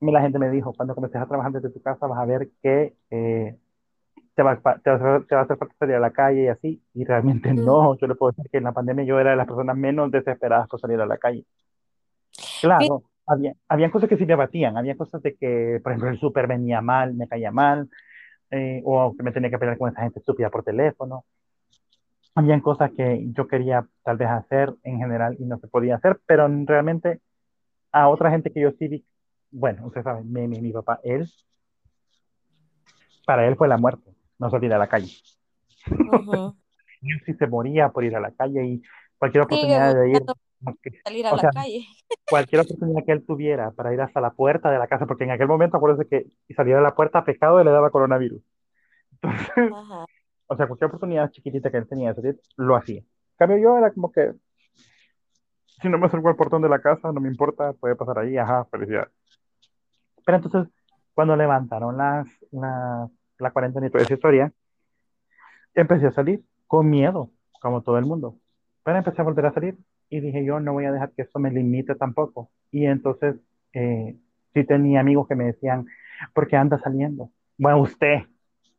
la 0.00 0.20
gente 0.20 0.38
me 0.38 0.50
dijo, 0.50 0.72
cuando 0.72 0.94
comiences 0.94 1.20
a 1.20 1.26
trabajar 1.26 1.52
desde 1.52 1.70
tu 1.70 1.80
casa 1.80 2.06
vas 2.06 2.18
a 2.18 2.24
ver 2.24 2.50
que 2.62 2.94
eh, 3.10 3.56
te, 4.34 4.42
va, 4.42 4.56
te, 4.56 4.90
va, 4.90 5.22
te, 5.26 5.34
va, 5.34 5.40
a 5.40 5.44
hacer 5.44 5.56
falta 5.56 5.74
salir 5.78 5.96
a 5.96 6.00
la 6.00 6.10
calle 6.10 6.44
y 6.44 6.48
así. 6.48 6.82
Y 6.94 7.04
realmente 7.04 7.52
no, 7.54 7.96
yo 7.98 8.06
le 8.06 8.14
puedo 8.14 8.32
decir 8.32 8.50
que 8.50 8.58
en 8.58 8.64
la 8.64 8.72
pandemia 8.72 9.04
yo 9.04 9.18
era 9.18 9.30
de 9.30 9.36
las 9.36 9.46
personas 9.46 9.76
menos 9.76 10.10
desesperadas 10.10 10.68
por 10.68 10.80
salir 10.80 11.00
a 11.00 11.06
la 11.06 11.18
calle. 11.18 11.44
Claro, 12.60 13.04
había, 13.26 13.54
había 13.68 13.90
cosas 13.90 14.08
que 14.08 14.16
sí 14.16 14.26
me 14.26 14.34
batían, 14.34 14.76
había 14.76 14.96
cosas 14.96 15.22
de 15.22 15.34
que, 15.36 15.80
por 15.82 15.92
ejemplo, 15.92 16.10
el 16.10 16.18
súper 16.18 16.46
venía 16.46 16.80
mal, 16.80 17.14
me 17.14 17.28
caía 17.28 17.50
mal, 17.50 17.88
eh, 18.50 18.82
o 18.84 19.14
que 19.16 19.22
me 19.22 19.32
tenía 19.32 19.50
que 19.50 19.58
pelear 19.58 19.78
con 19.78 19.90
esa 19.90 20.02
gente 20.02 20.18
estúpida 20.18 20.50
por 20.50 20.64
teléfono. 20.64 21.24
Habían 22.34 22.60
cosas 22.60 22.90
que 22.96 23.24
yo 23.32 23.46
quería 23.46 23.86
tal 24.02 24.16
vez 24.16 24.28
hacer 24.28 24.74
en 24.82 24.98
general 24.98 25.36
y 25.38 25.44
no 25.44 25.58
se 25.58 25.68
podía 25.68 25.96
hacer, 25.96 26.20
pero 26.26 26.48
realmente 26.66 27.20
a 27.92 28.08
otra 28.08 28.30
gente 28.30 28.52
que 28.52 28.60
yo 28.60 28.72
sí 28.72 28.88
vi, 28.88 29.04
bueno, 29.52 29.86
usted 29.86 30.02
sabe, 30.02 30.24
mi, 30.24 30.48
mi, 30.48 30.60
mi 30.60 30.72
papá, 30.72 30.98
él, 31.04 31.30
para 33.24 33.46
él 33.46 33.56
fue 33.56 33.68
la 33.68 33.78
muerte, 33.78 34.10
no 34.38 34.50
salir 34.50 34.72
a 34.74 34.78
la 34.78 34.88
calle. 34.88 35.12
Uh 35.90 35.92
-huh. 35.94 36.56
sí 37.24 37.34
se 37.34 37.46
moría 37.46 37.90
por 37.90 38.04
ir 38.04 38.16
a 38.16 38.20
la 38.20 38.32
calle 38.32 38.64
y 38.66 38.82
cualquier 39.16 39.44
oportunidad 39.44 39.92
sí, 39.92 39.98
de 39.98 40.10
ir. 40.10 40.22
Salir 41.04 41.26
a 41.26 41.32
la 41.32 41.38
sea, 41.38 41.50
calle. 41.50 41.86
Cualquier 42.28 42.62
oportunidad 42.62 43.04
que 43.04 43.12
él 43.12 43.26
tuviera 43.26 43.70
para 43.72 43.92
ir 43.92 44.00
hasta 44.00 44.20
la 44.20 44.30
puerta 44.30 44.70
de 44.70 44.78
la 44.78 44.86
casa, 44.86 45.06
porque 45.06 45.24
en 45.24 45.30
aquel 45.30 45.46
momento 45.46 45.76
acuérdese 45.76 46.08
que 46.08 46.54
salir 46.54 46.74
a 46.74 46.80
la 46.80 46.94
puerta 46.94 47.24
pecado 47.24 47.60
y 47.60 47.64
le 47.64 47.70
daba 47.70 47.90
coronavirus. 47.90 48.42
Entonces, 49.22 49.72
Ajá. 49.72 50.06
O 50.46 50.56
sea, 50.56 50.66
cualquier 50.66 50.88
oportunidad 50.88 51.30
chiquitita 51.30 51.70
que 51.70 51.78
él 51.78 51.88
tenía 51.88 52.10
de 52.10 52.14
salir, 52.14 52.40
lo 52.56 52.76
hacía. 52.76 53.00
En 53.00 53.36
cambio, 53.36 53.58
yo 53.58 53.78
era 53.78 53.92
como 53.92 54.12
que, 54.12 54.32
si 55.80 55.88
no 55.88 55.98
me 55.98 56.06
acerco 56.06 56.28
al 56.28 56.36
portón 56.36 56.62
de 56.62 56.68
la 56.68 56.80
casa, 56.80 57.12
no 57.12 57.20
me 57.20 57.28
importa, 57.28 57.72
puede 57.72 57.96
pasar 57.96 58.18
ahí, 58.18 58.36
ajá, 58.36 58.64
felicidad. 58.66 59.08
Pero 60.24 60.38
entonces, 60.38 60.72
cuando 61.14 61.36
levantaron 61.36 61.96
las, 61.96 62.26
las, 62.50 63.10
la 63.38 63.50
cuarentena 63.50 63.86
y 63.86 63.90
toda 63.90 64.04
esa 64.04 64.14
historia, 64.14 64.52
empecé 65.74 66.06
a 66.06 66.12
salir 66.12 66.42
con 66.66 66.88
miedo, 66.88 67.30
como 67.60 67.82
todo 67.82 67.98
el 67.98 68.06
mundo. 68.06 68.36
Pero 68.82 68.98
empecé 68.98 69.20
a 69.20 69.24
volver 69.24 69.46
a 69.46 69.52
salir 69.52 69.76
y 70.08 70.20
dije 70.20 70.44
yo 70.44 70.60
no 70.60 70.72
voy 70.72 70.84
a 70.84 70.92
dejar 70.92 71.12
que 71.12 71.22
esto 71.22 71.38
me 71.38 71.50
limite 71.50 71.94
tampoco. 71.94 72.50
Y 72.70 72.86
entonces 72.86 73.36
eh, 73.72 74.16
sí 74.52 74.64
tenía 74.64 75.00
amigos 75.00 75.26
que 75.28 75.34
me 75.34 75.44
decían, 75.44 75.86
¿por 76.32 76.46
qué 76.46 76.56
anda 76.56 76.78
saliendo? 76.78 77.30
Bueno, 77.58 77.80
usted 77.80 78.22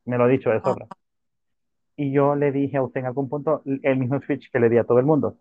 me 0.05 0.17
lo 0.17 0.25
ha 0.25 0.27
dicho 0.27 0.49
de 0.49 0.61
sobra. 0.61 0.87
Y 1.97 2.11
yo 2.11 2.35
le 2.35 2.51
dije 2.51 2.77
a 2.77 2.83
usted 2.83 3.01
en 3.01 3.07
algún 3.07 3.29
punto 3.29 3.61
el 3.65 3.97
mismo 3.97 4.19
switch 4.21 4.51
que 4.51 4.59
le 4.59 4.69
di 4.69 4.77
a 4.77 4.83
todo 4.83 4.99
el 4.99 5.05
mundo. 5.05 5.37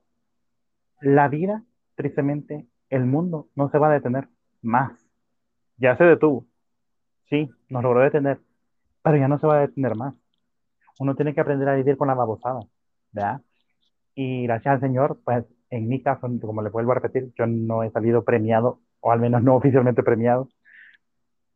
La 1.00 1.28
vida, 1.28 1.64
tristemente, 1.96 2.66
el 2.90 3.04
mundo 3.04 3.48
no 3.56 3.70
se 3.70 3.78
va 3.78 3.90
a 3.90 3.94
detener 3.94 4.28
más. 4.62 4.92
Ya 5.76 5.96
se 5.96 6.04
detuvo. 6.04 6.46
Sí, 7.28 7.50
nos 7.68 7.82
logró 7.82 8.00
detener, 8.00 8.40
pero 9.02 9.16
ya 9.16 9.28
no 9.28 9.38
se 9.38 9.46
va 9.46 9.56
a 9.56 9.66
detener 9.66 9.96
más. 9.96 10.14
Uno 10.98 11.16
tiene 11.16 11.34
que 11.34 11.40
aprender 11.40 11.68
a 11.68 11.74
vivir 11.74 11.96
con 11.96 12.08
la 12.08 12.14
babosada, 12.14 12.60
¿verdad? 13.12 13.42
Y 14.14 14.44
gracias 14.44 14.74
al 14.74 14.80
Señor, 14.80 15.20
pues 15.24 15.44
en 15.70 15.88
mi 15.88 16.02
caso, 16.02 16.28
como 16.40 16.62
le 16.62 16.70
vuelvo 16.70 16.92
a 16.92 16.96
repetir, 16.96 17.32
yo 17.36 17.46
no 17.46 17.82
he 17.82 17.90
salido 17.90 18.24
premiado, 18.24 18.80
o 19.00 19.10
al 19.12 19.20
menos 19.20 19.42
no 19.42 19.56
oficialmente 19.56 20.02
premiado. 20.02 20.48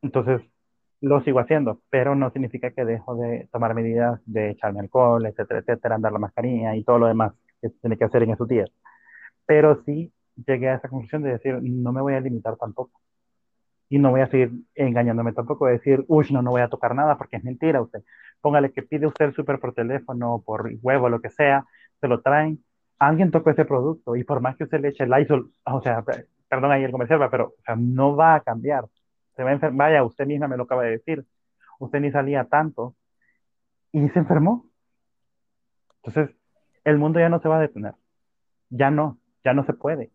Entonces, 0.02 0.42
lo 1.00 1.20
sigo 1.22 1.40
haciendo, 1.40 1.80
pero 1.90 2.14
no 2.14 2.30
significa 2.30 2.70
que 2.70 2.84
dejo 2.84 3.16
de 3.16 3.48
tomar 3.52 3.74
medidas 3.74 4.20
de 4.26 4.50
echarme 4.50 4.80
alcohol, 4.80 5.26
etcétera, 5.26 5.60
etcétera, 5.60 5.94
andar 5.94 6.12
la 6.12 6.18
mascarilla 6.18 6.74
y 6.76 6.84
todo 6.84 6.98
lo 6.98 7.06
demás 7.06 7.32
que 7.60 7.70
tiene 7.70 7.96
que 7.96 8.04
hacer 8.04 8.22
en 8.22 8.30
esos 8.30 8.48
días. 8.48 8.70
Pero 9.46 9.82
sí 9.84 10.12
llegué 10.46 10.68
a 10.68 10.76
esa 10.76 10.88
conclusión 10.88 11.22
de 11.22 11.32
decir, 11.32 11.58
no 11.62 11.92
me 11.92 12.00
voy 12.00 12.14
a 12.14 12.20
limitar 12.20 12.56
tampoco. 12.56 13.00
Y 13.88 13.98
no 13.98 14.10
voy 14.10 14.20
a 14.20 14.28
seguir 14.28 14.52
engañándome 14.74 15.32
tampoco 15.32 15.66
de 15.66 15.72
decir, 15.74 16.04
uy, 16.08 16.26
no, 16.30 16.42
no 16.42 16.50
voy 16.50 16.60
a 16.62 16.68
tocar 16.68 16.94
nada 16.94 17.16
porque 17.16 17.36
es 17.36 17.44
mentira 17.44 17.80
usted. 17.80 18.02
Póngale 18.40 18.72
que 18.72 18.82
pide 18.82 19.06
usted 19.06 19.26
el 19.26 19.34
súper 19.34 19.58
por 19.58 19.72
teléfono, 19.74 20.42
por 20.44 20.70
huevo, 20.82 21.08
lo 21.08 21.20
que 21.20 21.30
sea, 21.30 21.64
se 22.00 22.08
lo 22.08 22.20
traen, 22.20 22.62
alguien 22.98 23.30
tocó 23.30 23.50
ese 23.50 23.64
producto 23.64 24.16
y 24.16 24.24
por 24.24 24.40
más 24.40 24.56
que 24.56 24.64
usted 24.64 24.80
le 24.80 24.88
eche 24.88 25.04
el 25.04 25.10
Lysol, 25.10 25.52
o 25.64 25.80
sea, 25.82 26.04
perdón 26.48 26.72
ahí 26.72 26.84
el 26.84 26.92
comercial, 26.92 27.26
pero 27.30 27.54
o 27.58 27.62
sea, 27.64 27.76
no 27.76 28.16
va 28.16 28.36
a 28.36 28.40
cambiar. 28.40 28.84
Vaya, 29.44 30.04
usted 30.04 30.26
misma 30.26 30.48
me 30.48 30.56
lo 30.56 30.64
acaba 30.64 30.84
de 30.84 30.92
decir, 30.92 31.24
usted 31.78 32.00
ni 32.00 32.10
salía 32.10 32.44
tanto 32.44 32.96
y 33.92 34.08
se 34.08 34.18
enfermó. 34.18 34.70
Entonces, 36.02 36.36
el 36.84 36.98
mundo 36.98 37.20
ya 37.20 37.28
no 37.28 37.40
se 37.40 37.48
va 37.48 37.58
a 37.58 37.60
detener. 37.60 37.94
Ya 38.70 38.90
no, 38.90 39.18
ya 39.44 39.54
no 39.54 39.64
se 39.64 39.72
puede. 39.74 40.10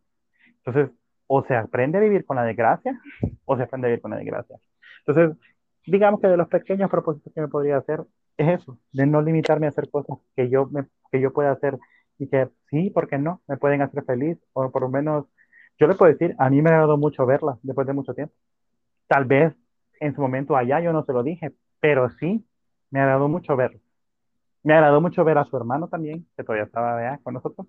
Entonces, 0.65 0.91
o 1.27 1.43
se 1.43 1.55
aprende 1.55 1.97
a 1.97 2.01
vivir 2.01 2.25
con 2.25 2.37
la 2.37 2.43
desgracia 2.43 2.99
o 3.45 3.57
se 3.57 3.63
aprende 3.63 3.87
a 3.87 3.89
vivir 3.89 4.01
con 4.01 4.11
la 4.11 4.17
desgracia. 4.17 4.57
Entonces, 5.05 5.37
digamos 5.85 6.21
que 6.21 6.27
de 6.27 6.37
los 6.37 6.47
pequeños 6.47 6.89
propósitos 6.89 7.33
que 7.33 7.41
me 7.41 7.47
podría 7.47 7.77
hacer 7.77 8.01
es 8.37 8.61
eso, 8.61 8.79
de 8.91 9.05
no 9.05 9.21
limitarme 9.21 9.67
a 9.67 9.69
hacer 9.69 9.89
cosas 9.89 10.17
que 10.35 10.49
yo, 10.49 10.67
me, 10.67 10.85
que 11.11 11.21
yo 11.21 11.33
pueda 11.33 11.51
hacer 11.51 11.77
y 12.17 12.27
que 12.27 12.49
sí, 12.69 12.89
¿por 12.89 13.07
qué 13.07 13.17
no? 13.17 13.41
Me 13.47 13.57
pueden 13.57 13.81
hacer 13.81 14.03
feliz, 14.05 14.37
o 14.53 14.71
por 14.71 14.83
lo 14.83 14.89
menos, 14.89 15.25
yo 15.79 15.87
le 15.87 15.95
puedo 15.95 16.11
decir, 16.11 16.35
a 16.39 16.49
mí 16.49 16.61
me 16.61 16.69
ha 16.69 16.73
agradado 16.73 16.97
mucho 16.97 17.25
verla 17.25 17.57
después 17.63 17.85
de 17.87 17.93
mucho 17.93 18.13
tiempo. 18.13 18.33
Tal 19.07 19.25
vez 19.25 19.53
en 19.99 20.15
su 20.15 20.21
momento 20.21 20.55
allá 20.55 20.79
yo 20.79 20.93
no 20.93 21.03
se 21.05 21.13
lo 21.13 21.23
dije, 21.23 21.51
pero 21.79 22.09
sí, 22.19 22.45
me 22.89 22.99
ha 22.99 23.03
agradado 23.03 23.27
mucho 23.27 23.55
verlo. 23.55 23.79
Me 24.63 24.73
agradó 24.73 25.01
mucho 25.01 25.23
ver 25.23 25.37
a 25.37 25.45
su 25.45 25.57
hermano 25.57 25.87
también, 25.87 26.25
que 26.37 26.43
todavía 26.43 26.65
estaba 26.65 26.97
allá 26.97 27.19
con 27.23 27.33
nosotros. 27.33 27.67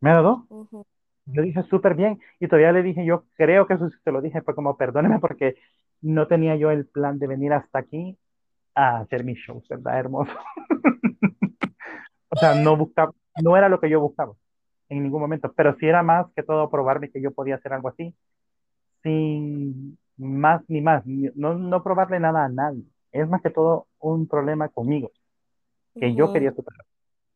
Me 0.00 0.10
agradó. 0.10 0.46
Uh 0.48 0.66
-huh. 0.70 0.86
Yo 1.26 1.42
dije 1.42 1.62
súper 1.64 1.94
bien, 1.94 2.20
y 2.40 2.46
todavía 2.48 2.72
le 2.72 2.82
dije, 2.82 3.04
yo 3.04 3.24
creo 3.34 3.66
que 3.66 3.74
eso 3.74 3.90
sí 3.90 3.96
se 4.02 4.12
lo 4.12 4.22
dije, 4.22 4.40
fue 4.42 4.54
como, 4.54 4.76
perdóneme 4.76 5.18
porque 5.20 5.56
no 6.00 6.26
tenía 6.26 6.56
yo 6.56 6.70
el 6.70 6.86
plan 6.86 7.18
de 7.18 7.26
venir 7.26 7.52
hasta 7.52 7.80
aquí 7.80 8.16
a 8.74 9.00
hacer 9.00 9.24
mis 9.24 9.38
shows, 9.38 9.66
¿verdad? 9.68 9.98
Hermoso. 9.98 10.32
o 12.30 12.36
sea, 12.36 12.54
no 12.54 12.76
buscaba, 12.76 13.12
no 13.42 13.56
era 13.56 13.68
lo 13.68 13.80
que 13.80 13.90
yo 13.90 14.00
buscaba 14.00 14.34
en 14.88 15.02
ningún 15.02 15.20
momento, 15.20 15.52
pero 15.54 15.74
sí 15.76 15.86
era 15.86 16.02
más 16.02 16.26
que 16.34 16.42
todo 16.42 16.70
probarme 16.70 17.10
que 17.10 17.20
yo 17.20 17.32
podía 17.32 17.56
hacer 17.56 17.72
algo 17.72 17.88
así, 17.88 18.14
sin 19.02 19.98
más 20.18 20.62
ni 20.68 20.80
más, 20.80 21.04
no, 21.06 21.54
no 21.54 21.82
probarle 21.82 22.20
nada 22.20 22.44
a 22.44 22.48
nadie. 22.48 22.84
Es 23.12 23.28
más 23.28 23.42
que 23.42 23.50
todo 23.50 23.86
un 23.98 24.28
problema 24.28 24.68
conmigo, 24.68 25.10
que 25.94 26.06
uh 26.06 26.10
-huh. 26.10 26.16
yo 26.16 26.32
quería 26.32 26.52
superar. 26.52 26.84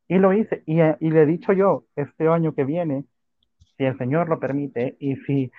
Y 0.08 0.18
lo 0.18 0.32
hice, 0.32 0.62
y, 0.66 0.80
y, 0.80 1.10
le 1.10 1.22
he 1.22 1.26
dicho 1.26 1.52
yo, 1.52 1.84
este 1.96 2.28
año 2.28 2.54
que 2.54 2.64
viene, 2.64 3.04
si 3.76 3.84
el 3.84 3.96
Señor 3.98 4.28
lo 4.28 4.38
permite, 4.38 4.96
y 5.00 5.16
si 5.16 5.50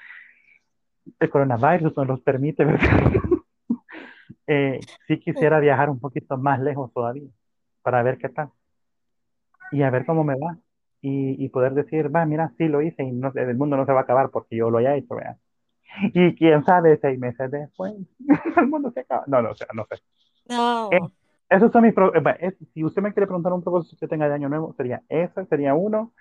el 1.20 1.30
coronavirus 1.30 1.98
nos 1.98 2.08
lo 2.08 2.18
permite, 2.20 2.66
eh, 4.48 4.80
sí 5.08 5.20
quisiera 5.20 5.60
viajar 5.60 5.90
un 5.90 6.00
poquito 6.00 6.38
más 6.38 6.60
lejos 6.60 6.94
todavía, 6.94 7.30
para 7.82 8.04
ver 8.04 8.18
qué 8.18 8.30
tal 8.30 8.50
y 9.74 9.82
a 9.82 9.90
ver 9.90 10.06
cómo 10.06 10.24
me 10.24 10.36
va. 10.36 10.58
Y, 11.02 11.44
y, 11.44 11.50
poder 11.50 11.74
decir, 11.74 12.16
va, 12.16 12.26
mira, 12.26 12.54
sí 12.58 12.70
lo 12.70 12.82
hice 12.82 13.04
y 13.04 13.12
no, 13.12 13.34
el 13.36 13.58
mundo 13.58 13.76
no 13.76 13.86
se 13.86 13.92
va 13.92 14.02
a 14.02 14.04
acabar 14.04 14.30
porque 14.30 14.56
yo 14.56 14.70
lo 14.70 14.78
haya 14.78 14.96
hecho, 14.96 15.16
¿verdad? 15.16 15.38
Y 16.14 16.36
quién 16.36 16.64
sabe, 16.64 16.98
seis 17.02 17.20
meses 17.20 17.52
después, 17.52 17.94
el 18.58 18.68
mundo 18.68 18.92
se 18.92 19.02
acaba. 19.02 19.24
No, 19.28 19.42
no, 19.42 19.52
o 19.52 19.56
sea, 19.56 19.68
no 19.74 19.86
sé. 19.86 20.02
No. 20.50 20.90
Eh, 20.92 21.00
esos 21.50 21.72
son 21.72 21.84
mis. 21.84 21.94
Pro 21.94 22.14
eh, 22.16 22.58
si 22.74 22.84
usted 22.84 23.02
me 23.02 23.14
quiere 23.14 23.28
preguntar 23.28 23.54
un 23.54 23.64
propósito 23.64 23.98
que 24.00 24.08
tenga 24.08 24.28
de 24.28 24.34
año 24.34 24.50
nuevo, 24.50 24.74
sería 24.76 25.02
ese, 25.10 25.46
sería 25.46 25.76
uno. 25.76 26.14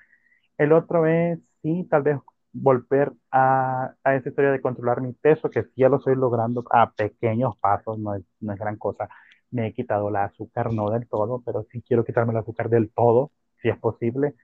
El 0.58 0.72
otro 0.72 1.06
es, 1.06 1.38
sí, 1.62 1.86
tal 1.90 2.02
vez 2.02 2.18
volver 2.52 3.12
a, 3.30 3.94
a 4.04 4.14
esa 4.14 4.28
historia 4.28 4.50
de 4.52 4.60
controlar 4.60 5.00
mi 5.00 5.12
peso, 5.14 5.48
que 5.48 5.62
sí 5.62 5.70
ya 5.76 5.88
lo 5.88 5.96
estoy 5.96 6.16
logrando 6.16 6.64
a 6.70 6.90
pequeños 6.92 7.56
pasos, 7.58 7.98
no 7.98 8.14
es, 8.14 8.22
no 8.40 8.52
es 8.52 8.58
gran 8.58 8.76
cosa. 8.76 9.08
Me 9.50 9.68
he 9.68 9.72
quitado 9.72 10.08
el 10.10 10.16
azúcar, 10.16 10.72
no 10.72 10.90
del 10.90 11.08
todo, 11.08 11.42
pero 11.44 11.64
sí 11.70 11.82
quiero 11.82 12.04
quitarme 12.04 12.32
el 12.32 12.38
azúcar 12.38 12.68
del 12.68 12.90
todo 12.90 13.30
si 13.62 13.68
es 13.68 13.78
posible, 13.78 14.34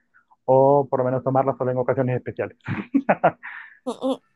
o 0.45 0.87
por 0.89 0.99
lo 0.99 1.05
menos 1.05 1.23
tomarla 1.23 1.55
solo 1.57 1.71
en 1.71 1.77
ocasiones 1.77 2.15
especiales. 2.15 2.57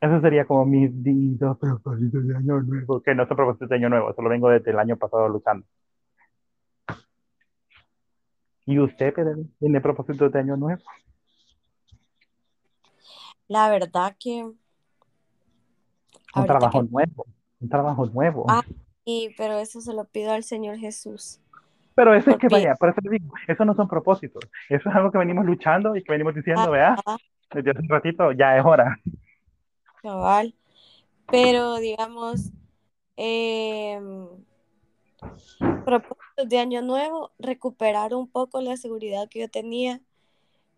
Eso 0.00 0.20
sería 0.22 0.46
como 0.46 0.64
mi 0.64 0.88
dos 0.88 1.58
propósitos 1.58 2.26
de 2.26 2.36
año 2.36 2.60
nuevo, 2.62 3.02
que 3.02 3.14
no 3.14 3.26
son 3.26 3.36
propósitos 3.36 3.68
de 3.68 3.76
año 3.76 3.90
nuevo, 3.90 4.14
solo 4.14 4.30
vengo 4.30 4.48
desde 4.48 4.70
el 4.70 4.78
año 4.78 4.96
pasado 4.96 5.28
luchando. 5.28 5.66
¿Y 8.64 8.78
usted, 8.78 9.12
Pedro, 9.12 9.42
tiene 9.58 9.80
propósitos 9.80 10.32
de 10.32 10.38
año 10.38 10.56
nuevo? 10.56 10.82
La 13.48 13.68
verdad 13.68 14.16
que... 14.18 14.48
Un 16.36 16.46
trabajo 16.46 16.82
que... 16.82 16.88
nuevo, 16.88 17.26
un 17.60 17.68
trabajo 17.68 18.06
nuevo. 18.06 18.46
Ah, 18.48 18.62
sí, 19.04 19.34
pero 19.36 19.58
eso 19.58 19.80
se 19.80 19.92
lo 19.92 20.04
pido 20.04 20.32
al 20.32 20.44
Señor 20.44 20.76
Jesús. 20.76 21.40
Pero 21.94 22.14
eso 22.14 22.30
es 22.30 22.38
que 22.38 22.48
vaya, 22.48 22.74
por 22.76 22.88
eso 22.88 23.00
le 23.02 23.18
digo, 23.18 23.34
eso 23.46 23.64
no 23.64 23.74
son 23.74 23.88
propósitos. 23.88 24.44
Eso 24.68 24.88
es 24.88 24.94
algo 24.94 25.10
que 25.10 25.18
venimos 25.18 25.44
luchando 25.44 25.94
y 25.96 26.02
que 26.02 26.12
venimos 26.12 26.34
diciendo, 26.34 26.70
vea, 26.70 26.96
desde 27.52 27.72
hace 27.72 27.80
un 27.80 27.88
ratito, 27.88 28.32
ya 28.32 28.56
es 28.56 28.64
hora. 28.64 28.98
Cabal. 30.02 30.54
Pero 31.26 31.76
digamos, 31.76 32.50
eh, 33.16 34.00
propósitos 35.84 36.48
de 36.48 36.58
año 36.58 36.82
nuevo, 36.82 37.30
recuperar 37.38 38.14
un 38.14 38.28
poco 38.28 38.60
la 38.60 38.76
seguridad 38.76 39.28
que 39.28 39.40
yo 39.40 39.48
tenía, 39.50 40.00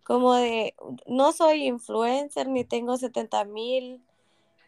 como 0.05 0.35
de, 0.35 0.74
no 1.07 1.32
soy 1.32 1.66
influencer 1.66 2.49
ni 2.49 2.65
tengo 2.65 2.97
70 2.97 3.44
mil 3.44 4.03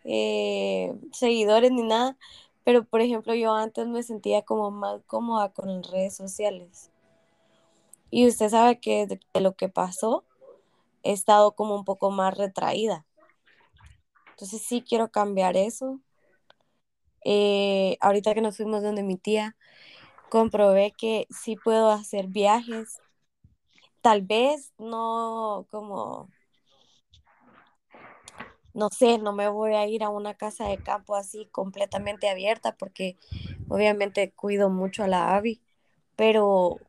eh, 0.05 0.95
seguidores 1.13 1.73
ni 1.73 1.83
nada, 1.83 2.17
pero 2.63 2.85
por 2.85 3.01
ejemplo 3.01 3.35
yo 3.35 3.53
antes 3.55 3.87
me 3.89 4.03
sentía 4.03 4.43
como 4.43 4.71
más 4.71 5.03
cómoda 5.07 5.51
con 5.53 5.75
las 5.75 5.91
redes 5.91 6.17
sociales. 6.17 6.91
Y 8.11 8.29
usted 8.29 8.49
sabe 8.49 8.79
que 8.79 9.07
de, 9.07 9.21
de 9.35 9.41
lo 9.41 9.55
que 9.55 9.69
pasó, 9.69 10.25
he 11.03 11.13
estado 11.13 11.53
como 11.53 11.75
un 11.75 11.85
poco 11.85 12.11
más 12.11 12.37
retraída. 12.37 13.05
Entonces 14.35 14.63
sí 14.63 14.83
quiero 14.83 15.11
cambiar 15.13 15.57
eso. 15.57 16.01
Eh, 17.25 17.97
ahorita 18.01 18.35
que 18.35 18.41
nos 18.41 18.57
fuimos 18.57 18.83
donde 18.83 19.05
mi 19.05 19.17
tía, 19.17 19.57
comprobé 20.29 20.93
que 20.99 21.29
sí 21.31 21.55
puedo 21.57 21.91
hacer 21.91 22.27
viajes. 22.27 22.99
Tal 24.03 24.23
vez 24.23 24.73
no 24.77 25.67
como, 25.71 26.29
no 28.75 28.89
sé, 28.91 29.19
no 29.19 29.33
me 29.33 29.49
voy 29.49 29.75
a 29.75 29.87
ir 29.87 30.03
a 30.03 30.11
una 30.11 30.35
casa 30.35 30.67
de 30.67 30.79
campo 30.79 31.15
así 31.15 31.49
completamente 31.53 32.29
abierta 32.29 32.77
porque 32.77 33.17
obviamente 33.69 34.33
cuido 34.33 34.69
mucho 34.69 35.05
a 35.05 35.09
la 35.09 35.37
Abby, 35.37 35.63
pero 36.17 36.81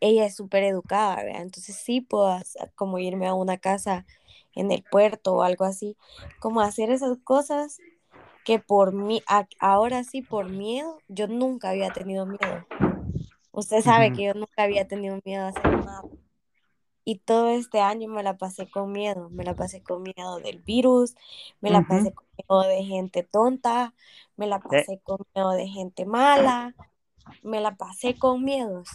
ella 0.00 0.26
es 0.26 0.36
súper 0.36 0.64
educada, 0.64 1.16
¿verdad? 1.24 1.42
Entonces 1.42 1.76
sí 1.76 2.02
puedo 2.02 2.38
como 2.74 2.98
irme 2.98 3.26
a 3.26 3.34
una 3.34 3.56
casa 3.56 4.04
en 4.54 4.70
el 4.70 4.82
puerto 4.82 5.34
o 5.34 5.42
algo 5.42 5.64
así, 5.64 5.96
como 6.40 6.60
hacer 6.60 6.90
esas 6.90 7.18
cosas 7.24 7.78
que 8.44 8.58
por 8.58 8.92
mí, 8.92 9.22
ahora 9.60 10.04
sí 10.04 10.22
por 10.22 10.48
miedo, 10.50 10.98
yo 11.08 11.28
nunca 11.28 11.70
había 11.70 11.92
tenido 11.92 12.26
miedo. 12.26 12.66
Usted 13.52 13.82
sabe 13.82 14.08
uh 14.08 14.10
-huh. 14.10 14.16
que 14.16 14.24
yo 14.24 14.34
nunca 14.34 14.62
había 14.64 14.88
tenido 14.88 15.20
miedo 15.24 15.44
a 15.44 15.48
hacer 15.48 15.84
nada. 15.84 16.02
Y 17.04 17.18
todo 17.18 17.48
este 17.48 17.80
año 17.80 18.08
me 18.08 18.22
la 18.22 18.36
pasé 18.36 18.70
con 18.70 18.92
miedo, 18.92 19.28
me 19.30 19.44
la 19.44 19.54
pasé 19.54 19.82
con 19.82 20.02
miedo 20.02 20.38
del 20.38 20.60
virus, 20.60 21.14
me 21.60 21.70
la 21.70 21.80
uh 21.80 21.82
-huh. 21.82 21.88
pasé 21.88 22.12
con 22.12 22.26
miedo 22.36 22.62
de 22.68 22.84
gente 22.84 23.22
tonta, 23.22 23.94
me 24.36 24.46
la 24.46 24.60
pasé 24.60 25.00
con 25.02 25.18
miedo 25.34 25.50
de 25.50 25.68
gente 25.68 26.04
mala, 26.06 26.74
me 27.42 27.60
la 27.60 27.76
pasé 27.76 28.18
con 28.18 28.44
miedos. 28.44 28.88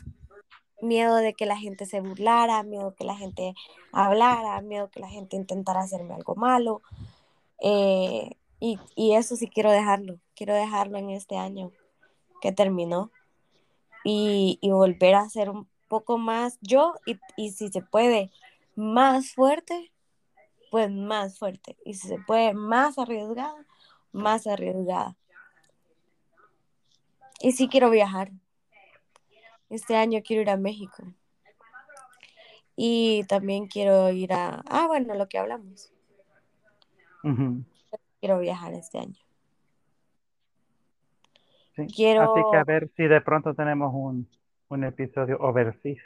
Miedo 0.81 1.15
de 1.15 1.33
que 1.33 1.45
la 1.45 1.57
gente 1.57 1.85
se 1.85 2.01
burlara, 2.01 2.63
miedo 2.63 2.93
que 2.95 3.03
la 3.03 3.15
gente 3.15 3.53
hablara, 3.91 4.61
miedo 4.61 4.89
que 4.89 4.99
la 4.99 5.09
gente 5.09 5.35
intentara 5.35 5.81
hacerme 5.81 6.13
algo 6.13 6.35
malo. 6.35 6.81
Eh, 7.59 8.31
y, 8.59 8.79
y, 8.95 9.13
eso 9.13 9.35
sí 9.35 9.47
quiero 9.47 9.71
dejarlo, 9.71 10.19
quiero 10.35 10.53
dejarlo 10.53 10.97
en 10.97 11.11
este 11.11 11.37
año 11.37 11.71
que 12.41 12.51
terminó 12.51 13.11
y, 14.03 14.57
y 14.61 14.71
volver 14.71 15.15
a 15.15 15.29
ser 15.29 15.49
un 15.49 15.67
poco 15.87 16.17
más 16.17 16.57
yo 16.61 16.95
y, 17.05 17.19
y, 17.35 17.51
si 17.51 17.69
se 17.69 17.81
puede 17.81 18.31
más 18.75 19.33
fuerte, 19.33 19.91
pues 20.71 20.91
más 20.91 21.37
fuerte. 21.39 21.77
Y 21.85 21.95
si 21.95 22.07
se 22.07 22.19
puede 22.19 22.53
más 22.53 22.97
arriesgada, 22.97 23.65
más 24.11 24.47
arriesgada. 24.47 25.15
Y 27.39 27.51
sí 27.51 27.67
quiero 27.67 27.89
viajar. 27.89 28.31
Este 29.69 29.95
año 29.95 30.22
quiero 30.23 30.41
ir 30.41 30.49
a 30.49 30.57
México. 30.57 31.03
Y 32.76 33.23
también 33.26 33.68
quiero 33.68 34.10
ir 34.11 34.31
a... 34.34 34.61
Ah, 34.69 34.88
bueno, 34.88 35.15
lo 35.15 35.27
que 35.27 35.38
hablamos. 35.39 35.91
Uh 37.23 37.30
-huh. 37.30 37.65
Quiero 38.19 38.39
viajar 38.39 38.73
este 38.73 38.99
año. 38.99 39.19
Sí. 41.76 41.88
Quiero... 41.95 42.34
Así 42.34 42.44
que 42.52 42.57
a 42.57 42.64
ver 42.64 42.89
si 42.95 43.07
de 43.07 43.22
pronto 43.22 43.53
tenemos 43.53 43.91
un, 43.94 44.30
un 44.69 44.84
episodio 44.84 45.38
overseas. 45.39 46.03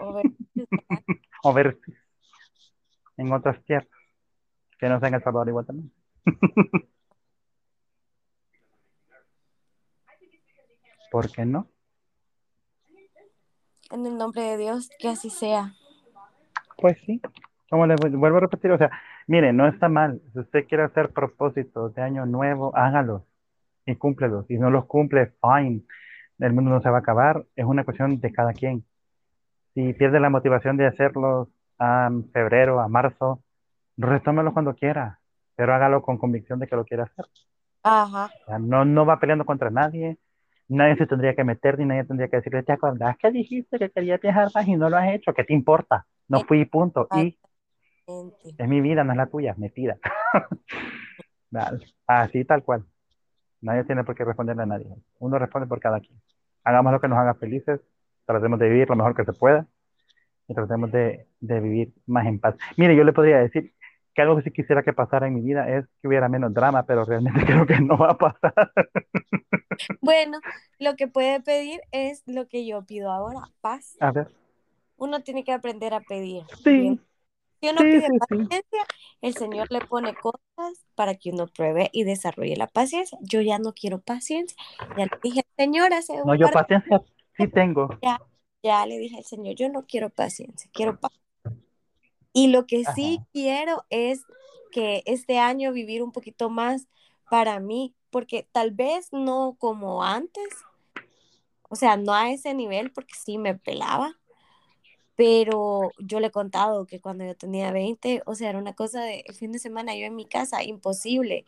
Overseas. 0.00 0.36
overseas. 1.42 1.98
En 3.16 3.32
otras 3.32 3.62
tierras. 3.64 3.88
Que 4.78 4.88
no 4.88 5.00
sea 5.00 5.08
en 5.08 5.14
El 5.14 5.22
Salvador 5.22 5.48
igual 5.48 5.66
también. 5.66 5.92
¿Por 11.10 11.30
qué 11.32 11.44
no? 11.44 11.68
En 13.90 14.06
el 14.06 14.18
nombre 14.18 14.42
de 14.42 14.56
Dios, 14.58 14.90
que 14.98 15.08
así 15.08 15.30
sea. 15.30 15.72
Pues 16.76 16.98
sí, 17.06 17.20
como 17.70 17.86
le 17.86 17.96
vuelvo 17.96 18.36
a 18.36 18.40
repetir, 18.40 18.70
o 18.70 18.78
sea, 18.78 18.90
mire, 19.26 19.52
no 19.52 19.66
está 19.66 19.88
mal. 19.88 20.20
Si 20.32 20.40
usted 20.40 20.66
quiere 20.66 20.84
hacer 20.84 21.10
propósitos 21.10 21.94
de 21.94 22.02
año 22.02 22.26
nuevo, 22.26 22.76
hágalos 22.76 23.22
y 23.86 23.96
cúmplelos. 23.96 24.46
Si 24.46 24.58
no 24.58 24.70
los 24.70 24.86
cumple, 24.86 25.32
fine. 25.40 25.82
El 26.38 26.52
mundo 26.52 26.70
no 26.70 26.80
se 26.80 26.90
va 26.90 26.98
a 26.98 27.00
acabar. 27.00 27.44
Es 27.56 27.64
una 27.64 27.84
cuestión 27.84 28.20
de 28.20 28.32
cada 28.32 28.52
quien. 28.52 28.84
Si 29.74 29.92
pierde 29.94 30.20
la 30.20 30.30
motivación 30.30 30.76
de 30.76 30.86
hacerlos 30.86 31.48
a 31.78 32.10
febrero, 32.32 32.80
a 32.80 32.88
marzo, 32.88 33.42
retómelo 33.96 34.52
cuando 34.52 34.74
quiera, 34.74 35.20
pero 35.56 35.74
hágalo 35.74 36.02
con 36.02 36.18
convicción 36.18 36.58
de 36.58 36.66
que 36.66 36.76
lo 36.76 36.84
quiere 36.84 37.04
hacer. 37.04 37.26
Ajá. 37.82 38.30
O 38.42 38.46
sea, 38.46 38.58
no, 38.58 38.84
no 38.84 39.06
va 39.06 39.20
peleando 39.20 39.44
contra 39.44 39.70
nadie, 39.70 40.18
nadie 40.68 40.96
se 40.96 41.06
tendría 41.06 41.34
que 41.34 41.44
meter 41.44 41.78
ni 41.78 41.86
nadie 41.86 42.04
tendría 42.04 42.28
que 42.28 42.36
decirle, 42.36 42.62
¿te 42.62 42.72
acordás 42.72 43.16
que 43.16 43.30
dijiste 43.30 43.78
que 43.78 43.90
querías 43.90 44.20
viajar 44.20 44.48
más 44.54 44.68
y 44.68 44.76
no 44.76 44.90
lo 44.90 44.96
has 44.96 45.14
hecho? 45.14 45.32
¿Qué 45.32 45.44
te 45.44 45.54
importa? 45.54 46.06
No 46.28 46.40
fui 46.40 46.64
punto. 46.66 47.08
Y 47.16 47.38
es 48.56 48.68
mi 48.68 48.80
vida, 48.80 49.04
no 49.04 49.12
es 49.12 49.16
la 49.16 49.26
tuya, 49.26 49.54
metida. 49.56 49.96
Así 52.06 52.44
tal 52.44 52.62
cual. 52.62 52.84
Nadie 53.60 53.84
tiene 53.84 54.04
por 54.04 54.14
qué 54.14 54.24
responderle 54.24 54.62
a 54.62 54.66
nadie. 54.66 54.86
Uno 55.18 55.38
responde 55.38 55.66
por 55.66 55.80
cada 55.80 56.00
quien. 56.00 56.20
Hagamos 56.64 56.92
lo 56.92 57.00
que 57.00 57.08
nos 57.08 57.18
haga 57.18 57.34
felices, 57.34 57.80
tratemos 58.24 58.58
de 58.58 58.68
vivir 58.68 58.88
lo 58.88 58.96
mejor 58.96 59.16
que 59.16 59.24
se 59.24 59.32
pueda 59.32 59.66
y 60.46 60.54
tratemos 60.54 60.92
de, 60.92 61.26
de 61.40 61.60
vivir 61.60 61.92
más 62.06 62.26
en 62.26 62.38
paz. 62.38 62.56
Mire, 62.76 62.94
yo 62.94 63.04
le 63.04 63.12
podría 63.12 63.38
decir 63.38 63.72
que 64.14 64.22
algo 64.22 64.36
que 64.36 64.42
sí 64.42 64.50
quisiera 64.50 64.82
que 64.82 64.92
pasara 64.92 65.28
en 65.28 65.34
mi 65.34 65.40
vida 65.40 65.68
es 65.68 65.86
que 66.00 66.08
hubiera 66.08 66.28
menos 66.28 66.52
drama, 66.52 66.84
pero 66.84 67.04
realmente 67.04 67.40
creo 67.46 67.66
que 67.66 67.80
no 67.80 67.96
va 67.96 68.10
a 68.10 68.18
pasar. 68.18 68.72
Bueno, 70.00 70.40
lo 70.78 70.96
que 70.96 71.08
puede 71.08 71.40
pedir 71.40 71.80
es 71.92 72.22
lo 72.26 72.48
que 72.48 72.66
yo 72.66 72.84
pido 72.84 73.10
ahora, 73.10 73.50
paz. 73.60 73.96
A 74.00 74.12
ver. 74.12 74.28
Uno 74.96 75.20
tiene 75.22 75.44
que 75.44 75.52
aprender 75.52 75.94
a 75.94 76.00
pedir. 76.00 76.44
Sí. 76.64 77.00
Si 77.60 77.68
uno 77.68 77.80
sí, 77.80 77.90
pide 77.90 78.06
sí, 78.06 78.18
paciencia, 78.18 78.86
el 79.20 79.34
Señor 79.34 79.66
le 79.70 79.80
pone 79.80 80.14
cosas 80.14 80.86
para 80.94 81.16
que 81.16 81.30
uno 81.30 81.48
pruebe 81.48 81.90
y 81.92 82.04
desarrolle 82.04 82.56
la 82.56 82.68
paciencia. 82.68 83.18
Yo 83.20 83.40
ya 83.40 83.58
no 83.58 83.72
quiero 83.74 84.00
paciencia. 84.00 84.56
Ya 84.96 85.06
le 85.06 85.18
dije 85.22 85.40
al 85.40 85.64
Señor 85.64 85.92
hace 85.92 86.14
No, 86.24 86.34
yo 86.36 86.50
paciencia 86.50 87.02
sí 87.36 87.48
tengo. 87.48 87.88
Ya, 88.02 88.20
ya 88.62 88.86
le 88.86 88.98
dije 88.98 89.18
al 89.18 89.24
Señor, 89.24 89.54
yo 89.56 89.68
no 89.68 89.86
quiero 89.86 90.10
paciencia, 90.10 90.70
quiero 90.72 91.00
paz. 91.00 91.12
Y 92.32 92.48
lo 92.48 92.66
que 92.66 92.84
sí 92.84 93.16
Ajá. 93.18 93.28
quiero 93.32 93.84
es 93.90 94.22
que 94.70 95.02
este 95.06 95.38
año 95.38 95.72
vivir 95.72 96.02
un 96.02 96.12
poquito 96.12 96.50
más 96.50 96.86
para 97.30 97.60
mí, 97.60 97.94
porque 98.10 98.46
tal 98.52 98.70
vez 98.70 99.08
no 99.12 99.56
como 99.58 100.02
antes, 100.02 100.48
o 101.68 101.76
sea, 101.76 101.96
no 101.96 102.14
a 102.14 102.30
ese 102.30 102.54
nivel, 102.54 102.90
porque 102.92 103.14
sí 103.14 103.38
me 103.38 103.54
pelaba, 103.54 104.18
pero 105.16 105.90
yo 105.98 106.20
le 106.20 106.28
he 106.28 106.30
contado 106.30 106.86
que 106.86 107.00
cuando 107.00 107.24
yo 107.24 107.36
tenía 107.36 107.72
20, 107.72 108.22
o 108.24 108.34
sea, 108.34 108.50
era 108.50 108.58
una 108.58 108.74
cosa 108.74 109.02
de 109.02 109.24
el 109.26 109.34
fin 109.34 109.50
de 109.52 109.58
semana 109.58 109.96
yo 109.96 110.06
en 110.06 110.14
mi 110.14 110.26
casa, 110.26 110.62
imposible, 110.62 111.44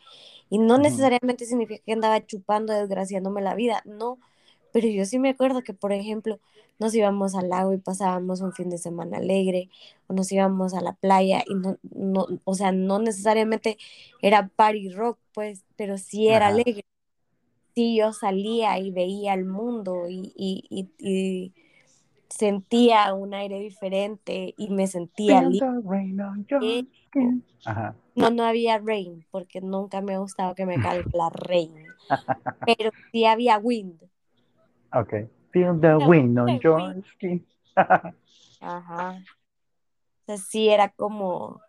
y 0.49 0.59
no 0.59 0.77
necesariamente 0.77 1.45
significa 1.45 1.81
que 1.83 1.93
andaba 1.93 2.25
chupando, 2.25 2.73
desgraciándome 2.73 3.41
la 3.41 3.55
vida, 3.55 3.81
no, 3.85 4.19
pero 4.71 4.87
yo 4.87 5.05
sí 5.05 5.19
me 5.19 5.29
acuerdo 5.29 5.63
que, 5.63 5.73
por 5.73 5.93
ejemplo, 5.93 6.39
nos 6.79 6.93
íbamos 6.95 7.35
al 7.35 7.49
lago 7.49 7.73
y 7.73 7.77
pasábamos 7.77 8.41
un 8.41 8.53
fin 8.53 8.69
de 8.69 8.77
semana 8.77 9.17
alegre, 9.17 9.69
o 10.07 10.13
nos 10.13 10.31
íbamos 10.31 10.73
a 10.73 10.81
la 10.81 10.93
playa 10.93 11.43
y 11.47 11.55
no, 11.55 11.77
no 11.93 12.27
o 12.43 12.55
sea, 12.55 12.71
no 12.71 12.99
necesariamente 12.99 13.77
era 14.21 14.47
party 14.49 14.89
rock, 14.89 15.19
pues, 15.33 15.63
pero 15.75 15.97
sí 15.97 16.27
era 16.27 16.47
Ajá. 16.47 16.55
alegre. 16.55 16.85
Sí, 17.75 17.95
yo 17.97 18.11
salía 18.13 18.77
y 18.79 18.91
veía 18.91 19.33
el 19.33 19.45
mundo 19.45 20.07
y, 20.09 20.33
y, 20.35 20.65
y, 20.69 20.89
y 20.99 21.53
sentía 22.29 23.13
un 23.13 23.33
aire 23.33 23.59
diferente 23.59 24.53
y 24.57 24.69
me 24.69 24.87
sentía 24.87 25.41
libre. 25.41 25.67
Ajá. 27.65 27.95
No, 28.15 28.29
no 28.29 28.43
había 28.43 28.77
rain, 28.79 29.25
porque 29.31 29.61
nunca 29.61 30.01
me 30.01 30.15
ha 30.15 30.19
gustado 30.19 30.53
que 30.55 30.65
me 30.65 30.77
caiga 30.81 31.05
la 31.13 31.29
rain, 31.29 31.73
pero 32.65 32.91
sí 33.11 33.25
había 33.25 33.57
wind. 33.57 34.01
Ok. 34.93 35.13
Feel 35.51 35.79
the 35.79 35.97
wind 35.97 36.37
on 36.39 36.59
your 36.59 37.03
skin. 37.13 37.45
Ajá. 38.61 39.23
O 40.21 40.25
sea, 40.25 40.37
sí 40.37 40.69
era 40.69 40.89
como, 40.89 41.61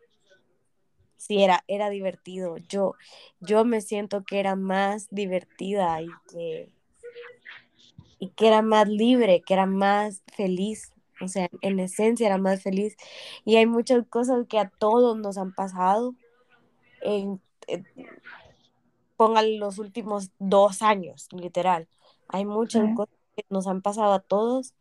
sí 1.17 1.43
era, 1.43 1.65
era 1.69 1.89
divertido. 1.91 2.57
Yo, 2.69 2.95
yo 3.41 3.65
me 3.65 3.81
siento 3.81 4.25
que 4.25 4.41
era 4.41 4.57
más 4.57 5.09
divertida 5.11 6.03
y 6.03 6.09
que, 6.31 6.69
y 8.19 8.29
que 8.31 8.49
era 8.49 8.63
más 8.63 8.89
libre, 8.89 9.43
que 9.45 9.55
era 9.55 9.67
más 9.67 10.23
feliz. 10.35 10.93
O 11.21 11.29
sea, 11.29 11.49
en 11.61 11.79
esencia 11.79 12.27
era 12.27 12.39
más 12.39 12.63
feliz. 12.63 12.97
Y 13.45 13.57
hay 13.57 13.67
muchas 13.67 14.07
cosas 14.09 14.47
que 14.49 14.59
a 14.59 14.69
todos 14.69 15.17
nos 15.17 15.39
han 15.39 15.55
pasado. 15.55 16.15
En, 17.01 17.41
en, 17.69 17.87
pongan 19.17 19.61
los 19.61 19.79
últimos 19.79 20.31
dos 20.39 20.83
años, 20.83 21.29
literal. 21.33 21.89
Hay 22.33 22.45
muchas 22.45 22.89
Sí. 22.89 22.95
cosas 22.95 23.15
que 23.37 23.45
nos 23.49 23.67
han 23.67 23.83
pasado 23.83 24.13
a 24.13 24.21
todos, 24.21 24.75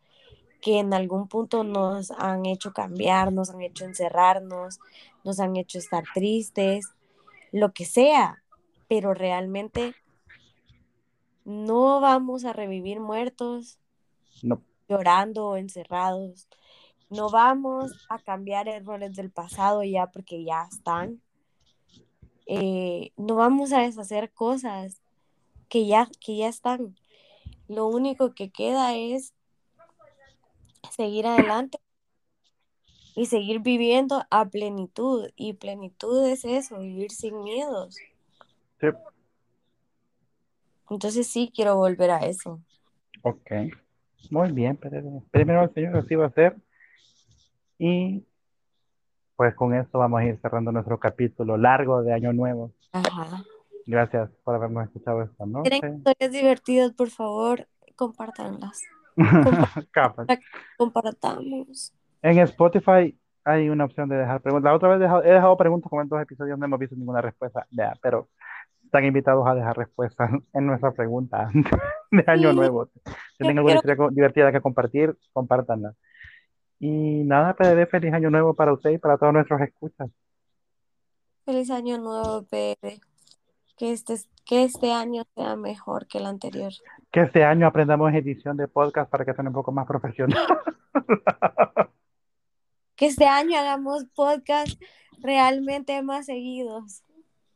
que 0.61 0.79
en 0.79 0.93
algún 0.93 1.27
punto 1.27 1.63
nos 1.63 2.11
han 2.11 2.45
hecho 2.45 2.71
cambiar, 2.73 3.31
nos 3.31 3.49
han 3.49 3.61
hecho 3.61 3.85
encerrarnos, 3.85 4.79
nos 5.23 5.39
han 5.39 5.55
hecho 5.55 5.77
estar 5.77 6.03
tristes, 6.13 6.85
lo 7.51 7.73
que 7.73 7.85
sea, 7.85 8.43
pero 8.87 9.13
realmente 9.13 9.95
no 11.43 11.99
vamos 11.99 12.45
a 12.45 12.53
revivir 12.53 12.99
muertos 12.99 13.79
No. 14.43 14.61
llorando 14.87 15.47
o 15.47 15.57
encerrados. 15.57 16.47
No 17.09 17.29
vamos 17.29 17.91
a 18.09 18.19
cambiar 18.19 18.67
errores 18.67 19.15
del 19.15 19.31
pasado 19.31 19.83
ya 19.83 20.07
porque 20.07 20.43
ya 20.43 20.67
están. 20.71 21.21
Eh, 22.45 23.11
no 23.17 23.35
vamos 23.35 23.73
a 23.73 23.81
deshacer 23.81 24.31
cosas 24.31 25.01
que 25.67 25.85
ya, 25.87 26.09
que 26.19 26.37
ya 26.37 26.47
están. 26.47 26.95
Lo 27.71 27.87
único 27.87 28.33
que 28.33 28.51
queda 28.51 28.97
es 28.97 29.33
seguir 30.89 31.25
adelante 31.25 31.77
y 33.15 33.27
seguir 33.27 33.61
viviendo 33.61 34.23
a 34.29 34.49
plenitud. 34.49 35.29
Y 35.37 35.53
plenitud 35.53 36.27
es 36.27 36.43
eso, 36.43 36.79
vivir 36.79 37.11
sin 37.11 37.41
miedos. 37.41 37.95
Sí. 38.81 38.87
Entonces 40.89 41.27
sí 41.27 41.49
quiero 41.55 41.77
volver 41.77 42.11
a 42.11 42.25
eso. 42.25 42.59
Ok. 43.21 43.51
Muy 44.29 44.51
bien, 44.51 44.77
primero 45.31 45.63
el 45.63 45.73
Señor 45.73 45.95
así 45.95 46.15
va 46.15 46.25
a 46.25 46.33
ser. 46.33 46.57
Y 47.79 48.25
pues 49.37 49.55
con 49.55 49.73
esto 49.73 49.97
vamos 49.97 50.19
a 50.19 50.25
ir 50.25 50.37
cerrando 50.41 50.73
nuestro 50.73 50.99
capítulo 50.99 51.55
largo 51.55 52.03
de 52.03 52.11
Año 52.11 52.33
Nuevo. 52.33 52.73
Ajá. 52.91 53.45
Gracias 53.85 54.29
por 54.43 54.55
habernos 54.55 54.83
escuchado 54.85 55.23
esta 55.23 55.45
noche. 55.45 55.69
tienen 55.69 55.97
historias 55.97 56.31
divertidas, 56.31 56.91
por 56.93 57.09
favor, 57.09 57.67
compártanlas. 57.95 58.81
Compartamos. 60.77 61.93
En 62.21 62.39
Spotify 62.39 63.17
hay 63.43 63.69
una 63.69 63.85
opción 63.85 64.07
de 64.09 64.15
dejar 64.17 64.41
preguntas. 64.41 64.69
La 64.71 64.75
otra 64.75 64.89
vez 64.89 64.97
he 64.99 65.03
dejado, 65.03 65.23
he 65.23 65.31
dejado 65.31 65.57
preguntas 65.57 65.89
como 65.89 66.01
en 66.01 66.07
dos 66.09 66.21
episodios, 66.21 66.57
no 66.59 66.65
hemos 66.65 66.79
visto 66.79 66.95
ninguna 66.95 67.21
respuesta. 67.21 67.67
Pero 68.01 68.29
están 68.85 69.05
invitados 69.05 69.47
a 69.47 69.55
dejar 69.55 69.77
respuestas 69.77 70.29
en 70.53 70.65
nuestra 70.65 70.91
pregunta 70.91 71.47
de 72.11 72.23
Año 72.27 72.51
Sí. 72.51 72.55
Nuevo. 72.55 72.85
Si 72.85 73.01
tienen 73.39 73.57
alguna 73.57 73.79
quiero- 73.81 73.93
historia 73.93 74.09
divertida 74.15 74.51
que 74.51 74.61
compartir, 74.61 75.17
compártanla. 75.33 75.93
Y 76.79 77.23
nada, 77.25 77.53
PDD, 77.55 77.87
feliz 77.87 78.13
Año 78.13 78.29
Nuevo 78.31 78.53
para 78.55 78.73
usted 78.73 78.89
y 78.91 78.97
para 78.97 79.17
todos 79.17 79.33
nuestros 79.33 79.61
escuchas. 79.61 80.09
Feliz 81.45 81.69
año 81.71 81.97
nuevo, 81.97 82.45
bebé. 82.51 82.99
Que 83.81 83.93
este, 83.93 84.13
que 84.45 84.63
este 84.63 84.91
año 84.91 85.23
sea 85.33 85.55
mejor 85.55 86.05
que 86.05 86.19
el 86.19 86.27
anterior. 86.27 86.71
Que 87.11 87.21
este 87.21 87.43
año 87.43 87.65
aprendamos 87.65 88.13
edición 88.13 88.55
de 88.55 88.67
podcast 88.67 89.09
para 89.09 89.25
que 89.25 89.33
suene 89.33 89.49
un 89.49 89.55
poco 89.55 89.71
más 89.71 89.87
profesional. 89.87 90.37
Que 92.95 93.07
este 93.07 93.25
año 93.25 93.57
hagamos 93.57 94.05
podcast 94.13 94.79
realmente 95.23 95.99
más 96.03 96.27
seguidos. 96.27 97.01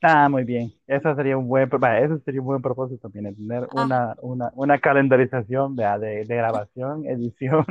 Ah, 0.02 0.28
muy 0.28 0.44
bien. 0.44 0.74
Eso 0.88 1.14
sería 1.14 1.38
un 1.38 1.48
buen, 1.48 1.70
eso 2.02 2.20
sería 2.26 2.42
un 2.42 2.48
buen 2.48 2.62
propósito, 2.64 3.08
también, 3.12 3.36
tener 3.36 3.68
Ah. 3.76 3.84
una, 3.84 4.16
una, 4.24 4.52
una 4.56 4.80
calendarización 4.80 5.76
vea, 5.76 6.00
de, 6.00 6.26
de 6.26 6.36
grabación, 6.36 7.06
edición, 7.08 7.64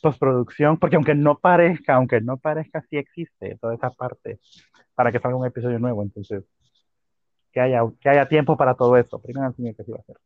postproducción, 0.00 0.78
porque 0.78 0.96
aunque 0.96 1.14
no 1.14 1.38
parezca, 1.38 1.96
aunque 1.96 2.22
no 2.22 2.38
parezca, 2.38 2.80
sí 2.88 2.96
existe 2.96 3.58
toda 3.60 3.74
esa 3.74 3.90
parte 3.90 4.40
para 4.94 5.12
que 5.12 5.20
salga 5.20 5.36
un 5.36 5.44
episodio 5.46 5.78
nuevo. 5.78 6.02
Entonces, 6.02 6.44
que 7.54 7.60
haya, 7.60 7.80
que 8.00 8.08
haya 8.08 8.28
tiempo 8.28 8.56
para 8.56 8.74
todo 8.74 8.96
eso. 8.96 9.20
Primero 9.20 9.46
enseño 9.46 9.72
que 9.74 9.84
sí 9.84 9.92
va 9.92 9.98
a 9.98 10.00
hacer. 10.00 10.16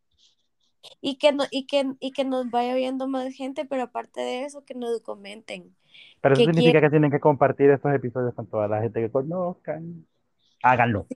Y 1.03 1.19
que, 1.19 1.33
no, 1.33 1.45
y, 1.51 1.67
que, 1.67 1.93
y 2.01 2.13
que 2.13 2.25
nos 2.25 2.51
vaya 2.51 2.75
viendo 2.75 3.07
más 3.07 3.35
gente, 3.35 3.67
pero 3.67 3.83
aparte 3.83 4.21
de 4.23 4.45
eso, 4.45 4.65
que 4.65 4.75
nos 4.75 5.01
comenten. 5.03 5.77
Pero 6.23 6.35
eso 6.35 6.41
¿Qué 6.41 6.53
significa 6.53 6.81
que 6.81 6.91
tienen 6.91 7.11
que 7.11 7.21
compartir 7.21 7.71
estos 7.71 7.95
episodios 7.95 8.35
con 8.35 8.47
toda 8.47 8.67
la 8.67 8.81
gente 8.81 9.01
que 9.01 9.11
conozcan. 9.11 10.07
Háganlo. 10.63 11.07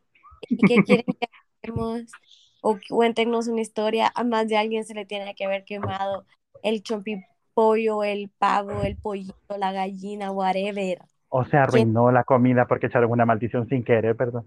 y 0.48 0.56
qué 0.58 0.82
quieren 0.84 1.06
que 1.06 1.28
hagamos 1.62 2.12
o 2.60 2.78
cuéntenos 2.88 3.48
una 3.48 3.62
historia. 3.62 4.12
A 4.14 4.22
más 4.22 4.48
de 4.48 4.58
alguien 4.58 4.84
se 4.84 4.94
le 4.94 5.06
tiene 5.06 5.34
que 5.34 5.46
haber 5.46 5.64
quemado 5.64 6.26
el 6.62 6.82
chompipollo, 6.82 8.04
el 8.04 8.30
pavo, 8.38 8.82
el 8.82 8.96
pollito, 8.96 9.56
la 9.56 9.72
gallina, 9.72 10.30
whatever. 10.30 10.98
O 11.30 11.44
se 11.44 11.56
arruinó 11.56 12.12
la 12.12 12.24
comida 12.24 12.66
porque 12.66 12.86
echaron 12.86 13.10
una 13.10 13.24
maldición 13.24 13.66
sin 13.68 13.82
querer, 13.82 14.14
perdón. 14.14 14.46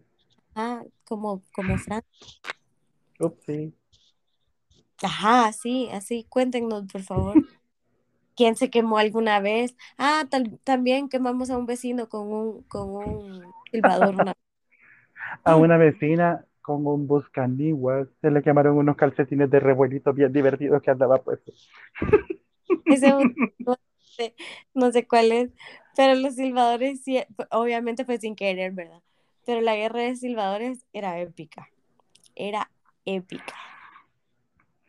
Ah, 0.53 0.83
como, 1.06 1.44
como 1.53 1.77
Fran. 1.77 2.03
Upsi. 3.19 3.73
Ajá, 5.03 5.52
sí, 5.53 5.90
así, 5.94 6.26
cuéntenos, 6.30 6.86
por 6.91 7.02
favor. 7.03 7.41
¿Quién 8.36 8.56
se 8.57 8.69
quemó 8.72 8.98
alguna 8.99 9.40
vez? 9.41 9.76
Ah, 9.98 10.26
tal- 10.30 10.60
también 10.64 11.10
quemamos 11.10 11.49
a 11.52 11.57
un 11.57 11.65
vecino 11.68 12.10
con 12.10 12.32
un, 12.34 12.64
con 12.64 12.90
un 12.91 13.56
silbador 13.72 14.15
una 14.18 14.34
A 15.44 15.56
una 15.56 15.77
vecina 15.77 16.45
con 16.61 16.86
un 16.88 17.07
buscaniguas 17.07 18.07
se 18.22 18.32
le 18.32 18.41
quemaron 18.41 18.77
unos 18.77 18.98
calcetines 18.98 19.49
de 19.52 19.60
revuelito 19.60 20.14
bien 20.14 20.34
divertidos 20.34 20.82
que 20.82 20.91
andaba 20.91 21.22
puesto. 21.23 21.52
Ese 22.88 23.14
un- 23.14 23.36
no 23.60 23.76
sé, 24.18 24.36
no 24.73 24.91
sé 24.91 25.07
cuál 25.07 25.32
es, 25.32 25.52
pero 25.95 26.15
los 26.15 26.36
silbadores 26.36 27.03
sí, 27.03 27.19
obviamente 27.52 28.06
fue 28.06 28.18
sin 28.19 28.36
querer, 28.36 28.73
¿verdad? 28.73 29.02
Pero 29.45 29.61
la 29.61 29.76
guerra 29.76 30.01
de 30.01 30.15
silbadores 30.15 30.85
era 30.91 31.19
épica, 31.19 31.67
era 32.35 32.69
épica. 33.05 33.53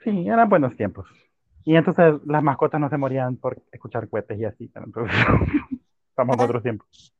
Sí, 0.02 0.26
eran 0.28 0.48
buenos 0.48 0.76
tiempos. 0.76 1.06
Y 1.64 1.74
entonces 1.74 2.14
las 2.24 2.42
mascotas 2.42 2.80
no 2.80 2.88
se 2.88 2.96
morían 2.96 3.36
por 3.36 3.60
escuchar 3.72 4.08
cohetes 4.08 4.38
y 4.38 4.44
así. 4.44 4.70
Entonces, 4.74 5.16
estamos 6.10 6.36
en 6.36 6.44
otros 6.44 6.62
tiempos. 6.62 7.14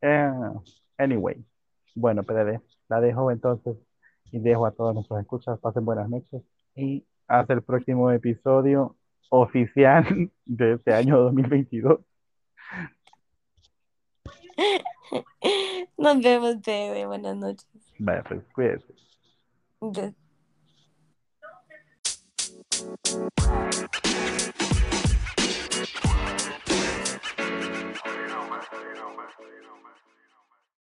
Eh, 0.00 0.30
anyway, 0.96 1.44
bueno, 1.94 2.22
PDD, 2.22 2.60
la 2.88 3.00
dejo 3.00 3.30
entonces 3.30 3.76
y 4.30 4.38
dejo 4.38 4.66
a 4.66 4.70
todos 4.70 4.94
nuestros 4.94 5.20
escuchas. 5.20 5.58
Pasen 5.58 5.84
buenas 5.84 6.08
noches 6.08 6.42
y 6.74 7.04
hasta 7.26 7.52
el 7.54 7.62
próximo 7.62 8.10
episodio 8.12 8.96
oficial 9.30 10.04
de 10.44 10.74
este 10.74 10.94
año 10.94 11.18
2022. 11.18 12.00
Nos 15.98 16.20
vemos, 16.22 16.60
bebé. 16.62 17.06
Buenas 17.06 17.36
noches. 17.36 17.66
Vaya, 17.98 18.22
pues 18.22 18.40